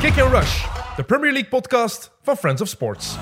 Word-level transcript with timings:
Kick 0.00 0.18
and 0.18 0.32
Rush, 0.32 0.64
de 0.96 1.02
Premier 1.02 1.32
League 1.32 1.48
podcast 1.48 2.10
van 2.22 2.36
Friends 2.36 2.62
of 2.62 2.68
Sports. 2.68 3.16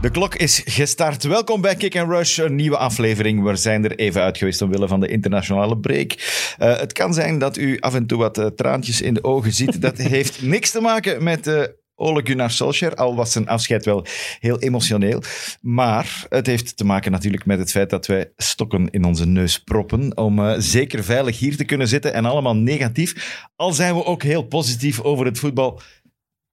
De 0.00 0.10
klok 0.10 0.34
is 0.34 0.62
gestart. 0.64 1.22
Welkom 1.22 1.60
bij 1.60 1.74
Kick 1.74 1.96
and 1.96 2.10
Rush, 2.10 2.38
een 2.38 2.54
nieuwe 2.54 2.76
aflevering. 2.76 3.42
We 3.42 3.56
zijn 3.56 3.84
er 3.84 3.94
even 3.94 4.22
uit 4.22 4.38
geweest 4.38 4.62
omwille 4.62 4.88
van 4.88 5.00
de 5.00 5.08
internationale 5.08 5.78
break. 5.78 6.12
Uh, 6.12 6.76
het 6.76 6.92
kan 6.92 7.14
zijn 7.14 7.38
dat 7.38 7.56
u 7.56 7.78
af 7.80 7.94
en 7.94 8.06
toe 8.06 8.18
wat 8.18 8.38
uh, 8.38 8.46
traantjes 8.46 9.00
in 9.00 9.14
de 9.14 9.24
ogen 9.24 9.52
ziet. 9.52 9.80
Dat 9.80 9.96
heeft 10.16 10.42
niks 10.42 10.70
te 10.70 10.80
maken 10.80 11.22
met 11.22 11.46
uh, 11.46 11.62
Ole 11.94 12.20
Gunnar 12.24 12.50
Solskjaer, 12.50 12.94
al 12.94 13.14
was 13.14 13.32
zijn 13.32 13.48
afscheid 13.48 13.84
wel 13.84 14.06
heel 14.38 14.58
emotioneel. 14.58 15.22
Maar 15.60 16.26
het 16.28 16.46
heeft 16.46 16.76
te 16.76 16.84
maken 16.84 17.12
natuurlijk 17.12 17.46
met 17.46 17.58
het 17.58 17.70
feit 17.70 17.90
dat 17.90 18.06
wij 18.06 18.32
stokken 18.36 18.90
in 18.90 19.04
onze 19.04 19.26
neus 19.26 19.62
proppen 19.62 20.16
om 20.16 20.38
uh, 20.38 20.54
zeker 20.58 21.04
veilig 21.04 21.38
hier 21.38 21.56
te 21.56 21.64
kunnen 21.64 21.88
zitten 21.88 22.14
en 22.14 22.24
allemaal 22.24 22.56
negatief. 22.56 23.40
Al 23.56 23.72
zijn 23.72 23.94
we 23.94 24.04
ook 24.04 24.22
heel 24.22 24.42
positief 24.42 25.00
over 25.00 25.24
het 25.24 25.38
voetbal. 25.38 25.80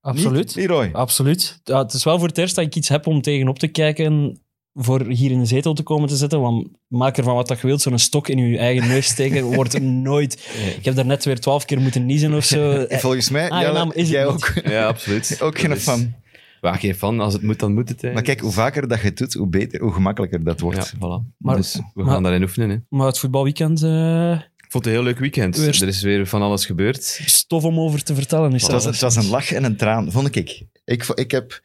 Absoluut. 0.02 0.46
Niet, 0.46 0.56
Leroy? 0.56 0.90
Absoluut. 0.94 1.60
Ja, 1.64 1.78
het 1.78 1.94
is 1.94 2.04
wel 2.04 2.20
voor 2.20 2.28
het 2.28 2.38
eerst 2.38 2.56
dat 2.56 2.66
ik 2.66 2.76
iets 2.76 2.90
heb 2.90 3.08
om 3.08 3.22
tegenop 3.22 3.60
te 3.60 3.68
kijken 3.68 4.42
voor 4.74 5.06
hier 5.06 5.32
in 5.32 5.40
de 5.40 5.46
zetel 5.46 5.74
te 5.74 5.84
komen 5.84 6.10
te 6.10 6.16
zitten. 6.16 6.42
Want 6.42 6.68
maak 6.88 7.18
er 7.18 7.24
van 7.24 7.36
wat 7.36 7.48
dat 7.48 7.60
je 7.62 7.68
wilt, 7.68 7.82
zo'n 7.82 8.00
stok 8.00 8.28
in 8.28 8.38
je 8.38 8.58
eigen 8.58 8.88
neus 8.88 9.06
steken, 9.06 9.44
wordt 9.56 9.82
nooit... 9.82 10.50
Ik 10.78 10.86
heb 10.86 10.96
daar 10.96 11.06
net 11.06 11.26
weer 11.26 11.40
twaalf 11.40 11.66
keer 11.66 11.82
moeten 11.82 12.06
niezen 12.06 12.34
of 12.34 12.44
zo. 12.46 12.86
Volgens 12.90 13.30
mij, 13.30 13.50
Ah, 13.50 13.62
Jelle, 13.62 13.74
naam 13.74 13.92
is 13.92 14.02
het 14.02 14.10
jij 14.10 14.24
niet. 14.24 14.32
ook. 14.34 14.54
Ja, 14.72 14.88
absoluut. 14.88 15.42
Ook 15.42 15.60
geen 15.60 15.72
is- 15.72 15.84
fan. 15.84 16.14
Waar 16.62 16.76
geen 16.80 16.96
fan. 16.96 17.20
Als 17.20 17.34
het 17.34 17.42
moet, 17.42 17.60
dan 17.60 17.74
moet 17.74 17.90
het. 17.90 18.02
Hè. 18.02 18.14
Maar 18.14 18.22
kijk, 18.22 18.40
hoe 18.40 18.52
vaker 18.52 18.88
dat 18.88 19.00
je 19.02 19.06
het 19.08 19.18
doet, 19.18 19.34
hoe 19.34 19.48
beter, 19.48 19.82
hoe 19.82 19.94
gemakkelijker 19.94 20.44
dat 20.44 20.60
ja, 20.60 20.64
wordt. 20.66 20.94
voilà. 20.96 21.36
Maar- 21.38 21.56
dus 21.56 21.74
we 21.94 22.04
maar- 22.04 22.14
gaan 22.14 22.24
daarin 22.24 22.42
oefenen. 22.42 22.70
Hè. 22.70 22.78
Maar 22.98 23.08
het 23.08 23.20
voetbalweekend, 23.20 23.84
eh 23.84 24.32
Ik 24.32 24.72
vond 24.72 24.86
het 24.86 24.86
een 24.86 24.92
heel 24.92 25.04
leuk 25.04 25.20
weekend. 25.20 25.58
Weer- 25.58 25.82
Er 25.82 25.88
is 25.88 26.02
weer 26.02 26.28
van 26.28 26.42
alles 26.42 26.66
gebeurd. 26.66 27.04
stof 27.26 27.64
om 27.64 27.80
over 27.80 28.04
te 28.04 28.16
vertellen. 28.16 28.54
Is 28.54 28.62
Het 28.62 28.72
was, 28.72 28.86
het 28.86 29.00
was 29.00 29.16
een 29.16 29.30
lach 29.30 29.52
en 29.52 29.64
een 29.64 29.76
traan, 29.78 30.12
vond 30.12 30.36
ik. 30.36 30.66
Ik, 30.86 31.08
ik 31.16 31.32
heb 31.32 31.62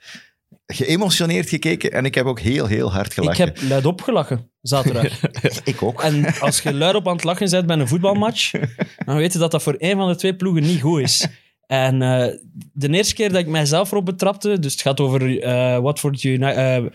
geëmotioneerd 0.66 1.48
gekeken 1.48 1.92
en 1.92 2.04
ik 2.04 2.14
heb 2.14 2.26
ook 2.26 2.40
heel, 2.40 2.66
heel 2.66 2.92
hard 2.92 3.06
Ik 3.06 3.12
gelachen. 3.12 3.44
heb 3.44 3.58
luidop 3.68 4.02
gelachen, 4.02 4.50
zaterdag. 4.60 5.20
Ik 5.64 5.82
ook. 5.82 6.02
en 6.02 6.38
als 6.40 6.60
je 6.62 6.74
luidop 6.74 7.08
aan 7.08 7.14
het 7.14 7.24
lachen 7.24 7.50
bent 7.50 7.66
bij 7.66 7.76
een 7.76 7.88
voetbalmatch, 7.88 8.50
dan 9.06 9.16
weet 9.16 9.32
je 9.32 9.38
dat 9.38 9.50
dat 9.50 9.62
voor 9.62 9.74
één 9.74 9.96
van 9.96 10.08
de 10.08 10.16
twee 10.16 10.36
ploegen 10.36 10.62
niet 10.62 10.80
goed 10.80 11.00
is. 11.00 11.26
En 11.66 12.02
eh, 12.02 12.34
de 12.72 12.88
eerste 12.88 13.14
keer 13.14 13.28
dat 13.28 13.40
ik 13.40 13.46
mijzelf 13.46 13.90
erop 13.90 14.04
betrapte, 14.04 14.58
dus 14.58 14.72
het 14.72 14.80
gaat 14.80 15.00
over 15.00 15.40
eh 15.42 15.78
Watford 15.78 16.22
United... 16.22 16.92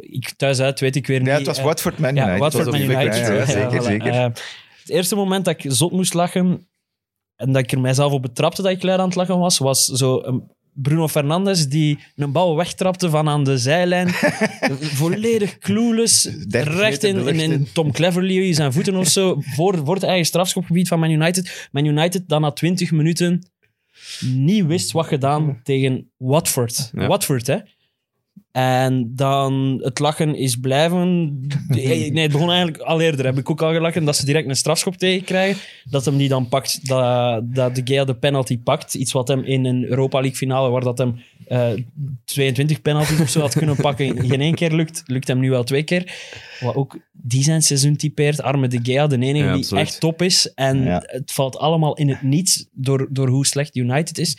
ik 0.00 0.30
thuis 0.36 0.60
uit, 0.60 0.80
weet 0.80 0.96
ik 0.96 1.06
weer 1.06 1.18
niet. 1.18 1.28
Ja, 1.28 1.34
het 1.36 1.46
was 1.46 1.58
eh, 1.58 1.64
Watford 1.64 1.98
Man 1.98 2.10
United. 2.10 2.32
Ja, 2.32 2.38
Watford 2.38 2.70
Man 2.70 2.74
op 2.82 2.88
United. 2.88 3.16
Ja, 3.16 3.32
ja, 3.32 3.46
zeker, 3.46 3.82
zeker. 3.82 4.12
Het 4.14 4.90
eerste 4.92 5.14
moment 5.14 5.44
dat 5.44 5.64
ik 5.64 5.72
zot 5.72 5.92
moest 5.92 6.14
lachen 6.14 6.68
en 7.36 7.52
dat 7.52 7.62
ik 7.62 7.72
er 7.72 7.80
mijzelf 7.80 8.12
op 8.12 8.22
betrapte 8.22 8.62
dat 8.62 8.70
ik 8.70 8.82
luid 8.82 8.98
aan 8.98 9.06
het 9.06 9.14
lachen 9.14 9.38
was, 9.38 9.58
was 9.58 9.84
zo 9.84 10.22
een 10.22 10.50
Bruno 10.74 11.08
Fernandes 11.08 11.68
die 11.68 11.98
een 12.16 12.32
bal 12.32 12.56
wegtrapte 12.56 13.10
van 13.10 13.28
aan 13.28 13.44
de 13.44 13.58
zijlijn. 13.58 14.08
Volledig 15.00 15.58
clueless. 15.58 16.22
30 16.22 16.74
Recht 16.74 17.04
in, 17.04 17.28
in, 17.28 17.40
in. 17.40 17.68
Tom 17.72 17.92
Cleverley 17.92 18.52
zijn 18.52 18.72
voeten 18.72 18.96
of 18.96 19.08
zo. 19.08 19.36
Voor, 19.40 19.76
voor 19.84 19.94
het 19.94 20.04
eigen 20.04 20.26
strafschopgebied 20.26 20.88
van 20.88 21.00
Man 21.00 21.10
United. 21.10 21.68
Man 21.72 21.84
United 21.84 22.28
dan 22.28 22.40
na 22.40 22.50
20 22.50 22.90
minuten 22.90 23.48
niet 24.20 24.66
wist 24.66 24.92
wat 24.92 25.06
gedaan 25.06 25.60
tegen 25.62 26.10
Watford. 26.16 26.90
Ja. 26.92 27.06
Watford, 27.06 27.46
hè. 27.46 27.56
En 28.54 29.12
dan 29.14 29.80
het 29.82 29.98
lachen 29.98 30.34
is 30.34 30.56
blijven. 30.56 31.40
Nee, 31.68 32.20
het 32.20 32.32
begon 32.32 32.50
eigenlijk 32.50 32.82
al 32.82 33.00
eerder. 33.00 33.24
Heb 33.24 33.38
ik 33.38 33.50
ook 33.50 33.62
al 33.62 33.72
gelachen 33.72 34.04
dat 34.04 34.16
ze 34.16 34.24
direct 34.24 34.48
een 34.48 34.56
strafschop 34.56 34.96
tegenkrijgen. 34.96 35.62
Dat 35.84 36.04
hem 36.04 36.16
die 36.16 36.28
dan 36.28 36.48
pakt, 36.48 36.88
dat, 36.88 37.54
dat 37.54 37.74
de 37.74 37.80
Gea 37.84 38.04
de 38.04 38.14
penalty 38.14 38.58
pakt. 38.58 38.94
Iets 38.94 39.12
wat 39.12 39.28
hem 39.28 39.44
in 39.44 39.64
een 39.64 39.84
Europa 39.84 40.18
League 40.20 40.36
finale, 40.36 40.70
waar 40.70 40.80
dat 40.80 40.98
hem 40.98 41.16
eh, 41.46 41.70
22 42.24 42.82
penalties 42.82 43.20
of 43.20 43.28
zo 43.28 43.40
had 43.40 43.54
kunnen 43.54 43.76
pakken, 43.76 44.20
geen 44.28 44.40
één 44.40 44.54
keer 44.54 44.72
lukt. 44.72 45.02
Lukt 45.06 45.28
hem 45.28 45.38
nu 45.38 45.50
wel 45.50 45.64
twee 45.64 45.82
keer. 45.82 46.12
Wat 46.60 46.74
ook 46.74 46.98
die 47.12 47.42
zijn 47.42 47.62
seizoen 47.62 47.96
typeert. 47.96 48.42
Arme 48.42 48.68
de 48.68 48.80
Gea, 48.82 49.06
de 49.06 49.18
enige 49.18 49.44
Ja, 49.46 49.54
die 49.54 49.76
echt 49.76 50.00
top 50.00 50.22
is. 50.22 50.52
En 50.54 50.82
Ja. 50.82 51.02
het 51.06 51.32
valt 51.32 51.58
allemaal 51.58 51.96
in 51.96 52.08
het 52.08 52.22
niets 52.22 52.66
door, 52.72 53.08
door 53.10 53.28
hoe 53.28 53.46
slecht 53.46 53.76
United 53.76 54.18
is. 54.18 54.38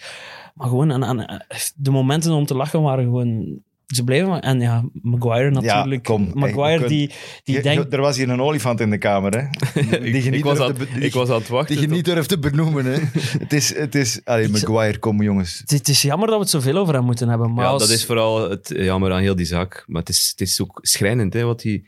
Maar 0.54 0.68
gewoon, 0.68 0.92
aan, 0.92 1.06
aan, 1.06 1.42
de 1.76 1.92
momenten 1.92 2.32
om 2.32 2.46
te 2.46 2.56
lachen 2.56 2.82
waren 2.82 3.04
gewoon... 3.04 3.64
Ze 3.88 4.04
bleven 4.04 4.28
maar... 4.30 4.40
En 4.40 4.60
ja, 4.60 4.84
Maguire 5.02 5.50
natuurlijk. 5.52 6.04
kom. 6.04 6.32
Maguire 6.34 6.80
Hey, 6.80 6.88
die, 6.88 7.12
die 7.44 7.56
Je- 7.56 7.62
denkt... 7.62 7.94
Er 7.94 8.02
was 8.02 8.18
hier 8.18 8.30
een 8.30 8.42
olifant 8.42 8.80
in 8.80 8.90
de 8.90 8.98
kamer, 8.98 9.32
hè? 9.38 9.44
Die 10.00 10.12
je 10.12 10.22
ik, 10.22 10.32
niet 10.32 10.44
was 10.44 10.60
aan, 10.60 10.76
ik 11.00 11.14
was 11.14 11.30
aan 11.30 11.40
het 11.40 11.48
wachten. 11.48 11.76
Die 11.78 11.88
je 11.88 11.94
niet 11.94 12.06
durft 12.06 12.30
te 12.30 12.40
benoemen, 12.40 12.86
hè? 12.86 13.00
Het 13.44 13.54
is... 13.54 13.76
Het 13.76 13.96
is 13.96 14.20
allee, 14.24 14.50
Maguire, 14.50 15.00
kom 15.00 15.22
jongens. 15.22 15.58
Het, 15.60 15.72
het 15.72 15.88
is 15.88 16.02
jammer 16.02 16.28
dat 16.28 16.36
we 16.36 16.42
het 16.42 16.52
zoveel 16.52 16.78
over 16.78 16.94
hem 16.94 17.04
moeten 17.04 17.30
hebben. 17.30 17.54
Maar 17.54 17.66
ja, 17.66 17.72
als- 17.72 17.82
dat 17.82 17.92
is 17.92 18.06
vooral 18.06 18.50
het 18.50 18.74
jammer 18.76 19.12
aan 19.12 19.22
heel 19.22 19.36
die 19.36 19.46
zaak. 19.46 19.84
Maar 19.88 20.00
het 20.00 20.10
is, 20.10 20.28
het 20.38 20.42
is 20.48 20.62
ook 20.62 20.80
schrijnend 20.82 21.34
hè, 21.34 21.44
wat 21.44 21.64
hij 21.64 21.84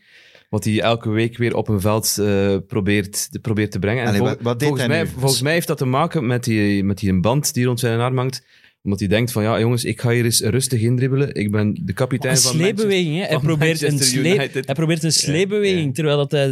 wat 0.49 0.63
hij 0.63 0.81
elke 0.81 1.09
week 1.09 1.37
weer 1.37 1.55
op 1.55 1.67
een 1.67 1.81
veld 1.81 2.17
eh, 2.19 2.55
probeert, 2.67 3.31
de- 3.31 3.39
probeert 3.39 3.71
te 3.71 3.79
brengen. 3.79 4.01
En 4.01 4.07
Allee, 4.07 4.19
vol- 4.19 4.27
wat- 4.29 4.37
wat 4.41 4.59
deed 4.59 4.67
volgens, 4.67 4.87
hij 4.87 5.03
mij, 5.03 5.11
volgens 5.17 5.41
mij 5.41 5.53
heeft 5.53 5.67
dat 5.67 5.77
te 5.77 5.85
maken 5.85 6.25
met 6.27 6.43
die, 6.43 6.83
met 6.83 6.97
die 6.97 7.19
band 7.19 7.53
die 7.53 7.65
rond 7.65 7.79
zijn 7.79 7.99
arm 7.99 8.17
hangt. 8.17 8.45
Omdat 8.87 9.01
hij 9.01 9.09
denkt 9.09 9.31
van, 9.31 9.43
ja 9.43 9.59
jongens, 9.59 9.83
ik 9.85 10.01
ga 10.01 10.09
hier 10.09 10.23
eens 10.25 10.41
rustig 10.41 10.81
indribbelen. 10.81 11.33
Ik 11.35 11.51
ben 11.51 11.77
de 11.85 11.93
kapitein 11.93 12.35
een 12.35 12.41
van 12.41 12.51
sleebeweging, 12.51 13.15
hè. 13.17 13.23
Hij 13.25 13.37
probeert, 13.39 13.81
een 13.81 13.87
Manchester 13.89 14.19
slee, 14.19 14.33
United. 14.35 14.65
hij 14.65 14.75
probeert 14.75 15.03
een 15.03 15.11
sleebeweging, 15.11 15.95
terwijl 15.95 16.17
dat 16.17 16.31
hij 16.31 16.47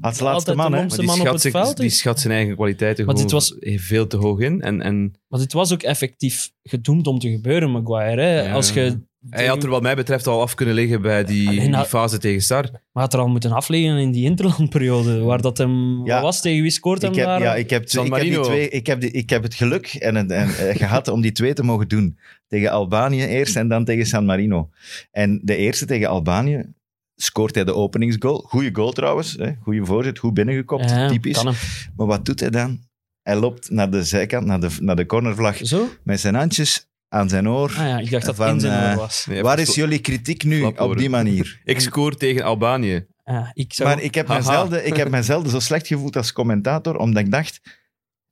Als 0.00 0.20
laatste 0.20 0.24
altijd 0.24 0.56
man, 0.56 0.70
de 0.70 0.76
hè? 0.76 0.86
die 0.86 1.06
man 1.06 1.14
op 1.14 1.20
schat, 1.20 1.32
het 1.32 1.42
zich- 1.42 1.50
veld 1.52 1.76
die 1.76 1.90
schat 1.90 2.20
zijn 2.20 2.32
eigen 2.34 2.54
kwaliteiten 2.54 3.06
Maar 3.06 3.14
gewoon 3.16 3.30
dit 3.30 3.60
was- 3.60 3.80
veel 3.86 4.06
te 4.06 4.16
hoog 4.16 4.40
in. 4.40 4.60
En, 4.62 4.80
en 4.82 5.12
Maar 5.28 5.40
dit 5.40 5.52
was 5.52 5.72
ook 5.72 5.82
effectief 5.82 6.50
gedoemd 6.62 7.06
om 7.06 7.18
te 7.18 7.30
gebeuren, 7.30 7.70
Maguire. 7.70 8.20
Hè. 8.22 8.40
Ja. 8.42 8.52
Als 8.52 8.72
je, 8.72 8.98
hij 9.30 9.46
had 9.46 9.62
er 9.62 9.68
wat 9.68 9.82
mij 9.82 9.96
betreft 9.96 10.26
al 10.26 10.40
af 10.40 10.54
kunnen 10.54 10.74
liggen 10.74 11.02
bij 11.02 11.24
die, 11.24 11.48
Alleen 11.48 11.60
die 11.60 11.70
dat- 11.70 11.88
fase 11.88 12.18
tegen 12.18 12.40
Star. 12.42 12.70
maar 12.92 13.02
had 13.02 13.14
er 13.14 13.20
al 13.20 13.28
moeten 13.28 13.52
afleggen 13.52 13.96
in 13.98 14.10
die 14.12 14.24
interlandperiode, 14.24 15.20
waar 15.20 15.40
dat 15.40 15.58
hem... 15.58 16.04
Ja. 16.06 16.14
Wat 16.14 16.22
was 16.22 16.40
tegen 16.40 16.62
wie 16.62 16.70
scoort 16.70 17.02
hem 17.02 17.10
Ik 17.10 17.16
heb, 17.16 17.26
daar? 17.26 17.40
ja, 17.40 17.54
ik 17.54 17.70
heb, 17.70 17.88
San 17.88 18.04
ik 18.06 18.12
heb, 18.12 18.20
die 18.20 18.30
Marino. 18.30 18.48
twee, 18.48 18.68
ik, 18.68 18.86
heb 18.86 19.00
die, 19.00 19.10
ik 19.10 19.30
heb 19.30 19.42
het 19.42 19.54
geluk 19.54 19.86
en, 19.86 20.16
en, 20.16 20.30
eh, 20.30 20.76
gehad 20.76 21.08
om 21.08 21.20
die 21.20 21.32
twee 21.32 21.52
te 21.52 21.62
mogen 21.62 21.88
doen. 21.88 22.18
Tegen 22.48 22.70
Albanië 22.70 23.24
eerst 23.24 23.56
en 23.56 23.68
dan 23.68 23.84
tegen 23.84 24.06
San 24.06 24.24
Marino. 24.24 24.68
En 25.10 25.40
de 25.44 25.56
eerste 25.56 25.86
tegen 25.86 26.08
Albanië 26.08 26.72
scoort 27.14 27.54
hij 27.54 27.64
de 27.64 27.74
openingsgoal. 27.74 28.38
Goeie 28.38 28.70
goal 28.74 28.92
trouwens. 28.92 29.32
Hè? 29.38 29.50
Goeie 29.62 29.84
voorzet, 29.84 30.18
goed 30.18 30.34
binnengekopt. 30.34 30.90
Ja, 30.90 31.08
typisch. 31.08 31.36
kan 31.36 31.46
hem. 31.46 31.54
Maar 31.96 32.06
wat 32.06 32.24
doet 32.24 32.40
hij 32.40 32.50
dan? 32.50 32.78
Hij 33.22 33.36
loopt 33.36 33.70
naar 33.70 33.90
de 33.90 34.02
zijkant, 34.04 34.46
naar 34.46 34.60
de, 34.60 34.68
naar 34.80 34.96
de 34.96 35.06
cornervlag, 35.06 35.56
Zo? 35.56 35.88
met 36.04 36.20
zijn 36.20 36.34
handjes 36.34 36.88
aan 37.08 37.28
zijn 37.28 37.48
oor. 37.48 37.68
Ah 37.70 37.76
ja, 37.76 37.98
ik 37.98 38.10
dacht 38.10 38.26
dat 38.26 38.34
Van, 38.36 38.48
in 38.48 38.60
zijn 38.60 38.82
eh, 38.82 38.90
oor 38.90 38.96
was. 38.96 39.26
Nee, 39.28 39.42
Waar 39.42 39.58
is 39.58 39.74
jullie 39.74 39.98
kritiek 39.98 40.44
nu 40.44 40.62
op 40.62 40.96
die 40.96 41.10
manier? 41.10 41.60
Ik 41.64 41.80
scoor 41.80 42.16
tegen 42.16 42.42
Albanië. 42.42 43.06
Ja, 43.24 43.50
ik 43.54 43.72
zou... 43.74 43.88
Maar 43.88 44.02
ik 44.02 44.14
heb, 44.14 44.36
zelden, 44.40 44.86
ik 44.86 44.96
heb 44.96 45.10
me 45.10 45.22
zelden 45.22 45.50
zo 45.50 45.60
slecht 45.60 45.86
gevoeld 45.86 46.16
als 46.16 46.32
commentator, 46.32 46.96
omdat 46.96 47.22
ik 47.24 47.30
dacht... 47.30 47.60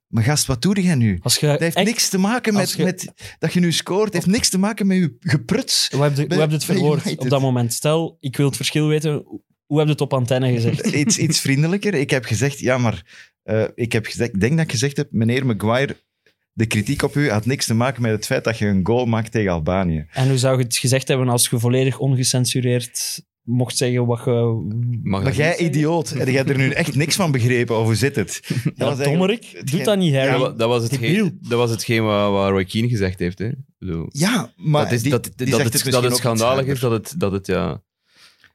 Maar 0.07 0.23
gast, 0.23 0.45
wat 0.45 0.61
doe 0.61 0.81
jij 0.81 0.95
nu? 0.95 1.19
als 1.21 1.37
je 1.37 1.45
Het 1.47 1.59
heeft 1.59 1.75
echt- 1.75 1.85
niks 1.85 2.09
te 2.09 2.17
maken 2.17 2.53
met, 2.53 2.71
je- 2.71 2.83
met 2.83 3.13
dat 3.39 3.53
je 3.53 3.59
nu 3.59 3.71
scoort. 3.71 4.03
Het 4.05 4.13
heeft 4.13 4.25
niks 4.25 4.49
te 4.49 4.57
maken 4.57 4.87
met 4.87 4.97
je 4.97 5.15
gepruts. 5.19 5.89
Hoe 5.91 6.03
heb 6.03 6.15
je, 6.15 6.27
bij- 6.27 6.37
hoe 6.37 6.39
heb 6.39 6.49
je 6.49 6.55
het 6.55 6.65
verwoord 6.65 7.17
op 7.17 7.29
dat 7.29 7.41
moment? 7.41 7.73
Stel, 7.73 8.17
ik 8.19 8.37
wil 8.37 8.45
het 8.45 8.55
verschil 8.55 8.87
weten. 8.87 9.11
Hoe 9.65 9.77
heb 9.77 9.85
je 9.85 9.91
het 9.91 10.01
op 10.01 10.13
antenne 10.13 10.51
gezegd? 10.53 10.85
Iets, 10.95 11.17
iets 11.17 11.39
vriendelijker. 11.39 11.93
Ik 11.93 12.09
heb 12.09 12.25
gezegd, 12.25 12.59
ja, 12.59 12.77
maar... 12.77 13.05
eh, 13.43 13.63
ik, 13.75 13.91
heb 13.91 14.05
gezegd, 14.05 14.33
ik 14.33 14.39
denk 14.39 14.51
dat 14.55 14.65
ik 14.65 14.71
gezegd 14.71 14.97
heb, 14.97 15.07
meneer 15.11 15.45
Maguire, 15.45 15.95
de 16.57 16.65
kritiek 16.65 17.01
op 17.01 17.15
u 17.15 17.29
had 17.29 17.45
niks 17.45 17.65
te 17.65 17.73
maken 17.73 18.01
met 18.01 18.11
het 18.11 18.25
feit 18.25 18.43
dat 18.43 18.57
je 18.57 18.65
een 18.65 18.85
goal 18.85 19.05
maakt 19.05 19.31
tegen 19.31 19.51
Albanië. 19.51 20.05
En 20.11 20.27
hoe 20.27 20.37
zou 20.37 20.57
je 20.57 20.63
het 20.63 20.77
gezegd 20.77 21.07
hebben 21.07 21.29
als 21.29 21.47
je 21.49 21.59
volledig 21.59 21.99
ongecensureerd 21.99 23.23
mocht 23.43 23.77
zeggen 23.77 24.05
wat 24.05 24.21
je... 24.25 24.31
Mag 24.31 25.21
Maar 25.21 25.23
dat 25.23 25.35
jij, 25.35 25.57
idioot, 25.57 26.09
heb 26.09 26.27
jij 26.27 26.45
er 26.45 26.57
nu 26.57 26.69
echt 26.69 26.95
niks 26.95 27.15
van 27.15 27.31
begrepen? 27.31 27.77
Of 27.79 27.85
hoe 27.85 27.95
zit 27.95 28.15
het? 28.15 28.41
Dat 28.63 28.73
Ja, 28.75 28.85
was 28.85 28.97
dommerik, 29.03 29.43
hetgeen- 29.45 29.65
doet 29.65 29.85
dat 29.85 29.97
niet, 29.97 30.13
Harry. 30.13 30.41
Ja, 30.41 30.49
dat 30.49 30.67
was 30.69 30.83
hetgeen, 30.83 31.37
dat 31.41 31.57
was 31.59 31.69
hetgeen 31.69 32.03
wat, 32.03 32.31
wat 32.31 32.49
Roy 32.49 32.65
Keane 32.65 32.87
gezegd 32.89 33.19
heeft. 33.19 33.39
Hè. 33.39 33.49
Bedoel, 33.77 34.05
Ja, 34.11 34.53
maar 34.55 34.83
dat, 34.83 34.91
is, 34.93 35.01
die- 35.01 35.11
dat, 35.11 35.23
die 35.35 35.49
dat, 35.49 35.59
zegt 35.59 35.73
het, 35.83 35.91
dat 35.91 36.03
het 36.03 36.15
schandalig 36.15 36.65
is, 36.65 36.79
dat 36.79 36.91
het, 36.91 37.13
dat 37.17 37.31
het 37.31 37.47
ja, 37.47 37.81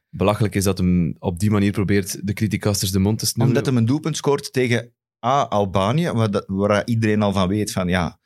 belachelijk 0.09 0.55
is 0.55 0.63
dat 0.63 0.77
hem 0.77 1.15
op 1.19 1.39
die 1.39 1.51
manier 1.51 1.71
probeert 1.71 2.27
de 2.27 2.33
criticasters 2.33 2.91
de 2.91 2.99
mond 2.99 3.19
te 3.19 3.25
snoeren. 3.25 3.55
Omdat 3.55 3.71
hij 3.73 3.81
een 3.81 3.87
doelpunt 3.87 4.17
scoort 4.17 4.53
tegen 4.53 4.93
A, 5.25 5.41
Albanië, 5.41 6.11
waar, 6.11 6.31
dat- 6.31 6.43
waar 6.47 6.81
iedereen 6.85 7.21
al 7.21 7.33
van 7.33 7.47
weet 7.47 7.71
van 7.71 7.87
ja, 7.87 8.19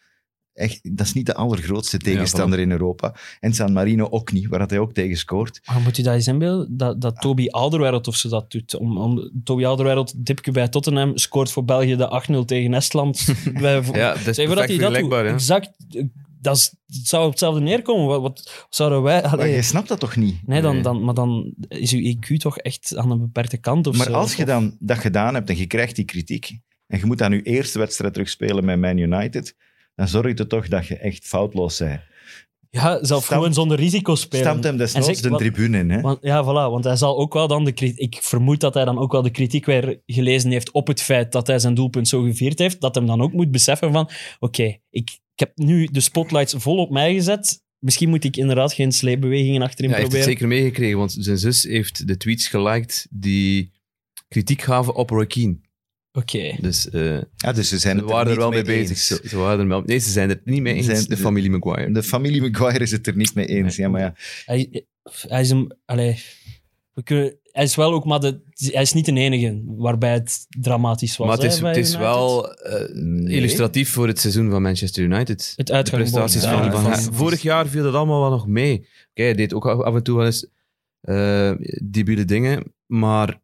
echt, 0.53 0.97
dat 0.97 1.05
is 1.05 1.13
niet 1.13 1.25
de 1.25 1.33
allergrootste 1.35 1.97
tegenstander 1.97 2.59
in 2.59 2.71
Europa. 2.71 3.15
En 3.39 3.53
San 3.53 3.73
Marino 3.73 4.07
ook 4.09 4.31
niet, 4.31 4.47
waar 4.47 4.59
dat 4.59 4.69
hij 4.69 4.79
ook 4.79 4.93
tegen 4.93 5.17
scoort. 5.17 5.61
Maar 5.65 5.81
moet 5.81 5.95
je 5.97 6.03
dat 6.03 6.13
eens 6.13 6.27
inbeelden? 6.27 6.77
Dat, 6.77 7.01
dat 7.01 7.21
Toby 7.21 7.47
Alderweireld 7.47 8.07
of 8.07 8.15
ze 8.15 8.27
dat 8.29 8.51
doet. 8.51 8.75
Om, 8.75 8.97
om, 8.97 9.31
Toby 9.43 9.65
Alderweireld, 9.65 10.25
dipje 10.25 10.51
bij 10.51 10.67
Tottenham, 10.67 11.17
scoort 11.17 11.51
voor 11.51 11.65
België 11.65 11.95
de 11.95 12.23
8-0 12.41 12.45
tegen 12.45 12.73
Estland. 12.73 13.25
Bij, 13.61 13.81
Ja, 13.93 14.13
dat 14.13 14.37
is 14.37 14.47
dat 14.47 14.67
hij 14.67 14.77
dat 14.77 14.93
doet. 14.95 15.11
hè. 15.11 15.23
Exact. 15.27 15.69
Dat 16.41 16.55
is, 16.55 16.73
zou 16.87 17.23
op 17.25 17.29
hetzelfde 17.29 17.61
neerkomen. 17.61 18.07
Wat, 18.07 18.21
wat 18.21 18.65
zouden 18.69 19.01
wij... 19.01 19.21
Maar 19.21 19.47
je 19.47 19.61
snapt 19.61 19.87
dat 19.87 19.99
toch 19.99 20.15
niet? 20.15 20.47
nee, 20.47 20.61
dan, 20.61 20.73
Nee. 20.73 20.83
dan, 20.83 21.03
maar 21.03 21.13
dan 21.13 21.53
is 21.67 21.91
uw 21.93 22.15
IQ 22.15 22.37
toch 22.37 22.57
echt 22.57 22.95
aan 22.97 23.11
een 23.11 23.19
beperkte 23.19 23.57
kant 23.57 23.87
of 23.87 23.97
Maar 23.97 24.05
zo. 24.05 24.13
als 24.13 24.35
je 24.35 24.45
dan 24.45 24.75
dat 24.79 24.97
gedaan 24.97 25.33
hebt 25.33 25.49
en 25.49 25.57
je 25.57 25.65
krijgt 25.65 25.95
die 25.95 26.05
kritiek, 26.05 26.59
en 26.87 26.99
je 26.99 27.05
moet 27.05 27.17
dan 27.17 27.31
je 27.31 27.41
eerste 27.41 27.79
wedstrijd 27.79 28.13
terugspelen 28.13 28.65
met 28.65 28.79
Man 28.79 28.97
United, 28.97 29.55
dan 29.95 30.07
zorgt 30.07 30.39
het 30.39 30.49
toch 30.49 30.67
dat 30.67 30.87
je 30.87 30.97
echt 30.97 31.25
foutloos 31.27 31.77
bent. 31.77 32.01
Ja, 32.69 33.03
zelf 33.03 33.25
gewoon 33.25 33.53
zonder 33.53 33.77
risico 33.77 34.15
spelen. 34.15 34.45
Stamt 34.45 34.63
hem 34.63 34.77
desnoods 34.77 35.05
zeg- 35.07 35.19
de 35.19 35.29
wat- 35.29 35.39
tribune 35.39 35.77
in, 35.77 35.89
hè? 35.89 36.01
Want, 36.01 36.17
ja, 36.21 36.43
voilà. 36.43 36.71
Want 36.71 36.83
hij 36.83 36.95
zal 36.95 37.17
ook 37.17 37.33
wel 37.33 37.47
dan 37.47 37.65
de 37.65 37.71
kritiek... 37.71 38.15
Ik 38.15 38.21
vermoed 38.21 38.59
dat 38.59 38.73
hij 38.73 38.85
dan 38.85 38.97
ook 38.99 39.11
wel 39.11 39.21
de 39.21 39.29
kritiek 39.29 39.65
weer 39.65 40.01
gelezen 40.05 40.51
heeft 40.51 40.71
op 40.71 40.87
het 40.87 41.01
feit 41.01 41.31
dat 41.31 41.47
hij 41.47 41.59
zijn 41.59 41.73
doelpunt 41.73 42.07
zo 42.07 42.21
gevierd 42.21 42.59
heeft. 42.59 42.81
Dat 42.81 42.95
hem 42.95 43.05
dan 43.05 43.21
ook 43.21 43.33
moet 43.33 43.51
beseffen 43.51 43.91
van... 43.91 44.09
Oké, 44.39 44.63
ik, 44.63 44.79
ik 44.89 45.19
heb 45.35 45.51
nu 45.55 45.87
de 45.91 45.99
spotlights 45.99 46.53
vol 46.57 46.77
op 46.77 46.89
mij 46.89 47.13
gezet. 47.13 47.63
Misschien 47.79 48.09
moet 48.09 48.23
ik 48.23 48.37
inderdaad 48.37 48.73
geen 48.73 48.91
sleepbewegingen 48.91 49.61
achterin 49.61 49.89
Ja, 49.89 49.95
hij 49.95 50.03
heeft 50.03 50.15
het 50.15 50.23
proberen. 50.25 50.47
zeker 50.49 50.63
meegekregen, 50.63 50.97
want 50.97 51.15
zijn 51.19 51.37
zus 51.37 51.63
heeft 51.63 52.07
de 52.07 52.17
tweets 52.17 52.47
geliked 52.47 53.07
die 53.09 53.71
kritiek 54.27 54.61
gaven 54.61 54.95
op 54.95 55.09
Roy 55.09 55.25
Keane. 55.27 55.57
Oké. 56.15 56.55
Dus 56.61 56.89
eh, 56.89 57.17
Ja, 57.35 57.51
dus 57.53 57.69
ze 57.69 57.77
zijn 57.77 57.95
ze 57.97 58.03
het 58.03 58.11
waren 58.11 58.31
er 58.31 58.37
wel 58.37 58.49
mee 58.49 58.63
mee 58.63 58.79
bezig. 58.79 58.97
Ze, 58.97 59.21
ze 59.27 59.37
waren 59.37 59.59
er 59.59 59.67
wel, 59.67 59.81
nee, 59.85 59.97
ze 59.97 60.09
zijn 60.09 60.29
het 60.29 60.45
niet 60.45 60.61
mee 60.61 60.73
eens, 60.73 60.85
Zijn- 60.85 61.03
de 61.07 61.17
familie 61.17 61.49
Maguire. 61.49 61.91
De 61.91 62.03
familie 62.03 62.41
Maguire 62.41 62.79
is 62.83 62.91
het 62.91 63.07
er 63.07 63.15
niet 63.15 63.35
mee 63.35 63.45
eens. 63.45 63.75
Ja, 63.75 63.89
maar 63.89 64.01
ja. 64.01 64.13
Hij, 64.45 64.85
hij 65.27 65.41
is 65.41 65.49
een... 65.49 65.73
Allee, 65.85 66.19
we 66.93 67.03
kunnen, 67.03 67.37
hij 67.51 67.63
is 67.63 67.75
wel 67.75 67.93
ook 67.93 68.05
maar 68.05 68.19
de... 68.19 68.39
Hij 68.53 68.81
is 68.81 68.93
niet 68.93 69.05
de 69.05 69.11
enige 69.11 69.61
waarbij 69.65 70.13
het 70.13 70.45
dramatisch 70.49 71.17
was. 71.17 71.27
maar 71.27 71.35
het 71.37 71.45
is, 71.53 71.59
hè, 71.59 71.67
het 71.67 71.77
is 71.77 71.95
wel 71.97 72.53
eh, 72.53 72.93
Nee. 72.93 73.35
illustratief 73.35 73.89
voor 73.89 74.07
het 74.07 74.19
seizoen 74.19 74.49
van 74.49 74.61
Manchester 74.61 75.03
United. 75.03 75.53
Het 75.55 75.67
de 75.67 75.73
uitgangspunt. 75.73 76.11
prestaties 76.25 76.49
Ja, 76.49 76.61
van, 76.63 76.71
van 76.71 76.81
van- 76.81 76.91
hem. 77.03 77.13
Vorig 77.13 77.41
jaar 77.41 77.67
viel 77.67 77.83
dat 77.83 77.93
allemaal 77.93 78.21
wel 78.21 78.29
nog 78.29 78.47
mee. 78.47 78.77
Oké, 79.09 79.21
hij 79.23 79.33
deed 79.33 79.53
ook 79.53 79.65
af 79.67 79.79
af 79.81 79.95
en 79.95 80.03
toe 80.03 80.17
wel 80.17 80.25
eens 80.25 80.47
eh 81.01 81.51
debiele 81.83 82.25
dingen, 82.25 82.73
maar 82.85 83.41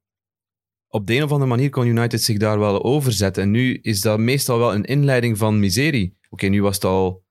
op 0.92 1.08
de 1.08 1.16
een 1.16 1.24
of 1.24 1.32
andere 1.32 1.50
manier 1.50 1.70
kon 1.70 1.88
United 1.88 2.22
zich 2.22 2.38
daar 2.38 2.60
wel 2.60 2.84
over 2.84 3.12
zetten. 3.12 3.44
En 3.44 3.52
nu 3.52 3.80
is 3.82 4.02
dat 4.02 4.20
meestal 4.20 4.58
wel 4.60 4.74
een 4.74 4.84
inleiding 4.86 5.38
van 5.38 5.60
miserie. 5.60 6.18
Oké, 6.30 6.48
nu 6.48 6.62
was 6.62 6.76
het 6.76 6.86
al... 6.86 7.24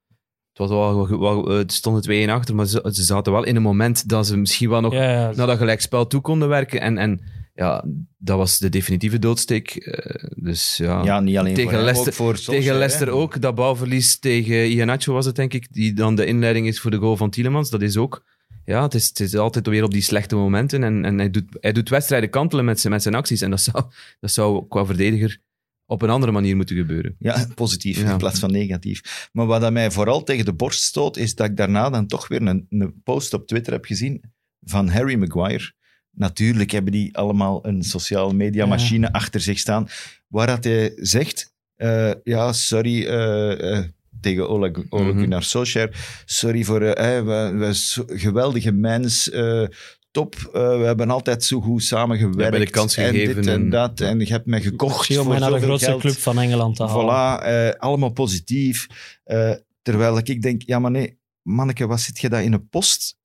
Het, 0.53 0.59
was 0.59 0.69
wel, 0.69 1.19
wel, 1.21 1.51
eh, 1.51 1.57
het 1.57 1.73
stond 1.73 2.07
het 2.07 2.27
2-1 2.29 2.31
achter, 2.31 2.55
maar 2.55 2.67
ze, 2.67 2.89
ze 2.93 3.03
zaten 3.03 3.33
wel 3.33 3.45
in 3.45 3.57
een 3.57 3.62
moment 3.62 4.09
dat 4.09 4.27
ze 4.27 4.37
misschien 4.37 4.69
wel 4.69 4.81
nog 4.81 4.93
Ja, 4.93 5.11
ja. 5.11 5.33
naar 5.37 5.47
dat 5.47 5.59
gelijkspel 5.59 6.07
toe 6.07 6.21
konden 6.21 6.49
werken. 6.49 6.81
En, 6.81 6.99
en 6.99 7.21
ja, 7.55 7.85
dat 8.19 8.37
was 8.37 8.59
de 8.59 8.69
definitieve 8.69 9.19
doodsteek. 9.19 9.71
Eh, 9.71 10.31
dus 10.37 10.77
ja, 10.77 11.05
ja, 11.05 11.21
niet 11.21 11.37
alleen 11.37 11.55
Tegen 11.55 11.71
voor 11.73 11.81
Leicester- 11.83 12.13
ook 12.13 12.15
voor 12.19 12.37
Solskjaer, 12.37 12.56
tegen 12.59 12.73
hè. 12.73 12.79
Leicester 12.79 13.11
ook. 13.11 13.41
Dat 13.41 13.55
balverlies 13.55 14.19
tegen 14.19 14.69
Iheanacho 14.69 15.13
was 15.13 15.27
het, 15.27 15.37
denk 15.37 15.55
ik. 15.55 15.73
Die 15.73 15.93
dan 15.93 16.15
de 16.15 16.27
inleiding 16.27 16.67
is 16.67 16.81
voor 16.81 16.91
de 16.91 16.97
goal 16.97 17.17
van 17.17 17.31
Tielemans. 17.31 17.71
Dat 17.71 17.83
is 17.83 17.97
ook... 17.97 18.25
Ja, 18.70 18.82
het 18.82 18.94
is, 18.94 19.08
het 19.08 19.20
is 19.20 19.37
altijd 19.37 19.67
weer 19.67 19.84
op 19.84 19.90
die 19.90 20.02
slechte 20.02 20.37
momenten. 20.37 20.84
En, 20.84 21.05
en 21.05 21.19
hij, 21.19 21.31
doet, 21.31 21.44
hij 21.61 21.72
doet 21.72 21.88
wedstrijden 21.88 22.31
kantelen 22.31 22.64
met 22.64 22.81
zijn, 22.81 22.93
met 22.93 23.02
zijn 23.02 23.14
acties. 23.14 23.40
En 23.40 23.50
dat 23.50 23.61
zou, 23.61 23.84
dat 24.20 24.31
zou 24.31 24.67
qua 24.69 24.84
verdediger 24.84 25.38
op 25.87 26.02
een 26.02 26.11
andere 26.11 26.32
manier 26.32 26.56
moeten 26.56 26.76
gebeuren. 26.76 27.17
Ja, 27.19 27.46
positief 27.55 28.00
Ja. 28.00 28.11
in 28.11 28.17
plaats 28.19 28.38
van 28.40 28.52
negatief. 28.52 29.28
Maar 29.32 29.46
wat 29.46 29.61
dat 29.61 29.72
mij 29.72 29.90
vooral 29.90 30.22
tegen 30.22 30.44
de 30.44 30.52
borst 30.52 30.82
stoot, 30.82 31.17
is 31.17 31.34
dat 31.34 31.46
ik 31.46 31.56
daarna 31.56 31.90
dan 31.90 32.06
toch 32.06 32.28
weer 32.28 32.43
een, 32.43 32.67
een 32.69 33.00
post 33.02 33.34
op 33.34 33.46
Twitter 33.46 33.72
heb 33.72 33.84
gezien 33.84 34.22
van 34.61 34.88
Harry 34.88 35.14
Maguire. 35.14 35.72
Natuurlijk 36.11 36.70
hebben 36.70 36.93
die 36.93 37.17
allemaal 37.17 37.67
een 37.67 37.82
sociale 37.82 38.32
media 38.32 38.67
machine 38.67 39.12
achter 39.12 39.40
zich 39.40 39.58
staan, 39.58 39.88
waar 40.26 40.46
dat 40.46 40.64
hij 40.64 40.93
zegt, 40.96 41.55
eh, 41.76 42.12
ja, 42.25 42.52
sorry, 42.52 43.06
eh, 43.06 43.84
tegen 44.20 44.49
Ole, 44.49 44.84
Ole 44.88 45.05
Mhm. 45.12 45.19
Gunnar 45.19 45.43
Solskjaer, 45.43 46.22
sorry 46.25 46.64
voor, 46.64 46.82
eh, 46.82 47.22
we, 47.25 47.55
we, 47.58 48.19
geweldige 48.19 48.72
mens, 48.72 49.31
eh, 49.31 49.64
top, 50.11 50.34
eh, 50.52 50.78
we 50.78 50.84
hebben 50.84 51.11
altijd 51.11 51.44
zo 51.44 51.61
goed 51.61 51.82
samengewerkt. 51.82 52.56
Ja, 52.58 52.64
de 52.64 52.70
kans 52.70 52.96
en 52.96 53.05
gegeven 53.11 53.34
dit 53.34 53.46
en 53.46 53.52
en- 53.52 53.70
dat, 53.70 54.00
en 54.00 54.19
je 54.19 54.26
hebt 54.26 54.46
mij 54.46 54.61
gekocht 54.61 55.11
om 55.11 55.17
voor 55.17 55.28
mij 55.28 55.38
naar 55.38 55.52
de 55.52 55.61
grootste 55.61 55.88
geld. 55.88 56.00
club 56.00 56.17
van 56.19 56.38
Engeland 56.38 56.76
te 56.76 56.82
halen. 56.84 57.05
Voilà, 57.05 57.44
eh, 57.44 57.81
allemaal 57.81 58.11
positief. 58.12 58.87
Eh, 59.25 59.52
terwijl 59.82 60.19
ik 60.22 60.43
denk, 60.43 60.62
ja 60.62 60.78
maar 60.78 60.90
nee, 60.90 61.19
manneke, 61.43 61.87
wat 61.87 62.00
zit 62.00 62.19
je 62.19 62.28
daar 62.28 62.43
in 62.43 62.52
een 62.52 62.69
post 62.69 63.17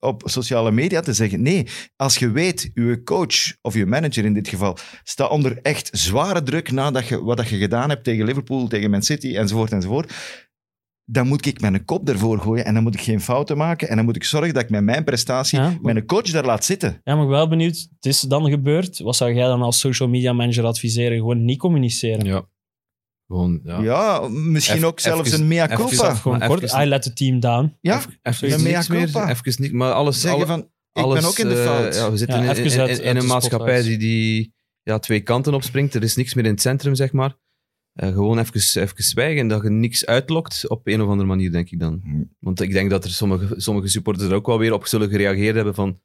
op 0.00 0.22
sociale 0.24 0.70
media 0.70 1.00
te 1.00 1.12
zeggen? 1.12 1.42
Nee, 1.42 1.66
als 1.96 2.16
je 2.16 2.30
weet, 2.30 2.70
uw 2.74 3.02
coach 3.02 3.56
of 3.62 3.74
je 3.74 3.86
manager 3.86 4.24
in 4.24 4.34
dit 4.34 4.48
geval 4.48 4.76
staat 5.02 5.30
onder 5.30 5.58
echt 5.62 5.88
zware 5.92 6.42
druk 6.42 6.70
nadat 6.70 7.06
je 7.08 7.22
wat 7.22 7.36
dat 7.36 7.48
je 7.48 7.56
gedaan 7.58 7.88
hebt 7.88 8.04
tegen 8.04 8.24
Liverpool, 8.24 8.68
tegen 8.68 8.90
Man 8.90 9.02
City 9.02 9.36
enzovoort 9.36 9.72
enzovoort. 9.72 10.12
Dan 11.04 11.26
moet 11.26 11.46
ik 11.46 11.60
mijn 11.60 11.84
kop 11.84 12.08
ervoor 12.08 12.38
gooien 12.40 12.64
en 12.64 12.74
dan 12.74 12.82
moet 12.82 12.94
ik 12.94 13.00
geen 13.00 13.20
fouten 13.20 13.56
maken 13.56 13.88
en 13.88 13.96
dan 13.96 14.04
moet 14.04 14.16
ik 14.16 14.24
zorgen 14.24 14.54
dat 14.54 14.62
ik 14.62 14.70
met 14.70 14.84
mijn 14.84 15.04
prestatie 15.04 15.58
Ja, 15.58 15.64
maar- 15.64 15.78
mijn 15.94 16.06
coach 16.06 16.22
daar 16.30 16.44
laat 16.44 16.64
zitten. 16.64 17.00
Ja, 17.04 17.14
maar 17.14 17.22
ik 17.24 17.28
ben 17.28 17.38
wel 17.38 17.48
benieuwd. 17.48 17.76
Het 17.94 18.06
is 18.06 18.20
dan 18.20 18.50
gebeurd. 18.50 18.98
Wat 18.98 19.16
zou 19.16 19.32
jij 19.34 19.46
dan 19.46 19.62
als 19.62 19.78
social 19.80 20.08
media 20.08 20.32
manager 20.32 20.64
adviseren? 20.64 21.16
Gewoon 21.16 21.44
niet 21.44 21.58
communiceren. 21.58 22.24
Ja. 22.24 22.44
Gewoon, 23.30 23.60
ja. 23.64 23.80
Ja, 23.82 24.28
misschien 24.28 24.84
ook 24.84 25.00
zelfs 25.00 25.28
even- 25.28 25.40
een 25.40 25.48
mea 25.48 25.66
culpa. 25.68 26.14
Gewoon 26.14 26.38
kort, 26.38 26.72
I 26.72 26.84
let 26.84 27.02
the 27.02 27.12
team 27.12 27.40
down. 27.40 27.76
Ja, 27.80 28.02
Even 28.22 28.52
Een 28.52 28.62
mea 28.62 28.82
meer. 28.88 29.10
culpa. 29.10 29.30
Even 29.30 29.62
niet, 29.62 29.72
maar 29.72 29.92
alles... 29.92 30.20
zeggen 30.20 30.38
alle- 30.38 30.46
van, 30.48 30.60
ik 30.92 31.02
alles, 31.02 31.20
ben 31.20 31.28
ook 31.28 31.38
in 31.38 31.48
de 31.48 31.54
eh, 31.60 31.64
fout. 31.64 31.94
ja, 31.94 32.10
we 32.10 32.16
zitten 32.16 32.36
Ja, 32.36 32.42
in, 32.54 32.80
uit- 32.80 33.04
een 33.16 33.26
maatschappij 33.26 33.82
die, 33.82 33.98
die 33.98 34.54
ja, 34.82 34.98
twee 34.98 35.20
kanten 35.20 35.54
opspringt. 35.54 35.94
Er 35.94 36.02
is 36.02 36.16
niks 36.16 36.34
meer 36.34 36.44
in 36.44 36.50
het 36.50 36.60
centrum, 36.60 36.94
zeg 36.94 37.12
maar. 37.12 37.36
Eh, 37.92 38.08
gewoon 38.12 38.38
even, 38.38 38.82
even 38.82 39.02
zwijgen 39.04 39.40
en 39.40 39.48
dat 39.48 39.62
je 39.62 39.70
niks 39.70 40.06
uitlokt 40.06 40.68
op 40.68 40.86
een 40.86 41.02
of 41.02 41.08
andere 41.08 41.28
manier, 41.28 41.52
denk 41.52 41.70
ik 41.70 41.78
dan. 41.78 42.00
Hm. 42.04 42.22
Want 42.38 42.60
ik 42.60 42.72
denk 42.72 42.90
dat 42.90 43.04
er 43.04 43.10
sommige, 43.10 43.54
sommige 43.56 43.88
supporters 43.88 44.28
er 44.28 44.34
ook 44.34 44.46
wel 44.46 44.58
weer 44.58 44.72
op 44.72 44.86
zullen 44.86 45.08
gereageerd 45.08 45.54
hebben 45.54 45.74
van 45.74 46.00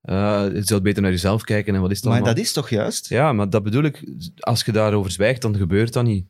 eh, 0.00 0.44
je 0.52 0.62
zult 0.64 0.82
beter 0.82 1.02
naar 1.02 1.10
jezelf 1.10 1.42
kijken 1.42 1.74
en 1.74 1.80
wat 1.80 1.90
is 1.90 1.96
het 1.96 2.04
Maar 2.06 2.14
allemaal. 2.14 2.34
dat 2.34 2.44
is 2.44 2.52
toch 2.52 2.70
juist? 2.70 3.08
Ja, 3.08 3.32
maar 3.32 3.50
dat 3.50 3.62
bedoel 3.62 3.82
ik. 3.84 4.02
Als 4.36 4.64
je 4.64 4.72
daarover 4.72 5.10
zwijgt, 5.10 5.42
dan 5.42 5.56
gebeurt 5.56 5.92
dat 5.92 6.04
niet. 6.04 6.26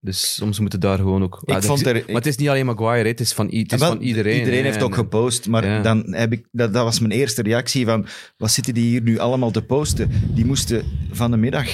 Dus 0.00 0.34
soms 0.34 0.60
moet 0.60 0.72
het 0.72 0.80
daar 0.80 0.96
gewoon 0.98 1.22
ook... 1.22 1.42
Ik 1.44 1.54
Ah, 1.54 1.62
vond 1.62 1.84
dat- 1.84 1.94
er- 1.94 2.02
maar 2.06 2.14
het 2.14 2.26
is 2.26 2.36
niet 2.36 2.48
alleen 2.48 2.66
Maguire, 2.66 3.08
het 3.08 3.20
is 3.20 3.32
van, 3.32 3.46
het 3.46 3.72
is 3.72 3.78
Wel, 3.78 3.88
van 3.88 4.00
iedereen. 4.00 4.38
Iedereen 4.38 4.64
heeft 4.64 4.82
ook 4.82 4.94
gepost, 4.94 5.48
maar 5.48 5.64
Ja. 5.66 5.82
dan 5.82 6.14
heb 6.14 6.32
ik, 6.32 6.48
dat, 6.52 6.72
dat 6.72 6.84
was 6.84 6.98
mijn 7.00 7.12
eerste 7.12 7.42
reactie 7.42 7.84
van, 7.84 8.06
wat 8.36 8.50
zitten 8.50 8.74
die 8.74 8.88
hier 8.88 9.02
nu 9.02 9.18
allemaal 9.18 9.50
te 9.50 9.62
posten? 9.62 10.10
Die 10.34 10.44
moesten 10.44 10.84
van 11.10 11.30
de 11.30 11.36
middag 11.36 11.66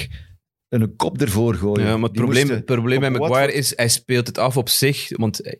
een 0.69 0.95
kop 0.95 1.21
ervoor 1.21 1.55
gooien. 1.55 1.85
Ja, 1.85 1.93
maar 1.93 2.03
het 2.03 2.11
Die 2.13 2.21
probleem, 2.21 2.37
moesten 2.41 2.55
het 2.55 2.65
probleem 2.65 2.99
met 2.99 3.11
Maguire 3.17 3.53
is, 3.53 3.73
hij 3.75 3.87
speelt 3.87 4.27
het 4.27 4.37
af 4.37 4.57
op 4.57 4.69
zich, 4.69 5.07
want 5.17 5.41
eh, 5.41 5.55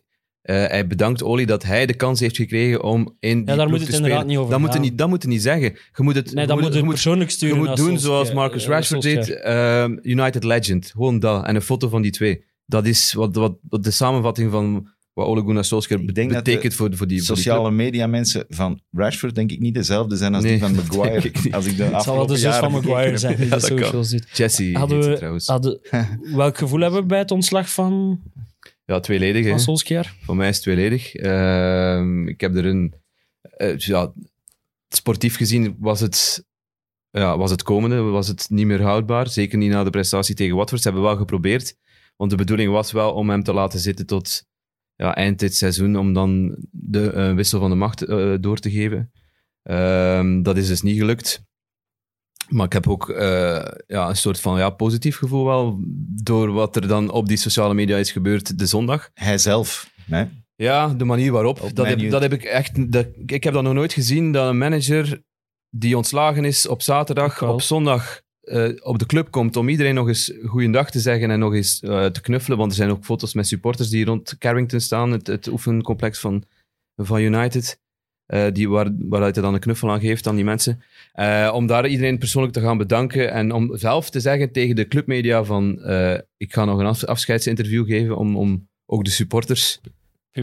hij 0.66 0.86
bedankt 0.86 1.22
Oli 1.22 1.44
dat 1.44 1.62
hij 1.62 1.86
de 1.86 1.94
kans 1.94 2.20
heeft 2.20 2.36
gekregen 2.36 2.82
om 2.82 3.16
in 3.20 3.36
die 3.36 3.44
daar 3.44 3.56
ploeg 3.56 3.68
moet 3.70 3.78
te 3.78 3.84
het 3.84 3.94
inderdaad 3.94 4.10
spelen. 4.20 4.26
niet 4.26 4.36
over 4.38 4.50
dat 4.50 4.60
moet, 4.60 4.68
je 4.68 4.74
gaan. 4.74 4.82
niet, 4.88 4.98
dat 4.98 5.08
moet 5.08 5.22
je 5.22 5.28
niet 5.28 5.42
zeggen. 5.42 5.72
Je 5.96 6.02
moet 6.02 6.14
het, 6.14 6.32
Nee, 6.32 6.40
je 6.42 6.46
dat 6.48 6.60
moet 6.60 6.72
je 6.72 6.78
je 6.78 6.82
moet, 6.84 6.92
persoonlijk 6.92 7.30
je 7.30 7.36
sturen. 7.36 7.56
moet 7.56 7.66
naar 7.66 7.76
doen 7.76 7.98
zoals 7.98 8.32
Marcus 8.32 8.62
Eh, 8.64 8.68
Rashford 8.68 9.02
deed, 9.02 9.30
ehm, 9.30 9.96
United 10.02 10.44
Legend. 10.44 10.90
Gewoon 10.90 11.18
dat. 11.18 11.44
En 11.46 11.54
een 11.54 11.62
foto 11.62 11.88
van 11.88 12.02
die 12.02 12.10
twee. 12.10 12.44
Dat 12.66 12.86
is 12.86 13.12
wat, 13.12 13.34
wat, 13.34 13.58
wat 13.68 13.84
de 13.84 13.90
samenvatting 13.90 14.50
van 14.50 14.94
wat 15.12 15.26
Ole 15.26 15.40
Gunnar 15.44 15.64
Solskjaer 15.64 16.04
betekent 16.04 16.74
voor, 16.74 16.96
voor 16.96 17.06
die 17.06 17.24
voor 17.24 17.34
die 17.34 17.44
Sociale 17.44 17.70
media 17.70 18.06
mensen 18.06 18.44
van 18.48 18.80
Rashford 18.90 19.34
denk 19.34 19.52
ik 19.52 19.60
niet 19.60 19.74
dezelfde 19.74 20.16
zijn 20.16 20.34
als 20.34 20.42
Nee, 20.44 20.52
die 20.52 20.60
van 20.62 20.74
Maguire. 20.76 21.20
denk 21.20 21.24
ik 21.36 21.44
niet. 21.44 21.54
Als 21.54 21.66
ik 21.66 21.76
de 21.76 21.82
Het 21.84 22.02
zal 22.02 22.16
wel 22.16 22.26
de 22.26 22.36
zus 22.36 22.56
van 22.56 22.72
Maguire 22.72 23.10
heb. 23.10 23.18
zijn 23.18 23.36
die 23.36 23.46
Ja, 23.48 23.54
de 23.54 23.60
socials 23.60 24.10
doet. 24.10 24.28
Jesse 24.36 24.72
Hadden 24.72 25.00
we- 25.10 25.16
trouwens. 25.16 25.46
Hadden, 25.46 25.80
welk 26.34 26.58
gevoel 26.58 26.80
hebben 26.80 27.00
we 27.00 27.06
bij 27.06 27.18
het 27.18 27.30
ontslag 27.30 27.70
van, 27.70 28.20
Ja, 28.84 29.00
tweeledig. 29.00 29.44
hè. 29.44 29.50
van 29.50 29.60
Solskjaer? 29.60 30.14
Voor 30.22 30.36
mij 30.36 30.48
is 30.48 30.54
het 30.54 30.62
tweeledig. 30.64 31.14
Ehm, 31.14 32.28
ik 32.28 32.40
heb 32.40 32.54
er 32.56 32.66
een... 32.66 32.94
eh, 33.42 33.76
ja, 33.78 34.12
sportief 34.88 35.36
gezien 35.36 35.76
was 35.78 36.00
het, 36.00 36.44
ja, 37.10 37.38
was 37.38 37.50
het 37.50 37.62
komende, 37.62 37.96
was 38.00 38.28
het 38.28 38.46
niet 38.50 38.66
meer 38.66 38.82
houdbaar. 38.82 39.28
Zeker 39.28 39.58
niet 39.58 39.70
na 39.70 39.84
de 39.84 39.90
prestatie 39.90 40.34
tegen 40.34 40.56
Watford. 40.56 40.82
Ze 40.82 40.88
hebben 40.88 41.06
wel 41.06 41.16
geprobeerd. 41.16 41.76
Want 42.16 42.30
de 42.30 42.36
bedoeling 42.36 42.70
was 42.70 42.92
wel 42.92 43.12
om 43.12 43.30
hem 43.30 43.42
te 43.42 43.52
laten 43.52 43.78
zitten 43.78 44.06
tot 44.06 44.44
ja, 44.94 45.14
eind 45.14 45.38
dit 45.38 45.56
seizoen, 45.56 45.96
om 45.96 46.12
dan 46.12 46.56
de 46.70 47.10
eh, 47.10 47.34
wissel 47.34 47.60
van 47.60 47.70
de 47.70 47.76
macht 47.76 48.02
eh, 48.02 48.34
door 48.40 48.58
te 48.58 48.70
geven. 48.70 49.12
Ehm, 49.62 50.42
dat 50.42 50.56
is 50.56 50.66
dus 50.66 50.82
niet 50.82 50.98
gelukt. 50.98 51.44
Maar 52.48 52.66
ik 52.66 52.72
heb 52.72 52.88
ook 52.88 53.10
eh, 53.10 53.64
ja, 53.86 54.08
een 54.08 54.16
soort 54.16 54.40
van 54.40 54.58
ja, 54.58 54.70
positief 54.70 55.16
gevoel 55.16 55.44
wel, 55.44 55.78
door 56.22 56.52
wat 56.52 56.76
er 56.76 56.88
dan 56.88 57.10
op 57.10 57.28
die 57.28 57.36
sociale 57.36 57.74
media 57.74 57.96
is 57.96 58.12
gebeurd 58.12 58.58
de 58.58 58.66
zondag. 58.66 59.10
Hij 59.14 59.38
zelf. 59.38 59.90
Hè? 60.06 60.24
Ja, 60.54 60.88
de 60.88 61.04
manier 61.04 61.32
waarop. 61.32 61.60
Op 61.60 61.74
Dat 61.74 61.86
heb, 61.86 62.10
dat 62.10 62.22
heb 62.22 62.32
ik 62.32 62.44
echt. 62.44 62.92
Dat, 62.92 63.06
ik 63.26 63.44
heb 63.44 63.54
dat 63.54 63.62
nog 63.62 63.72
nooit 63.72 63.92
gezien 63.92 64.32
dat 64.32 64.48
een 64.48 64.58
manager 64.58 65.22
die 65.70 65.96
ontslagen 65.96 66.44
is 66.44 66.68
op 66.68 66.82
zaterdag, 66.82 67.42
op 67.42 67.62
zondag 67.62 68.20
eh, 68.46 68.68
op 68.82 68.98
de 68.98 69.06
club 69.06 69.30
komt 69.30 69.56
om 69.56 69.68
iedereen 69.68 69.94
nog 69.94 70.08
eens 70.08 70.32
goeiedag 70.44 70.90
te 70.90 71.00
zeggen 71.00 71.30
en 71.30 71.38
nog 71.38 71.54
eens 71.54 71.80
eh, 71.80 72.04
te 72.06 72.20
knuffelen. 72.20 72.58
Want 72.58 72.70
er 72.70 72.76
zijn 72.76 72.90
ook 72.90 73.04
foto's 73.04 73.34
met 73.34 73.46
supporters 73.46 73.88
die 73.88 74.04
rond 74.04 74.38
Carrington 74.38 74.80
staan, 74.80 75.10
het, 75.12 75.26
het 75.26 75.46
oefencomplex 75.48 76.18
van, 76.20 76.44
van 76.96 77.20
United. 77.20 77.80
eh, 78.26 78.46
die 78.52 78.68
waar, 78.68 78.90
waaruit 78.98 79.34
hij 79.34 79.44
dan 79.44 79.54
een 79.54 79.60
knuffel 79.60 79.90
aan 79.90 80.00
geeft 80.00 80.26
aan 80.26 80.36
die 80.36 80.44
mensen. 80.44 80.82
Om 81.52 81.66
daar 81.66 81.86
iedereen 81.86 82.18
persoonlijk 82.18 82.54
te 82.54 82.60
gaan 82.60 82.78
bedanken 82.78 83.32
en 83.32 83.52
om 83.52 83.76
zelf 83.76 84.10
te 84.10 84.20
zeggen 84.20 84.52
tegen 84.52 84.76
de 84.76 84.88
clubmedia 84.88 85.44
van 85.44 85.80
ik 86.36 86.52
ga 86.52 86.64
nog 86.64 86.78
een 86.78 86.86
af- 86.86 87.04
afscheidsinterview 87.04 87.86
geven 87.86 88.16
om, 88.16 88.36
om 88.36 88.68
ook 88.86 89.04
de 89.04 89.10
supporters 89.10 89.80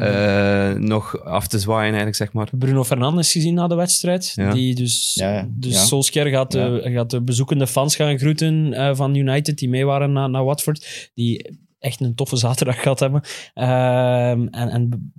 eh, 0.02 0.74
nog 0.74 1.24
af 1.24 1.48
te 1.48 1.60
zwaaien, 1.60 1.86
eigenlijk, 1.86 2.16
zeg 2.16 2.34
maar. 2.34 2.50
Bruno 2.52 2.84
Fernandes 2.84 3.32
gezien 3.32 3.54
na 3.54 3.68
de 3.68 3.76
wedstrijd. 3.76 4.32
Ja. 4.36 4.54
Die 4.54 4.76
dus, 4.76 5.12
Ja, 5.14 5.34
ja. 5.34 5.48
dus 5.50 5.74
Ja. 5.74 5.80
Solskjaer 5.80 6.28
gaat 6.28 6.52
de, 6.52 6.82
gaat 6.84 7.10
de 7.10 7.22
bezoekende 7.22 7.68
fans 7.68 7.96
gaan 7.96 8.18
groeten 8.18 8.74
eh, 8.74 8.96
van 8.96 9.16
United 9.16 9.58
die 9.58 9.70
mee 9.70 9.86
waren 9.86 10.12
naar, 10.12 10.30
naar 10.30 10.44
Watford. 10.44 11.10
Die 11.14 11.60
echt 11.80 12.02
een 12.02 12.16
toffe 12.16 12.38
zaterdag 12.38 12.82
gehad 12.82 13.00
hebben. 13.00 13.22
Ehm, 13.54 14.48
en, 14.48 14.70
en 14.70 15.14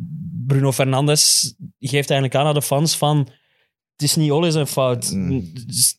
Bruno 0.46 0.72
Fernandes 0.72 1.54
geeft 1.80 2.10
eigenlijk 2.10 2.34
aan 2.34 2.46
aan 2.46 2.54
de 2.54 2.62
fans 2.62 2.96
van... 2.96 3.28
Het 3.96 4.02
is 4.02 4.16
niet 4.16 4.30
Ole 4.30 4.50
zijn 4.50 4.66
fout. 4.66 5.10
Mm. 5.12 5.52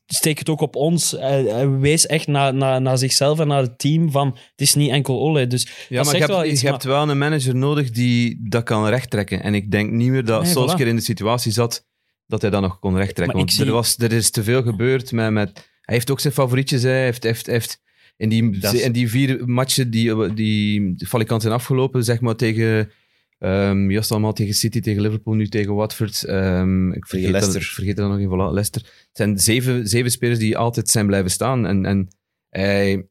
Steek 0.05 0.39
het 0.39 0.49
ook 0.49 0.61
op 0.61 0.75
ons. 0.75 1.11
Hij, 1.11 1.43
hij 1.43 1.69
wees 1.69 2.05
echt 2.05 2.27
naar, 2.27 2.53
naar, 2.53 2.81
naar 2.81 2.97
zichzelf 2.97 3.39
en 3.39 3.47
naar 3.47 3.61
het 3.61 3.79
team 3.79 4.11
van... 4.11 4.27
Het 4.27 4.61
is 4.61 4.73
niet 4.73 4.89
enkel 4.89 5.19
Ole. 5.19 5.47
Dus 5.47 5.67
Ja, 5.89 6.03
maar 6.03 6.13
je 6.13 6.19
hebt, 6.19 6.31
wel 6.31 6.45
iets, 6.45 6.61
je 6.61 6.67
hebt 6.67 6.83
wel 6.83 7.09
een 7.09 7.17
manager 7.17 7.55
nodig 7.55 7.89
die 7.89 8.39
dat 8.49 8.63
kan 8.63 8.87
rechttrekken. 8.87 9.43
En 9.43 9.53
ik 9.53 9.71
denk 9.71 9.91
niet 9.91 10.09
meer 10.09 10.25
dat 10.25 10.41
Nee, 10.41 10.51
Solskjaer 10.51 10.85
voilà. 10.85 10.89
in 10.89 10.95
de 10.95 11.01
situatie 11.01 11.51
zat 11.51 11.85
dat 12.27 12.41
hij 12.41 12.49
dat 12.49 12.61
nog 12.61 12.79
kon 12.79 12.95
rechttrekken. 12.95 13.35
Maar 13.37 13.45
Want 13.45 13.57
er, 13.59 13.65
zie- 13.65 13.73
was, 13.73 13.97
er 13.97 14.11
is 14.11 14.31
te 14.31 14.43
veel 14.43 14.63
gebeurd 14.63 15.11
met... 15.11 15.31
met 15.31 15.51
hij 15.81 15.95
heeft 15.95 16.11
ook 16.11 16.19
zijn 16.19 16.33
favorietjes. 16.33 16.83
Hij 16.83 17.03
heeft, 17.03 17.23
heeft, 17.23 17.45
heeft 17.45 17.81
in, 18.17 18.29
die, 18.29 18.59
in 18.81 18.91
die 18.91 19.09
vier 19.09 19.41
matchen 19.45 19.89
die, 19.89 20.33
die 20.33 20.95
valikant 20.97 21.41
zijn 21.41 21.53
afgelopen, 21.53 22.03
zeg 22.03 22.19
maar 22.21 22.35
tegen... 22.35 22.91
Um, 23.39 23.91
juist 23.91 24.11
allemaal 24.11 24.33
tegen 24.33 24.53
City, 24.53 24.79
tegen 24.79 25.01
Liverpool, 25.01 25.33
nu 25.33 25.47
tegen 25.47 25.75
Watford. 25.75 26.23
Ehm, 26.23 26.91
ik 26.91 27.07
vergeet 27.07 27.31
dat, 27.31 27.41
Leicester. 27.41 27.73
vergeet 27.73 27.95
dat 27.95 28.09
nog 28.09 28.17
even. 28.17 28.31
Voilà, 28.31 28.53
Leicester. 28.53 28.81
Het 28.81 29.09
zijn 29.11 29.39
zeven, 29.39 29.87
zeven 29.87 30.11
spelers 30.11 30.39
die 30.39 30.57
altijd 30.57 30.89
zijn 30.89 31.07
blijven 31.07 31.31
staan. 31.31 31.65
En, 31.65 31.85
en 31.85 32.07
hij, 32.49 33.07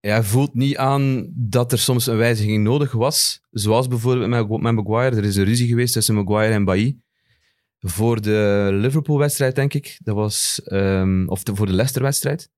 hij 0.00 0.22
voelt 0.22 0.54
niet 0.54 0.76
aan 0.76 1.32
dat 1.34 1.72
er 1.72 1.78
soms 1.78 2.06
een 2.06 2.16
wijziging 2.16 2.64
nodig 2.64 2.92
was. 2.92 3.40
Zoals 3.50 3.88
bijvoorbeeld 3.88 4.28
met, 4.28 4.60
met 4.60 4.74
Maguire. 4.74 5.16
Er 5.16 5.24
is 5.24 5.36
een 5.36 5.44
ruzie 5.44 5.68
geweest 5.68 5.92
tussen 5.92 6.14
Maguire 6.14 6.54
en 6.54 6.64
Bailly. 6.64 6.96
Voor 7.78 8.20
de 8.20 8.68
Liverpool-wedstrijd, 8.72 9.54
denk 9.54 9.74
ik. 9.74 9.98
Dat 10.02 10.14
was, 10.14 10.62
ehm, 10.64 11.26
of 11.26 11.42
de, 11.42 11.54
voor 11.54 11.66
de 11.66 11.72
Leicester-wedstrijd. 11.72 12.50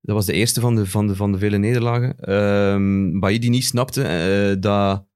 Dat 0.00 0.14
was 0.14 0.26
de 0.26 0.32
eerste 0.32 0.60
van 0.60 0.74
de, 0.74 0.86
van 0.86 1.06
de, 1.06 1.16
van 1.16 1.32
de 1.32 1.38
vele 1.38 1.58
nederlagen. 1.58 2.18
Ehm 2.18 3.18
Bailly 3.18 3.38
die 3.38 3.50
niet 3.50 3.64
snapte 3.64 4.02
eh, 4.02 4.60
dat 4.60 5.07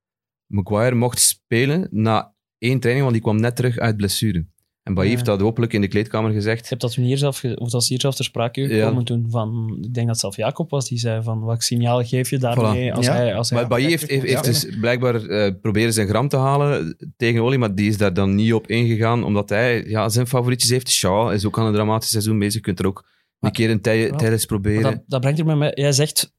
Maguire 0.53 0.95
mocht 0.95 1.19
spelen 1.19 1.87
na 1.91 2.33
één 2.57 2.79
training, 2.79 3.01
want 3.05 3.13
die 3.13 3.21
kwam 3.23 3.39
net 3.39 3.55
terug 3.55 3.77
uit 3.77 3.97
blessure. 3.97 4.45
En 4.83 4.93
Bailly 4.93 5.09
Ja. 5.11 5.15
heeft 5.15 5.27
dat 5.29 5.41
openlijk 5.41 5.73
in 5.73 5.81
de 5.81 5.87
kleedkamer 5.87 6.31
gezegd. 6.31 6.61
Je 6.61 6.67
hebt 6.69 6.81
dat 6.81 6.93
toen 6.93 7.03
hier 7.03 7.17
zelf, 7.17 7.37
ge- 7.37 7.55
of 7.55 7.69
dat 7.69 7.81
is 7.81 7.89
hier 7.89 7.99
zelf 8.01 8.15
ter 8.15 8.25
sprake 8.25 8.61
Ja. 8.61 8.67
gekomen 8.67 9.03
toen 9.05 9.25
van, 9.29 9.77
ik 9.81 9.93
denk 9.93 9.95
dat 9.95 10.05
het 10.07 10.19
zelf 10.19 10.35
Jacob 10.35 10.69
was, 10.69 10.87
die 10.89 10.97
zei 10.97 11.23
van, 11.23 11.45
welk 11.45 11.61
signaal 11.61 12.03
geef 12.03 12.29
je 12.29 12.37
daarmee 12.37 12.89
Voilà. 12.91 12.93
als 12.95 13.05
Ja. 13.05 13.13
hij... 13.13 13.35
Als 13.35 13.49
hij 13.49 13.59
Maar 13.59 13.67
Bailly 13.69 13.89
heeft, 13.89 14.09
heeft, 14.09 14.23
heeft 14.25 14.43
dus 14.43 14.67
blijkbaar 14.79 15.15
eh, 15.25 15.51
proberen 15.61 15.93
zijn 15.93 16.07
gram 16.07 16.27
te 16.27 16.37
halen 16.37 16.95
tegen 17.17 17.41
Oli, 17.41 17.57
maar 17.57 17.75
die 17.75 17.87
is 17.87 17.97
daar 17.97 18.13
dan 18.13 18.35
niet 18.35 18.53
op 18.53 18.67
ingegaan, 18.67 19.23
omdat 19.23 19.49
hij 19.49 19.83
ja, 19.87 20.09
zijn 20.09 20.27
favorietjes 20.27 20.69
heeft. 20.69 20.89
Shaw 20.91 21.31
is 21.31 21.45
ook 21.45 21.59
aan 21.59 21.65
een 21.65 21.73
dramatisch 21.73 22.09
seizoen 22.09 22.39
bezig. 22.39 22.53
Je 22.53 22.59
kunt 22.61 22.79
er 22.79 22.87
ook 22.87 23.05
een 23.39 23.51
keer 23.51 23.69
een 23.69 23.81
tijdens 23.81 24.45
proberen. 24.45 24.81
Dat, 24.83 25.03
dat 25.07 25.21
brengt 25.21 25.39
er 25.39 25.45
bij 25.45 25.55
mij... 25.55 25.71
Jij 25.75 25.91
zegt 25.91 26.33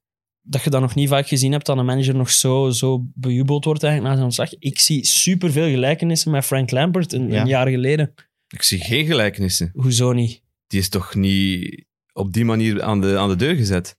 dat 0.46 0.62
je 0.62 0.70
dat 0.70 0.80
nog 0.80 0.94
niet 0.94 1.08
vaak 1.08 1.28
gezien 1.28 1.52
hebt, 1.52 1.66
dat 1.66 1.78
een 1.78 1.84
manager 1.84 2.14
nog 2.14 2.30
zo, 2.30 2.70
zo 2.70 3.04
bejubeld 3.14 3.64
wordt 3.64 3.82
eigenlijk 3.82 4.12
na 4.14 4.20
zijn 4.20 4.30
ontslag. 4.30 4.58
Ik 4.58 4.78
zie 4.78 5.06
superveel 5.06 5.68
gelijkenissen 5.68 6.30
met 6.30 6.44
Frank 6.44 6.70
Lampert 6.70 7.12
een, 7.12 7.30
Ja. 7.30 7.40
een 7.40 7.46
jaar 7.46 7.68
geleden. 7.68 8.14
Ik 8.48 8.62
zie 8.62 8.78
geen 8.78 9.06
gelijkenissen. 9.06 9.70
Hoezo 9.74 10.12
niet? 10.12 10.42
Die 10.66 10.80
is 10.80 10.88
toch 10.88 11.14
niet 11.14 11.84
op 12.12 12.32
die 12.32 12.44
manier 12.44 12.82
aan 12.82 13.00
de, 13.00 13.18
aan 13.18 13.28
de 13.28 13.36
deur 13.36 13.54
gezet? 13.54 13.96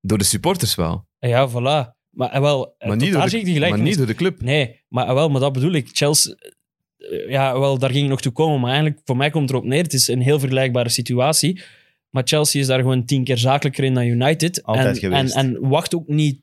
Door 0.00 0.18
de 0.18 0.24
supporters 0.24 0.74
wel, 0.74 1.06
Ja, 1.18 1.50
voilà. 1.50 1.94
Maar, 2.10 2.30
eh, 2.30 2.40
wel, 2.40 2.74
eh, 2.78 2.88
maar, 2.88 2.96
niet 2.96 3.12
door, 3.12 3.28
zie 3.28 3.40
ik 3.40 3.54
de, 3.54 3.60
maar 3.60 3.80
niet 3.80 3.96
door 3.96 4.06
de 4.06 4.14
club. 4.14 4.42
Nee, 4.42 4.80
maar, 4.88 5.08
eh, 5.08 5.14
wel, 5.14 5.28
maar 5.28 5.40
dat 5.40 5.52
bedoel 5.52 5.72
ik. 5.72 5.88
Chelsea, 5.92 6.34
ja, 7.28 7.58
wel, 7.58 7.78
daar 7.78 7.90
ging 7.90 8.04
ik 8.04 8.10
nog 8.10 8.20
toe 8.20 8.32
komen. 8.32 8.60
Maar 8.60 8.70
eigenlijk, 8.70 9.00
voor 9.04 9.16
mij 9.16 9.30
komt 9.30 9.48
het 9.48 9.52
erop 9.58 9.64
neer. 9.68 9.82
Het 9.82 9.92
is 9.92 10.08
een 10.08 10.20
heel 10.20 10.38
vergelijkbare 10.38 10.88
situatie. 10.88 11.62
Maar 12.10 12.22
Chelsea 12.26 12.60
is 12.60 12.66
daar 12.66 12.80
gewoon 12.80 13.04
tien 13.04 13.24
keer 13.24 13.38
zakelijker 13.38 13.84
in 13.84 13.94
dan 13.94 14.04
United. 14.04 14.62
Altijd 14.62 14.86
en, 14.86 14.96
geweest. 14.96 15.34
En, 15.34 15.54
en 15.54 15.68
wacht 15.68 15.94
ook 15.94 16.08
niet. 16.08 16.40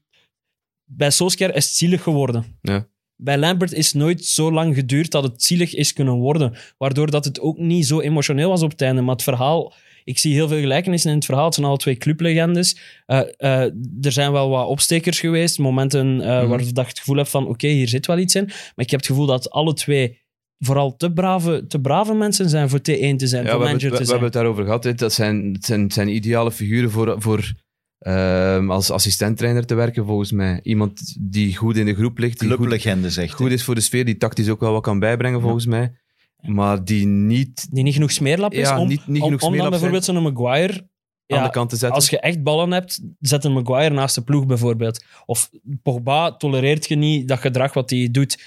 Bij 0.84 1.10
Solskjaer 1.12 1.56
is 1.56 1.66
het 1.66 1.76
zielig 1.76 2.04
geworden. 2.04 2.46
Ja. 2.62 2.88
Bij 3.16 3.38
Lampert 3.38 3.74
is 3.74 3.86
het 3.86 3.96
nooit 3.96 4.26
zo 4.26 4.52
lang 4.52 4.76
geduurd 4.76 5.12
dat 5.12 5.24
het 5.24 5.44
zielig 5.44 5.74
is 5.76 5.94
kunnen 5.94 6.14
worden. 6.14 6.54
Waardoor 6.78 7.12
dat 7.12 7.26
het 7.26 7.40
ook 7.40 7.58
niet 7.58 7.86
zo 7.86 8.00
emotioneel 8.00 8.50
was 8.50 8.62
op 8.62 8.72
het 8.72 8.82
einde. 8.82 9.02
Maar 9.02 9.14
het 9.14 9.24
verhaal... 9.24 9.74
Ik 10.06 10.18
zie 10.20 10.34
heel 10.34 10.48
veel 10.48 10.60
gelijkenissen 10.60 11.10
in 11.10 11.16
het 11.16 11.26
verhaal. 11.26 11.46
Het 11.46 11.54
zijn 11.54 11.68
alle 11.68 11.78
twee 11.78 11.96
clublegendes. 11.96 12.78
Eh, 13.06 13.20
eh, 13.38 13.72
er 14.02 14.12
zijn 14.12 14.32
wel 14.32 14.50
wat 14.50 14.68
opstekers 14.68 15.20
geweest. 15.20 15.60
Momenten 15.60 16.22
eh, 16.22 16.40
Mhm. 16.40 16.48
waar 16.48 16.60
je 16.60 16.72
het 16.74 17.00
gevoel 17.00 17.16
hebt 17.18 17.30
van... 17.30 17.48
Oké, 17.48 17.68
hier 17.68 17.88
zit 17.88 18.06
wel 18.06 18.18
iets 18.18 18.36
in. 18.36 18.46
Maar 18.46 18.86
ik 18.86 18.90
heb 18.90 19.00
het 19.00 19.10
gevoel 19.10 19.26
dat 19.26 19.50
alle 19.50 19.74
twee 19.74 20.22
vooral 20.66 20.96
te 20.96 21.12
brave, 21.14 21.66
te 21.68 21.80
brave 21.80 22.14
mensen 22.14 22.50
zijn 22.50 22.70
voor 22.70 22.80
T1 22.80 22.84
te 22.84 22.88
zijn. 22.92 23.00
Ja, 23.00 23.18
voor 23.18 23.28
we, 23.28 23.48
hebben, 23.50 23.60
manager 23.60 23.72
het- 23.74 23.82
we, 23.82 23.90
te 23.90 23.90
we 23.90 23.96
zijn. 23.96 24.08
hebben 24.10 24.24
het 24.26 24.34
daarover 24.34 24.64
gehad. 24.64 24.84
hè. 24.84 24.94
Dat 24.94 25.14
zijn, 25.14 25.54
het 25.54 25.66
zijn, 25.66 25.82
het 25.82 25.94
zijn 25.94 26.08
ideale 26.16 26.52
figuren 26.52 26.92
voor, 26.92 27.16
voor 27.22 27.52
ehm, 28.00 28.72
als 28.72 28.92
assistenttrainer 28.92 29.66
te 29.66 29.76
werken, 29.76 30.06
volgens 30.06 30.32
mij. 30.32 30.60
Iemand 30.64 31.16
die 31.20 31.56
goed 31.56 31.78
in 31.78 31.86
de 31.86 31.96
groep 31.96 32.18
ligt, 32.18 32.40
die 32.40 32.50
goed, 32.50 32.58
Clublegende, 32.58 33.10
zegt 33.10 33.34
goed 33.34 33.52
is 33.52 33.64
voor 33.64 33.76
de 33.76 33.82
sfeer, 33.82 34.06
die 34.06 34.18
tactisch 34.18 34.50
ook 34.50 34.60
wel 34.60 34.72
wat 34.72 34.82
kan 34.82 35.00
bijbrengen, 35.00 35.42
volgens 35.42 35.66
mij. 35.66 35.94
Maar 36.42 36.84
die 36.84 37.06
niet 37.06 37.68
Die 37.72 37.84
niet 37.84 37.94
genoeg 37.94 38.12
smeerlap 38.12 38.54
is 38.54 38.60
Ja, 38.68 38.80
om, 38.80 38.88
niet- 38.88 39.08
niet 39.08 39.22
om, 39.22 39.28
genoeg 39.28 39.30
om 39.32 39.38
dan 39.40 39.48
smeerlap 39.50 39.70
bijvoorbeeld 39.72 40.04
zo'n 40.06 40.22
Maguire... 40.24 40.88
aan 41.28 41.44
de 41.44 41.50
kant 41.50 41.70
te 41.70 41.76
zetten. 41.76 41.98
Als 41.98 42.10
je 42.10 42.20
echt 42.20 42.44
ballen 42.44 42.72
hebt, 42.72 43.02
zet 43.20 43.44
een 43.44 43.54
Maguire 43.54 43.94
naast 43.96 44.16
de 44.16 44.22
ploeg 44.24 44.46
bijvoorbeeld. 44.46 45.04
Of 45.26 45.50
Pogba 45.84 46.32
tolereert 46.36 46.88
je 46.88 46.96
niet 46.96 47.28
dat 47.28 47.40
gedrag 47.40 47.74
wat 47.74 47.90
hij 47.90 48.08
doet. 48.12 48.44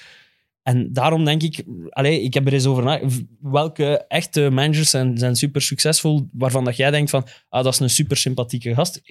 En 0.66 0.92
daarom 0.92 1.24
denk 1.24 1.42
ik, 1.42 1.64
allez, 1.88 2.22
ik 2.24 2.34
heb 2.34 2.46
er 2.46 2.52
eens 2.52 2.66
over 2.66 2.84
na. 2.84 3.00
Welke 3.40 4.04
echte 4.08 4.50
managers 4.50 4.90
zijn, 4.90 5.18
zijn 5.18 5.36
super 5.36 5.62
succesvol, 5.62 6.28
waarvan 6.32 6.64
dat 6.64 6.76
jij 6.76 6.90
denkt 6.90 7.10
van, 7.10 7.26
ah, 7.48 7.64
dat 7.64 7.72
is 7.72 7.78
een 7.80 7.90
super 7.90 8.16
sympathieke 8.16 8.74
gast. 8.74 9.02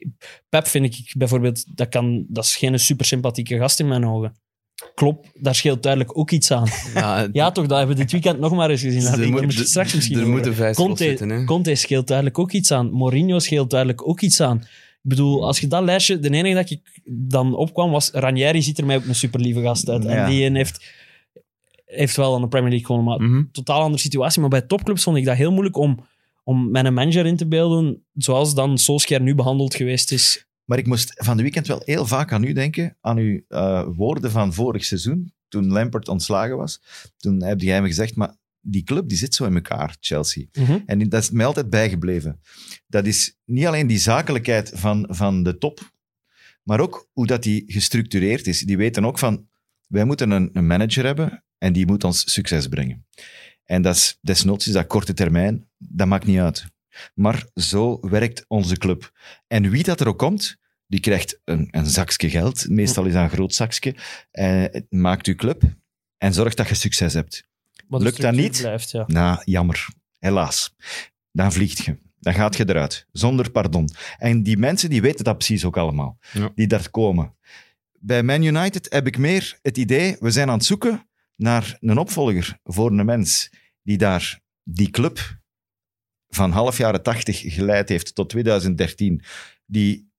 Pep 0.50 0.68
vind 0.68 0.86
ik 0.86 1.14
bijvoorbeeld, 1.18 1.78
dat, 1.78 1.90
kan, 1.90 2.26
dat 2.28 2.44
is 2.44 2.56
geen 2.56 2.80
super 2.80 3.06
sympathieke 3.06 3.58
gast 3.58 3.80
in 3.80 3.88
mijn 3.88 4.06
ogen. 4.06 4.36
Klopt, 4.96 5.28
daar 5.34 5.56
scheelt 5.56 5.84
duidelijk 5.84 6.18
ook 6.18 6.32
iets 6.32 6.52
aan. 6.52 6.68
ja, 6.94 7.28
Ja, 7.32 7.52
toch, 7.52 7.66
dat 7.66 7.78
hebben 7.78 7.96
we 7.96 8.02
dit 8.02 8.12
weekend 8.12 8.40
nog 8.40 8.54
maar 8.54 8.70
eens 8.70 8.82
gezien. 8.82 9.04
Daar 9.04 9.20
we 9.20 9.42
moet- 9.42 9.54
straks 9.54 9.96
misschien 9.96 10.20
er 10.20 10.28
moeten 10.28 10.56
vijf 10.56 10.76
Conte, 10.76 11.04
zitten. 11.04 11.30
Hè. 11.30 11.44
Conte 11.44 11.76
scheelt 11.76 12.08
duidelijk 12.08 12.40
ook 12.40 12.52
iets 12.52 12.72
aan. 12.72 12.92
Mourinho 12.92 13.40
scheelt 13.40 13.70
duidelijk 13.70 14.08
ook 14.08 14.22
iets 14.22 14.42
aan. 14.42 14.58
Ik 14.58 15.12
bedoel, 15.12 15.46
als 15.46 15.60
je 15.60 15.68
dat 15.68 15.84
lijstje... 15.84 16.20
De 16.20 16.30
enige 16.30 16.56
dat 16.56 16.70
ik 16.70 16.82
dan 17.06 17.56
opkwam 17.56 17.92
was... 17.92 18.10
Ranieri 18.12 18.62
ziet 18.62 18.78
er 18.78 18.86
mij 18.86 18.96
ook 18.96 19.06
een 19.06 19.16
super 19.16 19.40
lieve 19.40 19.62
gast 19.62 19.90
uit. 19.90 20.04
Ja. 20.04 20.10
En 20.10 20.30
die 20.30 20.52
heeft, 20.52 20.86
heeft 21.96 22.16
wel 22.16 22.36
aan 22.36 22.42
de 22.42 22.48
Premier 22.48 22.70
League 22.70 22.86
gewonnen. 22.88 23.18
Maar 23.20 23.30
Mhm. 23.30 23.44
totaal 23.52 23.82
andere 23.82 24.02
situatie. 24.02 24.42
Maar 24.42 24.50
bij 24.50 24.62
topclubs 24.62 25.04
vond 25.04 25.18
ik 25.18 25.26
dat 25.26 25.36
heel 25.36 25.52
moeilijk 25.52 25.78
om, 25.78 26.00
om 26.44 26.76
een 26.76 26.94
manager 26.94 27.26
in 27.26 27.36
te 27.38 27.48
beelden 27.48 28.04
zoals 28.14 28.56
dan 28.56 28.78
Solskjaer 28.78 29.22
nu 29.22 29.36
behandeld 29.36 29.76
geweest 29.76 30.12
is. 30.12 30.46
Maar 30.66 30.78
ik 30.78 30.88
moest 30.88 31.14
van 31.24 31.38
de 31.38 31.44
weekend 31.44 31.68
wel 31.68 31.82
heel 31.86 32.06
vaak 32.06 32.32
aan 32.34 32.44
u 32.44 32.54
denken, 32.54 32.98
aan 33.02 33.18
uw 33.18 33.42
eh, 33.48 33.84
woorden 33.96 34.32
van 34.32 34.54
vorig 34.54 34.86
seizoen, 34.86 35.34
toen 35.48 35.68
Lampert 35.68 36.08
ontslagen 36.08 36.58
was. 36.58 36.82
Toen 37.18 37.44
heb 37.44 37.62
jij 37.62 37.82
me 37.82 37.88
gezegd, 37.88 38.16
maar 38.16 38.36
die 38.62 38.84
club 38.84 39.10
die 39.10 39.18
zit 39.18 39.34
zo 39.36 39.46
in 39.46 39.56
elkaar, 39.56 39.98
Chelsea. 40.00 40.46
En 40.86 41.10
dat 41.10 41.22
is 41.22 41.30
mij 41.32 41.46
altijd 41.46 41.70
bijgebleven. 41.70 42.40
Dat 42.88 43.06
is 43.06 43.38
niet 43.46 43.66
alleen 43.66 43.88
die 43.88 43.98
zakelijkheid 43.98 44.72
van, 44.74 45.08
van 45.10 45.44
de 45.44 45.58
top, 45.58 45.92
maar 46.64 46.80
ook 46.80 47.08
hoe 47.12 47.28
dat 47.28 47.44
die 47.44 47.64
gestructureerd 47.68 48.48
is. 48.48 48.60
Die 48.60 48.78
weten 48.78 49.06
ook 49.06 49.20
van, 49.20 49.48
wij 49.88 50.06
moeten 50.06 50.32
een, 50.32 50.50
een 50.54 50.68
manager 50.68 51.06
hebben 51.06 51.44
en 51.58 51.74
die 51.74 51.86
moet 51.86 52.04
ons 52.04 52.34
succes 52.34 52.68
brengen. 52.68 53.06
En 53.64 53.82
dat 53.82 53.96
is 53.96 54.18
desnoods 54.22 54.68
is 54.68 54.74
dat 54.74 54.88
korte 54.88 55.14
termijn, 55.14 55.68
dat 55.78 56.08
maakt 56.08 56.26
niet 56.26 56.40
uit. 56.40 56.66
Maar 57.14 57.48
zo 57.54 57.98
werkt 58.02 58.46
onze 58.48 58.78
club. 58.78 59.12
En 59.48 59.70
wie 59.70 59.84
dat 59.84 60.00
er 60.00 60.08
ook 60.08 60.18
komt, 60.18 60.58
die 60.88 61.00
krijgt 61.00 61.40
een, 61.44 61.68
een 61.72 61.86
zakje 61.86 62.30
geld. 62.30 62.70
Meestal 62.70 63.06
is 63.06 63.14
dat 63.14 63.24
een 63.24 63.30
groot 63.30 63.54
zakje. 63.54 63.96
Het 64.32 64.86
maakt 64.90 65.28
uw 65.28 65.36
club 65.36 65.64
en 66.18 66.34
zorgt 66.34 66.58
dat 66.58 66.68
je 66.68 66.76
succes 66.76 67.14
hebt. 67.14 67.48
Lukt 67.88 68.22
dat 68.22 68.34
niet? 68.34 68.58
Blijft, 68.58 68.92
ja. 68.92 69.04
Nou, 69.08 69.42
jammer. 69.44 69.88
Helaas. 70.20 70.76
Dan 71.32 71.52
vliegt 71.52 71.86
je. 71.86 71.98
Dan 72.20 72.34
gaat 72.34 72.58
je 72.58 72.70
eruit. 72.70 73.08
Zonder 73.12 73.52
pardon. 73.52 73.90
En 74.18 74.44
die 74.44 74.58
mensen 74.58 74.90
die 74.90 75.02
weten 75.02 75.24
dat 75.24 75.38
precies 75.38 75.66
ook 75.66 75.78
allemaal. 75.78 76.18
Ja. 76.32 76.52
Die 76.56 76.68
daar 76.68 76.90
komen. 76.90 77.36
Bij 78.00 78.24
Man 78.24 78.44
United 78.44 78.88
heb 78.90 79.08
ik 79.08 79.18
meer 79.18 79.60
het 79.62 79.78
idee, 79.78 80.16
we 80.20 80.32
zijn 80.32 80.50
aan 80.50 80.58
het 80.58 80.66
zoeken 80.66 81.05
naar 81.36 81.78
een 81.80 81.98
opvolger 81.98 82.60
voor 82.64 82.92
een 82.92 83.06
mens 83.06 83.50
die 83.84 83.98
daar 83.98 84.40
die 84.64 84.90
club 84.90 85.38
van 86.28 86.52
half 86.52 86.78
jaren 86.78 87.04
80 87.04 87.54
geleid 87.54 87.90
heeft 87.90 88.16
tot 88.16 88.30
2013, 88.30 89.24
die 89.66 90.10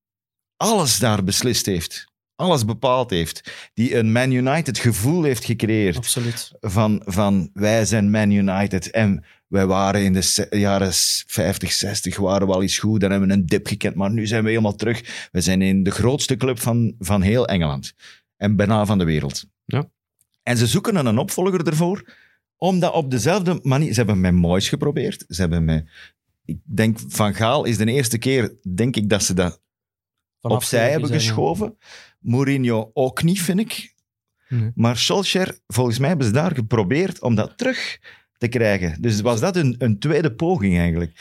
alles 0.56 0.98
daar 0.98 1.24
beslist 1.24 1.66
heeft, 1.66 2.12
alles 2.34 2.64
bepaald 2.64 3.10
heeft, 3.10 3.70
die 3.74 3.96
een 3.96 4.12
Man 4.12 4.30
United 4.30 4.78
gevoel 4.78 5.22
heeft 5.22 5.44
gecreëerd 5.44 5.96
Absoluut. 5.96 6.52
van, 6.60 7.02
van 7.04 7.50
wij 7.52 7.84
zijn 7.84 8.10
Man 8.10 8.30
United 8.30 8.90
en 8.90 9.24
wij 9.48 9.66
waren 9.66 10.04
in 10.04 10.12
de 10.12 10.46
jaren 10.50 10.92
50, 10.92 11.72
60 11.72 12.16
waren 12.16 12.46
we 12.46 12.52
al 12.52 12.62
eens 12.62 12.78
goed, 12.78 13.00
dan 13.00 13.10
hebben 13.10 13.28
we 13.28 13.34
een 13.34 13.46
dip 13.46 13.66
gekend, 13.66 13.94
maar 13.94 14.10
nu 14.10 14.26
zijn 14.26 14.42
we 14.42 14.48
helemaal 14.48 14.74
terug. 14.74 15.28
We 15.32 15.40
zijn 15.40 15.62
in 15.62 15.82
de 15.82 15.90
grootste 15.90 16.36
club 16.36 16.60
van, 16.60 16.94
van 16.98 17.22
heel 17.22 17.46
Engeland 17.46 17.92
en 18.36 18.56
bijna 18.56 18.86
van 18.86 18.98
de 18.98 19.04
wereld. 19.04 19.44
Ja. 19.64 19.90
En 20.46 20.56
ze 20.56 20.66
zoeken 20.66 21.06
een 21.06 21.18
opvolger 21.18 21.66
ervoor, 21.66 22.14
omdat 22.56 22.92
op 22.92 23.10
dezelfde 23.10 23.58
manier... 23.62 23.92
Ze 23.92 23.98
hebben 23.98 24.20
met 24.20 24.32
Moyes 24.32 24.68
geprobeerd, 24.68 25.24
ze 25.28 25.40
hebben 25.40 25.64
met... 25.64 25.88
Ik 26.44 26.58
denk, 26.64 26.98
Van 27.08 27.34
Gaal 27.34 27.64
is 27.64 27.76
de 27.76 27.84
eerste 27.84 28.18
keer, 28.18 28.54
denk 28.74 28.96
ik, 28.96 29.08
dat 29.08 29.22
ze 29.22 29.34
dat 29.34 29.62
vanaf 30.40 30.56
opzij 30.56 30.90
hebben 30.90 31.10
geschoven. 31.10 31.76
Mourinho 32.18 32.90
ook 32.92 33.22
niet, 33.22 33.42
vind 33.42 33.60
ik. 33.60 33.94
Nee. 34.48 34.70
Maar 34.74 34.96
Solskjaer, 34.96 35.58
volgens 35.66 35.98
mij 35.98 36.08
hebben 36.08 36.26
ze 36.26 36.32
daar 36.32 36.54
geprobeerd 36.54 37.22
om 37.22 37.34
dat 37.34 37.58
terug 37.58 37.98
te 38.38 38.48
krijgen. 38.48 39.02
Dus 39.02 39.20
was 39.20 39.40
dat 39.40 39.56
een, 39.56 39.74
een 39.78 39.98
tweede 39.98 40.34
poging 40.34 40.78
eigenlijk. 40.78 41.20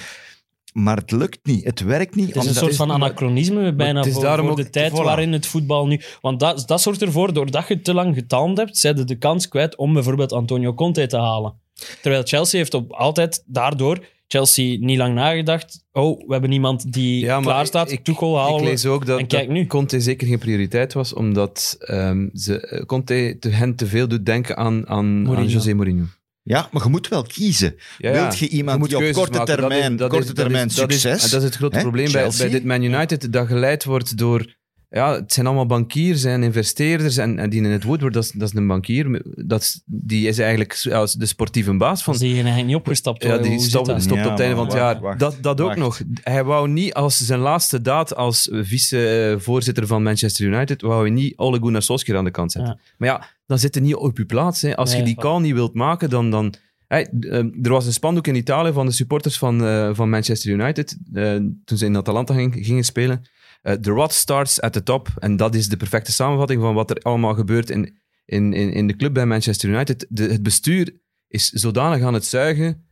Maar 0.76 0.98
het 0.98 1.12
lukt 1.12 1.40
niet, 1.46 1.64
het 1.64 1.80
werkt 1.80 2.16
niet. 2.16 2.28
Het 2.28 2.36
is 2.44 2.50
een 2.50 2.56
soort 2.56 2.76
van 2.76 2.92
anachronisme 2.92 3.74
bijna 3.74 3.98
het 4.00 4.08
is 4.08 4.14
voor, 4.14 4.24
daarom 4.24 4.46
voor 4.48 4.58
ook- 4.58 4.64
de 4.64 4.70
tijd 4.70 4.92
voilà. 4.92 4.96
waarin 5.04 5.32
het 5.32 5.46
voetbal 5.46 5.88
nu... 5.88 6.02
Want 6.22 6.40
dat, 6.40 6.64
dat 6.68 6.82
zorgt 6.82 7.02
ervoor, 7.02 7.34
doordat 7.34 7.68
je 7.68 7.82
te 7.82 7.94
lang 7.94 8.16
getalmd 8.16 8.58
hebt, 8.58 8.78
zijn 8.78 9.06
de 9.06 9.16
kans 9.18 9.48
kwijt 9.48 9.76
om 9.76 9.94
bijvoorbeeld 9.94 10.32
Antonio 10.32 10.74
Conte 10.74 11.08
te 11.08 11.18
halen. 11.18 11.54
Terwijl 12.02 12.24
Chelsea 12.24 12.60
heeft 12.60 12.74
op 12.74 12.92
altijd 12.92 13.44
daardoor... 13.46 14.06
Chelsea 14.28 14.78
niet 14.80 14.98
lang 14.98 15.14
nagedacht. 15.16 15.86
Oh, 15.92 16.20
we 16.28 16.32
hebben 16.32 16.52
iemand 16.52 16.94
die 16.94 17.20
Ja, 17.26 17.40
klaar 17.40 17.66
staat. 17.66 17.92
ik- 17.92 18.04
Tuchel 18.04 18.38
halen 18.38 18.60
Ik 18.60 18.66
lees 18.68 18.86
ook 18.86 19.06
dat, 19.06 19.20
En 19.20 19.28
kijk 19.28 19.46
dat 19.48 19.56
nu. 19.56 19.68
Conte 19.68 20.00
zeker 20.02 20.28
geen 20.28 20.40
prioriteit 20.40 20.94
was, 20.94 21.14
omdat 21.14 21.76
ehm, 21.80 22.28
ze, 22.34 22.60
eh, 22.60 22.86
Conte 22.86 23.36
te, 23.40 23.50
hen 23.50 23.76
te 23.76 23.86
veel 23.88 24.08
doet 24.08 24.26
denken 24.26 24.58
aan, 24.58 24.88
aan, 24.88 25.36
aan. 25.36 25.48
José 25.48 25.74
Mourinho. 25.74 26.04
Ja, 26.48 26.68
maar 26.72 26.84
je 26.84 26.90
moet 26.90 27.08
wel 27.08 27.24
kiezen. 27.24 27.76
Ja, 27.98 28.12
Wilt 28.12 28.38
je 28.38 28.48
iemand 28.50 28.84
die 28.86 28.96
op 28.96 29.02
keuzes 29.02 29.18
korte 29.24 29.38
maken. 29.38 29.58
Dat 29.58 29.60
is- 29.60 29.68
termijn, 29.70 29.96
dat 29.96 30.12
is- 30.12 30.18
korte 30.18 30.32
is- 30.34 30.40
termijn 30.44 30.68
dat 30.68 30.92
is- 30.92 31.02
succes... 31.02 31.24
en 31.24 31.30
dat 31.30 31.40
is 31.40 31.46
het 31.48 31.56
grote 31.56 31.76
hè, 31.76 31.82
probleem 31.82 32.12
bij, 32.12 32.30
bij 32.38 32.50
dit 32.50 32.64
Man 32.66 32.82
United, 32.82 33.34
dat 33.34 33.48
geleid 33.48 33.84
wordt 33.84 34.18
door... 34.18 34.54
Ja, 34.90 35.14
het 35.14 35.34
zijn 35.34 35.46
allemaal 35.46 35.66
bankiers 35.66 36.24
en 36.24 36.44
investeerders 36.44 37.18
en, 37.18 37.40
en 37.40 37.50
die 37.50 37.64
in 37.64 37.70
het 37.72 37.84
Woodward, 37.84 38.14
dat 38.14 38.24
is, 38.24 38.32
dat 38.32 38.50
is 38.50 38.56
een 38.56 38.68
bankier. 38.68 39.22
Dat 39.36 39.62
is, 39.62 39.82
die 39.86 40.28
is 40.28 40.38
eigenlijk 40.40 40.74
ja, 40.74 41.08
de 41.18 41.26
sportieve 41.26 41.78
baas 41.78 42.04
van, 42.04 42.14
Van 42.16 42.24
die 42.26 42.36
eigenlijk 42.36 42.66
niet 42.68 42.76
opgestapt. 42.76 43.24
Ja, 43.24 43.38
die 43.38 43.60
stopt, 43.60 43.90
op 43.90 43.96
het 44.18 44.40
einde 44.40 44.56
van 44.56 44.66
het 44.66 44.74
jaar. 44.74 45.00
wacht, 45.00 45.20
dat 45.20 45.38
dat 45.42 45.62
ook 45.62 45.76
nog. 45.76 46.02
Hij 46.24 46.44
wou 46.44 46.68
niet 46.70 46.94
als 46.94 47.18
zijn 47.18 47.40
laatste 47.40 47.82
daad 47.82 48.16
als 48.16 48.50
vice-voorzitter 48.52 49.88
van 49.88 50.04
Manchester 50.04 50.46
United, 50.46 50.82
wou 50.82 51.02
hij 51.02 51.10
niet 51.12 51.38
Ole 51.38 51.60
Gunnar 51.62 51.82
Solskjaer 51.82 52.18
aan 52.18 52.24
de 52.26 52.32
kant 52.32 52.52
zetten. 52.52 52.80
Maar 52.98 53.10
ja, 53.10 53.28
dan 53.46 53.60
zit 53.60 53.76
hij 53.76 53.84
niet 53.84 53.96
op 53.96 54.18
je 54.18 54.26
plaats. 54.26 54.62
Hè. 54.62 54.76
Als 54.76 54.90
Nee, 54.90 55.00
je 55.00 55.06
die 55.06 55.16
call 55.16 55.42
niet 55.42 55.54
wilt 55.54 55.74
maken, 55.74 56.10
dan... 56.10 56.30
dan 56.32 56.54
Hey, 56.88 57.08
ehm, 57.20 57.50
er 57.62 57.70
was 57.72 57.86
een 57.86 57.94
spandoek 57.94 58.28
in 58.28 58.36
Italië 58.36 58.72
van 58.74 58.86
de 58.86 58.92
supporters 58.92 59.38
van, 59.38 59.66
eh, 59.66 59.90
van 59.94 60.10
Manchester 60.10 60.52
United 60.52 60.98
eh, 61.14 61.36
toen 61.66 61.78
ze 61.78 61.86
in 61.86 61.98
Atalanta 61.98 62.34
ging- 62.34 62.66
gingen 62.66 62.84
spelen. 62.84 63.22
Eh, 63.62 63.74
The 63.74 63.90
rot 63.92 64.14
starts 64.14 64.62
at 64.62 64.74
the 64.74 64.84
top. 64.84 65.08
En 65.20 65.36
dat 65.36 65.56
is 65.56 65.70
de 65.70 65.78
perfecte 65.78 66.12
samenvatting 66.12 66.62
van 66.62 66.74
wat 66.74 66.90
er 66.90 66.98
allemaal 66.98 67.34
gebeurt 67.34 67.70
in, 67.70 67.98
in, 68.26 68.54
in, 68.54 68.72
in 68.74 68.88
de 68.88 68.96
club 68.96 69.14
bij 69.14 69.26
Manchester 69.26 69.70
United. 69.70 70.06
De, 70.10 70.24
het 70.24 70.44
bestuur 70.44 71.00
is 71.28 71.50
zodanig 71.50 72.02
aan 72.04 72.14
het 72.14 72.26
zuigen 72.26 72.86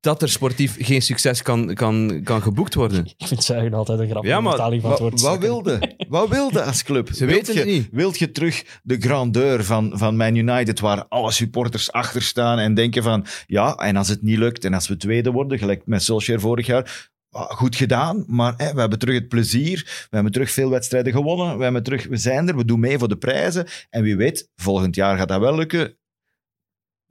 dat 0.00 0.22
er 0.22 0.28
sportief 0.28 0.76
geen 0.78 1.02
succes 1.02 1.42
kan, 1.42 1.74
kan, 1.74 2.20
kan 2.24 2.42
geboekt 2.42 2.74
worden. 2.74 3.04
Ik 3.16 3.26
vind 3.26 3.44
zuigen 3.44 3.74
altijd 3.74 3.98
een 3.98 4.08
grappige 4.08 4.34
Ja, 4.34 4.40
maar 4.40 4.56
van 4.56 4.72
het 4.72 4.82
Wat, 4.82 4.98
woord. 4.98 5.20
wat 5.20 5.38
wilde? 5.38 5.96
Wat 6.08 6.28
wilde 6.28 6.62
als 6.62 6.82
club? 6.82 7.08
Ze 7.12 7.24
Wilt 7.24 7.46
weten 7.46 7.54
je, 7.54 7.60
het 7.60 7.68
niet. 7.68 7.88
Wilt 7.92 8.18
je 8.18 8.30
terug 8.32 8.80
de 8.82 9.00
grandeur 9.00 9.64
van, 9.64 9.92
van 9.94 10.16
Man 10.16 10.34
United, 10.34 10.80
waar 10.80 11.06
alle 11.08 11.30
supporters 11.30 11.92
achter 11.92 12.22
staan 12.22 12.58
en 12.58 12.74
denken 12.74 13.02
van, 13.02 13.26
ja, 13.46 13.74
en 13.74 13.96
als 13.96 14.08
het 14.08 14.22
niet 14.22 14.38
lukt 14.38 14.64
en 14.64 14.74
als 14.74 14.88
we 14.88 14.96
tweede 14.96 15.30
worden, 15.30 15.58
gelijk 15.58 15.82
met 15.86 16.02
Solskjaer 16.02 16.40
vorig 16.40 16.66
jaar, 16.66 17.10
ah, 17.30 17.50
goed 17.50 17.76
gedaan, 17.76 18.24
maar 18.26 18.54
hè, 18.56 18.72
we 18.72 18.80
hebben 18.80 18.98
terug 18.98 19.14
het 19.14 19.28
plezier, 19.28 20.06
we 20.10 20.14
hebben 20.14 20.32
terug 20.32 20.50
veel 20.50 20.70
wedstrijden 20.70 21.12
gewonnen, 21.12 21.56
we, 21.56 21.62
hebben 21.62 21.82
terug, 21.82 22.06
we 22.06 22.16
zijn 22.16 22.48
er, 22.48 22.56
we 22.56 22.64
doen 22.64 22.80
mee 22.80 22.98
voor 22.98 23.08
de 23.08 23.16
prijzen 23.16 23.66
en 23.90 24.02
wie 24.02 24.16
weet, 24.16 24.50
volgend 24.56 24.94
jaar 24.94 25.16
gaat 25.16 25.28
dat 25.28 25.40
wel 25.40 25.54
lukken. 25.54 25.96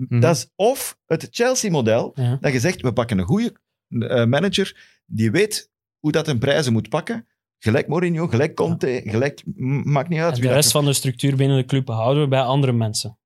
Mhm. 0.10 0.20
Dat 0.20 0.36
is 0.36 0.48
of 0.56 0.98
het 1.06 1.28
Chelsea-model, 1.32 2.12
Ja. 2.16 2.38
dat 2.42 2.54
je 2.54 2.60
zegt, 2.60 2.82
we 2.82 2.94
pakken 2.94 3.18
een 3.18 3.26
goede 3.26 3.54
eh, 3.88 4.26
manager 4.26 5.00
die 5.06 5.32
weet 5.32 5.70
hoe 6.00 6.12
dat 6.12 6.28
een 6.28 6.40
prijzen 6.40 6.74
moet 6.74 6.90
pakken. 6.90 7.28
Gelijk 7.60 7.88
Mourinho, 7.88 8.28
gelijk 8.28 8.56
Conte, 8.56 9.02
gelijk, 9.06 9.42
maakt 9.84 10.10
niet 10.10 10.20
uit. 10.20 10.28
En 10.28 10.34
wie 10.34 10.42
de 10.42 10.48
dat- 10.48 10.56
rest 10.56 10.72
van 10.72 10.86
de 10.86 10.94
structuur 10.94 11.36
binnen 11.36 11.58
de 11.58 11.66
club 11.66 11.88
houden 11.88 12.24
we 12.24 12.30
bij 12.30 12.42
andere 12.42 12.72
mensen. 12.74 13.18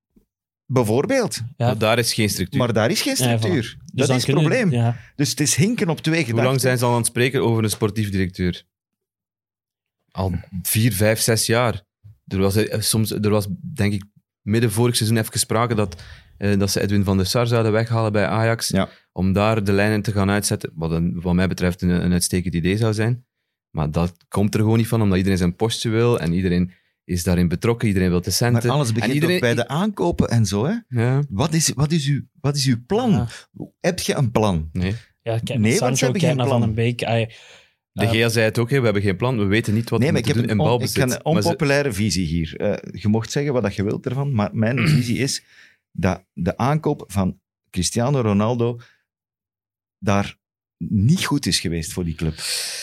Bijvoorbeeld. 0.65 1.36
Ja. 1.36 1.65
Maar 1.65 1.78
daar 1.78 1.99
is 1.99 2.13
geen 2.13 2.30
structuur. 2.30 2.60
Maar 2.60 2.73
daar 2.73 2.89
is 2.91 3.02
geen 3.02 3.15
Ja, 3.17 3.36
voilà. 3.36 3.39
structuur. 3.39 3.78
Dus 3.93 4.08
dat 4.08 4.17
is 4.17 4.25
het 4.25 4.36
probleem. 4.36 4.71
Ja. 4.71 4.97
Dus 5.15 5.30
het 5.30 5.39
is 5.39 5.56
hinken 5.56 5.89
op 5.89 5.99
twee 5.99 6.15
Hoe 6.15 6.25
gedachten. 6.25 6.49
lang 6.49 6.62
zijn 6.62 6.78
ze 6.78 6.86
al 6.86 6.91
aan 6.91 6.97
het 6.97 7.06
spreken 7.06 7.41
over 7.43 7.63
een 7.63 7.69
sportief 7.69 8.10
directeur? 8.10 8.63
Al 10.12 10.34
vier, 10.62 10.93
vijf, 10.93 11.19
zes 11.19 11.45
jaar. 11.45 11.84
Er 12.28 12.38
was, 12.39 12.56
eh, 12.56 12.80
soms, 12.82 13.12
er 13.12 13.30
was 13.30 13.47
denk 13.73 13.93
ik, 13.93 14.04
midden 14.41 14.71
vorig 14.71 14.95
seizoen 14.95 15.17
even 15.17 15.39
sprake 15.39 15.75
dat, 15.75 16.04
eh, 16.38 16.60
dat 16.60 16.71
ze 16.71 16.82
Edwin 16.82 17.04
van 17.04 17.17
der 17.17 17.26
Sar 17.26 17.47
zouden 17.47 17.71
weghalen 17.71 18.12
bij 18.12 18.26
Ajax. 18.26 18.67
Ja. 18.67 18.89
Om 19.12 19.34
daar 19.34 19.63
de 19.63 19.71
lijnen 19.71 20.02
te 20.02 20.12
gaan 20.12 20.30
uitzetten. 20.30 20.71
Wat 20.76 20.91
een, 20.91 21.21
wat 21.21 21.34
mij 21.34 21.47
betreft 21.47 21.82
een, 21.82 21.89
een 21.89 22.12
uitstekend 22.12 22.56
idee 22.56 22.78
zou 22.78 22.93
zijn. 22.93 23.26
Maar 23.69 23.91
dat 23.91 24.13
komt 24.28 24.54
er 24.54 24.60
gewoon 24.60 24.78
niet 24.78 24.88
van, 24.88 25.02
omdat 25.02 25.17
iedereen 25.17 25.38
zijn 25.38 25.56
postje 25.56 25.89
wil 25.89 26.19
en 26.19 26.34
iedereen 26.34 26.71
is 27.04 27.23
daarin 27.23 27.47
betrokken. 27.47 27.88
Iedereen 27.88 28.10
wil 28.10 28.21
de 28.21 28.32
centen. 28.32 28.67
Maar 28.67 28.76
alles 28.76 28.88
En 28.88 28.93
begint 28.93 29.13
iedereen- 29.13 29.36
ook 29.36 29.41
bij 29.41 29.54
de 29.56 29.67
aankopen 29.67 30.28
en 30.30 30.45
zo. 30.45 30.65
Hè? 30.65 30.73
Ja, 31.02 31.21
Wat, 31.30 31.54
is, 31.54 31.71
wat, 31.76 31.91
is 31.91 32.08
uw, 32.08 32.21
wat 32.41 32.56
is 32.56 32.65
uw 32.65 32.78
plan? 32.88 33.12
Ja. 33.12 33.28
Heb 33.80 34.00
je 34.00 34.15
een 34.15 34.32
plan? 34.32 34.69
nee. 34.73 34.95
Ja, 35.21 35.39
kijk 35.43 35.60
Nee, 35.60 35.80
want 35.80 35.97
geen 36.00 36.36
plan. 36.36 36.47
Van 36.60 36.73
Beek. 36.73 37.04
Ai, 37.04 37.26
De 37.91 38.04
Ja. 38.04 38.10
Gea 38.10 38.30
zei 38.30 38.45
het 38.45 38.58
ook, 38.60 38.69
hè, 38.69 38.78
we 38.78 38.84
hebben 38.84 39.02
geen 39.02 39.15
plan, 39.15 39.38
we 39.38 39.45
weten 39.45 39.73
niet 39.73 39.89
wat 39.89 40.00
nee, 40.00 40.08
we 40.08 40.13
moeten 40.13 40.34
doen 40.34 40.43
een, 40.43 40.50
in 40.50 40.60
on- 40.60 40.82
ik 40.82 40.93
heb 40.93 41.04
een 41.04 41.10
ze- 41.12 41.23
onpopulaire 41.23 41.93
visie 41.93 42.26
hier. 42.26 42.56
Eh, 42.58 43.02
je 43.02 43.08
mocht 43.08 43.32
zeggen 43.32 43.54
wat 43.54 43.63
dat 43.63 43.76
je 43.76 43.84
wilt 43.84 44.06
ervan, 44.06 44.32
maar 44.34 44.50
mijn 44.54 44.88
visie 44.88 45.17
is 45.17 45.43
dat 45.91 46.23
de 46.34 46.58
aankoop 46.58 47.04
van 47.08 47.39
Cristiano 47.69 48.21
Ronaldo 48.21 48.80
daar 49.97 50.38
niet 50.78 51.26
goed 51.26 51.45
is 51.45 51.60
geweest 51.60 51.93
voor 51.93 52.04
die 52.04 52.15
club. 52.15 52.36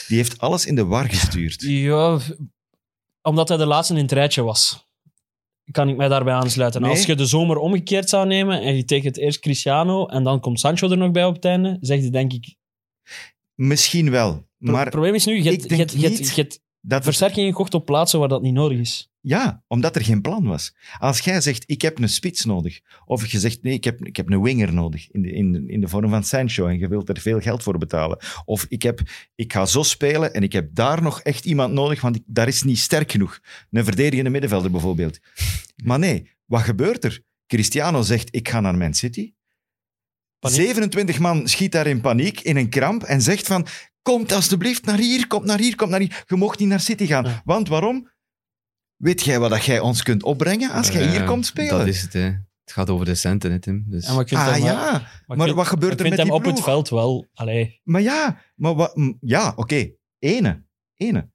Die 0.08 0.16
heeft 0.16 0.38
alles 0.38 0.66
in 0.66 0.74
de 0.74 0.84
war 0.84 1.08
gestuurd. 1.08 1.62
Ja, 1.62 2.18
omdat 3.22 3.48
hij 3.48 3.56
de 3.56 3.66
laatste 3.66 3.94
in 3.94 4.02
het 4.02 4.12
rijtje 4.12 4.42
was. 4.42 4.88
Kan 5.70 5.88
ik 5.88 5.96
mij 5.96 6.08
daarbij 6.08 6.34
aansluiten. 6.34 6.80
Nee. 6.80 6.90
Als 6.90 7.06
je 7.06 7.14
de 7.14 7.26
zomer 7.26 7.56
omgekeerd 7.56 8.08
zou 8.08 8.26
nemen 8.26 8.60
en 8.60 8.76
je 8.76 8.84
tekent 8.84 9.16
eerst 9.16 9.38
Cristiano 9.38 10.06
en 10.06 10.22
dan 10.24 10.40
komt 10.40 10.60
Sancho 10.60 10.90
er 10.90 10.96
nog 10.96 11.10
bij 11.10 11.24
op 11.24 11.34
het 11.34 11.44
einde, 11.44 11.76
zeg 11.80 12.00
je 12.02 12.10
denk 12.10 12.32
ik... 12.32 12.56
Misschien 13.54 14.10
wel, 14.10 14.32
Pro- 14.58 14.72
maar 14.72 14.80
het 14.80 14.90
probleem 14.90 15.14
is 15.14 15.24
nu, 15.24 15.36
je 15.42 15.42
hebt- 15.50 15.62
je 15.62 15.68
denk 15.68 15.80
hebt- 15.80 15.92
je 15.92 15.98
hebt- 16.06 16.18
niet 16.18 16.28
je 16.34 16.40
hebt 16.40 16.60
dat 16.80 16.92
het- 16.92 17.02
versterkingen 17.04 17.50
gekocht 17.50 17.74
op 17.74 17.84
plaatsen 17.86 18.18
waar 18.18 18.28
dat 18.28 18.42
niet 18.42 18.52
nodig 18.54 18.78
is. 18.78 19.10
Ja, 19.26 19.62
omdat 19.66 19.96
er 19.96 20.04
geen 20.04 20.20
plan 20.20 20.44
was. 20.44 20.74
Als 20.98 21.20
jij 21.20 21.40
zegt, 21.40 21.64
ik 21.66 21.82
heb 21.82 21.98
een 21.98 22.08
spits 22.08 22.44
nodig, 22.44 22.80
of 23.04 23.26
je 23.26 23.38
zegt, 23.38 23.62
nee, 23.62 23.74
ik 23.74 23.84
heb, 23.84 24.06
ik 24.06 24.16
heb 24.16 24.30
een 24.30 24.42
winger 24.42 24.72
nodig, 24.72 25.10
in 25.10 25.22
de, 25.22 25.32
in, 25.32 25.68
in 25.68 25.80
de 25.80 25.88
vorm 25.88 26.10
van 26.10 26.24
Sancho, 26.24 26.66
en 26.66 26.78
je 26.78 26.88
wilt 26.88 27.08
er 27.08 27.20
veel 27.20 27.40
geld 27.40 27.62
voor 27.62 27.78
betalen. 27.78 28.18
Of 28.44 28.66
ik, 28.68 28.82
heb, 28.82 29.00
ik 29.34 29.52
ga 29.52 29.66
zo 29.66 29.82
spelen 29.82 30.34
en 30.34 30.42
ik 30.42 30.52
heb 30.52 30.74
daar 30.74 31.02
nog 31.02 31.20
echt 31.20 31.44
iemand 31.44 31.72
nodig, 31.72 32.00
want 32.00 32.16
ik, 32.16 32.22
daar 32.26 32.48
is 32.48 32.62
niet 32.62 32.78
sterk 32.78 33.12
genoeg. 33.12 33.40
Een 33.70 33.84
verdedigende 33.84 34.30
middenvelder 34.30 34.70
bijvoorbeeld. 34.70 35.18
Maar 35.84 35.98
nee, 35.98 36.30
wat 36.44 36.62
gebeurt 36.62 37.04
er? 37.04 37.22
Cristiano 37.46 38.02
zegt, 38.02 38.28
ik 38.30 38.48
ga 38.48 38.60
naar 38.60 38.76
Man 38.76 38.94
City. 38.94 39.32
Paniek. 40.38 40.56
27 40.56 41.18
man 41.18 41.48
schiet 41.48 41.72
daar 41.72 41.86
in 41.86 42.00
paniek, 42.00 42.40
in 42.40 42.56
een 42.56 42.68
kramp, 42.68 43.02
en 43.02 43.22
zegt 43.22 43.46
van, 43.46 43.66
komt 44.02 44.32
alstublieft 44.32 44.84
naar 44.84 44.98
hier, 44.98 45.26
kom 45.26 45.46
naar 45.46 45.58
hier, 45.58 45.76
kom 45.76 45.90
naar 45.90 46.00
hier. 46.00 46.24
Je 46.26 46.36
mocht 46.36 46.58
niet 46.58 46.68
naar 46.68 46.80
City 46.80 47.06
gaan. 47.06 47.24
Ja. 47.24 47.42
Want 47.44 47.68
waarom? 47.68 48.12
Weet 49.04 49.22
jij 49.22 49.38
wat 49.38 49.50
dat 49.50 49.64
jij 49.64 49.80
ons 49.80 50.02
kunt 50.02 50.22
opbrengen 50.22 50.70
als 50.70 50.88
jij 50.88 51.06
hier 51.06 51.20
Ja, 51.20 51.24
komt 51.26 51.46
spelen? 51.46 51.78
Dat 51.78 51.86
is 51.86 52.02
het, 52.02 52.12
hè. 52.12 52.20
Het 52.64 52.72
gaat 52.72 52.90
over 52.90 53.06
de 53.06 53.14
centen, 53.14 53.50
hè, 53.52 53.58
Tim. 53.58 53.84
Dus... 53.86 54.06
Ja, 54.06 54.12
maar 54.14 54.24
ah 54.32 54.46
hem, 54.46 54.64
ja, 54.64 54.74
maar 54.74 55.00
maar, 55.26 55.36
ik 55.36 55.42
vind- 55.42 55.56
wat 55.56 55.66
gebeurt 55.66 55.92
ik 55.92 55.98
er 55.98 56.04
vind 56.06 56.16
met 56.16 56.18
hem 56.18 56.26
die 56.28 56.34
op 56.36 56.44
het 56.44 56.52
ploeg? 56.52 56.64
veld 56.64 56.88
wel... 56.88 57.26
Allee, 57.34 57.80
Maar 57.82 58.00
ja, 58.00 58.40
maar 58.54 58.74
wat, 58.74 58.98
ja 59.20 59.52
oké. 59.56 59.90
Ene. 60.18 60.64
Ene. 60.94 61.30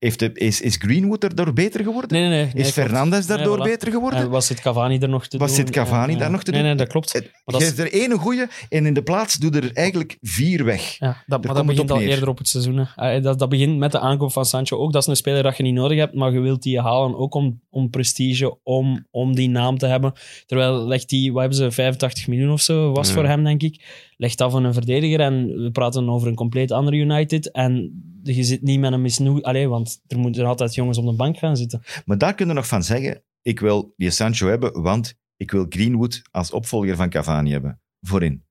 Heeft 0.00 0.18
de, 0.18 0.30
is, 0.32 0.60
is 0.60 0.76
Greenwood 0.76 1.20
daardoor 1.20 1.52
beter 1.52 1.84
geworden? 1.84 2.10
nee, 2.18 2.28
nee, 2.28 2.44
nee. 2.44 2.52
nee, 2.54 2.64
is. 2.64 2.70
Fernandes 2.70 3.26
daardoor 3.26 3.58
Nee, 3.58 3.66
voilà. 3.66 3.70
beter 3.70 3.90
geworden? 3.92 4.18
En 4.20 4.30
was 4.30 4.48
het 4.48 4.60
Cavani 4.60 4.98
er 4.98 5.08
nog 5.08 5.26
te 5.26 5.38
Was 5.38 5.48
doen? 5.48 5.56
zit 5.56 5.70
Cavani 5.70 6.12
Ja, 6.12 6.18
daar 6.18 6.30
nog 6.30 6.42
te 6.42 6.50
nee, 6.50 6.60
doen? 6.60 6.68
Nee, 6.68 6.78
dat 6.78 6.88
klopt. 6.88 7.12
Het- 7.12 7.22
Maar 7.32 7.40
dat 7.44 7.60
Je 7.60 7.66
is- 7.66 7.78
er 7.78 7.92
ene 7.92 8.14
goeie 8.18 8.46
en 8.68 8.86
in 8.86 8.94
de 8.94 9.02
plaats 9.02 9.34
doe 9.36 9.50
er 9.50 9.70
eigenlijk 9.72 10.16
vier 10.20 10.64
weg. 10.64 10.96
Ja, 10.98 11.06
dat, 11.26 11.38
maar 11.44 11.54
dat 11.54 11.56
het 11.56 11.66
begint 11.66 11.90
al 11.90 11.96
neer. 11.98 12.08
eerder 12.08 12.28
op 12.28 12.38
het 12.38 12.48
seizoen. 12.48 12.76
hè. 12.94 13.14
Eh, 13.16 13.22
Dat, 13.22 13.38
dat 13.38 13.48
begint 13.48 13.78
met 13.78 13.92
de 13.92 13.98
aankoop 14.00 14.32
van 14.32 14.44
Sancho. 14.44 14.76
Ook 14.78 14.92
dat 14.92 15.02
is 15.02 15.08
een 15.08 15.16
speler 15.16 15.42
dat 15.42 15.56
je 15.56 15.62
niet 15.62 15.74
nodig 15.74 15.98
hebt, 15.98 16.14
maar 16.14 16.32
je 16.32 16.40
wilt 16.40 16.62
die 16.62 16.80
halen 16.80 17.16
ook 17.18 17.34
om, 17.34 17.60
om 17.70 17.90
prestige, 17.90 18.58
om, 18.62 19.06
om 19.10 19.34
die 19.34 19.48
naam 19.48 19.78
te 19.78 19.86
hebben. 19.86 20.12
Terwijl 20.46 20.86
legt 20.86 21.08
die, 21.08 21.32
wat 21.32 21.40
hebben 21.40 21.58
ze, 21.58 21.70
85 21.70 22.28
miljoen 22.28 22.50
of 22.52 22.60
zo 22.60 22.92
was 22.92 23.08
Ja. 23.08 23.14
voor 23.14 23.26
hem, 23.26 23.44
denk 23.44 23.62
ik. 23.62 23.82
Legt 24.20 24.38
dat 24.38 24.50
van 24.50 24.64
een 24.64 24.72
verdediger 24.72 25.20
en 25.20 25.62
we 25.62 25.70
praten 25.70 26.08
over 26.08 26.28
een 26.28 26.34
compleet 26.34 26.70
andere 26.70 26.96
United. 26.96 27.50
En 27.50 28.02
je 28.22 28.42
zit 28.44 28.62
niet 28.62 28.80
met 28.80 28.92
een 28.92 29.02
misnoeg... 29.02 29.42
Allee, 29.42 29.68
want 29.68 30.02
er 30.06 30.18
moeten 30.18 30.44
altijd 30.46 30.74
jongens 30.74 30.98
op 30.98 31.06
de 31.06 31.12
bank 31.12 31.38
gaan 31.38 31.56
zitten. 31.56 31.82
Maar 32.04 32.18
daar 32.18 32.34
kun 32.34 32.46
je 32.48 32.52
nog 32.52 32.66
van 32.66 32.82
zeggen, 32.82 33.22
ik 33.42 33.60
wil 33.60 33.94
die 33.96 34.10
Sancho 34.10 34.48
hebben, 34.48 34.82
want 34.82 35.14
ik 35.36 35.50
wil 35.50 35.66
Greenwood 35.68 36.22
als 36.30 36.50
opvolger 36.50 36.96
van 36.96 37.08
Cavani 37.10 37.50
hebben. 37.50 37.80
Voorin. 38.00 38.44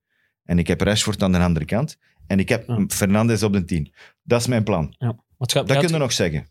En 0.43 0.59
ik 0.59 0.67
heb 0.67 0.81
Rashford 0.81 1.23
aan 1.23 1.31
de 1.31 1.37
andere 1.39 1.65
kant. 1.65 1.97
En 2.27 2.39
ik 2.39 2.49
heb 2.49 2.67
Ja. 2.67 2.83
Fernandes 2.87 3.43
op 3.43 3.53
de 3.53 3.65
10. 3.65 3.93
Dat 4.23 4.39
is 4.41 4.47
mijn 4.47 4.63
plan. 4.63 4.95
Ja. 4.97 5.05
Maar 5.07 5.15
het 5.37 5.51
gaat, 5.51 5.67
Dat 5.67 5.75
gaat- 5.77 5.85
kun 5.85 5.93
je 5.93 5.99
nog 6.01 6.11
zeggen. 6.11 6.47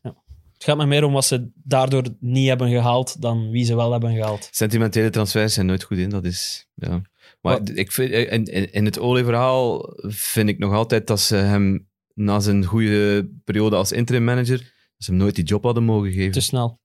het 0.52 0.64
gaat 0.64 0.76
me 0.76 0.86
meer 0.86 1.04
om 1.04 1.12
wat 1.12 1.24
ze 1.24 1.50
daardoor 1.54 2.02
niet 2.20 2.48
hebben 2.48 2.68
gehaald 2.70 3.20
dan 3.22 3.50
wie 3.50 3.64
ze 3.64 3.76
wel 3.76 3.92
hebben 3.92 4.14
gehaald. 4.14 4.48
Sentimentele 4.50 5.10
transfers 5.10 5.54
zijn 5.54 5.66
nooit 5.66 5.82
goed 5.82 5.98
in, 5.98 6.08
dat 6.10 6.24
is... 6.24 6.66
Ja. 6.74 7.02
Maar 7.40 7.58
Wat- 7.58 7.70
ik 7.76 7.92
vind, 7.92 8.10
in, 8.10 8.44
in, 8.44 8.72
in 8.72 8.84
het 8.84 8.98
Ole-verhaal 8.98 9.92
vind 10.08 10.48
ik 10.48 10.58
nog 10.58 10.72
altijd 10.72 11.06
dat 11.06 11.20
ze 11.20 11.36
hem 11.36 11.88
na 12.14 12.40
zijn 12.40 12.64
goede 12.64 13.28
periode 13.44 13.76
als 13.76 13.92
interim 13.92 14.24
manager 14.24 14.72
ze 14.96 15.10
hem 15.10 15.20
nooit 15.20 15.34
die 15.34 15.44
job 15.44 15.62
hadden 15.62 15.84
mogen 15.84 16.12
geven. 16.12 16.32
Te 16.32 16.40
snel. 16.40 16.80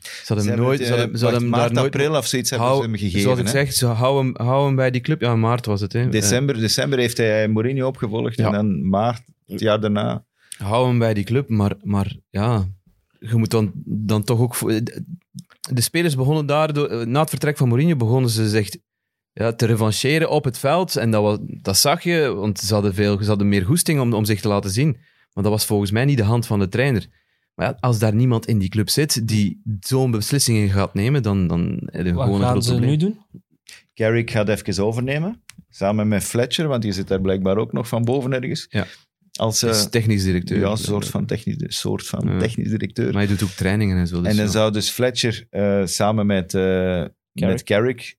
ze 0.00 0.10
hadden 0.26 0.44
Ze 0.44 0.50
hem 0.52 0.60
nooit, 0.60 0.78
het, 0.78 0.88
ze 0.88 0.94
eh, 0.94 1.00
hadden, 1.00 1.18
ze 1.18 1.24
hadden 1.24 1.42
hem 1.42 1.50
maart, 1.50 1.62
daar 1.62 1.72
nooit... 1.82 1.94
april 1.94 2.16
of 2.16 2.26
zoiets 2.26 2.50
hebben 2.50 2.68
Hou- 2.68 2.82
ze 2.82 2.88
hem 2.88 2.96
gegeven. 2.98 3.20
Zoals 3.20 3.38
ik 3.38 3.44
hè. 3.44 3.50
zeg, 3.50 3.72
ze 3.72 3.86
hou 3.86 4.18
hem, 4.18 4.34
hou 4.36 4.66
hem 4.66 4.76
bij 4.76 4.90
die 4.90 5.00
club. 5.00 5.20
Ja, 5.20 5.36
maart 5.36 5.66
was 5.66 5.80
het. 5.80 5.92
Hè. 5.92 6.08
December, 6.08 6.58
december 6.58 6.98
heeft 6.98 7.16
hij 7.16 7.48
Mourinho 7.48 7.86
opgevolgd 7.86 8.36
Ja. 8.36 8.46
en 8.46 8.52
dan 8.52 8.88
maart, 8.88 9.22
het 9.46 9.60
jaar 9.60 9.80
daarna. 9.80 10.24
Eh, 10.58 10.66
hou 10.66 10.86
hem 10.88 10.98
bij 10.98 11.14
die 11.14 11.24
club, 11.24 11.48
maar, 11.48 11.72
maar 11.82 12.16
ja, 12.30 12.68
je 13.18 13.34
moet 13.36 13.50
dan, 13.50 13.72
dan 13.84 14.24
toch 14.24 14.40
ook... 14.40 14.54
voor- 14.54 14.80
De 15.72 15.80
spelers 15.80 16.16
begonnen 16.16 16.46
daar, 16.46 16.72
door- 16.72 17.08
na 17.08 17.20
het 17.20 17.30
vertrek 17.30 17.56
van 17.56 17.68
Mourinho, 17.68 17.96
begonnen 17.96 18.30
ze 18.30 18.48
zich 18.48 18.68
ja, 19.38 19.52
te 19.52 19.66
revancheren 19.66 20.30
op 20.30 20.44
het 20.44 20.58
veld. 20.58 20.96
En 20.96 21.10
dat, 21.10 21.22
was, 21.22 21.38
dat 21.42 21.76
zag 21.76 22.02
je, 22.02 22.34
want 22.34 22.58
ze 22.58 22.74
hadden, 22.74 22.94
veel, 22.94 23.18
ze 23.22 23.28
hadden 23.28 23.48
meer 23.48 23.64
goesting 23.64 24.00
om, 24.00 24.12
om 24.14 24.24
zich 24.24 24.40
te 24.40 24.48
laten 24.48 24.70
zien. 24.70 24.96
Maar 25.32 25.44
dat 25.44 25.52
was 25.52 25.64
volgens 25.64 25.90
mij 25.90 26.04
niet 26.04 26.16
de 26.16 26.22
hand 26.24 26.46
van 26.46 26.58
de 26.58 26.68
trainer. 26.68 27.06
Maar 27.54 27.66
ja, 27.66 27.76
als 27.80 27.98
daar 27.98 28.14
niemand 28.14 28.46
in 28.46 28.58
die 28.58 28.68
club 28.68 28.88
zit 28.88 29.28
die 29.28 29.60
zo'n 29.80 30.10
beslissingen 30.10 30.68
gaat 30.70 30.94
nemen, 30.94 31.22
dan, 31.22 31.46
dan 31.46 31.80
heb 31.84 32.06
je 32.06 32.12
Wat 32.12 32.24
gewoon 32.24 32.38
een 32.38 32.44
gaan 32.44 32.50
groot 32.50 32.64
ze 32.64 32.70
probleem. 32.70 32.90
nu 32.90 32.96
doen? 32.96 33.18
Carrick 33.94 34.30
gaat 34.30 34.48
even 34.48 34.84
overnemen, 34.84 35.42
samen 35.68 36.08
met 36.08 36.24
Fletcher, 36.24 36.68
want 36.68 36.82
die 36.82 36.92
zit 36.92 37.08
daar 37.08 37.20
blijkbaar 37.20 37.56
ook 37.56 37.72
nog 37.72 37.88
van 37.88 38.04
boven 38.04 38.32
ergens. 38.32 38.66
Ja. 38.68 38.86
Als 39.32 39.62
eh, 39.62 39.70
is 39.70 39.88
technisch 39.88 40.22
directeur. 40.24 40.58
ja, 40.58 40.70
een 40.70 40.76
soort 40.76 41.06
van 41.08 41.26
technisch, 41.26 41.56
soort 41.80 42.06
van 42.06 42.28
Ja. 42.28 42.38
technisch 42.38 42.70
directeur. 42.70 43.12
Maar 43.12 43.22
hij 43.22 43.26
doet 43.26 43.42
ook 43.42 43.48
trainingen 43.54 43.98
en 43.98 44.06
zo. 44.06 44.20
Dus 44.20 44.30
en 44.30 44.36
dan 44.36 44.44
ja. 44.44 44.50
zou 44.50 44.72
dus 44.72 44.88
Fletcher 44.90 45.46
eh, 45.50 45.82
samen 45.84 46.26
met, 46.26 46.54
eh 46.54 47.04
met 47.32 47.62
Carrick 47.62 48.16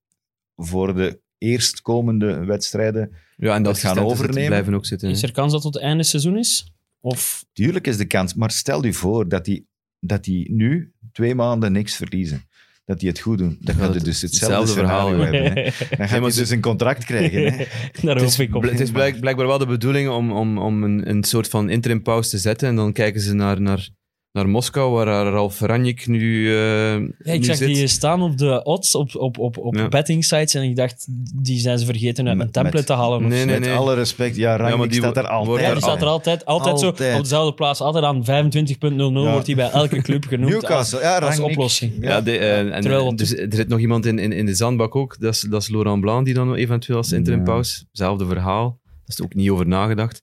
voor 0.58 0.96
de 0.96 1.20
eerstkomende 1.38 2.46
wedstrijden. 2.46 3.12
ja, 3.36 3.56
en 3.56 3.64
dat 3.64 3.80
gaan 3.80 4.00
overnemen. 4.00 4.46
blijven 4.48 4.74
ook 4.74 4.86
zitten. 4.86 5.10
Is 5.10 5.24
er 5.24 5.32
kans 5.32 5.52
dat 5.52 5.64
het 5.64 5.74
het 5.74 5.84
einde 5.84 6.04
seizoen 6.04 6.38
is? 6.38 6.72
Of 7.00 7.46
Tuurlijk 7.54 7.88
is 7.88 7.98
de 7.98 8.06
kans, 8.06 8.34
maar 8.34 8.52
stel 8.52 8.86
je 8.86 8.94
voor 8.94 9.28
dat 9.30 9.46
die, 9.46 9.68
dat 10.00 10.24
die 10.24 10.52
nu 10.52 10.92
twee 11.12 11.36
maanden 11.36 11.72
niks 11.72 11.96
verliezen. 11.96 12.46
Dat 12.86 13.00
die 13.00 13.10
het 13.10 13.20
goed 13.20 13.38
doen. 13.38 13.58
Dan 13.62 13.76
gaat 13.76 13.94
het 13.94 14.04
dus 14.06 14.22
hetzelfde, 14.22 14.56
hetzelfde 14.58 14.82
verhaal, 14.82 15.10
hebben. 15.10 15.44
Hè. 15.44 15.64
Dan 15.98 16.08
gaat 16.08 16.22
hij 16.22 16.32
dus 16.32 16.50
een 16.50 16.62
contract 16.62 17.06
krijgen. 17.06 17.42
Hè. 17.44 17.58
Daar 18.02 18.16
Het 18.16 18.20
hoop 18.20 18.28
is, 18.28 18.40
ik 18.40 18.56
op. 18.56 18.64
het 18.64 18.80
is 18.80 18.92
blijk- 18.92 19.20
blijkbaar 19.20 19.48
wel 19.48 19.58
de 19.58 19.66
bedoeling 19.66 20.10
om, 20.10 20.32
om, 20.32 20.58
om 20.58 20.84
een, 20.84 21.10
een 21.10 21.24
soort 21.24 21.48
van 21.48 21.70
interim 21.70 22.02
pauze 22.02 22.30
te 22.30 22.38
zetten. 22.38 22.68
En 22.68 22.76
dan 22.76 22.94
kijken 22.94 23.22
ze 23.22 23.34
naar, 23.34 23.62
naar, 23.62 23.90
naar 24.38 24.50
Moskou, 24.50 24.92
waar 24.92 25.28
Ralf 25.32 25.60
Ranjik 25.60 26.08
nu, 26.08 26.48
eh 26.48 26.54
Ja, 26.94 26.98
ik 27.34 27.40
nu 27.40 27.44
zag 27.44 27.56
zit. 27.56 27.68
die 27.68 27.88
staan 27.88 28.22
op 28.22 28.38
de 28.38 28.64
odds 28.64 28.96
op, 28.96 29.16
op, 29.16 29.38
op, 29.38 29.58
op 29.58 29.76
Ja. 29.76 29.88
betting 29.88 30.26
sites 30.26 30.54
en 30.54 30.64
ik 30.64 30.76
dacht, 30.76 31.06
die 31.44 31.60
zijn 31.60 31.80
ze 31.80 31.86
vergeten 31.86 32.28
uit 32.28 32.40
een 32.40 32.52
template 32.52 32.78
met- 32.78 32.86
te 32.86 32.94
halen. 32.94 33.18
of 33.18 33.24
Nee, 33.24 33.40
zo. 33.40 33.46
nee, 33.46 33.60
Met 33.60 33.68
nee. 33.70 33.78
alle 33.78 33.94
respect. 33.94 34.36
Ja, 34.36 34.56
Rangnick 34.56 34.78
maar 34.78 34.88
die 34.88 34.98
staat 34.98 35.18
er 35.18 35.28
altijd. 35.28 35.66
Ja, 35.66 35.72
die 35.74 35.82
staat 35.82 36.02
er 36.02 36.08
altijd, 36.08 36.46
altijd, 36.46 36.80
zo 36.80 36.86
Altijd. 36.86 37.16
op 37.18 37.22
dezelfde 37.22 37.54
plaats. 37.54 37.82
Altijd 37.82 38.04
aan 38.06 38.24
25.00 38.26 39.24
Ja. 39.26 39.32
wordt 39.32 39.48
hij 39.48 39.56
bij 39.56 39.70
elke 39.70 40.02
club 40.02 40.26
genoemd 40.32 40.52
Newcastle. 40.52 41.00
Ja, 41.00 41.18
als 41.18 41.40
oplossing. 41.40 41.94
Ja, 42.00 42.22
de, 42.22 42.38
eh, 42.38 42.60
en, 42.60 42.82
Terwijl 42.82 43.00
en 43.02 43.06
wat- 43.06 43.18
dus, 43.18 43.36
er 43.36 43.48
zit 43.50 43.68
nog 43.68 43.80
iemand 43.80 44.06
in, 44.06 44.20
in, 44.20 44.32
in 44.32 44.46
de 44.46 44.56
zandbak 44.56 44.96
ook. 44.96 45.16
Dat 45.20 45.34
is, 45.34 45.42
dat 45.50 45.62
is 45.62 45.70
Laurent 45.70 46.02
Blanc, 46.02 46.26
die 46.26 46.34
dan 46.34 46.56
eventueel 46.56 46.98
als 46.98 47.12
interim 47.12 47.40
Ja. 47.40 47.46
pauze. 47.46 47.84
Hetzelfde 47.88 48.26
verhaal. 48.26 48.80
Daar 48.84 49.18
is 49.18 49.22
ook 49.22 49.34
niet 49.34 49.50
over 49.50 49.68
nagedacht. 49.68 50.22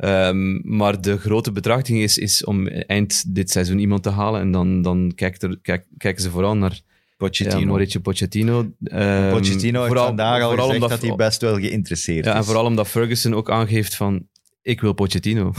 Ehm, 0.00 0.76
maar 0.76 1.00
de 1.00 1.16
grote 1.18 1.52
betrachting 1.52 1.98
is, 2.00 2.18
is 2.18 2.44
om 2.44 2.66
eind 2.68 3.34
dit 3.34 3.50
seizoen 3.50 3.78
iemand 3.78 4.02
te 4.02 4.10
halen. 4.10 4.40
En 4.40 4.50
dan, 4.50 4.82
dan 4.82 5.12
kijkt 5.14 5.42
er, 5.42 5.58
kijk, 5.62 5.86
kijken 5.96 6.22
ze 6.22 6.30
vooral 6.30 6.56
naar 6.56 6.80
Pochettino. 7.16 7.60
ja, 7.60 7.66
Mauricio 7.66 8.00
Pochettino. 8.00 8.72
Ehm, 8.84 9.30
Pochettino 9.30 9.76
heeft 9.78 9.86
vooral- 9.86 10.06
vandaag 10.06 10.42
al 10.42 10.48
vooral 10.48 10.66
gezegd 10.66 10.82
omdat- 10.82 11.00
dat 11.00 11.08
hij 11.08 11.16
best 11.16 11.40
wel 11.40 11.54
geïnteresseerd 11.58 12.24
Ja, 12.24 12.32
en 12.34 12.38
is. 12.40 12.44
vooral 12.46 12.64
omdat 12.64 12.88
Ferguson 12.88 13.34
ook 13.34 13.50
aangeeft 13.50 13.94
van, 13.96 14.26
ik 14.62 14.80
wil 14.80 14.92
Pochettino. 14.92 15.52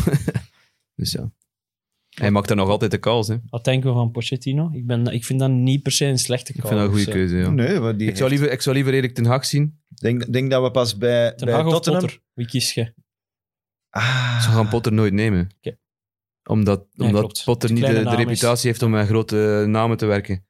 dus 0.96 1.12
ja. 1.12 1.32
Hij 2.10 2.32
maakt 2.32 2.50
er 2.50 2.56
nog 2.56 2.70
altijd 2.70 2.92
de 2.92 3.00
calls. 3.00 3.28
Hè. 3.28 3.36
Wat 3.50 3.64
denken 3.64 3.90
we 3.90 3.96
van 3.96 4.12
Pochettino? 4.12 4.70
Ik, 4.74 4.86
ben, 4.86 5.06
ik 5.08 5.26
vind 5.26 5.40
dat 5.40 5.50
niet 5.50 5.82
per 5.84 5.92
se 5.92 6.06
een 6.06 6.20
slechte 6.20 6.54
Ik 6.54 6.60
call. 6.60 6.70
vind 6.70 6.82
dat 6.82 6.90
een 6.90 6.96
goede 6.96 7.12
Dus, 7.12 7.14
eh, 7.14 7.20
keuze. 7.30 7.38
Ja. 7.38 7.50
Nee, 7.50 7.80
maar 7.80 7.98
die 7.98 8.08
Ik, 8.10 8.18
zou 8.18 8.30
liever, 8.30 8.52
ik 8.52 8.62
zou 8.62 8.76
liever 8.76 8.94
Erik 8.94 9.16
ten 9.16 9.26
Hag 9.26 9.46
zien. 9.46 9.80
denk, 9.88 10.34
denk 10.34 10.52
dat 10.52 10.64
we 10.64 10.72
pas 10.72 10.98
bij, 10.98 11.34
Ten 11.34 11.46
bij 11.46 11.56
Hag 11.56 11.66
of 11.66 11.72
Tottenham... 11.74 12.02
Potter? 12.02 12.20
Wie 12.34 12.46
kies 12.48 12.74
je? 12.74 12.94
Ah, 13.92 14.42
Ze 14.42 14.50
gaan 14.50 14.68
Potter 14.70 14.94
nooit 14.94 15.14
nemen. 15.14 15.50
Omdat, 16.44 16.86
Ja, 16.92 17.06
omdat 17.06 17.22
klopt. 17.22 17.44
Potter 17.44 17.72
niet 17.72 17.86
de, 17.86 18.04
de 18.04 18.16
reputatie 18.16 18.70
heeft 18.70 18.82
om 18.82 18.92
met 18.92 19.08
grote 19.08 19.66
namen 19.68 19.98
te 19.98 20.06
werken. 20.06 20.46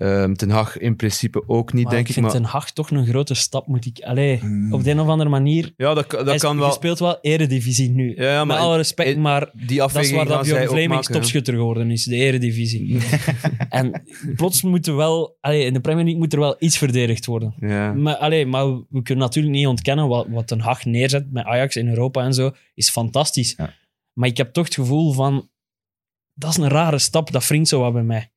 Ehm, 0.00 0.34
ten 0.34 0.50
Hag 0.50 0.78
in 0.78 0.96
principe 0.96 1.42
ook 1.46 1.72
niet, 1.72 1.84
Maar 1.84 1.92
denk 1.92 2.02
ik 2.02 2.08
ik. 2.08 2.14
vind 2.14 2.26
Maar, 2.26 2.34
Ten 2.34 2.44
Hag 2.44 2.70
toch 2.70 2.90
een 2.90 3.06
grote 3.06 3.34
stap. 3.34 3.66
Moet 3.66 3.86
ik, 3.86 4.00
allee, 4.00 4.38
Hmm. 4.38 4.72
Op 4.72 4.84
de 4.84 4.90
een 4.90 5.00
of 5.00 5.08
andere 5.08 5.30
manier. 5.30 5.72
ja, 5.76 5.94
dat, 5.94 6.10
dat 6.10 6.26
hij 6.26 6.38
kan 6.38 6.54
je 6.54 6.60
wel. 6.60 6.72
speelt 6.72 6.98
wel 6.98 7.18
eredivisie 7.20 7.90
nu. 7.90 8.14
Ja, 8.16 8.24
ja, 8.32 8.38
Met 8.38 8.46
maar 8.46 8.64
alle 8.66 8.76
respect, 8.76 9.16
maar 9.16 9.50
die 9.52 9.66
dat 9.66 9.70
is 9.76 9.80
afweging 9.80 10.16
waar 10.16 10.26
dat 10.26 10.42
Bjorn 10.42 10.68
Vleming 10.68 11.04
topschutter 11.04 11.54
geworden 11.54 11.90
is, 11.90 12.04
de 12.04 12.16
eredivisie. 12.16 12.98
en 13.68 14.02
plots 14.36 14.62
moet 14.62 14.86
er 14.86 14.96
wel... 14.96 15.36
Allee, 15.40 15.64
in 15.64 15.72
de 15.72 15.80
Premier 15.80 16.02
League 16.04 16.20
moet 16.20 16.32
er 16.32 16.38
wel 16.38 16.56
iets 16.58 16.78
verdedigd 16.78 17.26
worden. 17.26 17.54
Ja. 17.60 17.92
Maar, 17.92 18.16
allee, 18.16 18.46
maar 18.46 18.66
we 18.66 19.02
kunnen 19.02 19.24
natuurlijk 19.24 19.54
niet 19.54 19.66
ontkennen 19.66 20.08
wat, 20.08 20.26
wat 20.28 20.46
Ten 20.46 20.60
Hag 20.60 20.84
neerzet 20.84 21.32
met 21.32 21.44
Ajax 21.44 21.76
in 21.76 21.88
Europa 21.88 22.22
en 22.24 22.34
zo, 22.34 22.50
is 22.74 22.90
fantastisch. 22.90 23.54
Ja. 23.56 23.74
Maar 24.12 24.28
ik 24.28 24.36
heb 24.36 24.52
toch 24.52 24.64
het 24.64 24.74
gevoel 24.74 25.12
van, 25.12 25.48
dat 26.34 26.50
is 26.50 26.56
een 26.56 26.68
rare 26.68 26.98
stap, 26.98 27.32
dat 27.32 27.46
wringt 27.46 27.68
zo 27.68 27.80
wat 27.80 27.92
bij 27.92 28.02
mij. 28.02 28.30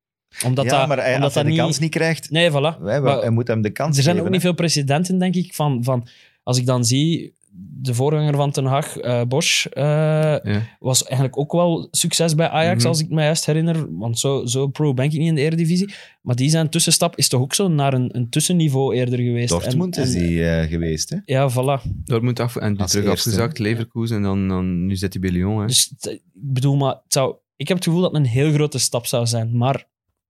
Omdat 0.45 0.65
ja, 0.65 0.77
dat, 0.79 0.87
maar 0.87 0.97
hij, 0.97 1.07
omdat 1.15 1.23
als 1.23 1.33
hij 1.33 1.43
dat 1.43 1.51
de 1.51 1.57
niet... 1.57 1.65
kans 1.67 1.79
niet 1.79 1.91
krijgt, 1.91 2.29
Nee, 2.31 2.49
voilà. 2.49 2.79
wij, 2.79 3.01
Maar 3.01 3.17
hij 3.19 3.29
moet 3.29 3.47
hem 3.47 3.61
de 3.61 3.69
kans 3.69 3.97
er 3.97 4.03
zijn 4.03 4.15
geven. 4.15 4.27
ook 4.27 4.33
niet 4.33 4.41
hè. 4.43 4.47
veel 4.47 4.57
precedenten, 4.57 5.17
denk 5.17 5.35
ik, 5.35 5.53
van, 5.53 5.83
van 5.83 6.07
als 6.43 6.57
ik 6.57 6.65
dan 6.65 6.85
zie, 6.85 7.33
de 7.81 7.93
voorganger 7.93 8.35
van 8.35 8.51
Ten 8.51 8.65
Hag, 8.65 8.97
eh, 8.97 9.21
Bosch, 9.27 9.65
eh, 9.65 9.83
Ja. 9.83 10.61
was 10.79 11.03
eigenlijk 11.03 11.37
ook 11.37 11.51
wel 11.51 11.87
succes 11.91 12.35
bij 12.35 12.47
Ajax, 12.49 12.77
Mhm. 12.79 12.87
als 12.87 12.99
ik 12.99 13.09
me 13.09 13.21
juist 13.21 13.45
herinner. 13.45 13.97
Want 13.97 14.19
zo, 14.19 14.45
zo 14.45 14.67
pro 14.67 14.93
ben 14.93 15.05
ik 15.05 15.11
niet 15.11 15.27
in 15.27 15.35
de 15.35 15.41
Eredivisie. 15.41 15.93
Maar 16.21 16.35
die 16.35 16.49
zijn 16.49 16.69
tussenstap 16.69 17.17
is 17.17 17.27
toch 17.27 17.41
ook 17.41 17.53
zo 17.53 17.67
naar 17.67 17.93
een, 17.93 18.09
een 18.15 18.29
tussenniveau 18.29 18.95
eerder 18.95 19.19
geweest. 19.19 19.49
Dortmund 19.49 19.97
En- 19.97 20.03
is 20.03 20.11
die 20.11 20.49
eh, 20.49 20.69
geweest. 20.69 21.09
Hè? 21.09 21.17
Ja, 21.25 21.51
voilà. 21.51 21.89
Dortmund 22.03 22.39
af 22.39 22.55
en 22.55 22.75
terug 22.75 22.93
eerste. 22.93 23.09
afgezakt, 23.09 23.59
Leverkusen 23.59 24.15
en 24.17 24.23
dan, 24.23 24.47
dan 24.47 24.85
nu 24.85 24.95
zit 24.95 25.13
hij 25.13 25.21
bij 25.21 25.31
Lyon. 25.31 25.59
Hè. 25.59 25.65
Dus 25.67 25.93
t- 25.99 26.07
ik 26.07 26.21
bedoel, 26.33 26.75
maar 26.75 26.93
het 26.93 27.13
zou, 27.13 27.35
ik 27.55 27.67
heb 27.67 27.77
het 27.77 27.85
gevoel 27.85 28.01
dat 28.01 28.11
het 28.11 28.19
een 28.21 28.27
heel 28.29 28.51
grote 28.51 28.77
stap 28.79 29.05
zou 29.05 29.25
zijn. 29.25 29.57
Maar 29.57 29.85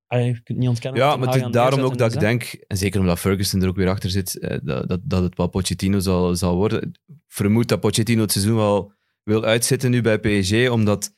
allee, 0.07 0.25
je 0.25 0.31
kunt 0.31 0.47
het 0.47 0.57
niet 0.57 0.67
ontkennen. 0.67 1.01
Ja, 1.01 1.15
maar 1.15 1.33
het 1.33 1.43
is 1.45 1.51
daarom 1.51 1.79
ook 1.79 1.97
dat 1.97 2.13
ik 2.13 2.19
denk, 2.19 2.43
en 2.67 2.77
zeker 2.77 2.99
omdat 2.99 3.19
Ferguson 3.19 3.61
er 3.61 3.67
ook 3.67 3.75
weer 3.75 3.89
achter 3.89 4.09
zit, 4.09 4.39
eh, 4.39 4.57
dat, 4.63 4.87
dat, 4.89 4.99
dat 5.03 5.23
het 5.23 5.37
wel 5.37 5.47
Pochettino 5.47 5.99
zal, 5.99 6.35
zal 6.35 6.55
worden. 6.55 6.81
Ik 6.81 6.95
vermoed 7.27 7.67
dat 7.67 7.79
Pochettino 7.79 8.21
het 8.21 8.31
seizoen 8.31 8.55
wel 8.55 8.91
wil 9.23 9.43
uitzitten 9.43 9.91
nu 9.91 10.01
bij 10.01 10.19
PSG, 10.19 10.69
omdat 10.69 11.13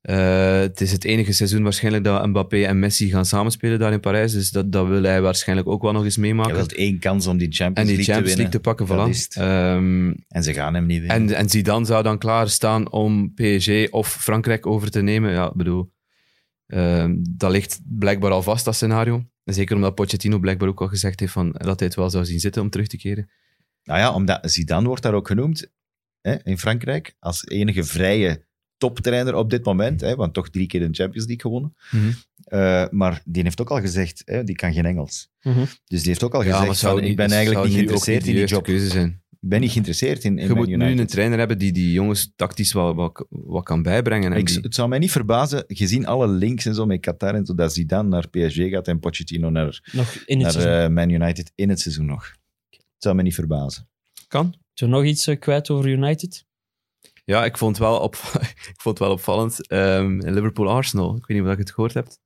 eh, 0.00 0.58
het 0.58 0.80
is 0.80 0.92
het 0.92 1.04
enige 1.04 1.32
seizoen 1.32 1.62
waarschijnlijk 1.62 2.04
dat 2.04 2.26
Mbappé 2.26 2.62
en 2.64 2.78
Messi 2.78 3.08
gaan 3.10 3.24
samenspelen 3.26 3.78
daar 3.78 3.92
in 3.92 4.00
Parijs. 4.00 4.32
Dus 4.32 4.50
dat, 4.50 4.72
dat 4.72 4.86
wil 4.86 5.02
hij 5.02 5.22
waarschijnlijk 5.22 5.68
ook 5.68 5.82
wel 5.82 5.92
nog 5.92 6.04
eens 6.04 6.16
Hij 6.16 6.24
meemaken. 6.24 6.54
wil 6.54 6.66
één 6.66 6.98
kans 6.98 7.26
om 7.26 7.36
die 7.38 7.52
Champions 7.52 7.90
en 7.90 7.96
die 7.96 8.06
League 8.06 8.14
Champions 8.14 8.36
te 8.36 8.42
League 8.42 8.60
winnen. 8.60 8.76
te 8.76 8.84
pakken, 8.86 8.86
Dat 8.86 9.06
voilà. 9.06 9.10
is 9.10 9.22
het. 9.24 9.36
Ehm, 9.36 10.12
En 10.28 10.42
ze 10.42 10.52
gaan 10.54 10.74
hem 10.74 10.86
niet 10.86 11.00
winnen. 11.00 11.16
en, 11.16 11.36
en 11.36 11.48
Zidane 11.48 11.84
zou 11.84 12.02
dan 12.02 12.18
klaarstaan 12.18 12.90
om 12.92 13.34
PSG 13.34 13.90
of 13.90 14.08
Frankrijk 14.08 14.66
over 14.66 14.90
te 14.90 15.00
nemen. 15.02 15.30
Ja, 15.32 15.46
ik 15.46 15.54
bedoel, 15.54 15.92
ehm, 16.66 17.16
dat 17.30 17.50
ligt 17.50 17.80
blijkbaar 17.84 18.30
al 18.30 18.42
vast, 18.42 18.64
dat 18.64 18.74
scenario. 18.74 19.24
En 19.44 19.54
zeker 19.54 19.76
omdat 19.76 19.94
Pochettino 19.94 20.38
blijkbaar 20.38 20.68
ook 20.68 20.80
al 20.80 20.88
gezegd 20.88 21.20
heeft 21.20 21.32
van, 21.32 21.52
dat 21.52 21.78
hij 21.78 21.88
het 21.88 21.96
wel 21.96 22.10
zou 22.10 22.24
zien 22.24 22.40
zitten 22.40 22.62
om 22.62 22.70
terug 22.70 22.86
te 22.86 22.96
keren. 22.96 23.30
Nou 23.84 23.98
ja, 24.00 24.12
omdat 24.14 24.50
Zidane 24.50 24.86
wordt 24.86 25.02
daar 25.02 25.14
ook 25.14 25.26
genoemd 25.26 25.70
hè, 26.20 26.42
in 26.44 26.58
Frankrijk 26.58 27.14
als 27.18 27.46
enige 27.46 27.84
vrije 27.84 28.44
toptrainer 28.76 29.34
op 29.34 29.50
dit 29.50 29.64
moment. 29.64 30.00
Hè, 30.00 30.14
want 30.14 30.34
toch 30.34 30.50
drie 30.50 30.66
keer 30.66 30.80
de 30.80 30.84
Champions 30.90 31.26
League 31.26 31.40
gewonnen. 31.40 31.74
Eh, 32.44 32.84
maar 32.90 33.22
die 33.24 33.42
heeft 33.42 33.60
ook 33.60 33.70
al 33.70 33.80
gezegd, 33.80 34.22
hè, 34.24 34.44
die 34.44 34.54
kan 34.56 34.72
geen 34.72 34.86
Engels. 34.86 35.30
Mhm. 35.42 35.64
Dus 35.84 35.98
die 36.00 36.08
heeft 36.08 36.22
ook 36.22 36.34
al 36.34 36.44
Ja, 36.44 36.56
gezegd, 36.58 36.78
zou 36.78 36.92
van, 36.92 37.00
niet- 37.02 37.10
ik 37.10 37.16
ben 37.16 37.30
eigenlijk 37.30 37.64
niet 37.66 37.74
geïnteresseerd 37.74 38.26
in 38.26 38.34
die 38.34 38.44
job. 38.46 38.64
keuze 38.64 38.88
zijn. 38.88 39.22
Ik 39.44 39.50
ben 39.50 39.60
niet 39.60 39.70
geïnteresseerd 39.70 40.24
in, 40.24 40.38
in 40.38 40.42
Je 40.42 40.48
Man 40.48 40.56
moet 40.58 40.66
nu 40.66 40.74
United. 40.74 40.98
een 40.98 41.06
trainer 41.06 41.38
hebben 41.38 41.58
die 41.58 41.72
die 41.72 41.92
jongens 41.92 42.32
tactisch 42.36 42.72
wat, 42.72 42.94
wat, 42.94 43.26
wat 43.28 43.64
kan 43.64 43.82
bijbrengen. 43.82 44.32
En 44.32 44.38
Ik, 44.38 44.46
die- 44.46 44.58
het 44.60 44.74
zou 44.74 44.88
mij 44.88 44.98
niet 44.98 45.10
verbazen, 45.10 45.64
gezien 45.66 46.06
alle 46.06 46.28
links 46.28 46.66
en 46.66 46.74
zo 46.74 46.86
met 46.86 47.00
Qatar 47.00 47.34
en 47.34 47.46
zo, 47.46 47.54
dat 47.54 47.72
Zidane 47.72 48.08
naar 48.08 48.28
PSG 48.28 48.56
gaat 48.70 48.88
en 48.88 48.98
Pochettino 49.00 49.50
naar, 49.50 49.90
Nog 49.92 50.14
in 50.26 50.44
het 50.44 50.56
naar 50.56 50.84
eh, 50.84 50.90
Man 50.90 51.10
United 51.10 51.52
in 51.54 51.68
het 51.68 51.80
seizoen 51.80 52.06
nog. 52.06 52.34
Het 52.70 52.82
zou 52.98 53.14
mij 53.14 53.24
niet 53.24 53.34
verbazen. 53.34 53.88
kan. 54.28 54.54
Zo 54.72 54.86
nog 54.86 55.04
iets 55.04 55.26
eh, 55.26 55.38
kwijt 55.38 55.70
over 55.70 55.88
United? 55.90 56.44
Ja, 57.24 57.44
ik 57.44 57.58
vond 57.58 57.76
het 57.78 57.86
wel, 57.86 57.98
op, 58.00 58.14
ik 58.72 58.74
vond 58.80 58.98
het 58.98 59.06
wel 59.06 59.10
opvallend. 59.16 59.66
Ehm, 59.68 60.18
Liverpool-Arsenal, 60.30 61.16
ik 61.16 61.26
weet 61.26 61.38
niet 61.38 61.46
of 61.46 61.52
je 61.54 61.60
het 61.60 61.70
gehoord 61.72 61.94
hebt. 61.94 62.20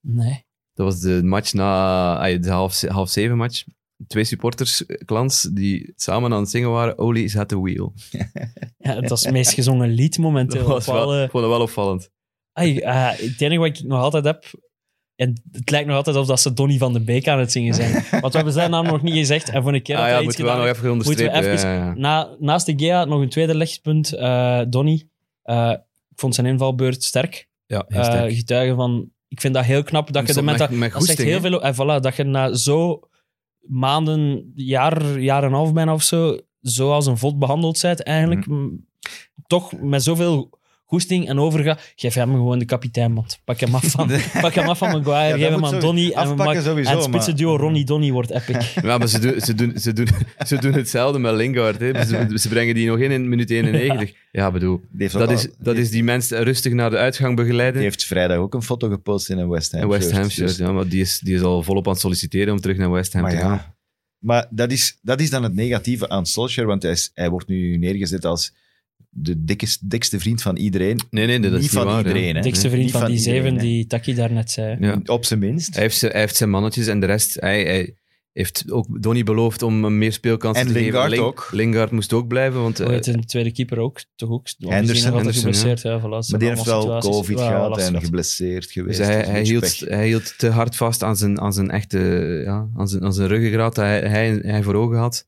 Nee. 0.00 0.44
Dat 0.74 0.86
was 0.86 1.00
de 1.00 1.22
match 1.24 1.52
na 1.52 2.16
ay, 2.18 2.38
de 2.38 2.50
half, 2.50 2.80
half 2.80 3.10
zeven 3.10 3.36
match. 3.36 3.64
Twee 4.06 4.24
supporters, 4.24 4.86
eh, 4.86 4.96
klans, 5.04 5.42
die 5.42 5.92
samen 5.96 6.32
aan 6.32 6.40
het 6.40 6.50
zingen 6.50 6.70
waren. 6.70 6.98
Oli 6.98 7.24
is 7.24 7.36
at 7.36 7.48
the 7.48 7.60
wheel. 7.60 7.92
Ja, 8.78 9.00
dat 9.00 9.10
is 9.10 9.24
het 9.24 9.32
meest 9.32 9.52
gezongen 9.52 9.88
lied 9.90 10.18
momenteel. 10.18 10.58
Dat 10.58 10.68
was 10.68 10.86
wel, 10.86 11.22
ik 11.22 11.30
vond 11.30 11.44
het 11.44 11.52
wel 11.52 11.62
opvallend. 11.62 12.10
Ai, 12.52 12.78
eh, 12.78 13.08
het 13.10 13.40
enige 13.40 13.58
wat 13.60 13.78
ik 13.78 13.82
nog 13.82 14.00
altijd 14.00 14.24
heb, 14.24 14.44
en 15.16 15.42
het 15.52 15.70
lijkt 15.70 15.86
nog 15.86 15.96
altijd 15.96 16.16
of 16.16 16.26
dat 16.26 16.40
ze 16.40 16.52
Donny 16.52 16.78
van 16.78 16.92
de 16.92 17.00
Beek 17.00 17.28
aan 17.28 17.38
het 17.38 17.52
zingen 17.52 17.74
zijn. 17.74 17.92
Want 18.20 18.26
we 18.26 18.36
hebben 18.36 18.52
zijn 18.52 18.70
naam 18.70 18.86
nog 18.86 19.02
niet 19.02 19.14
gezegd. 19.14 19.48
En 19.50 19.62
voor 19.62 19.74
een 19.74 19.82
keer 19.82 19.94
Ah 19.96 20.00
dat 20.00 20.10
ja, 20.10 20.16
hij 20.16 20.24
iets 20.24 20.36
moeten 20.36 20.54
we 20.54 20.60
wel 20.60 20.74
gedaan 20.74 20.74
heeft, 20.74 20.84
even 20.86 20.96
moeten 20.96 21.50
we 21.52 21.52
even... 21.52 21.68
ja, 21.68 21.74
ja, 21.74 21.84
ja. 21.84 21.94
Na, 21.94 22.36
naast 22.38 22.66
de 22.66 22.72
Gea 22.76 23.04
nog 23.04 23.20
een 23.20 23.28
tweede 23.28 23.54
lichtpunt. 23.54 24.12
eh 24.12 24.60
Donny. 24.68 25.08
Eh, 25.42 25.70
ik 26.10 26.18
vond 26.22 26.34
zijn 26.34 26.46
invalbeurt 26.46 27.02
sterk. 27.02 27.48
Ja, 27.66 27.84
sterk. 27.88 28.34
getuige 28.34 28.74
van... 28.74 29.10
Ik 29.28 29.40
vind 29.40 29.54
dat 29.54 29.64
heel 29.64 29.82
knap 29.82 30.12
dat 30.12 30.26
je 30.26 30.32
de 30.32 30.42
met- 30.42 30.58
dat, 30.58 30.70
met 30.70 30.92
dat 30.92 31.04
zegt 31.04 31.18
heel 31.18 31.40
veel... 31.40 31.62
En 31.62 31.74
voilà, 31.74 32.00
dat 32.00 32.16
je 32.16 32.24
na 32.24 32.54
zo 32.54 33.00
maanden, 33.68 34.52
jaar, 34.54 35.18
jaar 35.20 35.42
en 35.42 35.48
een 35.48 35.54
half 35.54 35.72
bijna 35.72 35.92
of 35.92 36.02
zo, 36.02 36.38
zo 36.62 36.92
als 36.92 37.06
een 37.06 37.18
vod 37.18 37.38
behandeld 37.38 37.80
bent, 37.82 38.02
eigenlijk 38.02 38.46
Mhm. 38.46 38.64
m, 38.64 38.84
toch 39.46 39.80
met 39.80 40.02
zoveel 40.02 40.55
goesting 40.88 41.28
en 41.28 41.38
overga. 41.38 41.78
Geef 41.96 42.14
hem 42.14 42.30
gewoon 42.32 42.58
de 42.58 42.64
kapitein, 42.64 43.12
man. 43.12 43.26
Pak 43.44 43.60
hem 43.60 43.74
af 43.74 43.84
van, 43.84 44.10
pak 44.40 44.54
hem 44.54 44.68
af 44.68 44.78
van 44.78 44.90
Maguire, 44.90 45.38
geef 45.38 45.48
hem 45.48 45.64
aan 45.64 45.80
Donny. 45.80 46.10
En, 46.10 46.28
we 46.28 46.34
maken- 46.34 46.62
sowieso, 46.62 46.90
en 46.90 46.96
het 46.96 47.04
spitse 47.04 47.28
maar- 47.30 47.38
duo 47.38 47.56
Ronnie 47.56 47.84
Donny 47.84 48.10
wordt 48.12 48.30
epic. 48.30 48.74
Ja, 48.82 48.98
maar 48.98 49.08
ze 49.08 49.18
doen, 49.18 49.40
ze 49.40 49.54
doen, 49.54 49.72
ze 49.78 49.92
doen, 49.92 50.08
ze 50.46 50.58
doen 50.58 50.72
hetzelfde 50.72 51.18
met 51.18 51.34
Lingard. 51.34 51.80
Hè. 51.80 52.04
Ze, 52.04 52.28
ze 52.34 52.48
brengen 52.48 52.74
die 52.74 52.86
nog 52.88 52.98
in 52.98 53.10
in 53.10 53.28
minuut 53.28 53.50
91. 53.56 54.12
Ja, 54.32 54.50
bedoel, 54.50 54.80
dat 54.90 55.14
al- 55.14 55.30
is, 55.30 55.48
dat 55.58 55.76
is 55.76 55.90
die 55.90 56.04
mens 56.04 56.30
rustig 56.30 56.72
naar 56.72 56.90
de 56.90 56.96
uitgang 56.96 57.36
begeleiden. 57.36 57.74
die 57.74 57.82
heeft 57.82 58.04
vrijdag 58.04 58.36
ook 58.38 58.54
een 58.54 58.62
foto 58.62 58.88
gepost 58.88 59.30
in 59.30 59.38
een 59.38 59.48
West 59.48 59.72
Ham 59.72 59.88
West 59.88 60.10
Ham 60.12 60.28
shirt, 60.30 60.48
dus- 60.48 60.56
ja, 60.56 60.72
maar 60.72 60.88
die 60.88 61.00
is, 61.00 61.18
die 61.18 61.34
is 61.34 61.40
al 61.42 61.62
volop 61.62 61.86
aan 61.86 61.92
het 61.92 62.00
solliciteren 62.00 62.52
om 62.52 62.60
terug 62.60 62.76
naar 62.76 62.90
West 62.90 63.12
Ham 63.12 63.22
Maar 63.22 63.30
te 63.30 63.36
gaan. 63.36 63.50
ja, 63.52 63.74
maar 64.18 64.46
dat 64.50 64.70
is, 64.72 64.98
dat 65.02 65.20
is 65.20 65.30
dan 65.30 65.42
het 65.42 65.54
negatieve 65.54 66.08
aan 66.08 66.26
Solskjaer, 66.26 66.66
want 66.66 66.82
hij, 66.82 66.92
is, 66.92 67.10
hij 67.14 67.30
wordt 67.30 67.48
nu 67.48 67.76
neergezet 67.76 68.24
als 68.24 68.54
de 69.18 69.44
dikkest, 69.44 69.90
dikste 69.90 70.20
vriend 70.20 70.42
van 70.42 70.56
iedereen. 70.56 71.00
Nee, 71.10 71.26
nee, 71.26 71.40
dat 71.40 71.52
is 71.52 71.60
niet 71.60 71.70
van 71.70 71.84
waar, 71.84 71.98
iedereen. 71.98 72.34
Hè. 72.34 72.40
Dikste 72.40 72.70
vriend 72.70 72.90
van, 72.90 73.04
die 73.06 73.16
iedereen, 73.16 73.42
zeven 73.42 73.54
hè. 73.56 73.62
die 73.62 73.86
Taki 73.86 74.14
daarnet 74.14 74.50
zei. 74.50 74.76
Ja. 74.80 75.00
Op 75.04 75.24
zijn 75.24 75.40
minst. 75.40 75.74
Hij 75.74 75.82
heeft, 75.82 75.96
zijn, 75.96 76.12
hij 76.12 76.20
heeft 76.20 76.36
zijn 76.36 76.50
mannetjes 76.50 76.86
en 76.86 77.00
de 77.00 77.06
rest. 77.06 77.34
Hij, 77.40 77.64
hij 77.64 77.94
heeft 78.32 78.70
ook 78.70 79.02
Donny 79.02 79.22
beloofd 79.22 79.62
om 79.62 79.98
meer 79.98 80.12
speelkansen 80.12 80.66
En 80.66 80.72
te 80.72 80.78
Lingard 80.78 81.10
geven. 81.10 81.24
ook. 81.24 81.48
Lingard 81.52 81.90
moest 81.90 82.12
ook 82.12 82.28
blijven, 82.28 82.62
want 82.62 82.78
Hoe 82.78 82.86
eh, 82.86 82.92
heet 82.92 83.06
een 83.06 83.26
tweede 83.26 83.52
keeper 83.52 83.78
ook? 83.78 84.00
Toch 84.16 84.30
ook? 84.30 84.46
Henderson, 84.58 85.14
Henderson, 85.14 85.42
geblesseerd. 85.42 85.82
Ja. 85.82 85.98
Zijn 85.98 86.10
Maar 86.10 86.38
die 86.38 86.48
heeft 86.48 86.64
wel. 86.64 87.00
COVID 87.00 87.38
Ja, 87.38 87.46
gehad 87.46 87.78
en 87.78 88.00
geblesseerd 88.00 88.70
geweest. 88.70 88.98
Dus 88.98 89.06
hij, 89.06 89.42
hield, 89.42 89.78
hij 89.78 90.06
hield 90.06 90.38
te 90.38 90.48
hard 90.48 90.76
vast 90.76 91.02
aan 91.02 91.16
zijn, 91.16 91.40
aan 91.40 91.52
zijn 91.52 91.70
echte, 91.70 91.98
ja, 92.44 92.68
aan 92.76 92.88
zijn, 92.88 93.04
aan 93.04 93.12
zijn 93.12 93.28
ruggengraat 93.28 93.74
dat 93.74 93.84
hij, 93.84 94.00
hij, 94.00 94.38
hij 94.42 94.62
voor 94.62 94.74
ogen 94.74 94.98
had. 94.98 95.26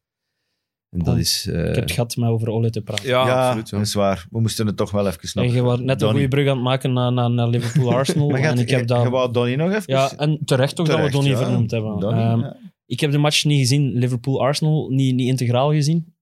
En 0.90 0.98
dat 0.98 1.14
Oh, 1.14 1.20
is... 1.20 1.46
eh, 1.50 1.58
Ik 1.68 1.74
heb 1.74 1.84
het 1.84 1.90
gehad 1.92 2.16
met 2.16 2.28
over 2.28 2.48
Ole 2.48 2.70
te 2.70 2.82
praten. 2.82 3.08
ja, 3.08 3.26
ja, 3.26 3.44
absoluut. 3.46 3.68
Ja. 3.68 3.76
dat 3.78 3.86
is 3.86 3.94
waar. 3.94 4.26
We 4.30 4.40
moesten 4.40 4.66
het 4.66 4.76
toch 4.76 4.90
wel 4.90 5.06
even 5.06 5.20
En 5.20 5.28
snappen. 5.28 5.54
je 5.54 5.62
was 5.62 5.80
net 5.80 6.02
een 6.02 6.10
goede 6.10 6.28
brug 6.28 6.48
aan 6.48 6.54
het 6.54 6.64
maken 6.64 6.92
naar, 6.92 7.12
naar, 7.12 7.30
naar 7.30 7.48
Liverpool-Arsenal. 7.48 8.28
Maar 8.30 8.38
en 8.38 8.44
gaat- 8.44 8.58
ik 8.58 8.70
heb 8.70 8.80
je 8.80 8.86
dat... 8.86 9.08
wou 9.08 9.32
Donny 9.32 9.54
nog 9.54 9.68
even? 9.72 9.82
Ja, 9.86 10.12
en 10.16 10.40
terecht 10.44 10.80
ook 10.80 10.86
dat 10.86 11.00
we 11.00 11.10
Donny 11.10 11.28
ja. 11.30 11.36
vernoemd 11.36 11.70
hebben. 11.70 12.00
Donny, 12.00 12.20
Ehm, 12.20 12.40
ja. 12.40 12.56
Ik 12.86 13.00
heb 13.00 13.10
de 13.10 13.18
match 13.18 13.44
niet 13.44 13.58
gezien, 13.58 13.92
Liverpool-Arsenal, 13.92 14.88
niet, 14.90 15.14
niet 15.14 15.28
integraal 15.28 15.72
gezien. 15.72 16.14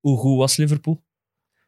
Hoe 0.00 0.18
goed 0.18 0.36
was 0.38 0.56
Liverpool? 0.56 1.04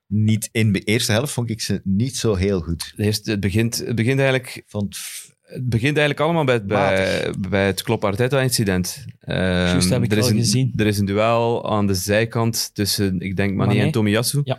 Niet 0.06 0.48
in 0.52 0.72
de 0.72 0.80
eerste 0.80 1.12
helft 1.12 1.32
vond 1.32 1.50
ik 1.50 1.60
ze 1.60 1.80
niet 1.84 2.16
zo 2.16 2.34
heel 2.34 2.60
goed. 2.60 2.92
Het, 2.96 3.36
begint, 3.40 3.76
het, 3.86 3.94
begint 3.96 4.18
eigenlijk, 4.18 4.62
Vond, 4.66 4.98
het 5.50 5.68
begint 5.68 5.96
eigenlijk 5.96 6.20
allemaal 6.20 6.44
bij, 6.44 6.64
bij, 6.64 7.34
bij 7.48 7.66
het 7.66 7.82
Klopp-Arteta-incident. 7.82 9.04
Ehm, 9.20 9.38
Juist, 9.40 9.90
heb 9.90 10.02
ik 10.02 10.12
er 10.12 10.18
is 10.18 10.28
een, 10.28 10.36
gezien. 10.36 10.72
Er 10.76 10.86
is 10.86 10.98
een 10.98 11.04
duel 11.06 11.70
aan 11.70 11.86
de 11.86 11.94
zijkant 11.94 12.70
tussen, 12.74 13.20
ik 13.20 13.36
denk, 13.36 13.54
Mané, 13.54 13.72
Mané. 13.72 13.84
en 13.86 13.90
Tomiyasu. 13.90 14.40
Ja. 14.44 14.58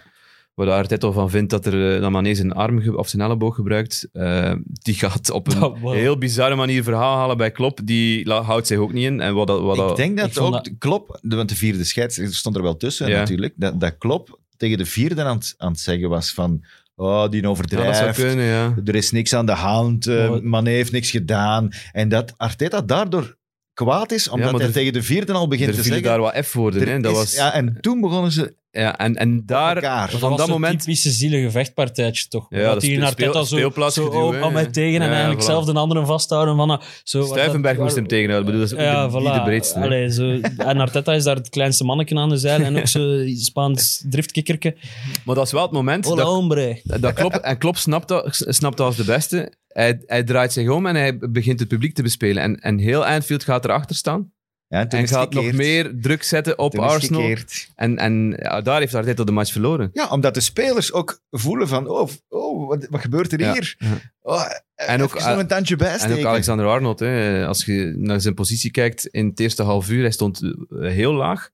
Waar 0.54 0.66
de 0.66 0.72
Arteta 0.74 1.12
van 1.12 1.30
vindt 1.30 1.50
dat, 1.50 1.66
er, 1.66 1.96
eh, 1.96 2.02
dat 2.02 2.12
Mané 2.12 2.34
zijn 2.34 2.52
arm 2.52 2.96
of 2.96 3.08
zijn 3.10 3.22
elleboog 3.22 3.56
gebruikt. 3.56 4.08
Eh, 4.14 4.54
die 4.66 4.94
gaat 4.96 5.32
op 5.32 5.48
een 5.48 5.64
Oh, 5.64 5.82
wow. 5.82 5.94
heel 5.94 6.18
bizarre 6.18 6.56
manier 6.56 6.84
verhaal 6.84 7.18
halen 7.18 7.38
bij 7.38 7.52
Klopp. 7.52 7.80
Die 7.84 8.32
houdt 8.32 8.68
zich 8.68 8.78
ook 8.78 8.94
niet 8.94 9.06
in. 9.06 9.20
En 9.22 9.34
wat 9.34 9.48
wat 9.50 9.90
ik 9.90 9.96
denk 9.96 10.18
dat 10.18 10.30
ik 10.32 10.40
ook 10.42 10.52
dat- 10.54 10.70
Klop, 10.78 11.20
de- 11.22 11.36
want 11.36 11.50
de 11.50 11.56
vierde 11.56 11.84
scheidsrechter 11.84 12.36
stond 12.36 12.56
er 12.56 12.62
wel 12.62 12.78
tussen 12.78 13.08
Ja. 13.10 13.18
natuurlijk, 13.20 13.54
dat, 13.58 13.80
dat 13.80 13.98
Klop 13.98 14.40
tegen 14.58 14.78
de 14.78 14.86
vierde 14.86 15.24
aan, 15.24 15.38
het- 15.38 15.54
aan 15.58 15.72
het 15.72 15.80
zeggen 15.80 16.10
was 16.10 16.32
van 16.34 16.64
oh, 16.96 17.24
die 17.30 17.36
ja, 17.36 17.42
dat 17.42 17.52
overdrijft. 17.52 17.98
zou 17.98 18.12
kunnen, 18.14 18.46
ja. 18.46 18.76
Er 18.86 18.96
is 18.96 19.12
niks 19.12 19.34
aan 19.34 19.46
de 19.46 19.52
hand. 19.52 20.08
eh 20.08 20.30
Maar- 20.30 20.44
Mané 20.44 20.70
heeft 20.70 20.92
niks 20.92 21.12
gedaan. 21.12 21.70
En 21.92 22.10
dat 22.10 22.34
Arteta 22.38 22.82
daardoor 22.82 23.38
kwaad 23.74 24.12
is, 24.12 24.28
omdat 24.30 24.52
maar 24.52 24.60
hij 24.60 24.70
er- 24.70 24.76
tegen 24.76 24.94
de 24.94 25.04
vierde 25.04 25.34
al 25.34 25.48
begint 25.48 25.74
te 25.76 25.84
zeggen... 25.84 26.04
daar 26.04 26.20
wat 26.20 26.46
F-woorden. 26.46 26.88
hè. 26.88 27.00
Dat 27.00 27.12
is- 27.12 27.18
was, 27.18 27.36
ja, 27.36 27.54
en 27.54 27.78
toen 27.82 28.02
begonnen 28.02 28.32
ze 28.32 28.56
ja, 28.72 28.98
en, 28.98 29.16
en 29.16 29.44
daar, 29.46 29.76
elkaar. 29.76 30.10
van 30.10 30.20
was 30.30 30.38
dat 30.38 30.48
zo'n 30.48 30.60
moment... 30.60 30.80
typische 30.80 31.10
zielige 31.12 31.52
vechtpartijtje, 31.52 32.28
toch? 32.28 32.46
Ja, 32.50 32.74
dat 32.74 32.84
speel- 32.84 32.98
naar 32.98 33.08
Arteta 33.08 33.44
speel- 33.44 33.46
zo, 33.92 34.12
zo 34.12 34.34
al 34.40 34.52
mij 34.52 34.66
tegen 34.66 35.02
en 35.02 35.08
Ja, 35.08 35.12
eigenlijk 35.12 35.42
voilà. 35.42 35.46
zelf 35.46 35.66
de 35.66 35.74
anderen 35.74 36.06
vasthouden. 36.06 36.56
Van, 36.56 36.82
zo, 37.04 37.24
Stuivenberg 37.24 37.76
dat- 37.76 37.84
moest 37.84 37.96
hem 37.96 38.08
tegenhouden. 38.08 38.54
Ik 38.54 38.60
bedoel, 38.60 38.70
dat 38.70 38.80
is 38.80 38.86
ook 38.86 38.94
Ja, 38.94 39.08
de, 39.08 39.12
voilà. 39.20 39.24
niet 39.24 39.34
de 39.34 39.42
breedste. 39.50 39.80
hè. 39.80 39.86
Allee, 39.86 40.12
zo. 40.12 40.40
En 40.58 40.80
Arteta 40.80 41.14
is 41.14 41.24
daar 41.24 41.36
het 41.36 41.50
kleinste 41.50 41.84
mannetje 41.84 42.16
aan 42.18 42.30
de 42.30 42.38
zijde 42.38 42.64
en 42.64 42.78
ook 42.78 42.88
zo 42.88 43.24
Spaans 43.50 44.06
driftkikkerke. 44.10 44.78
Maar 45.26 45.36
dat 45.36 45.46
is 45.46 45.52
wel 45.52 45.62
het 45.62 45.72
moment 45.72 46.06
Hola, 46.06 46.24
dat, 46.24 46.32
hombre. 46.34 46.82
dat 46.84 47.14
Klopp, 47.14 47.34
en 47.36 47.58
Klopp 47.58 47.78
snapt 47.78 48.08
dat, 48.08 48.26
snapt 48.50 48.78
dat 48.78 48.86
als 48.88 48.96
de 48.96 49.04
beste. 49.04 49.54
Hij, 49.68 50.02
hij 50.06 50.24
draait 50.24 50.54
zich 50.54 50.70
om 50.70 50.86
en 50.86 50.96
hij 50.96 51.18
begint 51.18 51.60
het 51.60 51.68
publiek 51.68 51.96
te 51.96 52.04
bespelen. 52.04 52.44
En, 52.44 52.56
en 52.60 52.78
heel 52.78 53.06
Anfield 53.06 53.44
gaat 53.44 53.66
erachter 53.66 53.96
staan. 53.96 54.32
Ja, 54.72 54.80
en 54.80 54.90
En 54.90 55.08
gaat 55.08 55.34
nog 55.34 55.52
meer 55.52 55.92
druk 56.02 56.24
zetten 56.24 56.60
op 56.60 56.80
Arsenal. 56.80 57.36
En, 57.76 57.98
en 57.98 58.36
ja, 58.38 58.62
daar 58.62 58.80
heeft 58.80 58.96
Arteta 58.96 59.24
de 59.24 59.32
match 59.32 59.52
verloren. 59.52 59.90
Ja, 59.94 60.10
omdat 60.10 60.34
de 60.34 60.40
spelers 60.40 60.94
ook 60.94 61.22
voelen 61.32 61.68
van, 61.68 61.88
oh, 61.88 62.10
oh 62.30 62.68
wat, 62.68 62.88
wat 62.90 63.02
gebeurt 63.02 63.32
er 63.32 63.40
Ja, 63.40 63.52
hier? 63.54 63.76
Oh, 64.22 64.46
En 64.76 65.02
ook, 65.02 65.14
nog 65.14 65.38
een 65.38 65.48
tandje 65.48 65.74
En 65.74 65.80
bijsteken. 65.80 66.18
ook 66.18 66.26
Alexander 66.26 66.66
Arnold, 66.66 67.00
hè, 67.00 67.46
als 67.46 67.66
je 67.66 67.94
naar 67.98 68.22
zijn 68.22 68.34
positie 68.34 68.72
kijkt 68.72 69.06
in 69.06 69.28
het 69.28 69.40
eerste 69.40 69.64
half 69.64 69.90
uur, 69.90 70.02
hij 70.02 70.12
stond 70.12 70.42
eh, 70.42 70.52
heel 70.70 71.14
laag. 71.14 71.50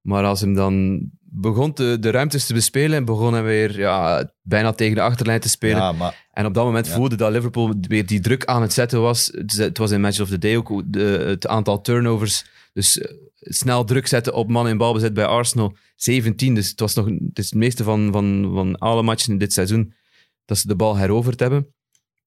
Maar 0.00 0.24
als 0.24 0.40
hem 0.40 0.54
dan 0.54 1.00
begon 1.30 1.72
te, 1.72 1.96
de 2.00 2.10
ruimtes 2.10 2.46
te 2.46 2.54
bespelen 2.54 2.96
en 2.96 3.04
begon 3.04 3.32
hij 3.32 3.42
weer 3.42 3.78
ja, 3.78 4.30
bijna 4.42 4.72
tegen 4.72 4.94
de 4.94 5.00
achterlijn 5.00 5.40
te 5.40 5.48
spelen. 5.48 5.76
Ja, 5.76 5.92
maar 5.92 6.26
En 6.32 6.46
op 6.46 6.54
dat 6.54 6.64
moment 6.64 6.86
Ja. 6.86 6.92
voelde 6.94 7.16
dat 7.16 7.32
Liverpool 7.32 7.74
weer 7.80 8.06
die 8.06 8.20
druk 8.20 8.44
aan 8.44 8.62
het 8.62 8.72
zetten 8.72 9.00
was. 9.00 9.30
Het, 9.56 9.78
was 9.78 9.90
in 9.90 10.00
Match 10.00 10.20
of 10.20 10.28
the 10.28 10.38
Day 10.38 10.56
ook 10.56 10.82
de, 10.86 11.24
het 11.26 11.46
aantal 11.46 11.80
turnovers. 11.80 12.44
Dus 12.72 12.98
eh, 13.00 13.12
snel 13.38 13.84
druk 13.84 14.06
zetten 14.06 14.34
op 14.34 14.50
man 14.50 14.68
in 14.68 14.76
balbezit 14.78 15.14
bij 15.14 15.26
Arsenal. 15.26 15.76
17, 15.96 16.54
dus 16.54 16.68
het 16.68 16.80
was 16.80 16.94
nog 16.94 17.06
het, 17.06 17.38
is 17.38 17.44
het 17.44 17.54
meeste 17.54 17.84
van, 17.84 18.12
van, 18.12 18.50
van 18.54 18.78
alle 18.78 19.02
matchen 19.02 19.32
in 19.32 19.38
dit 19.38 19.52
seizoen 19.52 19.92
dat 20.44 20.58
ze 20.58 20.66
de 20.66 20.76
bal 20.76 20.96
heroverd 20.96 21.40
hebben. 21.40 21.66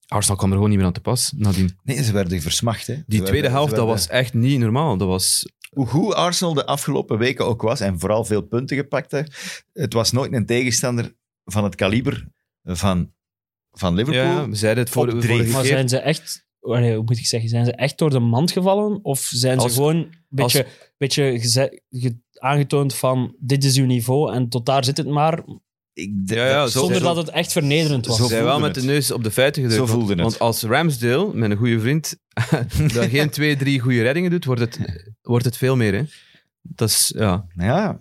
Arsenal 0.07 0.37
kwam 0.37 0.49
er 0.49 0.55
gewoon 0.55 0.69
niet 0.69 0.79
meer 0.79 0.87
aan 0.87 0.93
te 0.93 1.01
pas 1.01 1.33
nadien. 1.35 1.77
nee, 1.83 2.03
ze 2.03 2.11
werden 2.11 2.41
versmacht. 2.41 2.87
Hè. 2.87 2.95
Die 3.07 3.21
tweede 3.21 3.49
helft, 3.49 3.75
dat 3.75 3.87
was 3.87 4.07
echt 4.07 4.33
niet 4.33 4.59
normaal. 4.59 4.97
Dat 4.97 5.07
was... 5.07 5.45
Hoe 5.73 5.85
goed 5.87 6.13
Arsenal 6.13 6.53
de 6.53 6.65
afgelopen 6.65 7.17
weken 7.17 7.45
ook 7.45 7.61
was, 7.61 7.79
en 7.79 7.99
vooral 7.99 8.25
veel 8.25 8.41
punten 8.41 8.77
gepakt 8.77 9.11
heeft, 9.11 9.63
het 9.73 9.93
was 9.93 10.11
nooit 10.11 10.33
een 10.33 10.45
tegenstander 10.45 11.15
van 11.45 11.63
het 11.63 11.75
kaliber 11.75 12.27
van, 12.63 13.13
van 13.71 13.93
Liverpool. 13.93 14.23
Ja, 14.23 14.49
we 14.49 14.55
zeiden 14.55 14.83
het 14.83 14.93
voor, 14.93 15.09
vorige 15.23 15.51
Maar 15.51 15.65
zijn 15.65 15.89
ze 15.89 15.97
echt, 15.97 16.47
hoe 16.59 17.01
moet 17.03 17.17
ik 17.17 17.25
zeggen, 17.25 17.49
zijn 17.49 17.65
ze 17.65 17.71
echt 17.71 17.97
door 17.97 18.09
de 18.09 18.19
mand 18.19 18.51
gevallen? 18.51 18.99
Of 19.03 19.19
zijn 19.19 19.57
Als- 19.59 19.71
ze 19.73 19.77
gewoon 19.77 19.95
een 19.95 20.15
beetje, 20.29 20.67
beetje 20.97 21.39
geze- 21.39 21.81
ge- 21.89 22.17
aangetoond 22.33 22.95
van 22.95 23.35
dit 23.39 23.63
is 23.63 23.77
uw 23.77 23.85
niveau 23.85 24.33
en 24.33 24.49
tot 24.49 24.65
daar 24.65 24.83
zit 24.85 24.97
het 24.97 25.07
maar, 25.07 25.43
Ik 25.93 26.11
Ja, 26.25 26.45
ja, 26.47 26.67
zo- 26.67 26.79
zonder 26.79 26.97
zo- 26.97 27.03
dat 27.03 27.15
het 27.15 27.29
echt 27.29 27.51
vernederend 27.51 28.05
was? 28.05 28.17
Ze 28.17 28.25
zijn 28.27 28.43
wel 28.43 28.59
met 28.59 28.75
de 28.75 28.81
neus 28.83 29.11
op 29.11 29.23
de 29.23 29.31
feiten 29.31 29.61
gedrukt. 29.61 29.81
Zo 29.87 29.93
voelde 29.93 30.15
want, 30.15 30.19
het. 30.31 30.39
want 30.39 30.39
als 30.39 30.63
Ramsdale, 30.63 31.33
met 31.33 31.51
een 31.51 31.57
goede 31.57 31.79
vriend, 31.79 32.17
daar 32.93 33.09
geen 33.09 33.29
twee, 33.37 33.55
drie 33.55 33.79
goede 33.79 34.01
reddingen 34.01 34.31
doet, 34.31 34.45
wordt 34.45 34.61
het, 34.61 34.79
wordt 35.21 35.45
het 35.45 35.57
veel 35.57 35.75
meer. 35.75 35.93
Hè? 35.93 36.03
Dat 36.61 36.89
is, 36.89 37.13
ja. 37.15 37.45
Ja, 37.55 37.97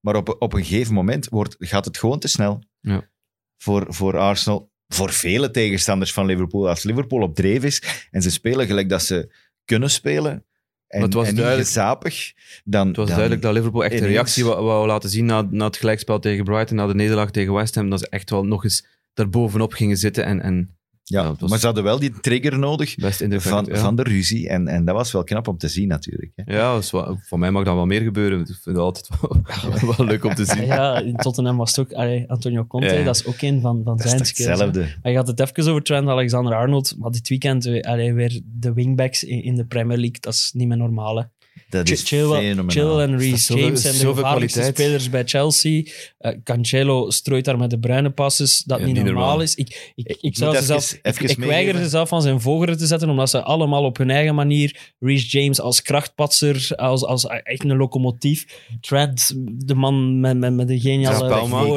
maar 0.00 0.16
op, 0.16 0.36
op 0.38 0.52
een 0.52 0.64
gegeven 0.64 0.94
moment 0.94 1.28
wordt, 1.28 1.56
gaat 1.58 1.84
het 1.84 1.98
gewoon 1.98 2.18
te 2.18 2.28
snel 2.28 2.62
Ja. 2.80 3.08
voor, 3.56 3.86
voor 3.88 4.18
Arsenal. 4.18 4.70
Voor 4.88 5.12
vele 5.12 5.50
tegenstanders 5.50 6.12
van 6.12 6.26
Liverpool. 6.26 6.68
Als 6.68 6.82
Liverpool 6.82 7.22
op 7.22 7.34
dreef 7.34 7.64
is 7.64 7.82
en 8.10 8.22
ze 8.22 8.30
spelen 8.30 8.66
gelijk 8.66 8.88
dat 8.88 9.02
ze 9.02 9.34
kunnen 9.64 9.90
spelen 9.90 10.44
en, 10.88 11.02
het 11.02 11.14
was 11.14 11.28
en 11.28 11.34
duidelijk- 11.34 11.66
gezapig, 11.66 12.32
dan... 12.64 12.86
Het 12.86 12.96
was 12.96 13.06
dan- 13.06 13.14
duidelijk 13.14 13.44
dat 13.44 13.54
Liverpool 13.54 13.84
echt 13.84 14.00
een 14.00 14.06
reactie 14.06 14.44
wou, 14.44 14.64
wou 14.64 14.86
laten 14.86 15.10
zien 15.10 15.24
na, 15.26 15.46
na 15.50 15.64
het 15.64 15.76
gelijkspel 15.76 16.18
tegen 16.18 16.44
Brighton, 16.44 16.76
na 16.76 16.86
de 16.86 16.94
nederlaag 16.94 17.30
tegen 17.30 17.52
West 17.52 17.74
Ham, 17.74 17.90
dat 17.90 18.00
ze 18.00 18.08
echt 18.08 18.30
wel 18.30 18.44
nog 18.44 18.64
eens 18.64 18.86
daarbovenop 19.14 19.72
gingen 19.72 19.96
zitten 19.96 20.24
en, 20.24 20.40
en 20.40 20.76
Ja, 21.08 21.22
Ja, 21.22 21.30
het 21.30 21.40
was- 21.40 21.50
maar 21.50 21.58
ze 21.58 21.66
hadden 21.66 21.84
wel 21.84 21.98
die 21.98 22.20
trigger 22.20 22.58
nodig 22.58 22.94
van, 23.40 23.64
ja. 23.68 23.76
van 23.76 23.96
de 23.96 24.02
ruzie. 24.02 24.48
En, 24.48 24.68
en 24.68 24.84
dat 24.84 24.94
was 24.94 25.12
wel 25.12 25.24
knap 25.24 25.48
om 25.48 25.58
te 25.58 25.68
zien 25.68 25.88
natuurlijk. 25.88 26.32
Hè. 26.34 26.54
Ja, 26.56 26.78
wel- 26.90 27.18
van 27.22 27.38
mij 27.38 27.50
mag 27.50 27.64
dat 27.64 27.74
wel 27.74 27.86
meer 27.86 28.00
gebeuren. 28.00 28.40
Ik 28.40 28.46
vind 28.46 28.64
het 28.64 28.76
altijd 28.76 29.08
wel, 29.20 29.42
wel 29.96 30.06
leuk 30.06 30.24
om 30.24 30.34
te 30.34 30.44
zien. 30.44 30.64
Ja, 30.66 30.98
in 31.00 31.16
Tottenham 31.16 31.56
was 31.56 31.76
het 31.76 31.78
ook, 31.86 31.92
allee, 31.92 32.30
Antonio 32.30 32.64
Conte, 32.66 32.94
Ja, 32.94 33.04
dat 33.04 33.14
is 33.16 33.26
ook 33.26 33.40
een 33.40 33.60
van, 33.60 33.80
van 33.84 33.96
Dat 33.96 34.08
zijn 34.08 34.24
skills. 34.24 34.48
hetzelfde. 34.48 34.86
Maar 35.02 35.12
je 35.12 35.18
had 35.18 35.26
het 35.26 35.40
even 35.40 35.70
over 35.70 35.82
Trent 35.82 36.08
Alexander-Arnold, 36.08 36.94
maar 36.98 37.10
dit 37.10 37.28
weekend 37.28 37.64
weer, 37.64 37.82
allee, 37.82 38.12
weer 38.12 38.40
de 38.44 38.72
wingbacks 38.72 39.24
in, 39.24 39.42
in 39.42 39.54
de 39.54 39.64
Premier 39.66 39.96
League, 39.98 40.20
dat 40.20 40.32
is 40.32 40.50
niet 40.54 40.68
meer 40.68 40.76
normaal. 40.76 41.16
Hè. 41.16 41.22
Dat 41.68 41.88
is 41.90 42.02
Chilwell, 42.02 42.40
fenomenaal. 42.40 42.70
Chilwell 42.70 43.04
en 43.06 43.18
Reece 43.18 43.54
James 43.58 43.80
zijn 43.82 43.98
de 43.98 44.06
gevaarlijkste 44.06 44.62
spelers 44.62 45.10
bij 45.10 45.22
Chelsea. 45.24 45.82
Eh, 46.18 46.32
Cancelo 46.44 47.10
strooit 47.10 47.44
daar 47.44 47.58
met 47.58 47.70
de 47.70 47.78
bruine 47.78 48.10
passes, 48.10 48.62
dat 48.66 48.78
Ja, 48.78 48.84
niet 48.84 48.94
niet 48.94 49.04
normaal 49.04 49.40
is. 49.40 49.54
Ik, 49.54 49.92
ik, 49.94 50.16
ik, 50.20 50.36
zou 50.36 50.50
ze 50.50 50.56
even- 50.56 50.66
zelf, 50.66 50.92
ik, 50.92 51.00
even 51.22 51.28
ik 51.28 51.48
weiger 51.48 51.76
ze 51.76 51.88
zelf 51.88 52.08
van 52.08 52.22
zijn 52.22 52.40
vogeren 52.40 52.78
te 52.78 52.86
zetten, 52.86 53.08
omdat 53.10 53.30
ze 53.30 53.42
allemaal 53.42 53.84
op 53.84 53.96
hun 53.96 54.10
eigen 54.10 54.34
manier... 54.34 54.94
Reece 54.98 55.38
James 55.38 55.60
als 55.60 55.82
krachtpatser, 55.82 56.72
als, 56.76 57.04
als 57.04 57.26
echt 57.26 57.64
een 57.64 57.76
locomotief. 57.76 58.46
Trent, 58.80 59.32
de 59.66 59.74
man 59.74 60.20
met, 60.20 60.36
met, 60.38 60.54
met 60.54 60.68
de 60.68 60.80
geniale 60.80 61.28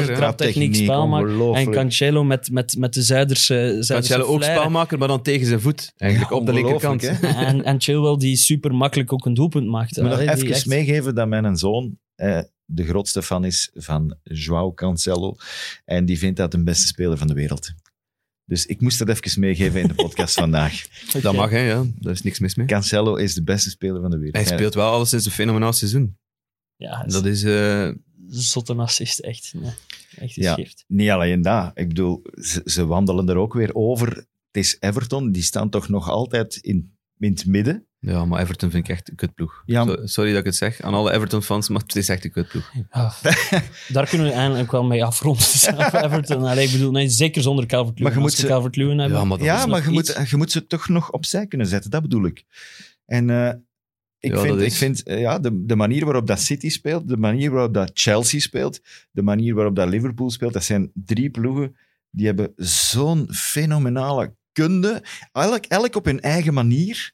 traptechniek, 0.05 0.71
Techniek, 0.71 0.75
spelmaker. 0.75 1.55
En. 1.55 1.71
Cancelo 1.71 2.23
met, 2.23 2.51
met, 2.51 2.75
met 2.77 2.93
de 2.93 3.01
Zuiderse, 3.01 3.53
Zuiderse 3.53 3.93
Cancelo 3.93 4.23
ook 4.23 4.43
spelmaker, 4.43 4.97
maar 4.97 5.07
dan 5.07 5.21
tegen 5.21 5.47
zijn 5.47 5.61
voet. 5.61 5.93
Eigenlijk 5.97 6.31
Ja, 6.31 6.37
op 6.37 6.45
de 6.45 6.53
linkerkant. 6.53 7.03
En, 7.21 7.63
en 7.63 7.81
Chilwell 7.81 8.17
die 8.17 8.35
super 8.35 8.75
makkelijk 8.75 9.13
ook 9.13 9.25
een 9.25 9.33
doelpunt 9.33 9.67
maakt. 9.69 9.97
Ik 9.97 10.03
moet 10.03 10.11
nog 10.11 10.19
even 10.19 10.47
echt- 10.49 10.65
meegeven 10.65 11.15
dat 11.15 11.27
mijn 11.27 11.57
zoon 11.57 11.99
eh, 12.15 12.41
de 12.65 12.85
grootste 12.85 13.21
fan 13.23 13.45
is 13.45 13.69
van 13.73 14.17
João 14.33 14.73
Cancelo. 14.75 15.35
En 15.85 16.05
die 16.05 16.17
vindt 16.17 16.37
dat 16.37 16.51
de 16.51 16.63
beste 16.63 16.87
speler 16.87 17.17
van 17.17 17.27
de 17.27 17.33
wereld. 17.33 17.71
Dus 18.45 18.65
ik 18.65 18.81
moest 18.81 18.99
dat 18.99 19.09
even 19.09 19.39
meegeven 19.39 19.81
in 19.81 19.87
de 19.87 19.93
podcast 19.93 20.33
vandaag. 20.43 20.85
Dat 21.21 21.33
mag, 21.35 21.49
hè, 21.49 21.59
ja. 21.59 21.83
Daar 21.99 22.13
is 22.13 22.21
niks 22.21 22.39
mis 22.39 22.55
mee. 22.55 22.67
Cancelo 22.67 23.15
is 23.15 23.33
de 23.33 23.43
beste 23.43 23.69
speler 23.69 24.01
van 24.01 24.09
de 24.11 24.17
wereld. 24.17 24.35
Hij 24.35 24.45
Ja, 24.45 24.53
speelt 24.57 24.73
wel 24.73 24.91
alles 24.91 25.13
in 25.13 25.19
een 25.23 25.31
fenomenaal 25.31 25.73
seizoen. 25.73 26.17
Ja, 26.75 27.03
Dat 27.03 27.25
is... 27.25 27.43
eh, 27.43 27.89
zotte 28.27 28.73
assist, 28.75 29.19
echt. 29.19 29.53
Nee, 29.55 29.71
echt 30.15 30.35
Ja. 30.35 30.53
geschift. 30.53 30.83
Niet 30.87 31.09
alleen 31.09 31.41
dat. 31.41 31.71
Ik 31.73 31.87
bedoel, 31.87 32.21
ze, 32.33 32.61
ze 32.65 32.85
wandelen 32.85 33.29
er 33.29 33.35
ook 33.35 33.53
weer 33.53 33.75
over. 33.75 34.07
Het 34.51 34.63
is 34.63 34.77
Everton, 34.79 35.31
die 35.31 35.43
staan 35.43 35.69
toch 35.69 35.89
nog 35.89 36.09
altijd 36.09 36.55
in, 36.55 36.97
in 37.19 37.31
het 37.31 37.45
midden. 37.45 37.85
ja, 37.99 38.25
maar 38.25 38.41
Everton 38.41 38.71
vind 38.71 38.87
ik 38.87 38.93
echt 38.95 39.09
een 39.09 39.15
kutploeg. 39.15 39.63
Ja, 39.65 39.85
So- 39.85 40.05
sorry 40.05 40.29
dat 40.29 40.39
ik 40.39 40.45
het 40.45 40.55
zeg 40.55 40.81
aan 40.81 40.93
alle 40.93 41.11
Everton-fans, 41.13 41.69
maar 41.69 41.81
het 41.81 41.95
is 41.95 42.09
echt 42.09 42.23
een 42.25 42.31
kutploeg. 42.31 42.71
Ja. 42.91 43.13
Daar 43.87 44.07
kunnen 44.09 44.27
we 44.27 44.33
eindelijk 44.33 44.71
wel 44.71 44.83
mee 44.83 45.03
afronden. 45.05 45.43
Everton. 46.03 46.43
Allee, 46.43 46.65
ik 46.65 46.71
bedoel, 46.71 46.91
nee, 46.91 47.09
zeker 47.09 47.41
zonder 47.41 47.65
Calvert-Lewin. 47.65 48.03
Maar 48.03 48.13
je 48.13 48.19
moet 48.29 48.37
ze- 48.37 48.47
Calvert-Lewin 48.47 48.97
hebben. 48.99 49.17
Ja, 49.17 49.23
maar 49.25 49.43
ja, 49.43 49.61
je 49.83 49.89
moet, 49.91 50.17
je 50.29 50.37
moet 50.37 50.51
ze 50.51 50.67
toch 50.67 50.87
nog 50.89 51.11
opzij 51.11 51.47
kunnen 51.47 51.67
zetten, 51.67 51.91
dat 51.91 52.01
bedoel 52.01 52.25
ik. 52.25 52.43
En 53.05 53.29
eh, 53.29 53.53
ik 54.19 54.33
Ja, 54.33 54.41
vind, 54.41 54.61
ik 54.61 54.73
vind 54.73 55.03
eh, 55.03 55.19
ja, 55.19 55.39
de, 55.39 55.65
de 55.65 55.75
manier 55.75 56.05
waarop 56.05 56.27
dat 56.27 56.39
City 56.41 56.69
speelt, 56.69 57.07
de 57.07 57.17
manier 57.17 57.51
waarop 57.51 57.73
dat 57.73 57.91
Chelsea 57.93 58.39
speelt, 58.39 58.81
de 59.11 59.21
manier 59.21 59.55
waarop 59.55 59.75
dat 59.75 59.89
Liverpool 59.89 60.29
speelt, 60.31 60.53
dat 60.53 60.63
zijn 60.63 60.91
drie 60.93 61.29
ploegen 61.29 61.75
die 62.11 62.25
hebben 62.25 62.53
zo'n 62.55 63.27
fenomenale 63.33 64.35
kunde. 64.59 65.03
Elk, 65.31 65.65
elk 65.65 65.95
op 65.95 66.05
hun 66.05 66.21
eigen 66.21 66.53
manier. 66.53 67.11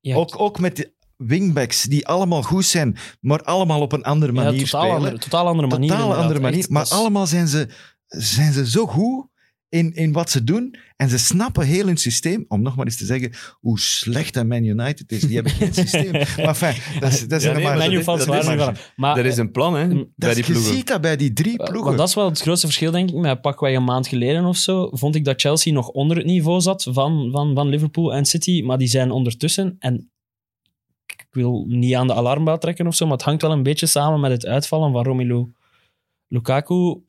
Ja, 0.00 0.16
Ook, 0.16 0.40
ook 0.40 0.58
met 0.58 0.76
de 0.76 0.92
wingbacks 1.16 1.82
die 1.82 2.06
allemaal 2.06 2.42
goed 2.42 2.64
zijn, 2.64 2.96
maar 3.20 3.42
allemaal 3.42 3.80
op 3.80 3.92
een 3.92 4.04
andere 4.04 4.32
ja, 4.32 4.42
manier 4.42 4.64
totaal 4.64 4.80
spelen. 4.80 4.96
andere, 4.96 5.18
totaal 5.18 5.46
andere 5.46 5.68
manier. 5.68 5.90
Totaal 5.90 6.14
andere 6.14 6.40
manier. 6.40 6.66
Maar 6.68 6.88
allemaal 6.88 7.26
zijn 7.26 7.48
ze, 7.48 7.68
zijn 8.06 8.52
ze 8.52 8.70
zo 8.70 8.86
goed 8.86 9.28
in, 9.68 9.94
in 9.94 10.12
wat 10.12 10.30
ze 10.30 10.44
doen. 10.44 10.74
En 10.96 11.08
ze 11.08 11.18
snappen 11.18 11.66
heel 11.66 11.86
hun 11.86 11.96
systeem. 11.96 12.44
Om 12.48 12.62
nog 12.62 12.76
maar 12.76 12.86
eens 12.86 12.96
te 12.96 13.04
zeggen 13.04 13.32
hoe 13.60 13.80
slecht 13.80 14.34
dat 14.34 14.46
Man 14.46 14.64
United 14.64 15.12
is. 15.12 15.20
Die 15.20 15.34
hebben 15.34 15.52
geen 15.52 15.74
systeem. 15.84 16.12
Maar 16.12 16.54
fijn, 16.54 16.76
dat 17.00 17.12
is, 17.12 17.28
dat 17.28 17.38
is 17.38 17.44
Ja, 17.44 17.50
er 17.50 17.56
nee, 17.56 17.64
maar... 17.64 17.76
Menu 17.76 17.90
dat 17.90 17.98
is- 17.98 18.04
fans 18.04 18.18
dat 18.24 18.28
waren 18.44 18.58
is- 18.58 18.66
er. 18.80 18.92
Maar, 18.96 19.16
er 19.18 19.26
is 19.26 19.36
een 19.36 19.50
plan, 19.50 19.74
hè, 19.76 19.86
bij 19.88 20.04
dat, 20.16 20.34
die 20.34 20.44
je 20.44 20.50
ploegen. 20.52 20.74
ziet 20.74 20.86
dat 20.86 21.00
bij 21.00 21.16
die 21.16 21.32
drie 21.32 21.58
eh, 21.58 21.64
ploegen. 21.64 21.84
want 21.84 21.98
dat 21.98 22.08
is 22.08 22.14
wel 22.14 22.24
het 22.28 22.40
grootste 22.40 22.66
verschil, 22.66 22.90
denk 22.90 23.08
ik. 23.10 23.16
Met 23.16 23.40
pakweg 23.40 23.74
een 23.76 23.84
maand 23.84 24.06
geleden 24.08 24.44
of 24.44 24.56
zo, 24.56 24.88
vond 24.92 25.14
ik 25.14 25.24
dat 25.24 25.40
Chelsea 25.40 25.72
nog 25.72 25.88
onder 25.88 26.16
het 26.16 26.26
niveau 26.26 26.60
zat 26.60 26.82
van, 26.90 27.30
van, 27.32 27.54
van 27.54 27.68
Liverpool 27.68 28.14
en 28.14 28.24
City. 28.24 28.62
Maar 28.62 28.78
die 28.78 28.88
zijn 28.88 29.10
ondertussen, 29.10 29.76
en 29.78 30.10
ik 31.06 31.26
wil 31.30 31.64
niet 31.68 31.94
aan 31.94 32.06
de 32.06 32.14
alarmbel 32.14 32.58
trekken 32.58 32.86
of 32.86 32.94
zo, 32.94 33.04
maar 33.06 33.16
het 33.16 33.24
hangt 33.26 33.42
wel 33.42 33.52
een 33.52 33.62
beetje 33.62 33.86
samen 33.86 34.20
met 34.20 34.30
het 34.30 34.46
uitvallen 34.46 34.92
van 34.92 35.04
Romelu 35.04 35.52
Lukaku. 36.28 37.00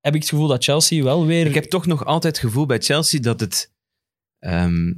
Heb 0.00 0.14
ik 0.14 0.20
het 0.20 0.28
gevoel 0.30 0.46
dat 0.46 0.64
Chelsea 0.64 1.02
wel 1.04 1.26
weer... 1.26 1.46
Ik 1.46 1.54
heb 1.54 1.64
toch 1.64 1.86
nog 1.86 2.04
altijd 2.04 2.36
het 2.36 2.44
gevoel 2.46 2.66
bij 2.66 2.78
Chelsea 2.78 3.20
dat 3.20 3.40
het... 3.40 3.72
ehm, 4.38 4.92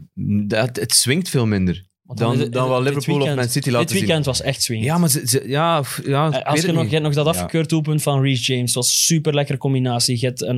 dat 0.46 0.76
het 0.76 0.92
swingt 0.92 1.28
veel 1.28 1.46
minder. 1.46 1.88
Dan, 2.14 2.50
dan 2.50 2.68
wat 2.68 2.84
dit 2.84 2.88
Liverpool 2.88 3.14
of 3.14 3.20
weekend- 3.20 3.36
Man 3.40 3.48
City 3.48 3.70
laten 3.70 3.86
Dit 3.88 3.98
weekend 3.98 4.24
was 4.24 4.42
echt 4.42 4.62
zien. 4.62 4.82
Ja, 4.82 4.98
maar 4.98 5.08
ze, 5.08 5.22
ze- 5.26 5.48
ja, 5.48 5.82
ja, 6.04 6.30
Eh, 6.32 6.42
Als 6.46 6.60
je 6.60 6.66
het 6.66 6.74
nog, 6.76 6.84
je 6.84 6.90
hebt 6.90 7.02
nog 7.02 7.14
dat 7.14 7.24
Ja. 7.24 7.30
afgekeurd 7.30 7.68
doelpunt 7.68 8.02
van 8.02 8.20
Reece 8.22 8.52
James, 8.52 8.72
dat 8.72 8.82
was 8.84 9.06
super 9.06 9.34
lekkere 9.34 9.58
combinatie. 9.58 10.16
Je 10.20 10.26
hebt 10.26 10.42
een, 10.42 10.56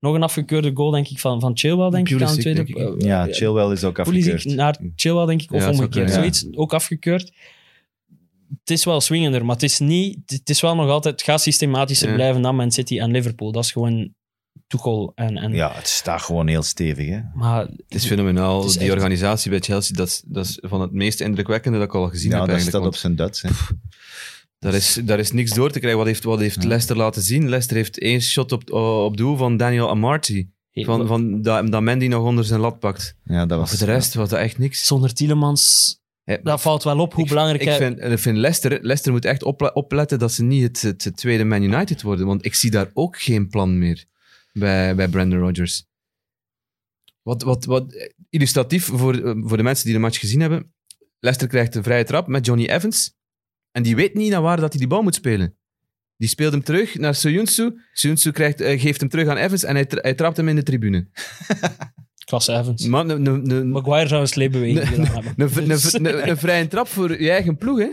nog 0.00 0.14
een 0.14 0.22
afgekeurde 0.22 0.70
goal, 0.74 0.90
denk 0.90 1.08
ik, 1.08 1.18
van, 1.18 1.40
van 1.40 1.56
Chilwell, 1.58 1.90
denk 1.90 2.08
ik, 2.08 2.12
aan 2.12 2.18
de 2.18 2.24
Pulisic, 2.24 2.40
tweede. 2.42 2.64
denk 2.84 2.98
ik. 3.00 3.02
Ja, 3.06 3.28
eh, 3.28 3.34
Chilwell 3.34 3.72
is 3.72 3.84
ook 3.84 4.02
Pulisic 4.02 4.32
afgekeurd. 4.34 4.56
naar 4.56 4.78
Chilwell, 4.96 5.26
denk 5.26 5.42
ik, 5.42 5.52
of 5.52 5.60
Ja, 5.62 5.70
omgekeerd. 5.70 6.10
Zoiets, 6.12 6.46
ook 6.50 6.74
afgekeurd. 6.74 7.32
Het 8.60 8.70
is 8.70 8.84
wel 8.84 9.00
swingender, 9.00 9.44
maar 9.44 9.54
het 9.54 9.64
is 9.64 9.78
niet... 9.78 10.18
Het 10.26 10.50
is 10.50 10.60
wel 10.60 10.74
nog 10.74 10.88
altijd... 10.88 11.14
Het 11.14 11.22
gaat 11.30 11.40
systematischer 11.40 12.08
Ja. 12.08 12.14
blijven 12.14 12.42
dan 12.42 12.56
Man 12.56 12.70
City 12.72 12.98
en 12.98 13.10
Liverpool. 13.10 13.52
Dat 13.52 13.64
is 13.64 13.72
gewoon 13.72 14.14
Tuchel 14.66 15.12
en... 15.14 15.36
en 15.36 15.52
Ja, 15.52 15.72
het 15.74 15.88
staat 15.88 16.22
gewoon 16.22 16.46
heel 16.46 16.62
stevig. 16.62 17.08
Hè? 17.08 17.20
Maar 17.34 17.60
Het 17.66 17.74
is 17.94 18.06
fenomenaal. 18.06 18.58
Het 18.60 18.68
is 18.70 18.72
die 18.76 18.82
echt- 18.82 18.92
organisatie 18.92 19.50
bij 19.50 19.60
Chelsea, 19.60 19.96
dat 19.96 20.06
is, 20.08 20.22
dat 20.26 20.44
is 20.44 20.58
van 20.60 20.80
het 20.80 20.92
meest 20.92 21.20
indrukwekkende 21.20 21.78
dat 21.78 21.86
ik 21.86 21.94
al 21.94 22.08
gezien 22.08 22.30
Ja, 22.30 22.36
heb 22.38 22.46
dat 22.46 22.54
eigenlijk. 22.54 22.76
staat 22.76 22.94
op 22.94 23.00
zijn 23.00 23.16
Duits. 23.16 23.42
Hè. 23.42 23.48
Daar 24.58 24.74
is, 24.74 25.00
daar 25.04 25.18
is 25.18 25.32
niks 25.32 25.50
door 25.54 25.70
te 25.70 25.78
krijgen. 25.78 25.98
Wat 25.98 26.08
heeft, 26.08 26.24
wat 26.24 26.38
heeft 26.40 26.62
Ja. 26.62 26.68
Leicester 26.68 26.96
laten 26.96 27.22
zien? 27.22 27.42
Leicester 27.48 27.76
heeft 27.76 27.98
één 27.98 28.20
shot 28.20 28.52
op, 28.52 28.72
op 28.72 29.16
doel 29.16 29.36
van 29.36 29.56
Daniel 29.56 29.88
Amarty. 29.90 30.46
Van, 30.72 31.06
van, 31.06 31.42
dat, 31.42 31.72
dat 31.72 31.82
Mendy 31.82 32.06
nog 32.06 32.24
onder 32.24 32.44
zijn 32.44 32.60
lat 32.60 32.78
pakt. 32.78 33.16
Ja, 33.24 33.38
dat 33.38 33.48
Maar 33.48 33.58
was, 33.58 33.68
voor 33.68 33.78
de 33.86 33.92
rest 33.92 34.14
was 34.14 34.28
dat 34.28 34.38
echt 34.38 34.58
niks. 34.58 34.86
zonder 34.86 35.14
Tielemans... 35.14 35.96
Hè, 36.24 36.36
Dat 36.42 36.60
valt 36.60 36.82
wel 36.82 36.98
op 36.98 37.12
hoe 37.14 37.22
ik, 37.22 37.28
belangrijk... 37.28 37.62
Ik 37.62 37.72
vind, 37.72 38.00
ik 38.00 38.18
vind 38.18 38.36
Leicester, 38.36 38.70
Leicester 38.70 39.12
moet 39.12 39.24
echt 39.24 39.42
opletten 39.74 40.18
dat 40.18 40.32
ze 40.32 40.42
niet 40.42 40.62
het, 40.62 40.82
het, 40.82 41.04
het 41.04 41.16
tweede 41.16 41.44
Man 41.44 41.62
United 41.62 42.02
worden. 42.02 42.26
Want 42.26 42.44
ik 42.44 42.54
zie 42.54 42.70
daar 42.70 42.90
ook 42.92 43.20
geen 43.20 43.48
plan 43.48 43.78
meer 43.78 44.04
bij, 44.52 44.94
bij 44.94 45.08
Brandon 45.08 45.38
Rodgers. 45.40 45.84
Wat, 47.22 47.42
wat, 47.42 47.64
wat 47.64 48.10
illustratief 48.30 48.84
voor, 48.84 49.14
eh, 49.14 49.34
voor 49.36 49.56
de 49.56 49.62
mensen 49.62 49.84
die 49.84 49.94
de 49.94 50.00
match 50.00 50.18
gezien 50.18 50.40
hebben. 50.40 50.72
Leicester 51.18 51.50
krijgt 51.50 51.74
een 51.74 51.82
vrije 51.82 52.04
trap 52.04 52.26
met 52.26 52.46
Johnny 52.46 52.66
Evans. 52.66 53.14
En 53.70 53.82
die 53.82 53.96
weet 53.96 54.14
niet 54.14 54.30
naar 54.30 54.42
waar 54.42 54.60
dat 54.60 54.70
hij 54.70 54.78
die 54.80 54.88
bal 54.88 55.02
moet 55.02 55.14
spelen. 55.14 55.56
Die 56.16 56.28
speelt 56.28 56.52
hem 56.52 56.62
terug 56.62 56.94
naar 56.98 57.14
Soyuncu. 57.14 57.80
Soyuncu 57.92 58.30
krijgt, 58.30 58.60
eh, 58.60 58.80
geeft 58.80 59.00
hem 59.00 59.08
terug 59.08 59.28
aan 59.28 59.36
Evans 59.36 59.64
en 59.64 59.74
hij, 59.74 59.84
tra- 59.84 60.00
hij 60.00 60.14
trapt 60.14 60.36
hem 60.36 60.48
in 60.48 60.56
de 60.56 60.62
tribune. 60.62 61.06
Klasse 62.24 62.52
Evans. 62.52 62.84
Een- 62.84 63.26
een- 63.50 63.70
Maguire 63.70 64.08
zou 64.08 64.20
een 64.20 64.28
sleepbeweging 64.28 64.88
hebben. 64.88 65.34
een, 65.36 65.50
een, 65.56 65.70
een, 65.70 66.04
een, 66.06 66.28
een 66.28 66.36
vrije 66.36 66.68
trap 66.68 66.88
voor 66.88 67.22
je 67.22 67.30
eigen 67.30 67.56
ploeg, 67.56 67.78
hè? 67.78 67.88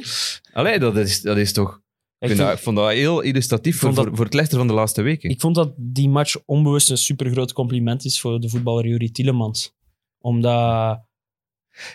Allee, 0.60 0.80
dat 0.80 0.98
is, 0.98 1.22
dat 1.22 1.38
is 1.38 1.54
toch... 1.54 1.70
Ik, 1.72 2.30
Ik 2.30 2.36
vind 2.36 2.40
vind- 2.40 2.50
dat, 2.50 2.58
ik 2.58 2.64
vond 2.64 2.78
dat 2.78 2.92
heel 2.92 3.22
illustratief 3.22 3.80
voor, 3.80 3.94
dat- 3.94 4.06
voor, 4.06 4.16
voor 4.16 4.26
het 4.26 4.34
Leicester 4.34 4.60
van 4.60 4.68
de 4.68 4.74
laatste 4.80 5.02
weken. 5.02 5.30
Ik 5.30 5.42
vond 5.42 5.56
dat 5.56 5.74
die 5.78 6.10
match 6.10 6.36
onbewust 6.46 6.90
een 6.90 6.98
supergroot 6.98 7.54
compliment 7.54 8.06
is 8.06 8.20
voor 8.22 8.40
de 8.40 8.50
voetballer 8.50 8.86
Yuri 8.88 9.12
Tielemans. 9.12 9.74
Omdat... 10.20 11.00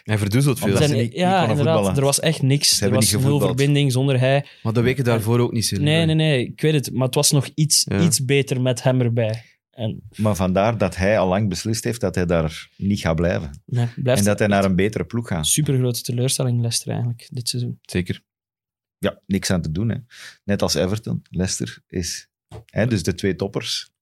Hij 0.03 0.19
verdoezelt 0.19 0.59
veel. 0.59 0.77
Zijn- 0.77 0.93
niet- 0.93 1.13
ja, 1.13 1.41
inderdaad. 1.41 1.57
voetballen. 1.75 1.97
Er 1.97 2.03
was 2.05 2.21
echt 2.21 2.43
niks. 2.43 2.69
Ze 2.69 2.75
er 2.75 2.81
hebben 2.81 2.99
was 3.01 3.11
nul 3.11 3.21
gevoetbald. 3.21 3.51
verbinding 3.57 3.93
zonder 3.93 4.19
hij. 4.19 4.45
Maar 4.63 4.73
de 4.73 4.81
weken 4.81 5.05
daarvoor 5.05 5.39
ook 5.41 5.53
niet, 5.53 5.65
Silver. 5.65 5.87
Nee, 5.87 6.07
nee, 6.07 6.15
nee. 6.15 6.47
Ik 6.47 6.61
weet 6.61 6.73
het. 6.75 6.93
Maar 6.93 7.07
het 7.07 7.15
was 7.15 7.31
nog 7.31 7.49
iets, 7.55 7.85
Ja. 7.89 8.01
iets 8.01 8.25
beter 8.25 8.61
met 8.61 8.83
hem 8.83 9.01
erbij. 9.01 9.45
En 9.75 10.03
Maar 10.17 10.37
vandaar 10.37 10.79
dat 10.79 10.97
hij 10.97 11.19
al 11.19 11.29
lang 11.29 11.49
beslist 11.49 11.85
heeft 11.85 12.01
dat 12.01 12.15
hij 12.15 12.27
daar 12.27 12.69
niet 12.77 13.01
gaat 13.01 13.17
blijven. 13.17 13.63
nee, 13.67 13.89
blijft 13.97 14.21
En 14.21 14.27
dat 14.27 14.39
hij 14.39 14.49
naar 14.49 14.65
een 14.65 14.77
betere 14.77 15.05
ploeg 15.05 15.29
gaat. 15.29 15.47
supergrote 15.47 16.03
teleurstelling 16.03 16.61
Leicester 16.61 16.91
eigenlijk 16.91 17.29
dit 17.33 17.49
seizoen. 17.49 17.79
Zeker. 17.83 18.23
Ja, 18.99 19.21
niks 19.27 19.51
aan 19.51 19.63
te 19.63 19.71
doen. 19.71 19.89
Hè. 19.89 19.97
Net 20.45 20.63
als 20.63 20.75
Everton. 20.75 21.23
Leicester 21.31 21.83
is... 21.87 22.29
Hè, 22.67 22.87
dus 22.87 23.03
de 23.03 23.15
twee 23.15 23.37
toppers. 23.37 23.93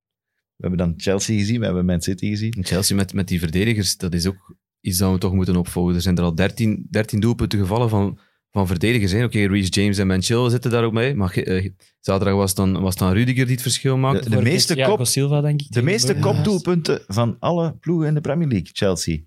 We 0.56 0.68
hebben 0.68 0.78
dan 0.78 0.94
Chelsea 0.96 1.38
gezien, 1.38 1.58
we 1.58 1.64
hebben 1.64 1.84
Man 1.84 2.02
City 2.02 2.28
gezien. 2.28 2.52
En 2.52 2.64
Chelsea 2.64 2.96
met, 2.96 3.12
met 3.12 3.28
die 3.28 3.38
verdedigers, 3.38 3.96
dat 3.96 4.14
is 4.14 4.26
ook 4.26 4.56
iets 4.80 4.98
dat 4.98 5.12
we 5.12 5.18
toch 5.18 5.32
moeten 5.32 5.56
opvolgen. 5.56 5.94
Er 5.94 6.00
zijn 6.00 6.16
er 6.16 6.24
al 6.24 6.34
13, 6.34 6.86
13 6.90 7.20
doelpunten 7.20 7.58
gevallen 7.58 7.88
van, 7.88 8.18
van 8.52 8.66
verdedigers. 8.66 9.24
Oké, 9.24 9.46
Reece 9.46 9.68
James 9.70 9.98
en 9.98 10.06
Manchil 10.06 10.50
zitten 10.50 10.70
daar 10.70 10.84
ook 10.84 10.92
mee. 10.92 11.14
Maar 11.14 11.32
eh, 11.34 11.70
zaterdag 12.00 12.34
was 12.36 12.54
dan, 12.54 12.80
was 12.80 12.96
dan 12.96 13.12
Rudiger 13.12 13.44
die 13.44 13.52
het 13.54 13.62
verschil 13.62 13.96
maakte. 13.96 14.30
De, 14.30 14.36
de 14.36 14.42
meeste, 14.42 14.76
ja, 14.76 14.86
kop, 14.86 15.06
Silva, 15.06 15.40
denk 15.40 15.60
ik. 15.60 15.66
de 15.72 15.82
meeste 15.82 16.14
kopdoelpunten 16.16 17.02
van 17.06 17.36
alle 17.38 17.76
ploegen 17.76 18.08
in 18.08 18.14
de 18.14 18.20
Premier 18.20 18.48
League, 18.48 18.68
Chelsea. 18.72 19.18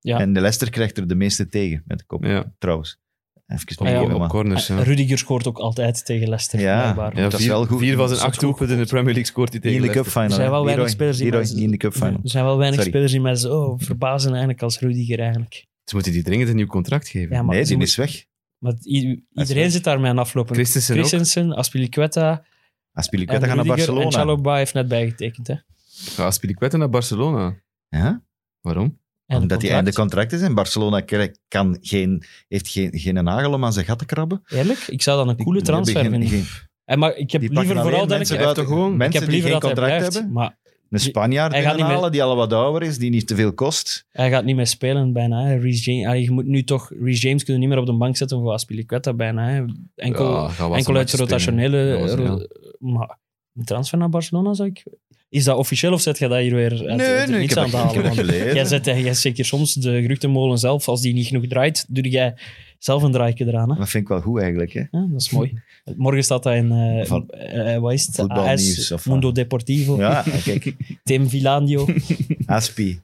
Ja. 0.00 0.18
En 0.20 0.32
de 0.32 0.40
Leicester 0.40 0.70
krijgt 0.70 0.96
er 0.98 1.06
de 1.08 1.14
meeste 1.14 1.48
tegen, 1.48 1.82
met 1.86 1.98
de 1.98 2.04
kop, 2.04 2.24
Ja, 2.24 2.54
trouwens. 2.58 2.98
Even 3.46 3.78
op, 3.80 3.86
Ah, 3.86 3.92
ja, 3.92 4.14
op 4.14 4.28
corners. 4.28 4.66
Ja. 4.66 4.82
Rudiger 4.82 5.18
scoort 5.18 5.46
ook 5.46 5.58
altijd 5.58 6.04
tegen 6.04 6.28
Leicester. 6.28 6.60
Ja. 6.60 6.80
blijkbaar. 6.80 7.16
Ja, 7.22 7.28
dat 7.28 7.40
is 7.40 7.46
wel 7.46 7.66
goed. 7.66 7.78
vier 7.78 7.96
van 7.96 8.08
zijn 8.08 8.20
acht 8.20 8.40
doelpunten 8.40 8.76
in 8.76 8.82
de 8.82 8.88
Premier 8.88 9.04
League 9.12 9.24
scoort 9.24 9.50
hij 9.52 9.60
tegen 9.60 9.76
in 9.76 9.82
de 9.82 9.88
Cup 9.88 9.94
Leicester. 10.04 10.22
Final. 10.22 10.36
Er 10.36 10.42
zijn 10.42 10.50
wel 10.50 10.64
weinig 10.64 10.84
Leroy, 10.84 10.94
spelers 10.94 11.16
die 11.16 11.26
Leroy, 11.26 11.42
met- 11.42 11.52
niet 11.54 11.62
in 11.64 11.70
de 11.70 11.76
Cup 11.76 11.92
Final. 11.92 12.20
Er 12.22 12.30
zijn 12.30 12.44
wel 12.44 12.56
weinig 12.58 12.74
Sorry. 12.78 12.90
spelers 12.92 13.12
die 13.12 13.20
mij 13.20 13.34
zo 13.34 13.76
verbazen 13.78 14.28
eigenlijk 14.30 14.62
als 14.62 14.78
Rudiger 14.78 15.18
eigenlijk. 15.18 15.66
Ze 15.86 15.94
moeten 15.94 16.12
die 16.12 16.22
dringend 16.22 16.48
een 16.48 16.56
nieuw 16.56 16.66
contract 16.66 17.08
geven. 17.08 17.36
Ja, 17.36 17.42
maar 17.42 17.54
Nee, 17.54 17.62
ze 17.62 17.68
die 17.68 17.76
moet- 17.76 17.86
is 17.86 17.96
weg. 17.96 18.24
Maar 18.58 18.72
weg. 18.72 18.82
iedereen 18.84 19.70
zit 19.70 19.84
daar 19.84 20.00
met 20.00 20.10
een 20.10 20.18
aflopen. 20.18 20.54
Christensen 20.54 20.94
ook. 20.94 21.00
Christensen, 21.06 21.52
Aspilicueta 21.52 22.44
Aspilicueta 22.92 23.46
gaat 23.46 23.56
naar 23.56 23.64
Rudiger. 23.64 23.88
En 23.88 23.94
Barcelona. 23.94 24.18
Chalobah 24.24 24.56
heeft 24.56 24.74
net 24.74 24.88
bijgetekend. 24.88 25.46
Hè? 25.46 25.54
Ga 25.86 26.24
Aspilicueta 26.24 26.76
naar 26.76 26.90
Barcelona. 26.90 27.54
Ja? 27.88 28.22
Waarom? 28.60 28.98
En 29.26 29.40
Omdat 29.40 29.62
hij 29.62 29.70
einde 29.70 29.92
contract 29.92 30.32
is 30.32 30.40
en 30.40 30.54
Barcelona 30.54 31.00
kan 31.48 31.78
geen, 31.80 32.24
heeft 32.48 32.68
geen, 32.68 32.98
geen 32.98 33.24
nagel 33.24 33.52
om 33.52 33.64
aan 33.64 33.72
zijn 33.72 33.86
gat 33.86 33.98
te 33.98 34.04
krabben. 34.06 34.42
Eerlijk? 34.48 34.78
Ik 34.78 35.02
zou 35.02 35.26
dat 35.26 35.38
een 35.38 35.44
coole 35.44 35.62
transfer 35.62 36.00
vinden. 36.10 36.28
geen- 36.28 36.46
En 36.84 36.98
maar 36.98 37.16
ik 37.16 37.30
heb 37.30 37.40
Die 37.40 37.50
liever 37.50 37.66
pakken 37.66 37.82
vooral 37.82 38.06
dat 38.06 38.16
mensen 38.18 38.36
ik... 38.36 38.42
buiten- 38.42 38.66
gewoon- 38.66 38.92
Ik 38.92 38.96
mensen 38.96 39.20
heb 39.20 39.30
die 39.30 39.40
liever 39.42 39.50
geen 39.50 39.60
dat 39.60 39.68
contract 39.74 40.14
hebben. 40.14 40.32
maar 40.32 40.56
Een 40.90 41.00
Spanjaard 41.00 41.52
Hij 41.52 41.60
gaat 41.62 41.70
niet 41.70 41.76
binnenhalen 41.86 42.10
meer- 42.10 42.20
die 42.20 42.22
al 42.30 42.36
wat 42.36 42.52
ouder 42.52 42.82
is, 42.88 42.98
die 42.98 43.10
niet 43.10 43.26
te 43.26 43.34
veel 43.34 43.52
kost. 43.54 44.06
hij 44.10 44.30
gaat 44.30 44.44
niet 44.44 44.56
meer 44.56 44.66
spelen 44.66 45.12
bijna. 45.12 45.44
Hè. 45.44 45.54
Reece 45.58 45.90
James, 45.90 46.06
Allee, 46.06 46.22
je 46.22 46.30
moet 46.30 46.46
nu 46.46 46.64
toch... 46.64 46.90
Reece 47.00 47.26
James 47.26 47.42
kunnen 47.44 47.60
niet 47.60 47.70
meer 47.70 47.78
op 47.78 47.86
de 47.86 47.92
bank 47.92 48.16
zetten 48.16 48.38
voor 48.40 48.52
Aspilicueta 48.52 49.12
bijna. 49.14 49.48
Hè. 49.48 49.64
Enkel, 49.94 50.32
Ja, 50.32 50.50
enkel 50.74 50.96
uit 50.96 51.12
rotationele... 51.12 51.98
Was- 51.98 52.12
ro- 52.12 52.46
Maar 52.78 53.18
een 53.54 53.64
transfer 53.64 53.98
naar 53.98 54.08
Barcelona 54.08 54.54
zou 54.54 54.68
ik... 54.68 54.84
Is 55.28 55.44
dat 55.44 55.56
officieel 55.56 55.92
of 55.92 56.00
zet 56.00 56.18
je 56.18 56.28
dat 56.28 56.38
hier 56.38 56.54
weer 56.54 56.88
uit, 56.88 57.00
uit 57.00 57.28
ik 57.28 57.38
niets 57.38 57.54
heb 57.54 57.74
aan 57.74 57.88
heb 57.94 58.04
halen? 58.04 58.34
Jij 58.54 58.64
zet, 58.64 58.84
jij 58.84 59.02
zet 59.02 59.16
zeker 59.16 59.44
soms 59.44 59.74
de 59.74 60.00
geruchtenmolen 60.02 60.58
zelf. 60.58 60.88
Als 60.88 61.00
die 61.00 61.14
niet 61.14 61.26
genoeg 61.26 61.46
draait, 61.46 61.84
doe 61.88 62.08
jij 62.08 62.34
zelf 62.78 63.02
een 63.02 63.12
draaitje 63.12 63.46
eraan. 63.46 63.70
Hè? 63.70 63.76
Dat 63.78 63.88
vind 63.88 64.02
ik 64.02 64.08
wel 64.08 64.20
goed 64.20 64.40
eigenlijk. 64.40 64.72
Hè? 64.72 64.80
Ja, 64.80 65.06
dat 65.10 65.20
is 65.20 65.30
mooi. 65.30 65.58
Morgen 65.96 66.22
staat 66.24 66.42
dat 66.42 66.54
in, 66.54 66.72
eh 66.72 67.06
Van- 67.06 67.28
eh, 67.28 67.78
wat 67.78 67.92
is 67.92 68.06
het? 68.06 68.14
Voetbalnieuws 68.16 68.78
AS, 68.78 68.92
of- 68.92 69.06
Mundo 69.06 69.32
Deportivo, 69.32 69.96
Ja, 69.96 70.24
kijk. 70.44 70.74
Tim 71.04 71.28
Vilandio. 71.28 71.86
Aspi. 72.46 73.00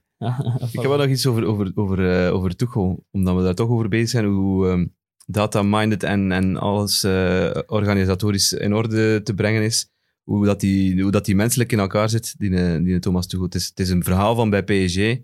Ik 0.73 0.73
heb 0.73 0.83
wel 0.85 0.97
nog 0.97 1.07
iets 1.07 1.27
over, 1.27 1.45
over, 1.45 1.73
over, 1.75 2.25
eh, 2.27 2.35
over 2.35 2.57
Tuchel, 2.57 3.05
omdat 3.11 3.37
we 3.37 3.43
daar 3.43 3.55
toch 3.55 3.69
over 3.69 3.89
bezig 3.89 4.09
zijn, 4.09 4.25
hoe 4.25 4.69
ehm, 4.69 4.87
data-minded 5.27 6.03
en, 6.03 6.33
en 6.33 6.57
alles 6.57 7.05
eh, 7.05 7.51
organisatorisch 7.67 8.53
in 8.53 8.75
orde 8.75 9.21
te 9.23 9.35
brengen 9.35 9.63
is. 9.63 9.91
Hoe 10.23 10.45
dat, 10.47 10.61
die, 10.61 11.03
hoe 11.03 11.11
dat 11.11 11.25
die 11.25 11.35
menselijk 11.35 11.73
in 11.73 11.79
elkaar 11.79 12.09
zit, 12.09 12.35
die, 12.39 12.55
eh, 12.57 12.85
die 12.85 12.99
Thomas 12.99 13.27
Tuchel. 13.27 13.45
Het 13.45 13.55
is, 13.55 13.67
het 13.67 13.81
is 13.81 13.89
een 13.91 14.05
verhaal 14.05 14.35
van 14.35 14.51
bij 14.51 14.63
PSG, 14.63 15.17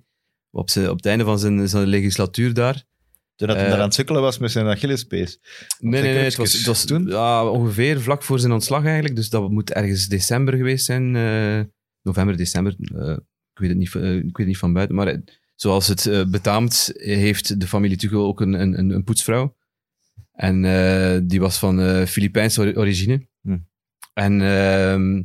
op, 0.50 0.70
zijn, 0.70 0.90
op 0.90 0.96
het 0.96 1.06
einde 1.06 1.24
van 1.24 1.38
zijn, 1.38 1.68
zijn 1.68 1.86
legislatuur 1.86 2.54
daar. 2.54 2.84
Toen 3.38 3.48
dat 3.48 3.56
hij 3.56 3.64
Eh, 3.64 3.70
daar 3.70 3.80
aan 3.80 3.86
het 3.86 3.94
sukkelen 3.94 4.22
was 4.22 4.38
met 4.38 4.50
zijn 4.50 4.66
Achillespees. 4.66 5.38
Nee, 5.78 6.02
nee, 6.02 6.12
nee. 6.12 6.12
Het 6.12 6.24
was, 6.24 6.34
clubsjes 6.34 6.58
het 6.58 6.66
was 6.68 6.84
toen? 6.84 7.06
ja, 7.06 7.46
ongeveer 7.46 8.00
vlak 8.00 8.22
voor 8.22 8.38
zijn 8.38 8.52
ontslag 8.52 8.84
eigenlijk. 8.84 9.16
Dus 9.16 9.28
dat 9.30 9.50
moet 9.50 9.70
ergens 9.72 10.06
december 10.08 10.54
geweest 10.56 10.84
zijn. 10.84 11.16
eh, 11.16 11.60
november, 12.02 12.36
december. 12.36 12.76
eh, 12.96 13.10
ik, 13.52 13.58
weet 13.58 13.68
het 13.68 13.78
niet, 13.78 13.94
eh, 13.94 14.14
ik 14.14 14.22
weet 14.22 14.32
het 14.36 14.46
niet 14.46 14.58
van 14.58 14.72
buiten. 14.72 14.96
Maar 14.96 15.06
eh, 15.06 15.18
zoals 15.54 15.86
het 15.86 16.06
eh, 16.06 16.24
betaamt, 16.24 16.92
heeft 16.94 17.60
de 17.60 17.66
familie 17.66 17.96
Tuchel 17.96 18.26
ook 18.26 18.40
een, 18.40 18.52
een, 18.52 18.90
een, 18.94 19.04
poetsvrouw. 19.04 19.56
En 20.32 20.64
eh, 20.64 21.18
die 21.22 21.40
was 21.40 21.58
van 21.58 21.80
eh 21.80 22.04
Filipijnse 22.06 22.60
ori- 22.60 22.76
origine. 22.76 23.26
Hm. 23.42 23.58
En 24.14 24.40
ehm, 24.42 25.22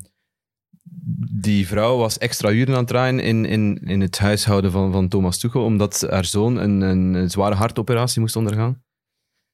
die 1.31 1.67
vrouw 1.67 1.97
was 1.97 2.17
extra 2.17 2.51
uren 2.51 2.73
aan 2.73 2.79
het 2.79 2.87
draaien 2.87 3.19
in, 3.19 3.45
in, 3.45 3.77
in 3.77 4.01
het 4.01 4.17
huishouden 4.17 4.71
van, 4.71 4.91
van 4.91 5.07
Thomas 5.07 5.39
Tuchel, 5.39 5.63
omdat 5.63 6.07
haar 6.09 6.25
zoon 6.25 6.57
een, 6.57 6.81
een, 6.81 7.29
zware 7.29 7.55
hartoperatie 7.55 8.21
moest 8.21 8.35
ondergaan. 8.35 8.83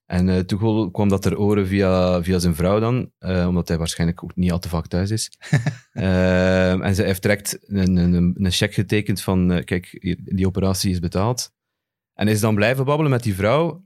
En 0.06 0.30
eh 0.30 0.40
Tuchel 0.40 0.92
kwam 0.92 1.10
dat 1.10 1.22
ter 1.22 1.38
oren 1.38 1.68
via, 1.68 2.24
via 2.24 2.40
zijn 2.40 2.56
vrouw 2.56 2.80
dan, 2.80 3.12
eh, 3.18 3.48
omdat 3.48 3.68
hij 3.68 3.78
waarschijnlijk 3.78 4.24
ook 4.24 4.36
niet 4.36 4.52
al 4.52 4.60
te 4.60 4.70
vaak 4.70 4.88
thuis 4.88 5.12
is. 5.12 5.32
Eh, 5.92 6.86
en 6.86 6.96
ze 6.96 7.04
heeft 7.04 7.22
direct 7.22 7.60
een, 7.62 7.96
een, 7.96 8.36
een 8.38 8.52
cheque 8.52 8.74
getekend 8.74 9.22
van, 9.22 9.52
eh, 9.52 9.64
kijk, 9.64 10.18
die 10.24 10.48
operatie 10.48 10.92
is 10.92 11.00
betaald. 11.00 11.52
En 12.14 12.28
is 12.28 12.40
dan 12.40 12.56
blijven 12.56 12.86
babbelen 12.86 13.12
met 13.12 13.24
die 13.24 13.36
vrouw, 13.36 13.86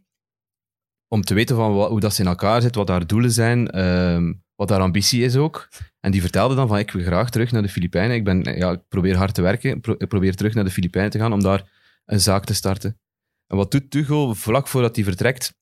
om 1.08 1.22
te 1.22 1.34
weten 1.34 1.56
van 1.56 1.74
wat, 1.74 1.90
hoe 1.90 2.00
dat 2.00 2.14
ze 2.14 2.22
in 2.22 2.28
elkaar 2.28 2.62
zit, 2.62 2.76
wat 2.76 2.88
haar 2.88 3.08
doelen 3.08 3.32
zijn, 3.32 3.68
ehm, 3.70 4.34
wat 4.56 4.70
haar 4.70 4.80
ambitie 4.80 5.24
is 5.24 5.36
ook. 5.36 5.70
En 6.00 6.12
die 6.12 6.22
vertelde 6.22 6.56
dan 6.56 6.68
van, 6.68 6.78
ik 6.78 6.92
wil 6.92 7.04
graag 7.04 7.30
terug 7.30 7.52
naar 7.52 7.62
de 7.62 7.70
Filipijnen. 7.70 8.16
Ik, 8.16 8.24
ben, 8.24 8.58
ja, 8.58 8.72
ik 8.72 8.88
probeer 8.88 9.16
hard 9.16 9.34
te 9.34 9.42
werken, 9.42 9.82
ik 9.98 10.08
probeer 10.08 10.36
terug 10.36 10.54
naar 10.54 10.64
de 10.64 10.72
Filipijnen 10.72 11.12
te 11.12 11.20
gaan 11.20 11.34
om 11.34 11.42
daar 11.42 11.72
een 12.06 12.20
zaak 12.20 12.46
te 12.46 12.54
starten. 12.54 13.00
En 13.48 13.58
wat 13.58 13.72
doet 13.72 13.92
Tuchel 13.92 14.36
vlak 14.36 14.68
voordat 14.68 14.96
hij 14.96 15.06
vertrekt? 15.06 15.56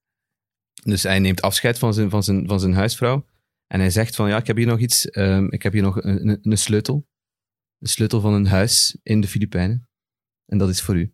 Dus 0.84 1.04
hij 1.04 1.20
neemt 1.20 1.42
afscheid 1.42 1.80
van 1.80 1.94
zijn, 1.94 2.10
van 2.10 2.24
zijn, 2.24 2.48
van 2.48 2.60
zijn 2.60 2.74
huisvrouw. 2.74 3.26
En 3.68 3.80
hij 3.80 3.90
zegt 3.90 4.16
van, 4.16 4.30
ja, 4.30 4.38
ik 4.38 4.48
heb 4.48 4.56
hier 4.56 4.68
nog 4.68 4.80
iets. 4.80 5.10
ehm, 5.10 5.48
ik 5.50 5.64
heb 5.64 5.74
hier 5.74 5.82
nog 5.82 6.04
een, 6.04 6.28
een, 6.28 6.40
een 6.42 6.58
sleutel. 6.58 7.08
Een 7.80 7.88
sleutel 7.88 8.22
van 8.22 8.34
een 8.34 8.48
huis 8.48 8.98
in 9.04 9.22
de 9.22 9.28
Filipijnen. 9.28 9.90
En 10.46 10.58
dat 10.58 10.70
is 10.70 10.82
voor 10.82 10.96
u. 10.96 11.14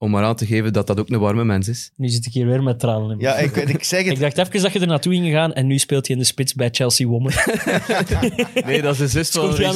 Om 0.00 0.10
maar 0.10 0.24
aan 0.24 0.36
te 0.36 0.46
geven 0.46 0.72
dat 0.72 0.86
dat 0.86 1.00
ook 1.00 1.08
een 1.10 1.18
warme 1.18 1.44
mens 1.44 1.68
is. 1.68 1.90
Nu 1.96 2.08
zit 2.08 2.26
ik 2.26 2.32
hier 2.32 2.46
weer 2.46 2.62
met 2.62 2.78
tranen 2.80 3.00
in 3.10 3.16
mijn 3.16 3.20
Ja, 3.20 3.36
ik, 3.36 3.50
weet- 3.54 3.68
ik 3.68 3.84
zeg 3.84 4.04
het. 4.04 4.12
Ik 4.12 4.20
dacht 4.20 4.38
even 4.38 4.62
dat 4.62 4.72
je 4.72 4.80
er 4.80 4.86
naartoe 4.86 5.12
ging 5.12 5.30
gaan 5.32 5.52
en 5.52 5.66
nu 5.66 5.78
speelt 5.78 6.06
hij 6.06 6.16
in 6.16 6.22
de 6.22 6.28
spits 6.28 6.54
bij 6.54 6.68
Chelsea 6.72 7.06
Woman. 7.06 7.32
Nee, 8.64 8.82
dat 8.82 8.92
is 8.92 8.98
de 8.98 9.08
zus 9.08 9.30
van 9.30 9.42
Scoort 9.42 9.56
hij 9.58 9.66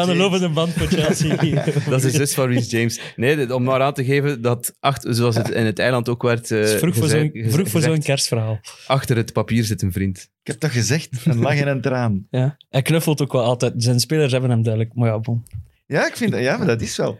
aan 0.00 0.06
de 0.06 0.12
Reece 0.12 0.14
lopende 0.16 0.48
band 0.48 0.72
voor 0.72 0.86
Chelsea. 0.86 1.36
Dat 1.90 2.04
is 2.04 2.12
de 2.12 2.18
zus 2.18 2.34
van 2.34 2.48
Reece 2.48 2.76
James. 2.76 3.00
Nee, 3.16 3.54
om 3.54 3.62
maar 3.62 3.80
aan 3.80 3.94
te 3.94 4.04
geven 4.04 4.42
dat, 4.42 4.76
achter, 4.80 5.14
zoals 5.14 5.36
het 5.36 5.48
in 5.50 5.66
het 5.66 5.78
eiland 5.78 6.08
ook 6.08 6.22
werd 6.22 6.50
eh, 6.50 6.58
Het 6.58 6.68
is 6.68 6.74
vroeg 6.78 6.94
voor 6.94 7.02
gezegd- 7.02 7.30
zo'n 7.32 7.42
vroeg 7.42 7.52
voor 7.68 7.80
gezegd, 7.80 7.84
zo'n 7.94 8.02
kerstverhaal. 8.02 8.60
achter 8.86 9.16
het 9.16 9.32
papier 9.32 9.64
zit 9.64 9.82
een 9.82 9.92
vriend. 9.92 10.18
Ik 10.18 10.46
heb 10.54 10.56
toch 10.58 10.72
gezegd, 10.72 11.08
een 11.24 11.38
lach 11.38 11.56
en 11.56 11.68
een 11.68 11.80
traan. 11.80 12.26
Ja. 12.30 12.56
Hij 12.70 12.82
knuffelt 12.82 13.22
ook 13.22 13.32
wel 13.32 13.44
altijd. 13.44 13.72
Zijn 13.76 14.00
spelers 14.00 14.32
hebben 14.32 14.50
hem 14.50 14.62
duidelijk. 14.62 14.94
Maar 14.94 15.08
ja, 15.08 15.18
bon. 15.18 15.44
Ja, 15.86 16.06
ik 16.06 16.16
vind 16.16 16.30
dat, 16.30 16.40
ja, 16.40 16.56
maar 16.56 16.66
dat 16.66 16.80
is 16.80 16.96
wel. 16.96 17.18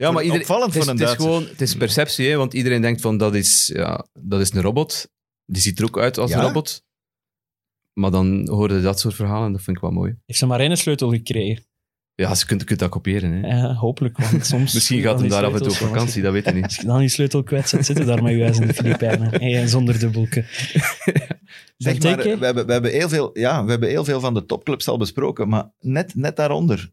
Ja, 0.00 0.10
maar 0.10 0.22
iedereen, 0.22 0.44
Opvallend 0.46 0.74
het 0.74 0.82
is, 0.82 0.88
voor 0.88 0.92
een 0.94 1.00
het 1.00 1.08
is 1.08 1.16
Duitser. 1.16 1.38
gewoon, 1.38 1.50
het 1.50 1.60
is 1.60 1.74
perceptie, 1.74 2.28
hè, 2.28 2.36
want 2.36 2.54
iedereen 2.54 2.80
denkt 2.82 3.00
van 3.00 3.16
dat 3.16 3.34
is, 3.34 3.70
ja, 3.74 4.06
dat 4.12 4.40
is 4.40 4.52
een 4.52 4.62
robot. 4.62 5.10
Die 5.44 5.62
ziet 5.62 5.78
er 5.78 5.84
ook 5.84 5.98
uit 5.98 6.18
als 6.18 6.30
Ja? 6.30 6.36
een 6.38 6.42
robot. 6.42 6.84
Maar 7.92 8.10
dan 8.10 8.48
hoorde 8.48 8.74
je 8.74 8.80
dat 8.80 9.00
soort 9.00 9.14
verhalen 9.14 9.46
en 9.46 9.52
dat 9.52 9.62
vind 9.62 9.76
ik 9.76 9.82
wel 9.82 9.92
mooi. 9.92 10.16
Heeft 10.26 10.38
ze 10.38 10.46
maar 10.46 10.60
één 10.60 10.76
sleutel 10.76 11.10
gekregen. 11.10 11.64
Ja, 12.14 12.30
je 12.30 12.44
kunt, 12.46 12.64
kunt 12.64 12.78
dat 12.78 12.90
kopiëren. 12.90 13.32
Hè. 13.32 13.48
Ja, 13.48 13.74
hopelijk. 13.74 14.18
Want 14.18 14.46
soms 14.46 14.72
Misschien 14.74 15.02
gaat 15.02 15.20
hem 15.20 15.28
daar 15.28 15.44
af 15.44 15.52
en 15.52 15.58
toe 15.58 15.70
op 15.70 15.76
vakantie, 15.76 16.22
dat 16.22 16.32
weet 16.32 16.44
je 16.44 16.52
niet. 16.52 16.64
Als 16.64 16.76
je 16.76 16.86
dan 16.86 16.98
die 16.98 17.08
sleutel 17.08 17.42
kwijt 17.42 17.68
zet, 17.68 17.86
zitten 17.86 18.06
daar 18.06 18.22
met 18.22 18.32
je 18.32 18.42
huis 18.42 18.58
in 18.58 18.66
de 18.66 18.74
Filipijnen. 18.74 19.32
En 19.40 19.68
zonder 19.68 19.98
dubbelke. 19.98 20.44
Zeg 21.76 22.02
maar, 22.02 22.16
we 22.16 22.44
hebben, 22.44 22.66
we, 22.66 22.72
hebben 22.72 22.90
heel 22.90 23.08
veel, 23.08 23.38
ja, 23.38 23.64
we 23.64 23.70
hebben 23.70 23.88
heel 23.88 24.04
veel 24.04 24.20
van 24.20 24.34
de 24.34 24.44
topclubs 24.44 24.88
al 24.88 24.98
besproken, 24.98 25.48
maar 25.48 25.72
net, 25.78 26.14
net 26.14 26.36
daaronder. 26.36 26.90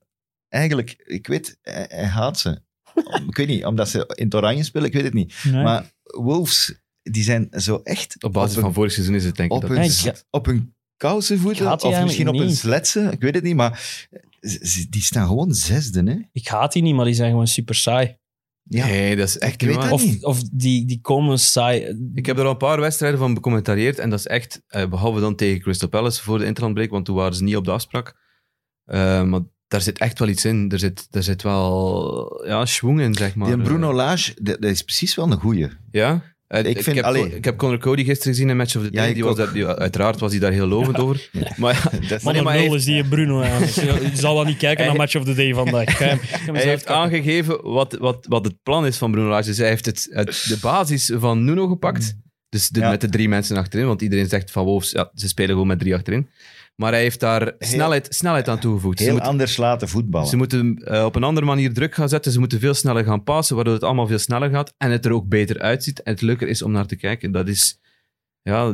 Eigenlijk, 0.49 1.03
ik 1.05 1.27
weet, 1.27 1.57
hij, 1.61 1.85
hij 1.89 2.05
haat 2.05 2.39
ze. 2.39 2.65
Ik 3.27 3.35
weet 3.37 3.47
niet, 3.47 3.65
omdat 3.65 3.89
ze 3.89 4.11
in 4.15 4.25
het 4.25 4.35
oranje 4.35 4.63
spelen, 4.63 4.87
ik 4.87 4.93
weet 4.93 5.03
het 5.03 5.13
niet. 5.13 5.33
Nee. 5.43 5.63
Maar 5.63 5.91
Wolves, 6.03 6.79
die 7.01 7.23
zijn 7.23 7.47
zo 7.51 7.79
echt 7.83 8.23
Op 8.23 8.33
basis 8.33 8.53
op 8.55 8.59
van 8.59 8.69
een, 8.69 8.75
vorig 8.75 8.91
seizoen 8.91 9.15
is 9.15 9.25
het 9.25 9.35
denk 9.35 9.49
ik 9.49 9.55
op 9.55 9.61
dat. 9.61 9.69
hun, 9.69 9.79
Nee, 9.79 9.89
s- 9.89 10.03
ja. 10.03 10.13
op 10.29 10.45
hun 10.45 10.75
kousenvoeten, 10.97 11.81
of 11.83 12.01
misschien 12.03 12.27
op 12.27 12.33
niet. 12.35 12.57
sletsen, 12.57 13.11
ik 13.11 13.21
weet 13.21 13.35
het 13.35 13.43
niet, 13.43 13.55
maar 13.55 13.99
die 14.89 15.01
staan 15.01 15.27
gewoon 15.27 15.53
zesde, 15.53 16.03
hè? 16.11 16.15
Ik 16.31 16.47
haat 16.47 16.73
die 16.73 16.81
niet, 16.81 16.95
maar 16.95 17.05
die 17.05 17.13
zijn 17.13 17.29
gewoon 17.29 17.47
super 17.47 17.75
saai. 17.75 18.17
Ja. 18.69 18.85
Nee, 18.85 19.15
dat 19.15 19.27
is 19.27 19.37
echt 19.37 19.61
Ik 19.61 19.67
weet 19.67 19.91
Of, 19.91 20.05
niet. 20.05 20.23
of 20.25 20.41
die, 20.51 20.85
die 20.85 21.01
komen 21.01 21.39
saai. 21.39 21.97
Ik 22.13 22.25
heb 22.25 22.37
er 22.37 22.45
al 22.45 22.51
een 22.51 22.57
paar 22.57 22.79
wedstrijden 22.79 23.19
van 23.19 23.33
becommentarieerd 23.33 23.99
en 23.99 24.09
dat 24.09 24.19
is 24.19 24.27
echt, 24.27 24.61
eh, 24.67 24.89
behalve 24.89 25.19
dan 25.19 25.35
tegen 25.35 25.61
Crystal 25.61 25.89
Palace 25.89 26.23
voor 26.23 26.37
de 26.37 26.45
interlandbreak, 26.45 26.89
want 26.89 27.05
toen 27.05 27.15
waren 27.15 27.35
ze 27.35 27.43
niet 27.43 27.55
op 27.55 27.65
de 27.65 27.71
afspraak. 27.71 28.15
Eh, 28.85 29.23
maar 29.23 29.41
daar 29.67 29.81
zit 29.81 29.97
echt 29.99 30.19
wel 30.19 30.27
iets 30.27 30.45
in. 30.45 30.69
Er 30.71 30.79
zit, 30.79 31.07
er 31.11 31.23
zit 31.23 31.41
wel 31.43 32.43
ja, 32.47 32.65
schwung 32.65 33.01
in, 33.01 33.13
zeg 33.15 33.35
maar. 33.35 33.47
Die 33.47 33.57
Bruno 33.57 33.93
Lage, 33.93 34.33
dat, 34.41 34.61
dat 34.61 34.71
is 34.71 34.81
precies 34.81 35.15
wel 35.15 35.31
een 35.31 35.39
goeie. 35.39 35.67
Ja? 35.91 36.35
Eh, 36.47 36.59
Ik 36.59 36.65
ik, 36.77 36.83
vind- 36.83 36.95
heb, 36.95 37.05
allee- 37.05 37.35
ik 37.35 37.45
heb 37.45 37.57
Conor 37.57 37.77
Cody 37.77 38.03
gisteren 38.03 38.33
gezien 38.33 38.49
in 38.49 38.57
Match 38.57 38.75
of 38.75 38.81
the 38.83 38.89
Ja, 38.91 39.01
Day. 39.03 39.13
die 39.13 39.23
was 39.23 39.35
daar, 39.35 39.53
die, 39.53 39.65
uiteraard 39.65 40.19
was 40.19 40.31
hij 40.31 40.39
daar 40.39 40.51
heel 40.51 40.67
lovend 40.67 40.97
over. 40.97 41.29
Maar 41.57 41.73
ja, 41.73 41.99
nee, 42.31 42.41
maar 42.41 42.53
hij 42.53 42.61
nul 42.63 42.71
heeft- 42.71 42.73
is 42.73 42.83
die 42.85 43.03
Bruno 43.03 43.41
eigenlijk. 43.41 44.01
Je 44.11 44.15
zal 44.17 44.35
wel 44.35 44.43
niet 44.43 44.57
kijken 44.57 44.79
naar 44.85 44.87
Hij- 44.95 44.97
Match 44.97 45.15
of 45.15 45.23
the 45.23 45.33
Day 45.33 45.53
vandaag. 45.53 45.99
Eens 46.01 46.19
hij 46.45 46.61
heeft 46.63 46.87
aangegeven 46.87 47.61
wat, 47.63 47.93
wat, 47.99 48.25
wat 48.29 48.45
het 48.45 48.55
plan 48.63 48.85
is 48.85 48.97
van 48.97 49.11
Bruno 49.11 49.29
Lage. 49.29 49.45
Dus 49.47 49.57
hij 49.57 49.67
heeft 49.67 49.85
het, 49.85 50.07
het- 50.09 50.45
de 50.47 50.57
basis 50.61 51.11
van 51.15 51.43
Nuno 51.45 51.67
gepakt. 51.67 52.15
Dus 52.49 52.69
de- 52.69 52.79
Ja. 52.79 52.89
met 52.89 53.01
de 53.01 53.09
drie 53.09 53.29
mensen 53.29 53.57
achterin. 53.57 53.85
Want 53.87 54.01
iedereen 54.01 54.27
zegt 54.29 54.51
van 54.51 54.63
Wolves, 54.65 54.91
ja, 54.91 55.11
ze 55.13 55.27
spelen 55.27 55.51
gewoon 55.51 55.67
met 55.67 55.79
drie 55.79 55.95
achterin. 55.95 56.27
Maar 56.77 56.91
hij 56.91 57.01
heeft 57.01 57.19
daar 57.19 57.53
snelheid, 57.59 58.07
snelheid 58.09 58.47
aan 58.47 58.59
toegevoegd. 58.59 58.97
Ze 58.97 59.03
heel 59.03 59.13
moeten- 59.13 59.29
anders 59.31 59.57
laten 59.57 59.87
voetballen. 59.89 60.27
Ze 60.27 60.37
moeten 60.37 60.75
eh, 60.83 61.05
op 61.05 61.15
een 61.15 61.23
andere 61.23 61.45
manier 61.45 61.73
druk 61.73 61.95
gaan 61.95 62.09
zetten. 62.09 62.31
Ze 62.31 62.39
moeten 62.39 62.59
veel 62.59 62.73
sneller 62.73 63.03
gaan 63.03 63.23
passen, 63.23 63.55
waardoor 63.55 63.73
het 63.73 63.83
allemaal 63.83 64.07
veel 64.07 64.17
sneller 64.19 64.49
gaat. 64.49 64.73
En 64.77 64.91
het 64.91 65.05
er 65.05 65.11
ook 65.11 65.27
beter 65.27 65.59
uitziet. 65.59 66.03
En 66.03 66.11
het 66.11 66.21
leuker 66.21 66.47
is 66.47 66.61
om 66.61 66.71
naar 66.71 66.85
te 66.85 66.95
kijken. 66.95 67.31
Dat 67.31 67.47
is... 67.47 67.79
Ja, 68.41 68.73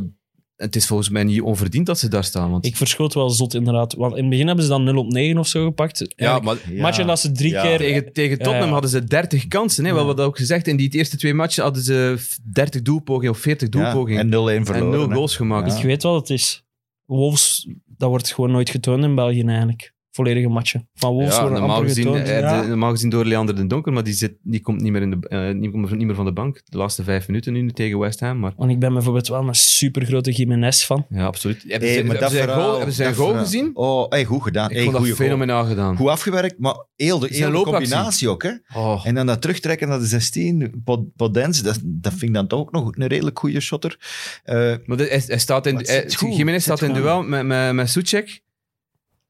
het 0.55 0.75
is 0.75 0.87
volgens 0.87 1.09
mij 1.09 1.23
niet 1.23 1.41
onverdiend 1.41 1.85
dat 1.85 1.99
ze 1.99 2.07
daar 2.07 2.23
staan. 2.23 2.51
Want, 2.51 2.65
Ik 2.65 2.75
verschoot 2.77 3.13
wel 3.13 3.29
zot, 3.29 3.53
inderdaad. 3.53 3.93
Want 3.93 4.11
in 4.15 4.19
het 4.21 4.29
begin 4.29 4.45
hebben 4.47 4.63
ze 4.65 4.71
dan 4.71 4.83
0 4.83 4.97
op 4.97 5.11
9 5.11 5.37
of 5.37 5.47
zo 5.47 5.65
gepakt. 5.65 6.13
ja, 6.15 6.39
maar 6.39 6.57
Ja. 6.69 6.81
Matchen 6.81 7.07
dat 7.07 7.19
ze 7.19 7.31
drie 7.31 7.51
Ja. 7.51 7.61
keer... 7.61 7.77
tegen, 7.77 8.13
tegen 8.13 8.37
Tottenham 8.37 8.65
Ja. 8.65 8.71
hadden 8.71 8.89
ze 8.89 9.03
30 9.03 9.47
kansen. 9.47 9.85
Hè? 9.85 9.91
We 9.93 9.99
Ja. 9.99 10.05
hadden 10.05 10.25
ook 10.25 10.37
gezegd, 10.37 10.67
in 10.67 10.75
die 10.77 10.89
eerste 10.89 11.17
twee 11.17 11.33
matchen 11.33 11.63
hadden 11.63 11.83
ze 11.83 12.17
30 12.43 12.81
doelpogingen 12.81 13.31
of 13.31 13.39
40 13.39 13.73
Ja, 13.73 13.79
doelpogingen. 13.81 14.19
en 14.21 14.29
0-1 14.29 14.57
en, 14.59 14.65
verloren. 14.65 14.99
nul 14.99 15.09
hè. 15.09 15.15
goals 15.15 15.35
gemaakt. 15.35 15.71
Ja. 15.71 15.77
Ik 15.77 15.83
weet 15.83 16.03
wat 16.03 16.15
het 16.19 16.29
is. 16.29 16.63
Wolves, 17.05 17.67
dat 18.03 18.11
wordt 18.11 18.33
gewoon 18.33 18.51
nooit 18.51 18.69
getoond 18.69 19.03
in 19.03 19.15
België 19.15 19.43
eigenlijk. 19.43 19.93
Volledige 20.15 20.47
matchen. 20.49 20.89
Van 20.93 21.11
Wolves 21.13 21.35
Ja, 21.35 21.41
worden 21.41 21.59
normaal, 21.59 21.81
gezien, 21.81 22.05
getoond. 22.05 22.27
eh, 22.27 22.39
Ja. 22.39 22.61
de- 22.61 22.67
normaal 22.67 22.89
gezien 22.91 23.09
door 23.09 23.25
Leander 23.25 23.55
den 23.55 23.67
Donker, 23.67 23.93
maar 23.93 24.03
die, 24.03 24.13
zit, 24.13 24.33
die 24.41 24.61
komt 24.61 24.81
niet 24.81 24.91
meer, 24.91 25.01
in 25.01 25.09
de, 25.09 25.53
niet, 25.59 25.71
komt 25.71 25.91
niet 25.95 26.05
meer 26.05 26.15
van 26.15 26.25
de 26.25 26.33
bank. 26.33 26.61
De 26.65 26.77
laatste 26.77 27.03
vijf 27.03 27.27
minuten 27.27 27.53
nu 27.53 27.71
tegen 27.71 27.99
West 27.99 28.19
Ham. 28.19 28.39
Maar 28.39 28.53
Want 28.57 28.71
ik 28.71 28.79
ben 28.79 28.93
bijvoorbeeld 28.93 29.27
wel 29.27 29.47
een 29.47 29.55
super 29.55 30.05
grote 30.05 30.31
Jiménez 30.31 30.83
van. 30.85 31.05
ja, 31.09 31.25
absoluut. 31.25 31.63
Hebben 31.67 31.87
Hey, 31.89 31.97
ze, 31.97 32.03
maar 32.03 32.11
hebben 32.11 32.29
zijn 32.31 32.43
verhaal- 32.43 32.63
goal, 32.63 32.75
hebben 32.75 32.93
ze 32.95 33.01
zijn 33.03 33.15
dat 33.15 33.25
goal 33.25 33.37
gezien? 33.37 33.71
Oh, 33.73 34.09
hey, 34.09 34.25
goed 34.25 34.43
gedaan. 34.43 34.69
Ik 34.69 34.75
Hey, 34.75 34.83
vond 34.83 34.95
dat 34.95 35.03
goal. 35.05 35.15
fenomenaal 35.15 35.65
gedaan. 35.65 35.95
Goed 35.97 36.07
afgewerkt, 36.09 36.55
maar 36.59 36.85
heel 36.95 37.19
de, 37.19 37.27
heel 37.31 37.51
de 37.51 37.71
combinatie 37.71 38.29
ook. 38.29 38.43
Hè? 38.43 38.51
Oh. 38.75 39.01
En 39.05 39.15
dan 39.15 39.25
dat 39.25 39.41
terugtrekken 39.41 39.87
naar 39.87 39.99
de 39.99 40.05
16, 40.05 40.81
Pod- 40.83 41.15
Podens, 41.15 41.61
dat, 41.61 41.79
dat 41.83 42.11
vind 42.11 42.23
ik 42.23 42.33
dan 42.33 42.47
toch 42.47 42.59
ook 42.59 42.71
nog 42.71 42.95
een 42.95 43.07
redelijk 43.07 43.39
goede 43.39 43.59
shotter. 43.59 43.97
Eh, 44.43 44.55
Maar 44.85 44.97
de- 44.97 45.07
hij, 45.09 45.23
hij 45.27 45.39
staat 45.39 45.65
in, 45.65 45.75
hij, 45.83 46.05
Jiménez 46.29 46.63
staat 46.63 46.81
in 46.81 46.93
duel 46.93 47.23
met, 47.23 47.45
met, 47.45 47.73
met. 47.73 47.91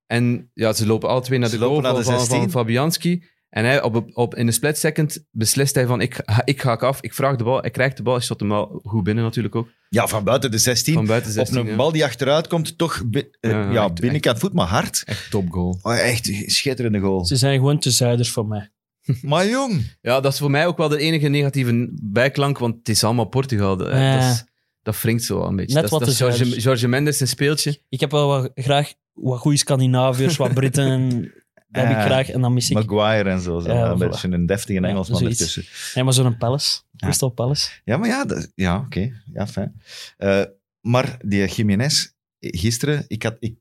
En 0.07 0.49
ja, 0.53 0.73
ze 0.73 0.85
lopen 0.85 1.09
alle 1.09 1.21
twee 1.21 1.39
naar 1.39 1.49
Ze 1.49 1.57
de 1.57 1.65
goal 1.65 1.81
naar 1.81 1.91
van, 1.91 1.99
de 1.99 2.05
van, 2.05 2.17
16. 2.19 2.37
van 2.39 2.49
Fabianski. 2.49 3.23
En 3.49 3.65
hij, 3.65 3.81
op, 3.81 4.05
op, 4.13 4.35
in 4.35 4.47
een 4.47 4.53
split 4.53 4.77
second 4.77 5.25
beslist 5.31 5.75
hij 5.75 5.85
van, 5.85 6.01
ik, 6.01 6.21
ga- 6.25 6.41
ik 6.45 6.61
ga 6.61 6.73
af, 6.73 7.01
ik 7.01 7.13
vraag 7.13 7.35
de 7.35 7.43
bal, 7.43 7.61
hij 7.61 7.69
krijgt 7.69 7.97
de 7.97 8.03
bal, 8.03 8.13
hij 8.13 8.23
shot 8.23 8.39
hem 8.39 8.49
wel 8.49 8.79
goed 8.83 9.03
binnen 9.03 9.23
natuurlijk 9.23 9.55
ook. 9.55 9.67
ja, 9.89 10.07
van 10.07 10.23
buiten 10.23 10.51
de 10.51 10.57
16. 10.57 10.93
Van 10.93 11.05
buiten 11.05 11.29
op 11.29 11.35
16, 11.37 11.57
een 11.57 11.65
ja. 11.67 11.75
bal 11.75 11.91
die 11.91 12.03
achteruit 12.03 12.47
komt, 12.47 12.77
toch 12.77 13.03
eh, 13.11 13.21
Ja, 13.41 13.71
ja, 13.71 13.83
echt- 13.85 13.99
binnenkant 13.99 14.39
voet, 14.39 14.53
maar 14.53 14.67
hard. 14.67 15.03
Echt 15.05 15.29
topgoal. 15.31 15.79
Oh, 15.81 15.97
echt 15.99 16.27
een 16.27 16.43
schitterende 16.49 16.99
goal. 16.99 17.25
Ze 17.25 17.35
zijn 17.35 17.57
gewoon 17.57 17.79
te 17.79 17.91
zuiders 17.91 18.29
voor 18.31 18.45
mij. 18.47 18.69
Maar 19.21 19.47
jong, 19.47 19.97
Ja, 20.01 20.19
dat 20.19 20.33
is 20.33 20.39
voor 20.39 20.51
mij 20.51 20.67
ook 20.67 20.77
wel 20.77 20.89
de 20.89 20.97
enige 20.99 21.27
negatieve 21.27 21.89
bijklank, 22.01 22.57
want 22.57 22.75
het 22.77 22.89
is 22.89 23.03
allemaal 23.03 23.25
Portugal. 23.25 23.77
Dat, 23.77 23.87
Ja. 23.87 24.19
dat, 24.19 24.31
is- 24.31 24.43
dat 24.81 25.01
wringt 25.01 25.23
zo 25.23 25.37
wel 25.37 25.47
een 25.47 25.55
beetje. 25.55 25.73
Net 25.73 25.81
dat, 25.89 25.91
wat 25.91 26.05
dat 26.05 26.17
Jorge. 26.17 26.59
Jorge 26.59 26.87
Mendes 26.87 27.19
een 27.19 27.27
speeltje. 27.27 27.79
Ik 27.89 27.99
heb 27.99 28.11
wel 28.11 28.27
wat, 28.27 28.51
graag 28.55 28.93
wat 29.13 29.39
goede 29.39 29.57
Scandinaviërs, 29.57 30.37
wat 30.37 30.53
Britten. 30.53 31.09
Dat 31.73 31.83
heb 31.83 31.91
ik 31.91 31.97
Ja. 31.99 32.05
graag. 32.05 32.29
En 32.29 32.41
dan 32.41 32.53
mis 32.53 32.69
ik... 32.69 32.75
Maguire 32.75 33.29
en 33.29 33.39
zo. 33.39 33.59
zo. 33.59 33.73
Ja, 33.73 33.89
een 33.89 33.95
voilà. 33.95 33.99
beetje 33.99 34.27
een 34.31 34.45
deftige 34.45 34.81
Ja, 34.81 34.87
Engelsman 34.87 35.17
zoiets. 35.19 35.39
ertussen. 35.39 35.65
Nee, 35.95 36.03
maar 36.03 36.13
zo'n 36.13 36.37
Palace. 36.37 36.81
Ja. 36.91 37.07
Crystal 37.07 37.29
Palace. 37.29 37.69
Ja, 37.83 37.97
maar 37.97 38.07
ja, 38.07 38.25
dat- 38.25 38.51
ja 38.55 38.77
oké. 38.77 39.21
Ja, 39.33 39.47
fijn. 39.47 39.81
Eh, 40.17 40.41
maar 40.81 41.17
die 41.25 41.47
Jiménez, 41.47 42.07
gisteren, 42.39 43.05
ik, 43.07 43.23
had, 43.23 43.35
ik 43.39 43.55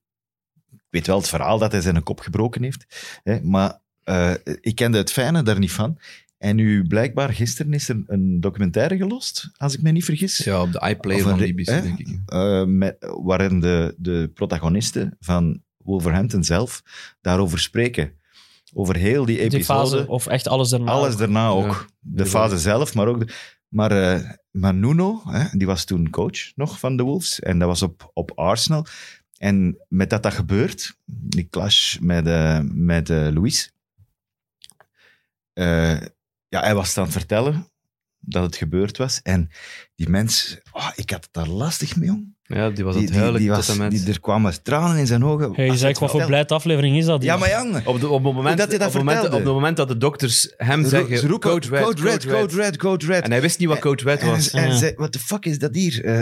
weet 0.91 1.07
wel 1.07 1.17
het 1.19 1.29
verhaal 1.29 1.59
dat 1.59 1.73
hij 1.73 1.81
zijn 1.81 2.03
kop 2.03 2.21
gebroken 2.21 2.63
heeft, 2.63 2.87
hè, 3.23 3.41
maar 3.43 3.81
eh, 4.03 4.35
ik 4.61 4.75
kende 4.75 4.99
het 4.99 5.13
fijne 5.13 5.43
daar 5.43 5.59
niet 5.59 5.73
van. 5.73 5.99
En 6.43 6.57
nu, 6.57 6.87
blijkbaar, 6.87 7.33
gisteren 7.33 7.73
is 7.73 7.89
er 7.89 8.03
een 8.07 8.41
documentaire 8.41 8.97
gelost, 8.97 9.51
als 9.57 9.75
ik 9.75 9.83
me 9.83 9.91
niet 9.91 10.05
vergis. 10.05 10.37
Ja, 10.37 10.63
op 10.63 10.73
de 10.73 10.89
iPlayer 10.89 11.23
van 11.23 11.39
BBC, 11.39 11.65
denk 11.67 11.99
ik. 11.99 12.19
eh, 12.27 12.65
met, 12.65 12.97
waarin 13.23 13.61
de, 13.61 13.95
de 13.99 14.31
protagonisten 14.35 15.17
van 15.21 15.63
Wolverhampton 15.77 16.45
zelf 16.45 16.83
daarover 17.21 17.59
spreken. 17.59 18.13
Over 18.75 18.97
heel 18.97 19.25
die 19.25 19.37
Die 19.37 19.45
episode. 19.45 19.65
fase, 19.97 20.09
of 20.09 20.27
echt 20.27 20.49
alles 20.49 20.69
daarna. 20.69 20.91
Alles 20.91 21.13
ook. 21.13 21.19
daarna 21.19 21.49
ook. 21.49 21.67
Ja, 21.67 21.87
de 22.01 22.27
fase 22.27 22.59
zelf, 22.59 22.95
maar 22.95 23.07
ook... 23.07 23.27
De, 23.27 23.35
maar, 23.69 23.91
eh, 23.91 24.31
maar 24.51 24.75
Nuno, 24.75 25.23
hè, 25.25 25.59
die 25.59 25.67
was 25.67 25.85
toen 25.85 26.11
coach 26.11 26.57
nog 26.57 26.79
van 26.79 26.97
de 26.97 27.03
Wolves. 27.03 27.41
En 27.41 27.59
dat 27.59 27.69
was 27.69 27.83
op, 27.83 28.11
op 28.15 28.33
Arsenal. 28.35 28.87
En 29.37 29.85
met 29.89 30.11
dat 30.11 30.23
dat 30.23 30.35
gebeurt, 30.35 30.99
die 31.05 31.49
clash 31.49 31.99
met, 31.99 32.27
eh 32.27 32.61
met 32.63 33.11
eh, 33.11 33.29
Luis... 33.33 33.73
ja, 36.53 36.61
hij 36.61 36.75
was 36.75 36.89
het 36.89 36.99
aan 36.99 37.05
het 37.05 37.13
vertellen 37.13 37.67
dat 38.21 38.43
het 38.43 38.57
gebeurd 38.57 38.97
was. 38.97 39.21
En 39.23 39.51
die 39.95 40.09
mens... 40.09 40.59
oh, 40.73 40.89
ik 40.95 41.11
had 41.11 41.23
het 41.23 41.33
daar 41.33 41.47
lastig 41.47 41.97
mee, 41.97 42.09
jong. 42.09 42.35
Ja, 42.43 42.71
die 42.71 42.85
was 42.85 42.95
Die, 42.95 43.03
het 43.03 43.13
die, 43.13 43.21
huilijk 43.21 43.45
die 43.45 43.53
was, 43.53 43.69
en 43.69 43.77
met... 43.77 43.91
die, 43.91 44.09
er 44.09 44.21
kwamen 44.21 44.63
tranen 44.63 44.97
in 44.97 45.07
zijn 45.07 45.25
ogen. 45.25 45.55
Hey, 45.55 45.77
zeg, 45.77 45.81
hij 45.81 45.95
wat 45.99 46.11
voor 46.11 46.25
blijde 46.25 46.55
aflevering 46.55 46.97
is 46.97 47.05
dat? 47.05 47.23
vertelde. 47.23 47.27
Ja, 47.27 47.37
maar 47.37 47.49
jong... 47.73 47.87
Op, 47.87 48.01
de, 48.01 48.09
op, 48.09 48.25
het 48.25 48.35
moment, 48.35 48.59
dat 48.59 48.69
hij 48.69 48.79
dat 48.79 48.87
op, 48.89 48.93
het 48.95 49.03
moment, 49.03 49.21
vertelde. 49.21 49.37
op 49.37 49.45
het 49.45 49.55
moment 49.55 49.77
dat 49.77 49.89
de 49.89 49.97
dokters 49.97 50.53
hem 50.57 50.83
Ze 50.83 50.89
zeggen, 50.89 51.29
roepen, 51.29 51.51
code 51.51 51.69
red, 51.69 51.83
code 51.85 52.03
red, 52.03 52.27
code 52.27 52.55
red, 52.55 52.77
code 52.77 53.07
red. 53.07 53.25
En 53.25 53.31
hij 53.31 53.41
wist 53.41 53.59
niet 53.59 53.69
wat 53.69 53.79
code 53.79 54.03
red 54.03 54.21
En 54.21 54.27
was. 54.27 54.51
En 54.51 54.59
hij 54.63 54.69
Ja. 54.69 54.77
zei, 54.77 54.95
what 54.97 55.13
the 55.13 55.19
fuck 55.19 55.45
is 55.45 55.59
dat 55.59 55.75
hier? 55.75 56.05
Eh, 56.05 56.21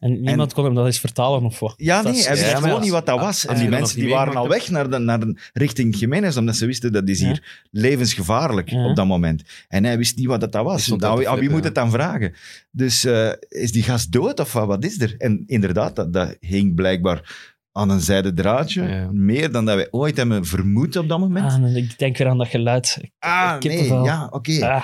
En 0.00 0.20
niemand 0.20 0.52
kon 0.52 0.64
hem 0.64 0.74
dat 0.74 0.86
eens 0.86 0.98
vertalen 0.98 1.44
of 1.44 1.58
wat. 1.60 1.74
ja, 1.76 2.02
nee, 2.02 2.22
hij 2.22 2.30
wist 2.36 2.44
gewoon 2.54 2.70
ja, 2.70 2.78
niet 2.78 2.90
wat 2.90 3.06
dat 3.06 3.20
was. 3.20 3.46
En 3.46 3.58
die 3.58 3.68
mensen 3.68 3.98
die 4.00 4.08
waren 4.08 4.36
al 4.36 4.48
weg 4.48 4.70
naar, 4.70 4.90
de, 4.90 4.98
naar 4.98 5.20
de, 5.20 5.36
richting 5.52 5.96
Jiménez, 5.98 6.36
omdat 6.36 6.56
ze 6.56 6.66
wisten 6.66 6.92
dat 6.92 7.08
is 7.08 7.20
Ja. 7.20 7.26
hier 7.26 7.64
levensgevaarlijk 7.70 8.70
Ja. 8.70 8.84
op 8.88 8.96
dat 8.96 9.06
moment. 9.06 9.42
En 9.68 9.84
hij 9.84 9.98
wist 9.98 10.16
niet 10.16 10.26
wat 10.26 10.40
dat, 10.40 10.52
dat 10.52 10.64
was. 10.64 10.86
Nou, 10.86 11.40
wie 11.40 11.50
moet 11.50 11.64
het 11.64 11.74
dan 11.74 11.90
vragen? 11.90 12.34
Dus 12.70 13.04
eh, 13.04 13.30
is 13.48 13.72
die 13.72 13.82
gast 13.82 14.12
dood 14.12 14.40
of 14.40 14.52
wat, 14.52 14.66
wat 14.66 14.84
is 14.84 15.00
er? 15.00 15.14
En 15.18 15.42
inderdaad, 15.46 15.96
dat, 15.96 16.12
dat 16.12 16.36
hing 16.40 16.74
blijkbaar 16.74 17.48
aan 17.72 17.90
een 17.90 18.00
zijden 18.00 18.34
draadje. 18.34 18.82
Ja. 18.82 19.08
Meer 19.12 19.52
dan 19.52 19.64
dat 19.64 19.74
wij 19.76 19.88
ooit 19.90 20.16
hebben 20.16 20.44
vermoed 20.44 20.96
op 20.96 21.08
dat 21.08 21.18
moment. 21.18 21.52
Ah, 21.52 21.76
ik 21.76 21.98
denk 21.98 22.16
weer 22.16 22.28
aan 22.28 22.38
dat 22.38 22.48
geluid. 22.48 22.98
Ah, 23.18 23.58
nee, 23.60 23.84
ja, 23.88 24.28
oké. 24.30 24.66
Ah, 24.66 24.82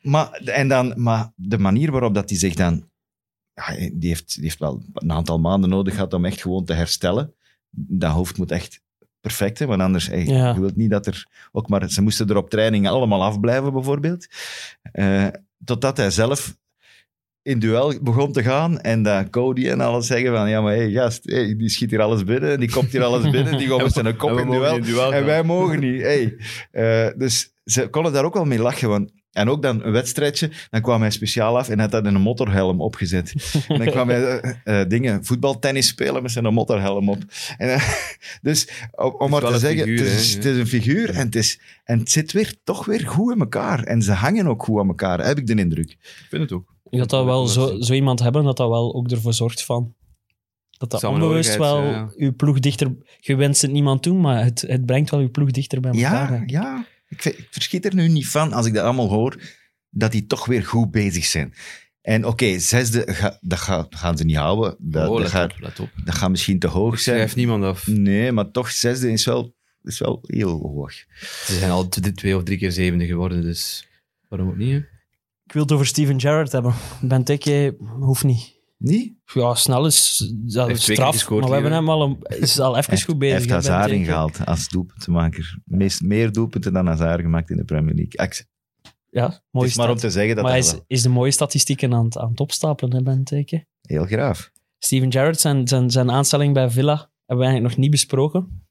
Maar, 0.00 0.30
en 0.44 0.68
dan, 0.68 0.92
maar 0.96 1.32
de 1.36 1.58
manier 1.58 1.90
waarop 1.90 2.14
dat 2.14 2.28
hij 2.30 2.38
zich 2.38 2.54
dan... 2.54 2.84
Ja, 3.56 3.90
die, 3.92 4.08
heeft, 4.08 4.34
die 4.34 4.44
heeft 4.44 4.58
wel 4.58 4.82
een 4.94 5.12
aantal 5.12 5.38
maanden 5.38 5.70
nodig 5.70 5.94
gehad 5.94 6.14
om 6.14 6.24
echt 6.24 6.40
gewoon 6.40 6.64
te 6.64 6.72
herstellen. 6.72 7.34
Dat 7.70 8.12
hoofd 8.12 8.38
moet 8.38 8.50
echt 8.50 8.82
perfect 9.20 9.56
zijn, 9.56 9.68
want 9.68 9.80
anders... 9.80 10.06
Hey, 10.06 10.24
Ja. 10.24 10.52
Je 10.54 10.60
wilt 10.60 10.76
niet 10.76 10.90
dat 10.90 11.06
er... 11.06 11.26
Ook 11.52 11.68
maar, 11.68 11.90
ze 11.90 12.02
moesten 12.02 12.28
er 12.28 12.36
op 12.36 12.50
training 12.50 12.88
allemaal 12.88 13.24
afblijven, 13.24 13.72
bijvoorbeeld. 13.72 14.26
Eh, 14.92 15.26
totdat 15.64 15.96
hij 15.96 16.10
zelf 16.10 16.56
in 17.42 17.58
duel 17.58 17.94
begon 18.02 18.32
te 18.32 18.42
gaan 18.42 18.80
en 18.80 19.02
dat 19.02 19.30
Cody 19.30 19.68
en 19.68 19.80
alles 19.80 20.06
zeggen 20.06 20.36
van 20.36 20.48
ja, 20.48 20.60
maar 20.60 20.74
hey, 20.74 20.90
gast, 20.90 21.24
hey, 21.24 21.56
die 21.56 21.68
schiet 21.68 21.90
hier 21.90 22.02
alles 22.02 22.24
binnen, 22.24 22.60
die 22.60 22.70
komt 22.70 22.90
hier 22.90 23.04
alles 23.04 23.30
binnen, 23.30 23.58
die 23.58 23.68
gaat 23.70 23.82
met 23.82 23.92
zijn 23.92 24.16
kop 24.16 24.38
in 24.38 24.50
duel. 24.50 24.76
in 24.76 24.82
duel 24.82 25.12
En 25.12 25.24
wij 25.24 25.42
mogen 25.42 25.80
niet. 25.80 26.00
Hey. 26.00 26.36
Eh, 26.70 27.18
dus 27.18 27.52
ze 27.64 27.88
konden 27.88 28.12
daar 28.12 28.24
ook 28.24 28.34
wel 28.34 28.44
mee 28.44 28.58
lachen. 28.58 28.88
Want, 28.88 29.10
en 29.36 29.48
ook 29.48 29.62
dan 29.62 29.82
een 29.84 29.92
wedstrijdje, 29.92 30.50
dan 30.70 30.80
kwam 30.80 31.00
hij 31.00 31.10
speciaal 31.10 31.58
af 31.58 31.68
en 31.68 31.78
had 31.78 31.90
dat 31.90 32.06
in 32.06 32.14
een 32.14 32.20
motorhelm 32.20 32.80
opgezet. 32.80 33.34
En 33.68 33.78
dan 33.78 33.86
kwam 33.86 34.08
hij 34.08 34.22
eh, 34.40 34.80
eh, 34.80 34.88
dingen, 34.88 35.24
voetbaltennis 35.24 35.86
spelen 35.86 36.22
met 36.22 36.30
zijn 36.30 36.54
motorhelm 36.54 37.08
op. 37.08 37.18
En, 37.58 37.68
eh, 37.68 37.88
dus 38.42 38.68
om, 38.94 39.14
om 39.18 39.30
maar 39.30 39.40
te 39.40 39.46
een 39.46 39.58
zeggen, 39.58 39.86
figuur, 39.86 40.04
het, 40.04 40.18
is, 40.18 40.34
het 40.34 40.44
is 40.44 40.56
een 40.56 40.66
figuur 40.66 41.10
en 41.10 41.24
het, 41.24 41.36
is, 41.36 41.60
en 41.84 41.98
het 41.98 42.10
zit 42.10 42.32
weer, 42.32 42.54
toch 42.64 42.84
weer 42.84 43.06
goed 43.06 43.32
in 43.32 43.40
elkaar. 43.40 43.82
En 43.82 44.02
ze 44.02 44.12
hangen 44.12 44.46
ook 44.46 44.62
goed 44.62 44.80
aan 44.80 44.88
elkaar, 44.88 45.26
heb 45.26 45.38
ik 45.38 45.46
de 45.46 45.54
indruk. 45.54 45.90
Ik 45.90 46.26
vind 46.28 46.42
het 46.42 46.52
ook. 46.52 46.74
ik 46.90 46.98
dat 46.98 47.10
dat 47.10 47.24
wel 47.24 47.46
zo, 47.46 47.80
zo 47.80 47.92
iemand 47.92 48.20
hebben, 48.20 48.44
dat 48.44 48.56
dat 48.56 48.68
wel 48.68 48.94
ook 48.94 49.10
ervoor 49.10 49.34
zorgt 49.34 49.64
van... 49.64 49.94
Dat 50.78 50.90
dat 50.90 51.04
onbewust 51.04 51.56
wel 51.56 51.76
Samenhorigheid, 51.76 52.16
uw 52.16 52.34
ploeg 52.34 52.58
dichter... 52.58 52.96
Je 53.20 53.36
wenst 53.36 53.62
het 53.62 53.70
niemand 53.70 54.02
toe, 54.02 54.18
maar 54.18 54.44
het, 54.44 54.64
het 54.66 54.86
brengt 54.86 55.10
wel 55.10 55.20
uw 55.20 55.30
ploeg 55.30 55.50
dichter 55.50 55.80
bij 55.80 55.90
elkaar. 55.92 56.32
Ja, 56.32 56.42
ja. 56.46 56.86
Ik, 57.08 57.22
vind- 57.22 57.38
ik 57.38 57.46
verschiet 57.50 57.84
er 57.84 57.94
nu 57.94 58.08
niet 58.08 58.28
van, 58.28 58.52
als 58.52 58.66
ik 58.66 58.74
dat 58.74 58.84
allemaal 58.84 59.08
hoor, 59.08 59.40
dat 59.90 60.12
die 60.12 60.26
toch 60.26 60.46
weer 60.46 60.64
goed 60.64 60.90
bezig 60.90 61.24
zijn. 61.24 61.54
En 62.00 62.26
oké, 62.26 62.58
zesde, 62.58 63.02
ga- 63.14 63.38
dat 63.40 63.58
ga- 63.58 63.86
gaan 63.90 64.16
ze 64.16 64.24
niet 64.24 64.36
houden. 64.36 64.76
Dat, 64.78 65.08
oh, 65.08 65.12
dat, 65.14 65.22
let 65.22 65.30
gaat, 65.30 65.52
op, 65.52 65.60
let 65.60 65.80
op. 65.80 65.90
dat 66.04 66.14
gaat 66.14 66.30
misschien 66.30 66.58
te 66.58 66.66
hoog 66.66 67.00
zijn. 67.00 67.16
Schrijft 67.16 67.36
niemand 67.36 67.64
af. 67.64 67.86
Nee, 67.86 68.32
maar 68.32 68.50
toch, 68.50 68.70
zesde 68.70 69.12
is 69.12 69.24
wel, 69.24 69.54
is 69.82 69.98
wel 69.98 70.18
heel 70.22 70.50
hoog. 70.58 70.92
Ze 71.44 71.58
zijn 71.58 71.70
al 71.70 71.88
twee 71.88 72.36
of 72.36 72.42
drie 72.42 72.58
keer 72.58 72.72
zevende 72.72 73.06
geworden, 73.06 73.42
dus 73.42 73.86
waarom 74.28 74.48
ook 74.48 74.56
niet? 74.56 74.70
Hè? 74.72 74.76
Ik 75.44 75.52
wil 75.52 75.62
het 75.62 75.72
over 75.72 75.86
Steven 75.86 76.20
Gerrard 76.20 76.52
hebben. 76.52 76.74
Benteke 77.00 77.76
hoeft 78.00 78.24
niet. 78.24 78.54
Niet? 78.78 79.14
Ja, 79.34 79.54
snel 79.54 79.86
is 79.86 80.18
dat 80.34 80.66
heeft 80.66 80.78
is 80.78 80.84
twee 80.84 80.96
keer 80.96 81.04
straf, 81.04 81.12
gescoord, 81.12 81.40
maar 81.40 81.48
we 81.48 81.54
hebben 81.54 81.72
hem 81.72 81.88
al 81.88 82.02
een, 82.02 82.16
is 82.40 82.60
al 82.60 82.76
even 82.76 82.92
goed 82.98 83.06
Hij 83.06 83.16
bezig. 83.16 83.36
heeft 83.38 83.48
hè, 83.48 83.54
Hazard 83.72 83.90
ingehaald 83.92 84.46
als 84.46 84.68
doelpuntenmaker. 84.68 85.58
Meest, 85.64 86.02
meer 86.02 86.32
doelpunten 86.32 86.72
dan 86.72 86.86
Hazard 86.86 87.20
gemaakt 87.20 87.50
in 87.50 87.56
de 87.56 87.64
Premier 87.64 87.94
League. 87.94 88.44
Ja, 89.10 89.42
mooi 89.50 89.72
maar 89.76 89.90
om 89.90 89.96
te 89.96 90.10
zeggen 90.10 90.34
dat 90.34 90.44
Maar 90.44 90.52
hij 90.52 90.62
is, 90.62 90.70
wel 90.72 90.84
is 90.86 91.02
de 91.02 91.08
mooie 91.08 91.30
statistieken 91.30 91.94
aan 91.94 92.04
het, 92.04 92.18
aan 92.18 92.30
het 92.30 92.40
opstapelen, 92.40 92.96
hè, 92.96 93.02
Benteke. 93.02 93.66
heel 93.82 94.04
graaf. 94.06 94.50
Steven 94.78 95.12
Gerrard, 95.12 95.40
zijn, 95.40 95.68
zijn, 95.68 95.90
zijn 95.90 96.10
aanstelling 96.10 96.54
bij 96.54 96.70
Villa, 96.70 96.96
hebben 96.96 97.10
we 97.26 97.44
eigenlijk 97.44 97.70
nog 97.74 97.76
niet 97.82 97.90
besproken. 97.90 98.66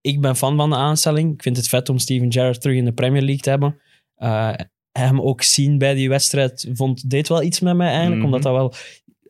Ik 0.00 0.20
ben 0.20 0.36
fan 0.36 0.56
van 0.56 0.70
de 0.70 0.76
aanstelling. 0.76 1.32
Ik 1.32 1.42
vind 1.42 1.56
het 1.56 1.68
vet 1.68 1.88
om 1.88 1.98
Steven 1.98 2.32
Gerrard 2.32 2.60
terug 2.60 2.76
in 2.76 2.84
de 2.84 2.92
Premier 2.92 3.22
League 3.22 3.42
te 3.42 3.50
hebben. 3.50 3.78
Eh, 4.14 4.52
hem 4.92 5.20
ook 5.20 5.42
zien 5.42 5.78
bij 5.78 5.94
die 5.94 6.08
wedstrijd 6.08 6.68
vond, 6.72 7.10
deed 7.10 7.28
wel 7.28 7.42
iets 7.42 7.60
met 7.60 7.76
mij 7.76 7.86
eigenlijk, 7.88 8.16
Mhm. 8.16 8.24
omdat 8.24 8.42
dat 8.42 8.52
wel 8.54 8.74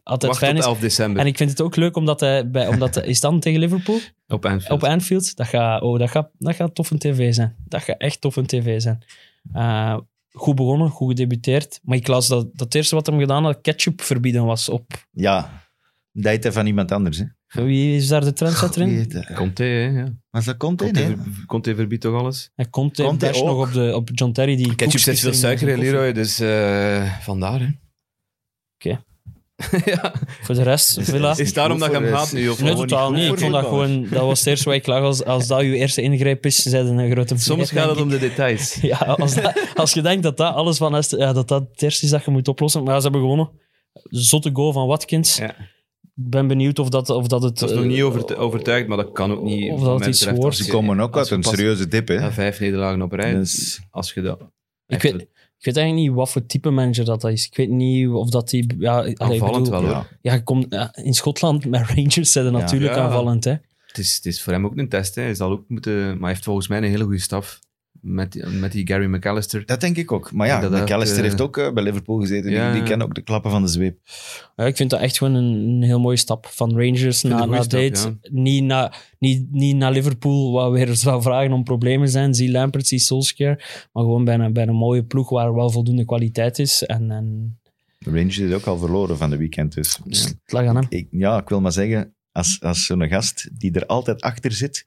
altijd 0.09 0.33
Wacht 0.33 0.39
fijn 0.45 0.55
tot 0.55 0.63
is. 0.65 0.69
11 0.69 0.79
december 0.81 1.21
En 1.21 1.27
ik 1.27 1.37
vind 1.37 1.51
het 1.51 1.61
ook 1.61 1.77
leuk 1.77 1.97
omdat 1.97 2.21
hij, 2.21 2.51
bij, 2.51 2.69
omdat 2.69 2.95
hij- 2.95 3.05
is 3.15 3.21
dan 3.21 3.41
tegen 3.41 3.61
Liverpool 3.61 3.99
op 4.29 4.45
Anfield. 4.47 4.71
op 4.83 4.85
Anfield. 4.89 5.37
Dat 5.37 5.47
gaat, 5.47 5.83
oh, 5.83 5.99
dat 5.99 6.11
gaat, 6.11 6.31
dat 6.39 6.55
gaat 6.55 6.75
tof 6.75 6.91
een 6.91 6.99
tv 6.99 7.35
zijn. 7.35 7.57
Dat 7.65 7.83
gaat 7.83 7.99
echt 8.01 8.21
tof 8.21 8.37
een 8.37 8.47
tv 8.47 8.81
zijn. 8.81 9.05
Eh, 9.53 9.99
goed 10.33 10.55
begonnen, 10.55 10.91
goed 10.91 11.09
gedebuteerd. 11.09 11.81
Maar 11.83 11.97
ik 11.97 12.07
las 12.07 12.27
dat, 12.29 12.43
dat 12.53 12.61
het 12.61 12.75
eerste 12.75 12.95
wat 12.95 13.07
hem 13.07 13.19
gedaan 13.19 13.45
had, 13.45 13.61
ketchup 13.61 14.01
verbieden 14.03 14.45
was 14.45 14.69
op. 14.69 15.07
Ja, 15.11 15.63
dat 16.13 16.25
heet 16.33 16.43
hij 16.43 16.53
van 16.53 16.67
iemand 16.67 16.93
anders. 16.93 17.19
Hè. 17.19 17.25
Wie 17.65 17.97
is 17.97 18.09
daar 18.09 18.21
de 18.25 18.33
trendsetter 18.33 18.83
in? 18.83 18.89
heet 18.89 19.13
hij? 19.13 19.35
Conte, 19.35 19.63
hè? 19.63 19.87
Ja. 20.01 20.13
Was 20.31 20.45
dat 20.45 20.57
Conte? 20.57 20.85
Conte, 20.85 21.01
Nee. 21.01 21.17
ver- 21.17 21.47
Conte 21.47 21.75
verbiedt 21.75 22.03
toch 22.03 22.21
alles? 22.21 22.51
Komt 22.71 22.97
hij 22.97 23.17
bash 23.17 23.41
ook? 23.41 23.47
nog 23.47 23.67
op, 23.67 23.73
de, 23.73 23.97
op 23.97 24.09
John 24.13 24.33
Terry. 24.33 24.57
Die 24.57 24.67
Ketchup 24.75 24.91
koekjes 24.91 25.21
veel 25.21 25.35
suiker 25.35 25.69
in. 25.69 25.79
Leroy, 25.79 26.13
dus 26.13 26.41
eh, 26.41 27.19
vandaar. 27.21 27.61
Hè. 27.61 27.69
ja. 29.85 30.13
Voor 30.43 30.55
de 30.55 30.63
rest, 30.63 30.99
Villa. 31.01 31.31
Is 31.31 31.39
het 31.39 31.55
daarom 31.55 31.79
dat 31.79 31.91
je 31.91 31.97
hem 31.97 32.13
haat 32.13 32.33
nu? 32.33 32.49
Of 32.49 32.63
Nee, 32.63 32.75
totaal 32.75 33.11
niet 33.13 33.33
Ik 33.33 33.39
vond 33.39 33.53
dat 33.53 33.65
gewoon... 33.65 34.07
Dat 34.11 34.23
was 34.23 34.39
het 34.39 34.49
eerste 34.49 34.65
wat 34.65 34.75
ik 34.75 34.87
lag. 34.87 35.03
Als, 35.03 35.25
als 35.25 35.47
dat 35.47 35.61
je 35.61 35.77
eerste 35.77 36.03
ingreep 36.03 36.47
is, 36.47 36.57
zijn 36.63 36.87
een 36.87 37.11
grote 37.11 37.39
Soms 37.39 37.71
gaat 37.71 37.89
het 37.89 38.01
om 38.01 38.09
de 38.09 38.19
details. 38.19 38.75
Ja, 38.81 38.97
als, 38.97 39.35
dat- 39.35 39.73
als 39.75 39.93
je 39.93 40.03
denkt 40.03 40.23
dat 40.23 40.37
dat 40.37 40.55
alles 40.55 40.77
van 40.77 40.97
Est- 40.97 41.11
ja, 41.17 41.33
dat 41.33 41.49
dat 41.49 41.69
het 41.73 41.83
eerste 41.83 42.05
is 42.05 42.11
dat 42.11 42.25
je 42.25 42.31
moet 42.31 42.49
oplossen. 42.49 42.83
Maar 42.83 42.93
ja, 42.93 42.97
ze 42.97 43.03
hebben 43.03 43.21
gewonnen. 43.21 43.51
Zotte 44.03 44.51
goal 44.53 44.73
van 44.73 44.87
Watkins. 44.87 45.37
Ja. 45.37 45.49
Ik 45.51 46.31
ben 46.31 46.47
benieuwd 46.47 46.79
of 46.79 46.89
dat, 46.89 47.11
of 47.11 47.27
dat 47.27 47.43
het... 47.43 47.59
Dat 47.59 47.69
is 47.71 47.75
nog 47.77 47.85
eh, 47.85 47.91
niet 47.91 48.35
overtuigd, 48.37 48.89
maar 48.89 48.97
dat 48.97 49.13
kan 49.13 49.33
ook 49.33 49.43
niet. 49.43 49.73
Of 49.73 49.83
dat 49.83 49.99
mij 49.99 50.09
iets 50.09 50.25
wordt. 50.31 50.57
Ze 50.57 50.71
komen 50.71 51.01
ook 51.01 51.17
uit 51.17 51.31
een 51.31 51.43
serieuze 51.43 51.89
dip, 51.89 52.09
hè. 52.09 52.15
Ja, 52.15 52.33
vijf 52.33 52.61
nederlagen 52.61 53.03
op 53.03 53.13
rij. 53.13 53.35
Dus- 53.35 53.81
Als 53.91 54.13
je 54.13 54.21
dat... 54.23 54.39
Ik 54.87 55.03
weet, 55.03 55.27
ik 55.59 55.65
weet 55.65 55.77
eigenlijk 55.77 56.07
niet 56.09 56.17
wat 56.17 56.31
voor 56.31 56.47
type 56.47 56.71
manager 56.71 57.05
dat 57.05 57.25
is. 57.25 57.47
Ik 57.47 57.57
weet 57.57 57.69
niet 57.69 58.09
of 58.09 58.31
dat 58.31 58.49
die... 58.49 58.75
Ja, 58.79 59.15
Aanvallend 59.15 59.65
bedoel, 59.65 59.81
wel, 59.81 59.91
ja. 59.91 59.95
hoor. 59.95 60.19
Ja, 60.23 60.33
je 60.35 60.43
komt, 60.43 60.67
ja, 60.69 60.97
in 60.97 61.15
Schotland 61.15 61.67
met 61.67 61.87
Rangers 61.95 62.33
zijn 62.33 62.53
natuurlijk 62.53 62.95
Ja. 62.95 63.01
aanvallend. 63.01 63.45
Hè. 63.45 63.55
Het 63.87 63.99
is, 63.99 64.15
het 64.15 64.27
is 64.27 64.43
voor 64.43 64.53
hem 64.53 64.65
ook 64.65 64.77
een 64.77 64.89
test. 64.89 65.15
Hè. 65.15 65.23
Hij 65.23 65.35
zal 65.35 65.51
ook 65.51 65.65
moeten... 65.69 66.09
Maar 66.09 66.19
hij 66.21 66.29
heeft 66.29 66.45
volgens 66.45 66.69
mij 66.69 66.79
een 66.79 66.85
hele 66.85 67.05
goede 67.05 67.21
staf. 67.21 67.59
Met, 68.01 68.33
die- 68.33 68.47
met 68.47 68.73
die 68.73 68.87
Gary 68.87 69.07
McAllister. 69.15 69.67
Dat 69.67 69.81
denk 69.81 69.97
ik 69.97 70.13
ook. 70.13 70.33
Maar 70.33 70.47
ja, 70.47 70.61
Dat 70.61 70.71
dat, 70.73 70.81
McAllister 70.83 71.19
eh, 71.19 71.23
heeft 71.25 71.41
ook 71.41 71.57
eh, 71.57 71.73
bij 71.73 71.83
Liverpool 71.83 72.21
gezeten. 72.21 72.51
Ja. 72.51 72.71
Die, 72.73 72.81
die 72.81 72.89
kennen 72.89 73.07
ook 73.07 73.15
de 73.15 73.23
klappen 73.23 73.51
van 73.51 73.63
de 73.63 73.69
zweep. 73.69 73.99
Ja, 74.57 74.65
ik 74.65 74.77
vind 74.77 74.91
dat 74.91 75.01
echt 75.01 75.19
gewoon 75.19 75.35
een, 75.35 75.55
een 75.69 75.83
heel 75.83 76.01
mooie 76.01 76.17
stap. 76.17 76.47
Van 76.47 76.71
Rangers 76.71 77.23
naar. 77.23 77.67
Niet 78.31 78.65
naar 78.65 79.07
niet, 79.19 79.53
niet 79.53 79.77
naar 79.77 79.93
Liverpool, 79.93 80.53
waar 80.53 80.71
weer 80.71 80.95
zou 80.95 81.23
vragen 81.23 81.53
om 81.53 81.65
problemen 81.65 82.09
zijn. 82.09 82.35
Zie 82.35 82.51
Lampert, 82.51 82.87
zie 82.87 82.99
Solskjaer. 82.99 83.89
Maar 83.93 84.03
gewoon 84.03 84.25
bij 84.25 84.35
een, 84.39 84.53
bij 84.53 84.67
een 84.67 84.75
mooie 84.75 85.05
ploeg 85.05 85.29
waar 85.31 85.55
wel 85.55 85.71
voldoende 85.71 86.05
kwaliteit 86.05 86.59
is. 86.59 86.83
En, 86.85 87.11
en 87.11 87.59
De 87.99 88.11
Rangers 88.11 88.39
is 88.39 88.53
ook 88.53 88.65
al 88.65 88.79
verloren 88.79 89.17
van 89.17 89.31
de 89.31 89.37
weekend. 89.37 89.75
Dus 89.75 89.99
dus 90.05 90.25
het 90.25 90.37
lag 90.53 90.67
aan 90.67 90.77
hem. 90.77 90.87
ik, 90.89 91.09
ja, 91.11 91.39
ik 91.41 91.49
wil 91.49 91.61
maar 91.61 91.73
zeggen, 91.73 92.15
als, 92.33 92.59
als 92.61 92.87
zo'n 92.87 93.09
gast 93.09 93.49
die 93.53 93.73
er 93.73 93.87
altijd 93.87 94.21
achter 94.21 94.53
zit, 94.53 94.87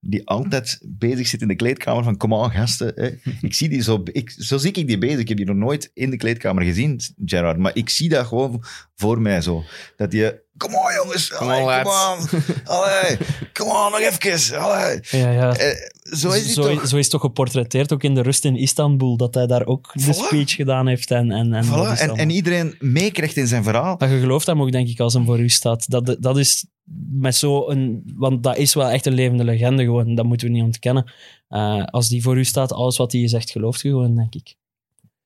die 0.00 0.26
altijd 0.26 0.80
bezig 0.86 1.26
zit 1.26 1.42
in 1.42 1.48
de 1.48 1.54
kleedkamer 1.54 2.04
van 2.04 2.16
kom 2.16 2.34
aan 2.34 2.50
gasten. 2.50 2.92
Hè. 2.94 3.06
Ik 3.48 3.54
zie 3.54 3.68
die 3.68 3.82
zo, 3.82 4.02
ik, 4.12 4.30
zo 4.30 4.58
zie 4.58 4.72
ik 4.72 4.86
die 4.86 4.98
bezig. 4.98 5.18
Ik 5.18 5.28
heb 5.28 5.36
die 5.36 5.46
nog 5.46 5.56
nooit 5.56 5.90
in 5.94 6.10
de 6.10 6.16
kleedkamer 6.16 6.64
gezien, 6.64 7.00
Gerard. 7.24 7.58
Maar 7.58 7.76
ik 7.76 7.88
zie 7.88 8.08
dat 8.08 8.26
gewoon 8.26 8.64
voor 8.94 9.20
mij 9.20 9.40
zo. 9.40 9.62
Dat 9.96 10.12
je, 10.12 10.42
kom 10.60 10.76
aan 10.76 10.94
jongens, 10.94 11.28
Come 11.28 11.52
allee, 11.52 11.76
on, 11.78 11.82
kom 11.82 11.92
lads." 11.92 12.32
Allee, 12.64 13.16
kom 13.58 13.70
aan, 13.70 13.90
nog 13.90 14.00
even. 14.00 14.58
Allee. 14.60 15.00
Ja, 15.10 15.30
ja. 15.30 15.56
Eh, 15.56 15.88
zo 16.02 16.30
is 16.30 16.42
het 16.42 16.52
zo, 16.52 16.74
toch? 16.74 16.86
zo 16.86 16.96
is 16.96 17.08
toch 17.08 17.20
geportretteerd, 17.20 17.92
ook 17.92 18.02
in 18.02 18.14
de 18.14 18.22
rust 18.22 18.44
in 18.44 18.56
Istanbul, 18.56 19.16
dat 19.16 19.34
hij 19.34 19.46
daar 19.46 19.66
ook 19.66 19.90
de 19.94 20.12
speech 20.12 20.50
gedaan 20.54 20.86
heeft. 20.86 21.10
En, 21.10 21.30
en, 21.30 21.52
en, 21.52 21.66
dat 21.70 21.96
Voilà, 21.96 22.00
en, 22.00 22.16
en 22.16 22.30
iedereen 22.30 22.74
meekrijgt 22.78 23.36
in 23.36 23.46
zijn 23.46 23.62
verhaal. 23.62 23.96
Maar 23.98 24.10
je 24.10 24.20
gelooft 24.20 24.46
hem 24.46 24.62
ook, 24.62 24.72
denk 24.72 24.88
ik, 24.88 25.00
als 25.00 25.14
hem 25.14 25.24
voor 25.24 25.38
u 25.40 25.48
staat. 25.48 25.90
Dat, 25.90 26.16
dat 26.20 26.38
is 26.38 26.66
met 27.10 27.34
zo'n... 27.36 28.02
Want 28.16 28.42
dat 28.42 28.56
is 28.56 28.74
wel 28.74 28.88
echt 28.88 29.06
een 29.06 29.12
levende 29.12 29.44
legende 29.44 29.84
gewoon. 29.84 30.14
Dat 30.14 30.24
moeten 30.24 30.46
we 30.46 30.52
niet 30.52 30.62
ontkennen. 30.62 31.12
Eh, 31.48 31.84
als 31.84 32.08
die 32.08 32.22
voor 32.22 32.38
u 32.38 32.44
staat, 32.44 32.72
alles 32.72 32.96
wat 32.96 33.12
hij 33.12 33.28
zegt, 33.28 33.50
gelooft 33.50 33.80
je 33.80 33.88
gewoon, 33.88 34.16
denk 34.16 34.34
ik. 34.34 34.54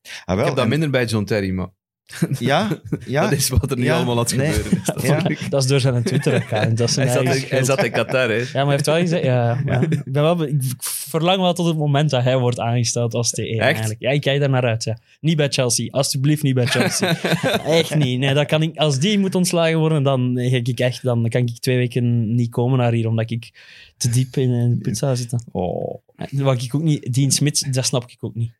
Ah, 0.03 0.11
wel, 0.26 0.39
Ik 0.39 0.45
heb 0.45 0.55
dat 0.55 0.64
en- 0.64 0.70
minder 0.70 0.91
bij 0.91 1.05
John 1.05 1.24
Terry, 1.24 1.51
maar 1.51 1.68
Ja, 2.39 2.81
ja. 3.07 3.23
dat 3.23 3.33
is 3.33 3.49
wat 3.49 3.71
er 3.71 3.77
nu 3.77 3.85
Ja, 3.85 3.97
allemaal 3.97 4.19
aan 4.19 4.25
het 4.25 4.37
nee. 4.37 4.53
gebeuren 4.53 4.83
is. 4.97 5.03
Ja. 5.39 5.49
Dat 5.51 5.63
is 5.63 5.69
door 5.69 5.81
zijn 5.81 6.03
Twitter-account. 6.03 6.77
Dat 6.79 6.89
is 6.89 6.97
Hij, 6.97 7.09
zat 7.09 7.23
in, 7.23 7.27
hij 7.29 7.39
schuld. 7.39 7.67
zat 7.67 7.85
in 7.85 7.91
Qatar, 7.91 8.29
hè. 8.29 8.35
Ja, 8.35 8.45
maar 8.53 8.63
hij 8.65 8.71
heeft 8.73 8.87
wel 8.87 8.99
gezegd... 8.99 9.25
Ja, 9.25 9.61
ja. 9.67 9.81
Ik, 9.81 10.03
ben 10.05 10.23
wel, 10.23 10.37
be- 10.37 10.49
ik 10.49 10.63
verlang 10.81 11.41
wel 11.41 11.53
tot 11.55 11.67
het 11.67 11.77
moment 11.77 12.11
dat 12.11 12.23
hij 12.23 12.39
wordt 12.39 12.61
aangesteld 12.61 13.15
als 13.15 13.41
T1. 13.41 13.59
Eigenlijk. 13.59 14.01
Ja, 14.01 14.11
ik 14.11 14.21
kijk 14.21 14.41
daar 14.41 14.51
naar 14.51 14.65
uit. 14.65 14.85
Ja. 14.85 14.99
Niet 15.21 15.37
bij 15.37 15.49
Chelsea. 15.49 15.91
Alsjeblieft 15.91 16.43
niet 16.43 16.55
bij 16.55 16.67
Chelsea. 16.67 17.17
echt 17.65 17.95
niet. 17.95 18.19
Nee, 18.19 18.35
dat 18.35 18.47
kan 18.47 18.63
ik, 18.63 18.77
als 18.77 18.99
die 18.99 19.19
moet 19.19 19.35
ontslagen 19.35 19.79
worden, 19.79 20.03
dan, 20.03 20.33
ga 20.37 20.57
ik 20.57 20.81
echt, 20.81 21.03
dan 21.03 21.29
kan 21.29 21.41
ik 21.41 21.59
twee 21.59 21.77
weken 21.77 22.35
niet 22.35 22.51
komen 22.51 22.79
naar 22.79 22.93
hier, 22.93 23.09
omdat 23.09 23.31
ik 23.31 23.53
te 23.97 24.09
diep 24.09 24.37
in, 24.37 24.51
in 24.51 24.71
de 24.71 24.77
put 24.77 24.99
zou 24.99 25.17
zitten. 25.17 25.45
Oh. 25.53 25.95
Wat 26.31 26.63
ik 26.63 26.75
ook 26.75 26.83
niet... 26.83 27.15
Dean 27.15 27.31
Smith, 27.31 27.75
dat 27.75 27.85
snap 27.87 28.11
ik 28.11 28.17
ook 28.25 28.35
niet. 28.35 28.53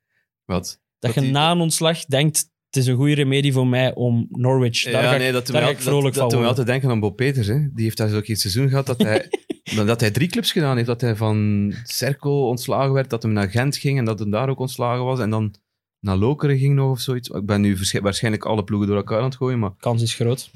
Wat? 0.45 0.63
Dat, 0.65 0.79
Dat 0.99 1.15
je 1.15 1.21
die- 1.21 1.31
na 1.31 1.51
een 1.51 1.61
ontslag 1.61 2.05
denkt, 2.05 2.53
het 2.75 2.83
is 2.83 2.87
een 2.87 2.97
goede 2.97 3.15
remedie 3.15 3.53
voor 3.53 3.67
mij 3.67 3.95
om 3.95 4.27
Norwich... 4.31 4.83
Daar 4.85 5.03
ja, 5.03 5.11
ga 5.13 5.17
nee, 5.17 5.33
dat 5.33 5.47
daar 5.47 5.71
ik 5.71 5.77
al- 5.77 5.83
vrolijk 5.83 6.15
dat, 6.15 6.15
dat 6.15 6.15
van 6.15 6.27
me 6.29 6.31
worden. 6.35 6.49
altijd 6.49 6.67
denken 6.67 6.91
aan 6.91 7.01
Bob 7.01 7.17
Peters. 7.17 7.47
Hè. 7.47 7.59
Die 7.73 7.85
heeft 7.85 7.97
daar 7.97 8.09
zo'n 8.09 8.23
keer 8.23 8.37
seizoen 8.37 8.69
gehad 8.69 8.87
dat 8.87 9.03
hij, 9.03 9.29
dat 9.87 10.01
hij 10.01 10.11
drie 10.11 10.29
clubs 10.29 10.53
gedaan 10.53 10.75
heeft. 10.77 10.89
Dat 10.89 11.01
hij 11.01 11.17
van 11.17 11.73
Cerco 11.85 12.49
ontslagen 12.49 12.93
werd, 12.93 13.11
dat 13.11 13.23
hij 13.23 13.33
naar 13.33 13.51
Gent 13.51 13.77
ging 13.77 13.99
en 13.99 14.05
dat 14.05 14.19
hij 14.19 14.31
daar 14.31 14.49
ook 14.49 14.59
ontslagen 14.59 15.05
was. 15.05 15.21
En 15.21 15.31
dan 15.31 15.55
naar 16.01 16.17
Lokeren 16.17 16.59
ging 16.59 16.75
nog 16.75 16.91
of 16.91 17.01
zoiets. 17.01 17.29
Ik 17.29 17.47
ben 17.47 17.61
nu 17.61 17.75
waarsch- 17.75 17.99
waarschijnlijk 18.01 18.45
alle 18.45 18.65
ploegen 18.65 18.89
door 18.89 18.97
elkaar 18.97 19.19
aan 19.19 19.25
het 19.25 19.37
gooien, 19.37 19.59
maar 19.59 19.75
kans 19.79 20.03
is 20.03 20.15
groot. 20.15 20.51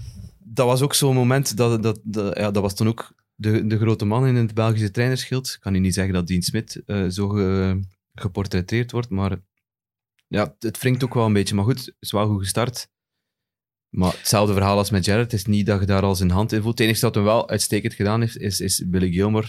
dat 0.44 0.66
was 0.66 0.82
ook 0.82 0.94
zo'n 0.94 1.14
moment, 1.14 1.56
dat, 1.56 1.82
dat, 1.82 2.00
dat, 2.04 2.36
ja, 2.38 2.50
dat 2.50 2.62
was 2.62 2.74
toen 2.74 2.88
ook 2.88 3.12
de, 3.34 3.66
de 3.66 3.78
grote 3.78 4.04
man 4.04 4.26
in 4.26 4.34
het 4.34 4.54
Belgische 4.54 4.90
trainerschild. 4.90 5.46
Ik 5.48 5.58
kan 5.60 5.72
nu 5.72 5.78
niet 5.78 5.94
zeggen 5.94 6.14
dat 6.14 6.26
Dean 6.26 6.42
Smit 6.42 6.82
eh, 6.86 7.04
zo 7.08 7.28
ge- 7.28 7.80
geportretteerd 8.14 8.90
wordt, 8.92 9.08
maar 9.10 9.38
ja, 10.28 10.56
het 10.58 10.78
wringt 10.78 11.04
ook 11.04 11.14
wel 11.14 11.26
een 11.26 11.32
beetje. 11.32 11.54
Maar 11.54 11.64
goed, 11.64 11.78
het 11.78 11.94
is 12.00 12.12
wel 12.12 12.26
goed 12.26 12.40
gestart. 12.42 12.88
Maar 13.88 14.12
hetzelfde 14.12 14.52
verhaal 14.52 14.78
als 14.78 14.90
met 14.90 15.04
Jared. 15.04 15.22
Het 15.30 15.40
is 15.40 15.46
niet 15.46 15.66
dat 15.66 15.80
je 15.80 15.86
daar 15.86 16.02
al 16.02 16.14
zijn 16.14 16.30
hand 16.30 16.52
in 16.52 16.62
voelt. 16.62 16.78
Het 16.78 16.86
enige 16.86 17.00
dat 17.00 17.14
hij 17.14 17.24
wel 17.24 17.48
uitstekend 17.48 17.94
gedaan 17.94 18.20
heeft, 18.20 18.38
is, 18.38 18.60
is 18.60 18.82
Billy 18.86 19.10
Gilmore 19.12 19.46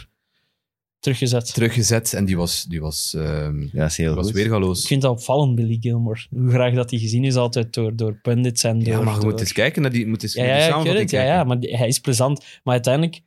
Teruggezet. 1.00 1.54
teruggezet. 1.54 2.14
En 2.14 2.26
die 2.26 2.38
was, 2.38 2.64
die 2.64 2.82
was, 2.82 3.14
ehm, 3.18 3.62
Ja, 3.72 3.86
is 3.86 3.98
heel 3.98 4.14
die 4.14 4.24
was 4.24 4.32
weergaloos. 4.32 4.82
Ik 4.82 4.88
vind 4.88 5.02
dat 5.02 5.12
opvallend, 5.12 5.56
Billy 5.56 5.78
Gilmore. 5.80 6.26
Hoe 6.30 6.50
graag 6.50 6.74
dat 6.74 6.90
hij 6.90 7.00
gezien 7.00 7.24
is 7.24 7.36
altijd 7.36 7.74
door, 7.74 7.96
door 7.96 8.20
pundits 8.22 8.64
en 8.64 8.80
door... 8.80 8.88
Ja, 8.94 9.02
maar 9.02 9.14
je 9.14 9.20
door- 9.20 9.30
moet 9.30 9.40
eens 9.40 9.54
kijken 9.54 9.82
naar 9.82 9.92
die, 9.92 10.08
moet 10.08 10.24
eens 10.24 10.34
Ja, 10.34 10.42
naar 10.42 10.50
ja, 10.58 10.84
die 10.84 10.92
ja, 10.94 11.00
het, 11.00 11.12
ja, 11.12 11.24
ja, 11.24 11.44
maar 11.44 11.58
hij 11.60 11.88
is 11.88 12.00
plezant. 12.00 12.46
Maar 12.64 12.74
uiteindelijk... 12.74 13.22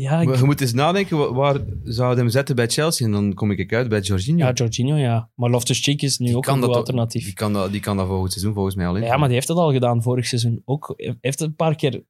Ja, 0.00 0.20
ik- 0.20 0.36
Je 0.36 0.44
moet 0.44 0.60
eens 0.60 0.72
nadenken, 0.72 1.18
wa- 1.18 1.32
waar 1.32 1.60
zou 1.84 2.10
je 2.12 2.16
hem 2.16 2.28
zetten 2.28 2.56
bij 2.56 2.68
Chelsea? 2.68 3.06
En 3.06 3.12
dan 3.12 3.34
kom 3.34 3.50
ik 3.50 3.72
uit 3.72 3.88
bij 3.88 4.00
Jorginho. 4.00 4.46
ja 4.46 4.52
Jorginho, 4.52 4.96
ja. 4.96 5.30
Maar 5.34 5.50
Loftus-Cheek 5.50 6.02
is 6.02 6.18
nu 6.18 6.26
Die 6.26 6.36
ook 6.36 6.42
kan 6.42 6.56
een 6.58 6.64
goed 6.64 6.74
alternatief. 6.74 7.24
Die 7.24 7.32
kan, 7.34 7.52
dat, 7.52 7.72
die 7.72 7.80
kan 7.80 7.96
dat 7.96 8.06
volgend 8.06 8.32
seizoen 8.32 8.54
volgens 8.54 8.74
mij 8.74 8.86
al 8.86 8.96
in. 8.96 9.02
Ja, 9.02 9.16
maar 9.16 9.26
die 9.26 9.34
heeft 9.36 9.46
dat 9.48 9.56
al 9.56 9.72
gedaan 9.72 10.02
vorig 10.02 10.26
seizoen. 10.26 10.62
Ook, 10.64 10.92
hij 10.96 11.16
heeft 11.20 11.40
een 11.40 11.54
paar 11.54 11.74
keer 11.76 12.02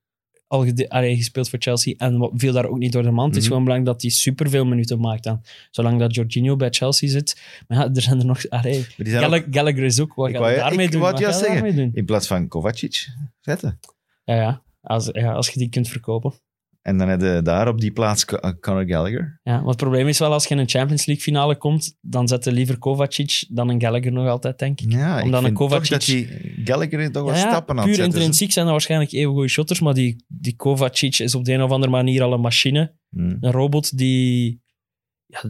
al 0.46 0.66
allee, 0.88 1.16
gespeeld 1.16 1.48
voor 1.48 1.58
Chelsea 1.58 1.94
en 1.96 2.30
viel 2.34 2.52
daar 2.52 2.66
ook 2.68 2.78
niet 2.78 2.92
door 2.92 3.02
de 3.02 3.10
mand. 3.10 3.26
Het 3.28 3.36
is 3.36 3.40
Mhm. 3.42 3.48
gewoon 3.48 3.64
belangrijk 3.64 3.92
dat 3.94 4.02
hij 4.02 4.10
superveel 4.10 4.64
minuten 4.64 5.00
maakt 5.00 5.24
dan. 5.24 5.42
Zolang 5.70 5.98
dat 5.98 6.14
Jorginho 6.14 6.56
bij 6.56 6.70
Chelsea 6.70 7.08
zit. 7.08 7.40
Maar 7.68 7.78
ja, 7.78 7.90
er 7.94 8.02
zijn 8.02 8.18
er 8.18 8.24
nog... 8.26 8.48
Allee, 8.48 8.78
ook- 8.98 9.08
Gall- 9.08 9.46
Gallagher 9.50 9.84
is 9.84 10.00
ook. 10.00 10.14
Wat 10.14 10.28
Ik 10.28 10.36
ga 10.36 10.40
je 10.48 10.54
wou- 10.56 10.68
daarmee 10.68 10.86
ik 10.86 10.92
doen? 10.92 11.00
Wat 11.00 11.18
juist 11.18 11.46
daarmee 11.46 11.74
doen? 11.74 11.90
in 11.94 12.04
plaats 12.04 12.26
van 12.26 12.48
Kovacic 12.48 13.06
zetten. 13.40 13.78
Ja, 14.24 14.34
ja. 14.34 14.62
Als, 14.80 15.08
ja, 15.12 15.32
als 15.32 15.48
je 15.48 15.58
die 15.58 15.68
kunt 15.68 15.88
verkopen. 15.88 16.32
En 16.88 16.98
dan 16.98 17.08
heb 17.08 17.20
je 17.20 17.40
daar 17.42 17.68
op 17.68 17.80
die 17.80 17.90
plaats 17.90 18.24
uh, 18.44 18.50
Conor 18.60 18.86
Gallagher. 18.86 19.40
Ja, 19.42 19.58
maar 19.58 19.66
het 19.68 19.76
probleem 19.76 20.08
is 20.08 20.18
wel, 20.18 20.32
als 20.32 20.44
je 20.46 20.54
in 20.54 20.60
een 20.60 20.68
Champions 20.68 21.06
League 21.06 21.24
finale 21.24 21.56
komt, 21.56 21.96
dan 22.00 22.28
zet 22.28 22.44
je 22.44 22.52
liever 22.52 22.78
Kovacic 22.78 23.44
dan 23.48 23.68
een 23.68 23.80
Gallagher 23.80 24.12
nog 24.12 24.26
altijd, 24.28 24.58
denk 24.58 24.80
ik. 24.80 24.92
Ja, 24.92 25.18
ik 25.18 25.24
Omdat 25.24 25.40
een 25.40 25.46
vind 25.46 25.58
toch 25.58 25.68
Kovacic- 25.68 25.90
dat 25.90 26.04
die 26.04 26.62
Gallagher 26.64 27.12
toch 27.12 27.24
wel 27.24 27.32
Ja, 27.34 27.38
stappen 27.38 27.78
aan 27.78 27.86
het 27.88 27.96
puur 27.96 28.04
intrinsiek 28.04 28.52
zijn 28.52 28.64
dat 28.64 28.74
waarschijnlijk 28.74 29.12
even 29.12 29.32
goede 29.32 29.48
shotters, 29.48 29.80
maar 29.80 29.94
die, 29.94 30.24
die 30.28 30.56
Kovacic 30.56 31.18
is 31.18 31.34
op 31.34 31.44
de 31.44 31.52
een 31.52 31.62
of 31.62 31.70
andere 31.70 31.92
manier 31.92 32.22
al 32.22 32.32
een 32.32 32.40
machine. 32.40 32.94
Hmm. 33.10 33.36
Een 33.40 33.52
robot 33.52 33.98
die, 33.98 34.60
ja, 35.26 35.40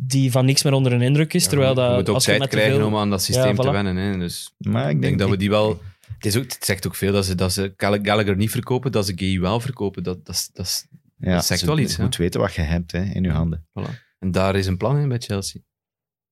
die 0.00 0.30
van 0.30 0.44
niks 0.44 0.62
meer 0.62 0.72
onder 0.72 0.92
een 0.92 1.02
indruk 1.02 1.34
is. 1.34 1.42
Ja, 1.42 1.48
terwijl 1.48 1.70
je 1.70 1.76
dat, 1.76 1.94
moet 1.96 2.08
ook 2.08 2.14
als 2.14 2.24
je 2.24 2.36
tijd 2.36 2.48
krijgen 2.50 2.76
veel- 2.76 2.86
om 2.86 2.96
aan 2.96 3.10
dat 3.10 3.22
systeem 3.22 3.56
Ja, 3.56 3.62
te 3.62 3.70
wennen. 3.70 3.96
Hè. 3.96 4.18
Dus 4.18 4.54
Maar 4.58 4.82
ik 4.82 4.84
ik 4.84 4.90
denk 4.90 5.02
denk 5.02 5.18
dat 5.18 5.28
we 5.30 5.36
die 5.36 5.50
wel... 5.50 5.80
Het, 6.16 6.26
is 6.26 6.36
ook, 6.36 6.42
het 6.52 6.64
zegt 6.64 6.86
ook 6.86 6.94
veel 6.94 7.12
dat 7.12 7.24
ze, 7.24 7.34
dat 7.34 7.52
ze 7.52 7.72
Gall- 7.76 7.98
Gallagher 8.02 8.36
niet 8.36 8.50
verkopen, 8.50 8.92
dat 8.92 9.06
ze 9.06 9.12
Gay 9.16 9.40
wel 9.40 9.60
verkopen. 9.60 10.02
Dat, 10.02 10.26
dat, 10.26 10.34
is- 10.34 10.50
dat, 10.52 10.66
is- 10.66 10.86
ja, 11.18 11.34
dat 11.34 11.44
zegt 11.44 11.60
ze- 11.60 11.66
wel 11.66 11.78
iets, 11.78 11.96
Je 11.96 12.02
moet 12.02 12.16
weten 12.16 12.40
wat 12.40 12.54
je 12.54 12.60
hebt 12.60 12.92
hè, 12.92 13.02
in 13.02 13.22
je 13.22 13.30
handen. 13.30 13.66
en 14.18 14.30
daar 14.30 14.56
is 14.56 14.66
een 14.66 14.76
plan 14.76 14.98
in 14.98 15.08
bij 15.08 15.18
Chelsea. 15.18 15.60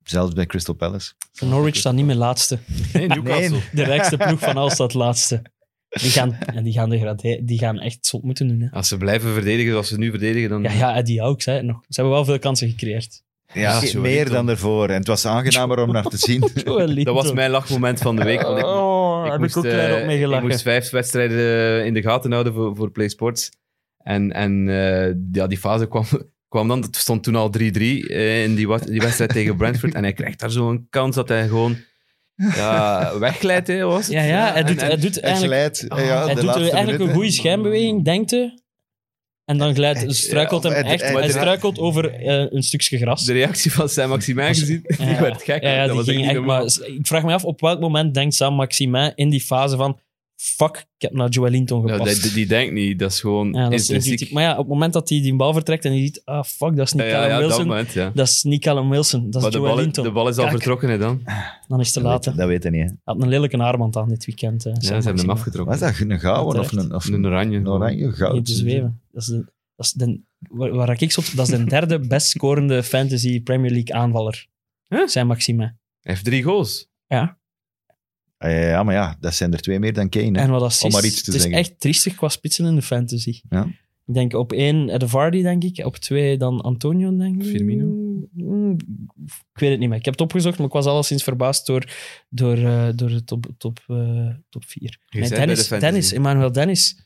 Zelfs 0.02 0.32
bij 0.34 0.46
Crystal 0.46 0.74
Palace. 0.74 1.12
Norwich 1.40 1.76
staat 1.76 1.94
niet 1.94 2.04
meer 2.06 2.14
laatste. 2.16 2.58
Nee, 2.92 3.06
Newcastle. 3.06 3.48
Nee. 3.50 3.62
De 3.72 3.82
rijkste 3.84 4.16
ploeg 4.16 4.38
van 4.40 4.56
al 4.56 4.70
staat 4.70 4.94
laatste. 4.94 5.42
Die 5.88 6.10
gaan, 6.10 6.34
en 6.34 6.62
die 6.64 6.72
gaan. 6.72 7.16
Die 7.44 7.58
gaan 7.58 7.78
echt 7.80 8.06
zot 8.06 8.22
moeten 8.22 8.48
doen. 8.48 8.60
Hè. 8.60 8.70
Als 8.70 8.88
ze 8.88 8.96
blijven 8.96 9.32
verdedigen 9.32 9.70
zoals 9.70 9.88
ze 9.88 9.98
nu 9.98 10.10
verdedigen, 10.10 10.48
dan... 10.48 10.62
Ja, 10.62 10.72
ja, 10.72 10.96
Eddie 10.96 11.20
Hawks. 11.20 11.44
Hè, 11.44 11.62
nog. 11.62 11.76
Ze 11.88 12.00
hebben 12.00 12.12
wel 12.12 12.24
veel 12.24 12.38
kansen 12.38 12.68
gecreëerd. 12.68 13.22
Ja, 13.52 13.80
meer 13.94 14.30
dan 14.30 14.48
ervoor. 14.48 14.88
En 14.88 14.94
het 14.98 15.06
was 15.06 15.26
aangenamer 15.26 15.78
om 15.78 15.92
naar 15.92 16.04
te 16.04 16.16
zien. 16.16 16.40
Dat 17.04 17.14
was 17.14 17.32
mijn 17.32 17.50
lachmoment 17.50 18.00
van 18.00 18.16
de 18.16 18.24
week. 18.24 18.42
Want 18.42 18.58
ik, 18.58 18.64
Oh, 19.22 19.26
ik 19.26 19.32
heb 19.32 19.40
moest, 19.40 19.56
ik 19.56 19.64
ook 19.64 19.70
klein 19.70 19.90
eh, 19.90 20.28
op 20.28 20.34
ik 20.34 20.42
moest 20.42 20.62
vijf 20.62 20.90
wedstrijden 20.90 21.38
eh, 21.38 21.84
in 21.86 21.94
de 21.94 22.02
gaten 22.02 22.32
houden 22.32 22.52
voor, 22.54 22.76
voor 22.76 22.90
Play 22.90 23.08
Sports. 23.08 23.50
En, 23.98 24.32
en 24.32 24.68
eh, 24.68 25.14
ja, 25.32 25.46
die 25.46 25.58
fase 25.58 25.88
kwam, 25.88 26.04
kwam 26.48 26.68
dan. 26.68 26.80
Het 26.82 26.96
stond 26.96 27.22
toen 27.22 27.36
al 27.36 27.50
3-3 27.58 27.60
eh, 27.62 28.42
in 28.42 28.54
die, 28.54 28.78
die 28.84 29.00
wedstrijd 29.00 29.32
tegen 29.38 29.56
Brentford. 29.56 29.94
En 29.94 30.02
hij 30.02 30.12
krijgt 30.12 30.40
daar 30.40 30.50
zo'n 30.50 30.86
kans 30.90 31.14
dat 31.14 31.28
hij 31.28 31.48
gewoon 31.48 31.76
ja, 32.34 33.12
wegglijdt. 33.18 33.66
Hè, 33.66 33.84
was 33.84 34.04
het? 34.06 34.14
Ja, 34.14 34.22
ja, 34.22 34.52
hij 34.52 34.62
doet, 34.62 34.80
en- 34.80 34.86
hij 34.86 34.96
doet 34.96 35.14
Het 35.14 35.24
eigenlijk, 35.24 35.54
glijdt. 35.76 35.92
Oh, 35.92 35.98
ja, 35.98 36.24
hij 36.24 36.34
de 36.34 36.40
doet 36.40 36.44
laatste 36.44 36.70
eigenlijk 36.70 37.04
een 37.04 37.14
goede 37.14 37.30
schijnbeweging, 37.30 38.04
denkt 38.04 38.30
hij. 38.30 38.61
En 39.44 39.58
dan 39.58 39.74
glijdt, 39.74 40.14
struikelt 40.14 40.62
Ja, 40.62 40.70
hem 40.70 40.84
echt. 40.84 41.02
hij- 41.12 41.28
struikelt 41.28 41.78
over 41.78 42.12
eh, 42.14 42.46
een 42.50 42.62
stukje 42.62 42.98
gras. 42.98 43.24
de 43.24 43.32
reactie 43.32 43.72
van 43.72 43.88
Sam 43.88 44.08
Maximin 44.08 44.46
Was- 44.46 44.58
gezien, 44.58 44.82
die 44.98 45.16
werd 45.16 45.42
gek. 45.42 45.62
Ja, 45.62 45.70
ja, 45.70 45.76
dat 45.78 45.86
die 45.86 45.96
was 45.96 46.06
ging 46.06 46.28
echt 46.28 46.40
maar 46.40 46.62
ik 46.96 47.06
vraag 47.06 47.22
me 47.24 47.32
af, 47.32 47.44
op 47.44 47.60
welk 47.60 47.80
moment 47.80 48.14
denkt 48.14 48.34
Sam 48.34 48.54
Maximin 48.54 49.12
in 49.14 49.28
die 49.30 49.40
fase 49.40 49.76
van 49.76 49.98
fuck, 50.44 50.76
ik 50.76 51.02
heb 51.02 51.12
naar 51.12 51.28
Joelinton 51.28 51.86
Ja, 51.86 51.92
gepast. 51.96 52.22
die, 52.22 52.32
die 52.32 52.46
denkt 52.46 52.72
niet, 52.72 52.98
dat 52.98 53.10
is 53.10 53.20
gewoon 53.20 53.52
Ja, 53.52 53.62
dat 53.68 53.72
is 53.72 53.90
intuïtief. 53.90 54.32
Maar 54.32 54.42
ja, 54.42 54.50
op 54.52 54.58
het 54.58 54.66
moment 54.68 54.92
dat 54.92 55.08
hij 55.08 55.20
die 55.22 55.34
bal 55.36 55.52
vertrekt 55.52 55.84
en 55.84 55.90
hij 55.90 56.00
ziet, 56.00 56.22
ah 56.24 56.44
fuck, 56.44 56.76
dat 56.76 56.86
is 56.86 56.92
niet 56.92 57.02
Ja, 57.02 57.10
Callum 57.10 57.28
ja, 57.28 57.38
dat 57.38 57.46
Wilson. 57.48 57.66
moment, 57.66 57.92
ja. 57.92 58.10
Dat 58.14 58.28
is 58.28 58.42
niet 58.42 58.60
Callum 58.62 58.90
Wilson, 58.90 59.30
dat 59.30 59.42
Maar 59.42 59.50
is 59.50 59.56
de 59.56 59.62
bal, 59.62 59.68
Joelinton. 59.74 60.04
de 60.04 60.10
bal 60.12 60.28
is 60.28 60.36
al 60.36 60.42
Kijk, 60.44 60.56
vertrokken, 60.56 60.88
hè, 60.90 60.98
dan. 60.98 61.22
Dan 61.68 61.80
is 61.80 61.86
het 61.86 61.94
te 61.94 62.02
Dat 62.02 62.10
laat. 62.10 62.24
weet, 62.24 62.34
hè. 62.34 62.40
dat 62.40 62.48
weet 62.48 62.62
hij 62.62 62.72
niet. 62.72 62.80
Hè. 62.80 62.86
Hij 62.86 62.96
had 63.04 63.22
een 63.22 63.28
lelijke 63.28 63.56
armband 63.58 63.96
aan 63.96 64.08
dit 64.08 64.24
weekend. 64.24 64.66
eh, 64.66 64.72
Ja, 64.74 64.80
ze 64.80 64.92
hebben 64.92 65.18
hem 65.18 65.30
afgetrokken. 65.30 65.78
Was 65.78 65.92
dat 65.92 66.08
een 66.10 66.20
gouden 66.20 66.60
of 66.62 66.72
een, 66.72 66.94
of 66.94 67.06
Een 67.08 67.26
oranje. 67.26 67.56
een 67.58 67.68
oranje 67.68 68.12
goud? 68.12 68.32
Niet 68.34 68.44
te 68.46 68.52
zweven. 68.54 69.00
Dat 69.12 69.22
is, 69.22 69.28
de, 69.28 69.36
dat 69.76 69.86
is 69.86 69.92
de, 69.92 70.20
waar, 70.38 70.70
waar 70.74 71.02
ik 71.02 71.12
zo, 71.12 71.22
dat 71.34 71.48
is 71.48 71.56
de 71.58 71.64
derde 71.64 71.98
best 72.14 72.26
scorende 72.28 72.82
fantasy 72.82 73.42
Premier 73.42 73.70
League 73.70 73.94
aanvaller. 73.94 74.46
Huh? 74.88 75.06
Zijn 75.06 75.26
Maxime. 75.26 75.62
Hij 76.00 76.12
heeft 76.12 76.24
drie 76.24 76.42
goals. 76.42 76.88
Ja. 77.06 77.38
Ah, 78.42 78.50
ja, 78.50 78.58
ja, 78.68 78.82
maar 78.82 78.94
ja, 78.94 79.16
dat 79.20 79.34
zijn 79.34 79.52
er 79.52 79.60
twee 79.60 79.78
meer 79.78 79.92
dan 79.92 80.08
Kane. 80.08 80.38
hè. 80.38 80.44
En 80.44 80.50
wat 80.50 80.62
assist. 80.62 80.84
Om 80.84 80.90
maar 80.90 81.04
iets 81.04 81.22
te 81.22 81.30
het 81.32 81.40
is 81.40 81.46
echt 81.46 81.80
triestig 81.80 82.14
qua 82.14 82.28
spitsen 82.28 82.66
in 82.66 82.74
de 82.74 82.82
fantasy. 82.82 83.40
Ja. 83.50 83.66
Ik 84.06 84.14
denk 84.14 84.34
op 84.34 84.52
één 84.52 84.88
eh, 84.88 84.98
de 84.98 85.08
Vardy, 85.08 85.42
denk 85.42 85.64
ik. 85.64 85.86
Op 85.86 85.96
twee 85.96 86.36
dan 86.36 86.60
Antonio, 86.60 87.16
denk 87.16 87.42
ik. 87.42 87.48
Firmino? 87.48 87.84
Mm, 88.32 88.76
Ik 89.54 89.60
weet 89.60 89.70
het 89.70 89.78
niet 89.78 89.88
meer. 89.88 89.98
Ik 89.98 90.04
heb 90.04 90.14
het 90.14 90.22
opgezocht, 90.22 90.58
maar 90.58 90.66
ik 90.66 90.72
was 90.72 90.86
alleszins 90.86 91.22
verbaasd 91.22 91.66
door, 91.66 91.84
door, 92.28 92.56
eh, 92.56 92.88
door 92.94 93.08
de 93.08 93.24
top, 93.24 93.46
top, 93.58 93.78
eh, 93.86 94.28
top 94.48 94.64
vier. 94.66 94.98
Nee, 95.10 95.28
bij 95.28 95.38
Dennis, 95.38 95.68
de. 95.68 95.78
Dennis, 95.78 96.12
Emmanuel 96.12 96.52
Dennis. 96.52 96.94
Die, 96.94 97.04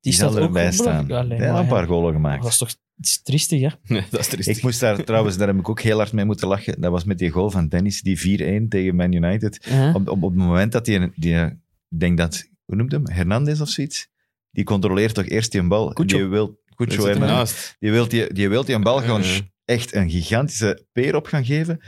Die 0.00 0.12
staat 0.12 0.32
zal 0.32 0.40
ook 0.40 0.46
erbij 0.46 0.66
op 0.66 0.72
staan. 0.72 1.10
een 1.10 1.66
paar 1.66 1.86
golen 1.86 2.12
gemaakt. 2.12 2.42
Dat 2.42 2.44
was 2.44 2.58
toch 2.58 2.74
is 3.06 3.22
triestig, 3.22 3.60
hè? 3.60 3.68
Nee, 3.94 4.04
dat 4.10 4.20
is 4.20 4.26
triestig. 4.26 4.56
Ik 4.56 4.62
moest 4.62 4.80
daar 4.80 5.04
trouwens, 5.04 5.36
daar 5.36 5.48
heb 5.48 5.58
ik 5.58 5.68
ook 5.68 5.80
heel 5.80 5.96
hard 5.96 6.12
mee 6.12 6.24
moeten 6.24 6.48
lachen. 6.48 6.80
Dat 6.80 6.90
was 6.90 7.04
met 7.04 7.18
die 7.18 7.30
goal 7.30 7.50
van 7.50 7.68
Dennis, 7.68 8.02
die 8.02 8.40
4-1 8.64 8.68
tegen 8.68 8.94
Man 8.94 9.12
United. 9.12 9.66
Op, 9.94 10.08
op, 10.08 10.22
op 10.22 10.30
het 10.30 10.38
moment 10.38 10.72
dat 10.72 10.86
hij, 10.86 11.12
die, 11.14 11.36
ik 11.44 11.54
denk 11.88 12.18
dat, 12.18 12.48
hoe 12.64 12.76
noemt 12.76 12.92
hem? 12.92 13.10
Hernandez 13.10 13.60
of 13.60 13.68
zoiets? 13.68 14.08
Die 14.50 14.64
controleert 14.64 15.14
toch 15.14 15.26
eerst 15.28 15.52
die 15.52 15.62
bal. 15.62 15.92
Cucho. 15.92 16.16
Die 16.16 16.26
wil, 16.26 16.60
Cucho 16.74 17.06
Hernandez. 17.06 17.74
Die 17.78 17.90
wil 17.90 18.08
die, 18.08 18.32
die, 18.32 18.48
wil 18.48 18.64
die 18.64 18.74
een 18.74 18.82
bal 18.82 19.00
gewoon 19.00 19.24
echt 19.64 19.94
een 19.94 20.10
gigantische 20.10 20.86
peer 20.92 21.16
op 21.16 21.26
gaan 21.26 21.44
geven. 21.44 21.80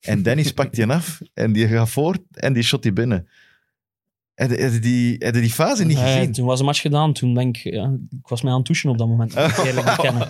En 0.00 0.22
Dennis 0.22 0.52
pakt 0.52 0.74
die 0.74 0.86
af 0.86 1.20
en 1.34 1.52
die 1.52 1.68
gaat 1.68 1.90
voor 1.90 2.16
en 2.30 2.52
die 2.52 2.62
shot 2.62 2.82
die 2.82 2.92
binnen. 2.92 3.28
Heb 4.34 4.50
je- 4.50 4.56
heb 4.56 4.72
je 4.72 4.78
die, 4.78 5.14
heb 5.18 5.34
je 5.34 5.40
die 5.40 5.50
fase 5.52 5.84
niet 5.84 5.96
Nee, 5.96 6.14
gezien? 6.16 6.32
toen 6.32 6.46
was 6.46 6.58
de 6.58 6.64
match 6.64 6.80
gedaan. 6.80 7.12
Toen 7.12 7.34
ben 7.34 7.48
ik, 7.48 7.56
ja, 7.56 7.96
ik 8.10 8.28
was 8.28 8.42
mij 8.42 8.50
aan 8.52 8.58
het 8.58 8.66
douchen 8.66 8.90
op 8.90 8.98
dat 8.98 9.08
moment. 9.08 9.32
ik 9.32 9.56
eerlijk 9.64 9.96
bekennen. 9.96 10.28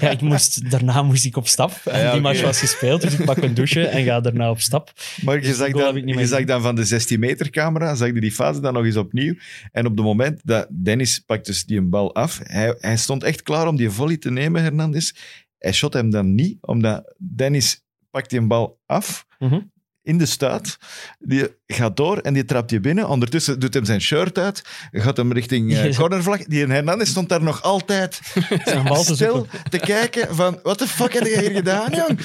Ja, 0.00 0.10
ik 0.10 0.20
moest, 0.20 0.70
daarna 0.70 1.02
moest 1.02 1.24
ik 1.24 1.36
op 1.36 1.46
stap. 1.46 1.72
En 1.84 2.00
Ja, 2.00 2.12
die 2.12 2.20
match 2.20 2.42
was 2.42 2.58
gespeeld, 2.60 3.00
dus 3.00 3.18
ik 3.18 3.24
pak 3.24 3.36
een 3.36 3.54
douche 3.54 3.86
en 3.86 4.04
ga 4.04 4.20
daarna 4.20 4.50
op 4.50 4.60
stap. 4.60 4.92
Maar 5.24 5.34
je 5.34 5.40
Dus 5.40 5.56
zag, 5.56 5.70
dan, 5.70 6.06
je 6.06 6.26
zag 6.26 6.44
dan 6.44 6.62
van 6.62 6.74
de 6.74 6.84
16 6.84 7.20
meter 7.20 7.50
camera, 7.50 7.94
zag 7.94 8.06
je 8.14 8.20
die 8.20 8.32
fase 8.32 8.60
dan 8.60 8.72
nog 8.74 8.84
eens 8.84 8.96
opnieuw. 8.96 9.34
En 9.72 9.86
op 9.86 9.96
het 9.96 10.04
moment 10.04 10.40
dat 10.44 10.66
Dennis 10.70 11.18
pakt 11.18 11.46
dus 11.46 11.64
die 11.64 11.78
een 11.78 11.90
bal 11.90 12.14
af, 12.14 12.40
hij, 12.42 12.74
hij 12.78 12.96
stond 12.96 13.22
echt 13.22 13.42
klaar 13.42 13.66
om 13.68 13.76
die 13.76 13.90
volley 13.90 14.16
te 14.16 14.30
nemen, 14.30 14.62
Hernandez. 14.62 15.12
Hij 15.58 15.72
shot 15.72 15.92
hem 15.92 16.10
dan 16.10 16.34
niet, 16.34 16.58
omdat 16.60 17.14
Dennis 17.18 17.82
pakt 18.10 18.30
die 18.30 18.38
een 18.38 18.48
bal 18.48 18.78
af 18.86 19.26
Mhm. 19.38 19.60
In 20.02 20.18
de 20.18 20.26
stuit. 20.26 20.76
Die 21.18 21.48
gaat 21.66 21.96
door 21.96 22.18
en 22.18 22.34
die 22.34 22.44
trapt 22.44 22.68
die 22.68 22.80
binnen. 22.80 23.08
Ondertussen 23.08 23.60
doet 23.60 23.74
hem 23.74 23.84
zijn 23.84 24.00
shirt 24.00 24.38
uit, 24.38 24.62
gaat 24.92 25.16
hem 25.16 25.32
richting 25.32 25.72
eh, 25.72 25.84
Ja. 25.90 25.96
cornervlag. 25.96 26.44
Die 26.44 26.66
Hernandez 26.66 27.08
stond 27.10 27.28
daar 27.28 27.42
nog 27.42 27.62
altijd 27.62 28.20
Zijn 28.64 28.84
bal 28.84 29.02
te 29.04 29.14
stil 29.14 29.34
zoeken. 29.34 29.70
te 29.70 29.78
kijken 29.78 30.34
van, 30.34 30.58
wat 30.62 30.78
de 30.78 30.86
fuck 30.86 31.12
heb 31.12 31.26
je 31.26 31.38
hier 31.40 31.50
gedaan, 31.50 31.90
jong? 32.06 32.18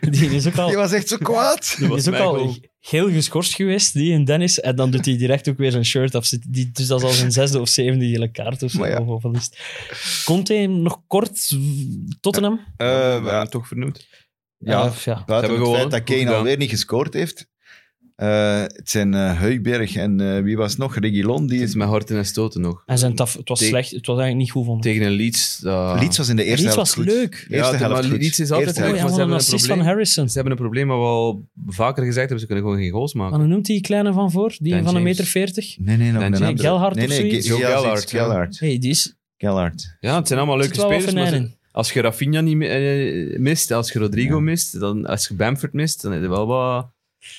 Die 0.00 0.30
is 0.30 0.46
ook 0.46 0.56
al, 0.56 0.66
Die 0.68 0.76
was 0.76 0.92
echt 0.92 1.08
zo 1.08 1.16
kwaad. 1.16 1.74
die 1.78 1.88
was 1.88 1.98
is 1.98 2.08
ook 2.08 2.14
al 2.14 2.56
heel 2.80 3.10
geschorst 3.10 3.54
geweest, 3.54 3.92
die 3.92 4.12
in 4.12 4.24
Dennis. 4.24 4.60
En 4.60 4.76
dan 4.76 4.90
doet 4.90 5.04
hij 5.04 5.16
direct 5.16 5.48
ook 5.48 5.58
weer 5.58 5.70
zijn 5.70 5.84
shirt 5.84 6.14
af. 6.14 6.28
Die, 6.28 6.70
dus 6.72 6.86
dat 6.86 6.98
is 6.98 7.04
al 7.06 7.12
zijn 7.12 7.32
zesde 7.32 7.60
of 7.60 7.68
zevende 7.68 8.08
gele 8.08 8.30
kaart 8.30 8.62
of 8.62 8.70
zo. 8.70 8.86
Ja. 8.86 8.98
Of, 9.00 9.24
of 9.24 9.32
het. 9.32 9.58
Conte 10.24 10.54
nog 10.54 11.00
kort, 11.06 11.56
Tottenham? 12.20 12.60
Eh, 12.76 12.86
we 13.24 13.46
toch 13.48 13.68
vernoemd. 13.68 14.06
Ja. 14.64 14.92
Ja. 15.04 15.22
Buiten 15.26 15.60
het 15.60 15.68
feit 15.68 15.90
dat 15.90 16.02
Kane 16.02 16.34
alweer 16.34 16.56
niet 16.56 16.70
gescoord 16.70 17.14
heeft. 17.14 17.50
Eh, 18.16 18.60
het 18.60 18.90
zijn 18.90 19.14
eh 19.14 19.40
Heugberg 19.40 19.96
en 19.96 20.20
eh, 20.20 20.42
wie 20.42 20.56
was 20.56 20.70
het 20.70 20.78
nog? 20.80 20.96
Reguilon. 20.96 21.46
Die 21.46 21.60
Het 21.60 21.68
is 21.68 21.74
met 21.74 21.88
horten 21.88 22.16
en 22.16 22.26
stoten 22.26 22.60
nog. 22.60 22.82
En 22.86 22.98
zijn 22.98 23.14
taf, 23.14 23.32
het 23.32 23.48
was 23.48 23.66
slecht. 23.66 23.90
Het 23.90 24.06
was 24.06 24.18
eigenlijk 24.18 24.36
niet 24.36 24.50
goed 24.50 24.64
van 24.64 24.72
hem. 24.72 24.82
Tegen 24.82 25.06
een 25.06 25.12
Leeds. 25.12 25.60
Leeds 25.98 26.16
was 26.18 26.28
in 26.28 26.36
de 26.36 26.44
eerste 26.44 26.64
Leeds 26.64 26.74
helft 26.74 26.94
was 26.94 27.04
goed. 27.04 27.14
leuk. 27.14 27.32
Eerste 27.32 27.54
Ja, 27.56 27.62
helft 27.62 27.94
maar 27.94 28.04
goed. 28.04 28.20
Leeds 28.20 28.40
is 28.40 28.50
altijd 28.50 28.78
leuk, 28.78 28.86
ja, 28.86 28.92
een 28.92 29.08
hebben 29.08 29.26
een 29.26 29.32
assist 29.32 29.50
van 29.50 29.60
probleem. 29.66 29.86
Harrison. 29.86 30.28
Ze 30.28 30.34
hebben 30.34 30.52
een 30.52 30.58
probleem 30.58 30.88
wat 30.88 30.98
we 30.98 31.04
al 31.04 31.48
vaker 31.66 32.02
gezegd 32.02 32.18
hebben. 32.18 32.40
Ze 32.40 32.46
kunnen 32.46 32.64
gewoon 32.64 32.80
geen 32.80 32.90
goals 32.90 33.14
maken. 33.14 33.38
Maar 33.38 33.48
noemt 33.48 33.66
die 33.66 33.80
kleine 33.80 34.12
van 34.12 34.30
voor? 34.30 34.54
Die 34.58 34.72
Dan 34.72 34.82
van 34.84 34.94
een 34.94 35.00
James. 35.00 35.16
meter 35.16 35.30
veertig? 35.30 35.78
Nee, 35.78 35.96
nee, 35.96 36.12
nog 36.12 36.22
Dan 36.22 36.42
een. 36.42 36.58
Gelhard 36.58 36.94
nee, 36.94 37.04
of 37.04 37.10
nee, 37.10 37.20
zoiets? 37.20 37.46
Ja, 37.46 37.54
Gelhard, 37.54 37.82
zoiets, 37.84 38.10
ja. 38.10 38.22
Gelhard. 38.22 38.58
hey, 38.58 38.78
die 38.78 38.90
is... 38.90 39.16
Gelhard. 39.36 39.96
Ja, 40.00 40.16
het 40.16 40.26
zijn 40.26 40.38
allemaal 40.38 40.58
leuke 40.58 40.74
spelers. 40.74 41.50
Als 41.72 41.92
je 41.92 42.00
Rafinha 42.00 42.40
niet 42.40 42.56
mi- 42.56 42.66
eh, 42.66 43.38
mist, 43.38 43.70
als 43.70 43.92
je 43.92 43.98
Rodrigo 43.98 44.34
Ja. 44.34 44.40
mist, 44.40 44.80
dan, 44.80 45.06
als 45.06 45.28
je 45.28 45.34
Bamford 45.34 45.72
mist, 45.72 46.02
dan 46.02 46.12
heb 46.12 46.22
je 46.22 46.28
wel 46.28 46.46
wat, 46.46 46.86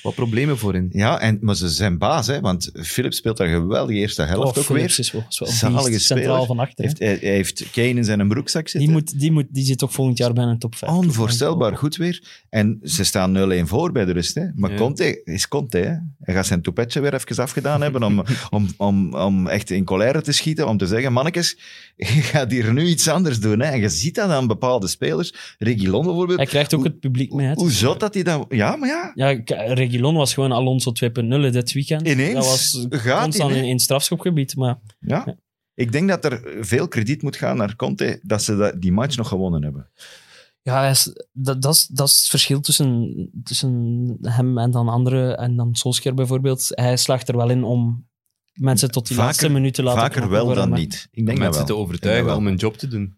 wat 0.02 0.16
problemen 0.16 0.58
voor 0.58 0.76
in. 0.76 0.90
Ja, 0.92 1.20
en, 1.20 1.38
maar 1.42 1.56
ze 1.56 1.70
zijn 1.70 1.98
baas, 1.98 2.28
hè, 2.28 2.40
want 2.40 2.72
Philip 2.74 3.14
speelt 3.14 3.38
daar 3.38 3.48
geweldig 3.48 3.96
de 3.96 4.02
eerste 4.02 4.22
helft 4.24 4.58
Oh, 4.58 4.64
ook 4.64 4.68
weer. 4.78 4.96
is 5.00 5.12
wel, 5.12 5.26
is 5.30 5.40
wel 5.40 5.50
Zalige 5.50 5.90
beest, 5.90 6.04
speler. 6.06 6.24
centraal 6.24 6.46
van 6.46 6.60
achter. 6.60 6.86
Heeft, 6.86 7.00
hij, 7.00 7.18
hij 7.22 7.30
heeft 7.32 7.70
Kane 7.72 7.88
in 7.88 8.04
zijn 8.04 8.28
broekzak 8.28 8.68
zitten. 8.68 8.80
Die, 8.80 8.90
moet, 8.90 9.20
die, 9.20 9.32
moet, 9.32 9.46
die 9.50 9.66
zit 9.66 9.78
toch 9.78 9.94
volgend 9.94 10.18
jaar 10.18 10.34
bijna 10.34 10.48
in 10.50 10.54
de 10.56 10.60
top 10.62 10.76
5. 10.76 10.92
Onvoorstelbaar 10.92 11.78
goed 11.78 11.96
weer. 11.96 12.44
En 12.50 12.80
ze 12.84 13.04
staan 13.04 13.52
0-1 13.64 13.68
voor 13.68 13.92
bij 13.92 14.06
de 14.06 14.12
rust. 14.12 14.36
Hè. 14.36 14.46
Maar 14.56 14.72
Ja. 14.72 14.78
Conte 14.78 15.22
is 15.24 15.48
Conte. 15.48 15.78
Hè. 15.78 15.96
Hij 16.20 16.34
gaat 16.34 16.46
zijn 16.46 16.62
toepetje 16.62 17.00
weer 17.00 17.14
even 17.14 17.44
afgedaan 17.44 17.82
hebben 17.82 18.04
om, 18.04 18.24
om, 18.50 18.68
om, 18.78 19.14
om 19.16 19.48
echt 19.48 19.70
in 19.70 19.84
colère 19.84 20.22
te 20.22 20.32
schieten. 20.32 20.68
Om 20.68 20.78
te 20.78 20.88
zeggen, 20.88 21.14
mannetjes, 21.14 21.58
je 22.16 22.22
gaat 22.22 22.52
hier 22.52 22.74
nu 22.74 22.86
iets 22.86 23.08
anders 23.08 23.40
doen. 23.40 23.60
Hè. 23.60 23.72
En 23.72 23.80
je 23.80 23.90
ziet 23.90 24.16
dat 24.16 24.30
aan 24.30 24.48
bepaalde 24.48 24.88
spelers. 24.88 25.56
Reguilon 25.58 26.04
bijvoorbeeld. 26.06 26.38
Hij 26.38 26.48
krijgt 26.48 26.74
ook 26.74 26.80
Hoe- 26.82 26.90
het 26.90 27.00
publiek 27.00 27.34
mee. 27.34 27.54
Hoe 27.54 27.72
zot 27.72 28.00
dat 28.00 28.14
hij 28.14 28.24
dan... 28.24 28.46
Ja, 28.50 28.76
maar 28.76 28.90
ja. 28.90 29.12
Ja, 29.16 29.42
Reguilon 29.74 30.16
was 30.16 30.34
gewoon 30.34 30.52
Alonso 30.52 30.92
2.0 30.92 31.28
dit 31.52 31.72
weekend. 31.74 32.08
Ineens 32.08 32.34
Dat 32.34 32.46
was 32.46 32.86
gaat 32.90 33.36
in, 33.36 33.50
in 33.50 33.72
het 33.72 33.82
strafschopgebied. 33.82 34.56
Maar 34.56 34.80
ja. 35.00 35.24
Ja. 35.26 35.36
Ik 35.76 35.92
denk 35.92 36.10
dat 36.10 36.26
er 36.26 36.58
veel 36.62 36.88
krediet 36.88 37.22
moet 37.22 37.36
gaan 37.36 37.58
naar 37.58 37.76
Conte 37.76 38.20
dat 38.24 38.44
ze 38.44 38.56
dat- 38.56 38.82
die 38.82 38.92
match 38.92 39.16
nog 39.18 39.28
gewonnen 39.28 39.64
hebben. 39.64 39.90
ja, 40.62 40.94
dat, 41.32 41.62
dat, 41.62 41.74
is, 41.74 41.88
dat 41.88 42.08
is 42.08 42.16
het 42.16 42.28
verschil 42.28 42.60
tussen, 42.62 43.30
tussen 43.44 44.18
hem 44.22 44.58
en 44.58 44.72
dan 44.72 44.88
anderen. 44.90 45.38
En 45.38 45.56
dan 45.56 45.76
Solskjaer 45.76 46.16
bijvoorbeeld. 46.16 46.68
Hij 46.70 46.98
slaagt 46.98 47.28
er 47.30 47.38
wel 47.38 47.50
in 47.50 47.64
om 47.64 48.08
mensen 48.54 48.92
tot 48.92 49.08
die 49.08 49.16
Vaker- 49.16 49.32
laatste 49.32 49.50
minuut 49.50 49.74
te 49.74 49.84
laten 49.84 50.02
Vaker 50.02 50.30
wel 50.30 50.54
dan 50.54 50.72
niet. 50.74 51.08
Ik 51.12 51.26
denk 51.26 51.28
dat 51.28 51.38
mensen 51.38 51.66
wel. 51.68 51.76
te 51.76 51.82
overtuigen 51.82 52.36
om 52.36 52.48
een 52.48 52.56
job 52.56 52.78
te 52.78 52.88
doen. 52.88 53.18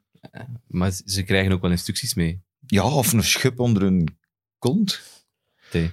Maar 0.68 0.92
ze- 1.06 1.24
krijgen 1.24 1.52
ook 1.52 1.62
wel 1.62 1.72
instructies 1.72 2.14
mee. 2.14 2.42
Ja, 2.68 2.84
of 2.84 3.14
een 3.14 3.24
schub 3.24 3.60
onder 3.60 3.82
hun 3.84 4.18
kont. 4.60 5.02
Nee. 5.72 5.92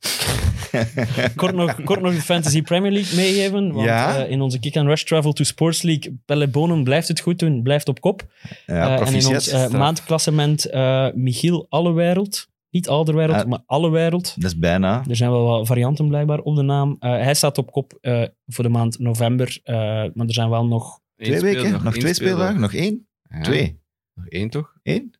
Kort 1.36 1.54
nog, 1.54 1.82
kort 1.84 2.00
nog 2.00 2.14
de 2.14 2.20
Fantasy 2.22 2.62
Premier 2.62 2.92
League 2.92 3.16
meegeven. 3.16 3.72
Want 3.72 3.86
Ja. 3.86 4.24
eh, 4.24 4.30
in 4.30 4.40
onze 4.40 4.58
Kick 4.58 4.76
and 4.76 4.86
Rush 4.88 5.02
Travel 5.02 5.32
to 5.32 5.44
Sports 5.44 5.82
League, 5.82 6.18
Pelle 6.24 6.48
Bonen 6.48 6.84
blijft 6.84 7.08
het 7.08 7.20
goed 7.20 7.38
doen, 7.38 7.62
blijft 7.62 7.88
op 7.88 8.00
kop. 8.00 8.26
Ja, 8.66 8.98
Eh, 9.00 9.06
en 9.06 9.14
in 9.14 9.26
ons 9.26 9.48
eh, 9.48 9.68
maandklassement 9.70 10.64
eh, 10.64 11.08
Michiel 11.14 11.66
Allewereld. 11.68 12.48
Niet 12.76 12.88
Alderwereld, 12.88 13.36
Ah. 13.42 13.46
maar 13.46 13.62
Allewereld. 13.66 14.34
Dat 14.40 14.50
is 14.50 14.58
bijna. 14.58 15.04
Er 15.08 15.16
zijn 15.16 15.30
wel 15.30 15.44
wat 15.44 15.66
varianten 15.66 16.08
blijkbaar 16.08 16.38
op 16.38 16.56
de 16.56 16.62
naam. 16.62 16.96
Eh, 16.98 17.10
hij 17.10 17.34
staat 17.34 17.58
op 17.58 17.70
kop 17.72 17.98
eh, 18.00 18.22
voor 18.46 18.64
de 18.64 18.70
maand 18.70 18.98
november. 18.98 19.60
eh, 19.62 19.74
maar 20.14 20.26
er 20.26 20.32
zijn 20.32 20.48
wel 20.50 20.66
nog... 20.66 21.00
Eén 21.16 21.26
Twee 21.26 21.38
speeldag, 21.38 21.62
weken? 21.62 21.84
Nog 21.84 21.92
één 21.92 22.00
twee 22.02 22.14
speeldag. 22.14 22.36
speeldagen? 22.36 22.60
Nog 22.60 22.72
één? 22.74 23.08
Ja, 23.30 23.40
Twee? 23.42 23.80
Nog 24.14 24.26
één, 24.28 24.50
toch? 24.50 24.74
Eén? 24.82 25.10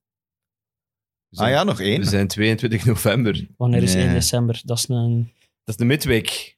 We 1.29 1.37
Ah 1.37 1.39
zijn- 1.39 1.51
ja, 1.51 1.65
nog 1.65 1.81
één. 1.81 2.01
We 2.01 2.07
zijn 2.07 2.27
22 2.29 2.85
november. 2.85 3.47
Wanneer 3.57 3.83
is 3.83 3.95
Nee. 3.95 4.05
1 4.05 4.13
december? 4.13 4.61
Dat 4.65 4.79
is 4.79 4.89
een... 4.89 5.33
Dat 5.65 5.75
is 5.75 5.77
de 5.77 5.85
midweek. 5.85 6.57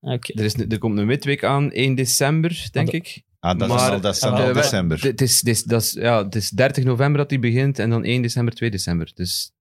ah, 0.00 0.12
Oké. 0.12 0.32
Er, 0.32 0.44
is, 0.44 0.54
er 0.54 0.78
komt 0.78 0.98
een 0.98 1.06
midweek 1.06 1.44
aan, 1.44 1.70
1 1.72 1.94
december, 1.94 2.68
denk 2.72 2.86
Maar 2.86 2.94
ik. 2.94 3.22
Ah, 3.38 3.58
dat 3.58 3.68
is 3.68 3.74
Maar- 3.74 3.90
al, 3.92 4.00
dat 4.00 4.14
is 4.14 4.22
Ah, 4.22 4.30
dan 4.30 4.38
wel, 4.38 4.48
al 4.48 4.54
december. 4.54 5.02
Het 5.02 5.20
is, 5.20 5.36
het, 5.38 5.48
is, 5.48 5.62
dat 5.62 5.82
is, 5.82 5.92
ja, 5.92 6.24
het 6.24 6.34
is 6.34 6.50
30 6.50 6.84
november 6.84 7.18
dat 7.18 7.28
die 7.28 7.38
begint 7.38 7.78
en 7.78 7.90
dan 7.90 8.04
1 8.04 8.22
december, 8.22 8.54
2 8.54 8.70
december. 8.70 9.10
Dus 9.14 9.52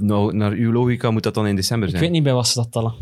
nou, 0.00 0.34
naar 0.34 0.52
uw 0.52 0.72
logica 0.72 1.10
moet 1.10 1.22
dat 1.22 1.34
dan 1.34 1.46
in 1.46 1.56
december 1.56 1.88
Ik 1.88 1.94
zijn. 1.94 2.04
weet 2.04 2.12
niet 2.14 2.22
bij 2.22 2.34
wat 2.34 2.48
ze 2.48 2.54
dat 2.54 2.72
tellen. 2.72 2.94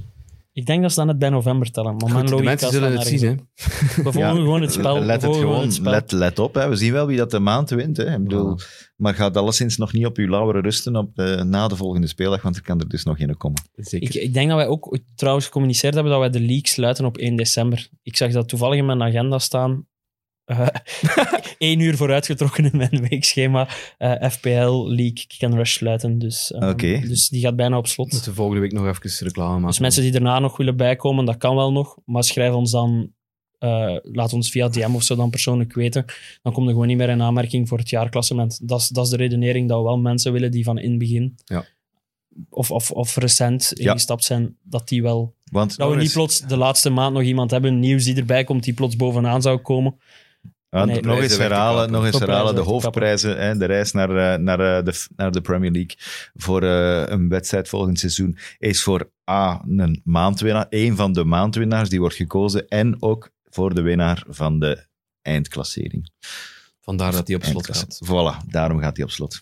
Ik 0.53 0.67
denk 0.67 0.83
dat 0.83 0.91
ze 0.91 0.97
dat 0.97 1.07
net 1.07 1.19
bij 1.19 1.29
november 1.29 1.71
tellen. 1.71 1.97
Maar 1.97 2.11
Goed, 2.11 2.29
de 2.29 2.43
mensen 2.43 2.71
zullen 2.71 2.93
het 2.93 3.07
zien, 3.07 3.21
hè. 3.21 3.35
We 4.05 4.13
volgen 4.13 4.37
gewoon 4.37 4.63
het 4.63 4.73
spel. 4.73 5.01
Let, 5.01 5.09
het 5.11 5.25
volgen 5.25 5.41
gewoon, 5.41 5.63
het 5.63 5.75
spel. 5.75 5.91
let, 5.91 6.13
let 6.13 6.39
op. 6.39 6.55
Hè. 6.55 6.69
We 6.69 6.77
zien 6.77 6.93
wel 6.93 7.07
wie 7.07 7.17
dat 7.17 7.31
de 7.31 7.39
maand 7.39 7.71
wint. 7.71 7.97
Hè. 7.97 8.15
Ik 8.15 8.23
bedoel, 8.23 8.59
Maar 8.97 9.15
gaat 9.15 9.37
alleszins 9.37 9.77
nog 9.77 9.93
niet 9.93 10.07
op 10.07 10.17
uw 10.17 10.29
lauweren 10.29 10.63
rusten 10.63 10.97
op, 10.97 11.17
na 11.45 11.69
de 11.69 11.77
volgende 11.77 12.07
speeldag, 12.07 12.43
want 12.43 12.57
er 12.57 12.63
kan 12.63 12.81
er 12.81 12.89
dus 12.89 13.05
nog 13.05 13.19
in 13.19 13.37
komen. 13.37 13.63
Zeker. 13.75 14.09
Ik, 14.09 14.23
ik 14.23 14.35
denk 14.35 14.49
dat 14.49 14.57
wij 14.57 14.67
ook 14.67 14.99
trouwens 15.15 15.47
gecommuniceerd 15.47 15.95
hebben 15.95 16.13
dat 16.13 16.21
wij 16.21 16.31
de 16.31 16.41
league 16.41 16.67
sluiten 16.69 17.05
op 17.05 17.17
1 17.17 17.37
december. 17.37 17.89
Ik 18.03 18.17
zag 18.17 18.33
dat 18.33 18.49
toevallig 18.49 18.79
in 18.79 18.87
mijn 18.87 19.03
agenda 19.03 19.39
staan. 19.39 19.87
Eh 20.49 20.67
Eén 21.59 21.81
uur 21.81 21.97
vooruitgetrokken 21.97 22.65
in 22.73 22.77
mijn 22.77 23.07
weekschema. 23.09 23.69
Eh, 23.99 24.29
FPL 24.31 24.87
League 24.87 25.13
Kick 25.27 25.43
and 25.43 25.55
Rush 25.55 25.73
sluiten. 25.73 26.19
Dus, 26.19 26.53
eh, 26.53 26.69
Oké. 26.69 27.01
dus 27.01 27.29
die 27.29 27.41
gaat 27.41 27.57
bijna 27.57 27.77
op 27.79 27.87
slot. 27.87 28.13
moeten 28.13 28.35
volgende 28.35 28.61
week 28.61 28.73
nog 28.73 28.87
even 28.87 29.27
reclame 29.27 29.53
maken. 29.55 29.67
Dus 29.67 29.79
mensen 29.79 30.03
die 30.03 30.13
daarna 30.13 30.39
nog 30.39 30.57
willen 30.57 30.77
bijkomen, 30.77 31.25
dat 31.25 31.37
kan 31.37 31.55
wel 31.57 31.73
nog. 31.73 31.97
Maar 32.05 32.25
schrijf 32.25 32.53
ons 32.53 32.71
dan 32.71 33.13
eh, 33.59 33.97
laat 34.03 34.33
ons 34.33 34.51
via 34.51 34.69
DM 34.69 34.95
of 34.95 35.03
zo 35.03 35.17
dan 35.17 35.31
persoonlijk 35.31 35.75
weten. 35.75 36.05
Dan 36.43 36.53
komt 36.53 36.67
er 36.67 36.73
gewoon 36.73 36.89
niet 36.89 36.97
meer 36.97 37.09
in 37.09 37.23
aanmerking 37.23 37.69
voor 37.69 37.79
het 37.79 37.89
jaarklassement. 37.91 38.69
Dat 38.69 38.81
is, 38.81 38.89
dat 38.89 39.05
is 39.05 39.11
de 39.11 39.17
redenering 39.17 39.69
dat 39.69 39.79
we 39.79 39.85
wel 39.85 39.99
mensen 39.99 40.33
willen 40.33 40.51
die 40.51 40.65
van 40.65 40.79
in 40.79 40.91
het 40.91 40.99
begin 40.99 41.35
Ja. 41.45 41.65
of, 42.51 42.71
of, 42.71 42.91
of 42.91 43.17
recent 43.17 43.73
Ja. 43.75 43.91
ingestapt 43.91 44.25
zijn, 44.25 44.57
dat 44.63 44.89
die 44.89 45.03
wel... 45.03 45.35
Want 45.51 45.77
Dat 45.77 45.91
we 45.91 45.97
niet 45.97 46.13
plots 46.13 46.41
de 46.41 46.57
laatste 46.57 46.91
maand 46.91 47.15
nog 47.15 47.23
iemand 47.23 47.51
hebben, 47.51 47.79
nieuws 47.79 48.05
die 48.05 48.17
erbij 48.17 48.45
komt, 48.45 48.65
die 48.65 48.75
plots 48.75 48.97
bovenaan 48.97 49.43
zou 49.43 49.59
komen. 49.59 49.97
Nee, 50.71 51.01
nog 51.01 51.19
eens 51.21 51.37
herhalen, 51.37 51.91
nog 51.91 52.05
eens 52.05 52.19
herhalen 52.19 52.55
de 52.55 52.61
hoofdprijzen, 52.61 53.39
hè, 53.39 53.57
de 53.57 53.65
reis 53.65 53.93
naar, 53.93 54.11
eh, 54.11 54.39
naar, 54.39 54.61
eh, 54.61 54.85
de, 54.85 55.07
naar 55.17 55.31
de 55.31 55.41
Premier 55.41 55.71
League 55.71 55.97
voor 56.35 56.63
eh, 56.63 57.03
een 57.07 57.29
wedstrijd 57.29 57.69
volgend 57.69 57.99
seizoen, 57.99 58.39
is 58.59 58.83
voor 58.83 59.11
A, 59.31 59.63
een 59.69 60.01
maandwinnaar, 60.05 60.67
één 60.69 60.97
van 60.97 61.13
de 61.13 61.25
maandwinnaars 61.25 61.89
die 61.89 62.01
wordt 62.01 62.15
gekozen, 62.15 62.69
en 62.69 63.03
ook 63.03 63.31
voor 63.45 63.75
de 63.75 63.83
winnaar 63.83 64.25
van 64.29 64.59
de 64.59 64.87
eindklassering. 65.23 66.11
Vandaar 66.81 67.13
dat 67.13 67.27
hij 67.27 67.37
op 67.37 67.45
slot 67.45 67.67
gaat. 67.67 68.01
Voilà, 68.05 68.47
daarom 68.51 68.81
gaat 68.81 68.97
hij 68.97 69.05
op 69.05 69.11
slot. 69.11 69.41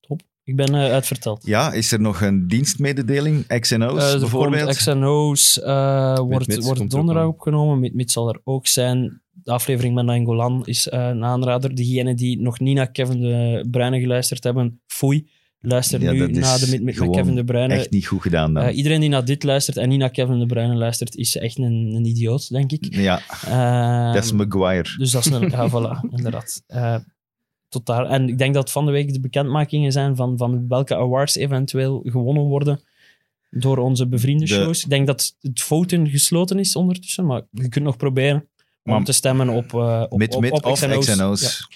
Top. 0.00 0.20
Ik 0.44 0.56
ben 0.56 0.74
eh, 0.74 0.92
uitverteld. 0.92 1.46
Ja, 1.46 1.72
is 1.72 1.92
er 1.92 2.00
nog 2.00 2.20
een 2.20 2.48
dienstmededeling, 2.48 3.46
X&O's 3.60 4.12
er 4.12 4.20
bijvoorbeeld? 4.20 4.76
XNO's, 4.76 5.60
eh 5.60 6.18
wordt, 6.18 6.46
Mits 6.46 6.64
wordt 6.64 6.80
er 6.80 6.88
donderdag 6.88 7.26
opgenomen. 7.26 7.80
Mit 7.80 7.94
Mit 7.94 8.10
zal 8.10 8.28
er 8.28 8.40
ook 8.44 8.66
zijn. 8.66 9.22
De 9.46 9.52
aflevering 9.52 9.94
met 9.94 10.04
Nangolan 10.04 10.62
is 10.64 10.88
eh, 10.88 11.06
een 11.08 11.24
aanrader. 11.24 11.74
Diegenen 11.74 12.16
die 12.16 12.40
nog 12.40 12.60
niet 12.60 12.74
naar 12.76 12.90
Kevin 12.90 13.20
de 13.20 13.66
Bruyne 13.70 14.00
geluisterd 14.00 14.44
hebben, 14.44 14.80
foei. 14.86 15.28
Luister 15.60 16.02
Ja, 16.02 16.12
nu 16.12 16.18
naar 16.30 16.58
de 16.58 16.80
met 16.82 16.96
gewoon 16.96 17.12
Kevin 17.14 17.34
de 17.34 17.44
Bruyne. 17.44 17.74
Echt 17.74 17.90
niet 17.90 18.06
goed 18.06 18.22
gedaan 18.22 18.54
dan. 18.54 18.62
Eh, 18.64 18.76
iedereen 18.76 19.00
die 19.00 19.08
naar 19.08 19.24
dit 19.24 19.42
luistert 19.42 19.76
en 19.76 19.88
niet 19.88 19.98
naar 19.98 20.10
Kevin 20.10 20.38
de 20.38 20.46
Bruyne 20.46 20.74
luistert, 20.74 21.16
is 21.16 21.36
echt 21.36 21.58
een, 21.58 21.92
een 21.94 22.04
idioot, 22.04 22.48
denk 22.48 22.72
ik. 22.72 22.94
ja, 22.94 23.20
Eh, 23.44 24.12
dat 24.14 24.24
is 24.24 24.32
Maguire. 24.32 24.94
dus 24.98 25.10
dat 25.10 25.26
is 25.26 25.32
een... 25.32 25.48
Ja, 25.56 25.70
voilà, 25.70 26.10
inderdaad. 26.16 26.62
Eh, 26.66 26.96
tot 27.68 27.86
daar. 27.86 28.06
En 28.06 28.28
ik 28.28 28.38
denk 28.38 28.54
dat 28.54 28.70
van 28.72 28.86
de 28.86 28.92
week 28.92 29.12
de 29.12 29.20
bekendmakingen 29.20 29.92
zijn 29.92 30.16
van, 30.16 30.36
van 30.38 30.68
welke 30.68 30.96
awards 30.96 31.36
eventueel 31.36 32.00
gewonnen 32.04 32.42
worden 32.42 32.80
door 33.50 33.78
onze 33.78 34.08
bevriende 34.08 34.44
De- 34.44 34.50
shows. 34.52 34.82
Ik 34.84 34.90
denk 34.90 35.06
dat 35.06 35.36
het 35.40 35.60
fouten 35.62 36.08
gesloten 36.08 36.58
is 36.58 36.76
ondertussen, 36.76 37.26
maar 37.26 37.42
je 37.50 37.68
kunt 37.68 37.84
nog 37.84 37.96
proberen 37.96 38.48
om 38.86 38.92
Maar- 38.92 39.04
te 39.04 39.12
stemmen 39.12 39.48
op, 39.48 39.74
eh 39.74 40.04
op, 40.08 40.18
Mit 40.18 40.34
op, 40.34 40.44
op 40.52 40.64
of 40.64 40.80
XNO's. 40.80 41.06
XNO's. 41.06 41.68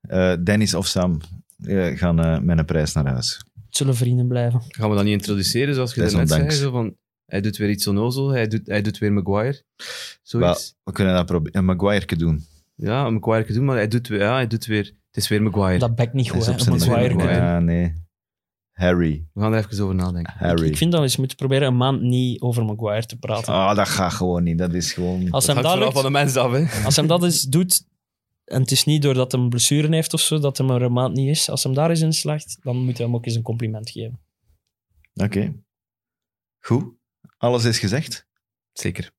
Eh, 0.00 0.32
Dennis 0.44 0.74
of 0.74 0.86
Sam 0.86 1.20
eh, 1.64 1.96
gaan 1.98 2.20
eh, 2.20 2.38
met 2.38 2.58
een 2.58 2.64
prijs 2.64 2.92
naar 2.92 3.06
huis. 3.06 3.44
Het 3.66 3.76
zullen 3.76 3.96
vrienden 3.96 4.28
blijven. 4.28 4.62
Gaan 4.68 4.88
we 4.90 4.94
dat 4.96 5.04
niet 5.04 5.12
introduceren 5.12 5.74
zoals 5.74 5.94
je 5.94 6.00
net 6.00 6.28
zei? 6.28 6.50
Zo 6.50 6.70
van, 6.70 6.96
hij 7.26 7.40
doet 7.40 7.56
weer 7.56 7.70
iets 7.70 7.86
onnozel, 7.86 8.28
hij 8.28 8.46
doet, 8.48 8.66
hij 8.66 8.82
doet 8.82 8.98
weer 8.98 9.12
Maguire. 9.12 9.62
Zoiets. 10.22 10.74
We 10.84 10.92
kunnen 10.92 11.14
dat 11.14 11.26
proberen. 11.26 11.58
Een 11.58 11.64
Maguire 11.64 12.16
doen. 12.16 12.46
Ja, 12.74 13.04
een 13.06 13.12
Maguire 13.14 13.52
doen, 13.52 13.64
maar 13.64 13.76
hij 13.76 13.88
doet, 13.88 14.08
weer- 14.08 14.20
ja, 14.20 14.34
hij 14.34 14.46
doet 14.46 14.66
weer... 14.66 14.84
Het 14.84 15.22
is 15.22 15.28
weer 15.28 15.42
Maguire. 15.42 15.78
Dat 15.78 15.94
bekt 15.94 16.12
niet 16.12 16.30
goed, 16.30 16.40
is 16.40 16.46
hè, 16.46 16.52
op 16.52 16.58
zijn 16.60 16.78
Maguire. 16.78 17.14
Maguire. 17.14 17.40
Ja, 17.40 17.58
nee. 17.60 18.02
Harry. 18.74 19.26
We 19.32 19.40
gaan 19.40 19.52
er 19.52 19.64
even 19.64 19.84
over 19.84 19.94
nadenken. 19.94 20.34
Harry. 20.36 20.66
Ik 20.66 20.76
vind 20.76 20.90
dat 20.90 21.00
we 21.00 21.06
eens 21.06 21.16
moeten 21.16 21.36
proberen 21.36 21.68
een 21.68 21.76
maand 21.76 22.00
niet 22.00 22.40
over 22.40 22.64
Maguire 22.64 23.06
te 23.06 23.18
praten. 23.18 23.52
Ah, 23.52 23.76
dat 23.76 23.88
gaat 23.88 24.12
gewoon 24.12 24.42
niet. 24.42 24.58
Dat 24.58 24.72
is 24.72 24.92
gewoon... 24.92 25.30
Als 25.30 25.46
Dat 25.46 25.54
hem 25.54 25.64
dat 25.64 25.78
lukt, 25.78 25.92
van 25.92 26.02
de 26.02 26.10
mens 26.10 26.36
af, 26.36 26.52
hè. 26.52 26.84
Als 26.84 26.96
hem 26.96 27.06
dat 27.06 27.22
eens 27.24 27.42
doet, 27.42 27.86
en 28.44 28.60
het 28.60 28.70
is 28.70 28.84
niet 28.84 29.02
doordat 29.02 29.32
hij 29.32 29.40
een 29.40 29.48
blessure 29.48 29.94
heeft 29.94 30.14
of 30.14 30.20
zo, 30.20 30.38
dat 30.38 30.58
hem 30.58 30.70
er 30.70 30.82
een 30.82 30.92
maand 30.92 31.16
niet 31.16 31.28
is. 31.28 31.50
Als 31.50 31.62
hem 31.62 31.74
daar 31.74 31.90
eens 31.90 32.00
in 32.00 32.12
slaagt, 32.12 32.56
dan 32.62 32.76
moet 32.76 32.96
hij 32.96 33.06
hem 33.06 33.14
ook 33.14 33.26
eens 33.26 33.34
een 33.34 33.42
compliment 33.42 33.90
geven. 33.90 34.20
Oké. 35.14 35.54
Goed. 36.60 36.84
Alles 37.36 37.64
is 37.64 37.78
gezegd. 37.78 38.26
Zeker. 38.72 39.10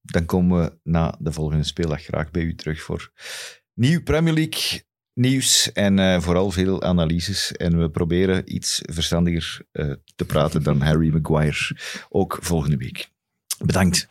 Dan 0.00 0.24
komen 0.24 0.60
we 0.60 0.78
na 0.82 1.16
de 1.18 1.32
volgende 1.32 1.64
speeldag 1.64 2.02
graag 2.02 2.30
bij 2.30 2.42
u 2.42 2.54
terug 2.54 2.82
voor 2.82 3.12
nieuw 3.74 4.02
Premier 4.02 4.34
League 4.34 4.86
nieuws 5.18 5.72
en 5.72 5.98
eh, 5.98 6.20
vooral 6.20 6.50
veel 6.50 6.82
analyses. 6.82 7.52
En 7.52 7.80
we 7.80 7.90
proberen 7.90 8.54
iets 8.54 8.80
verstandiger 8.84 9.60
eh, 9.72 9.90
te 10.16 10.24
praten 10.24 10.62
dan 10.62 10.80
Harry 10.80 11.12
Maguire. 11.12 11.76
Ook 12.08 12.38
volgende 12.40 12.76
week. 12.76 13.08
Bedankt. 13.64 14.08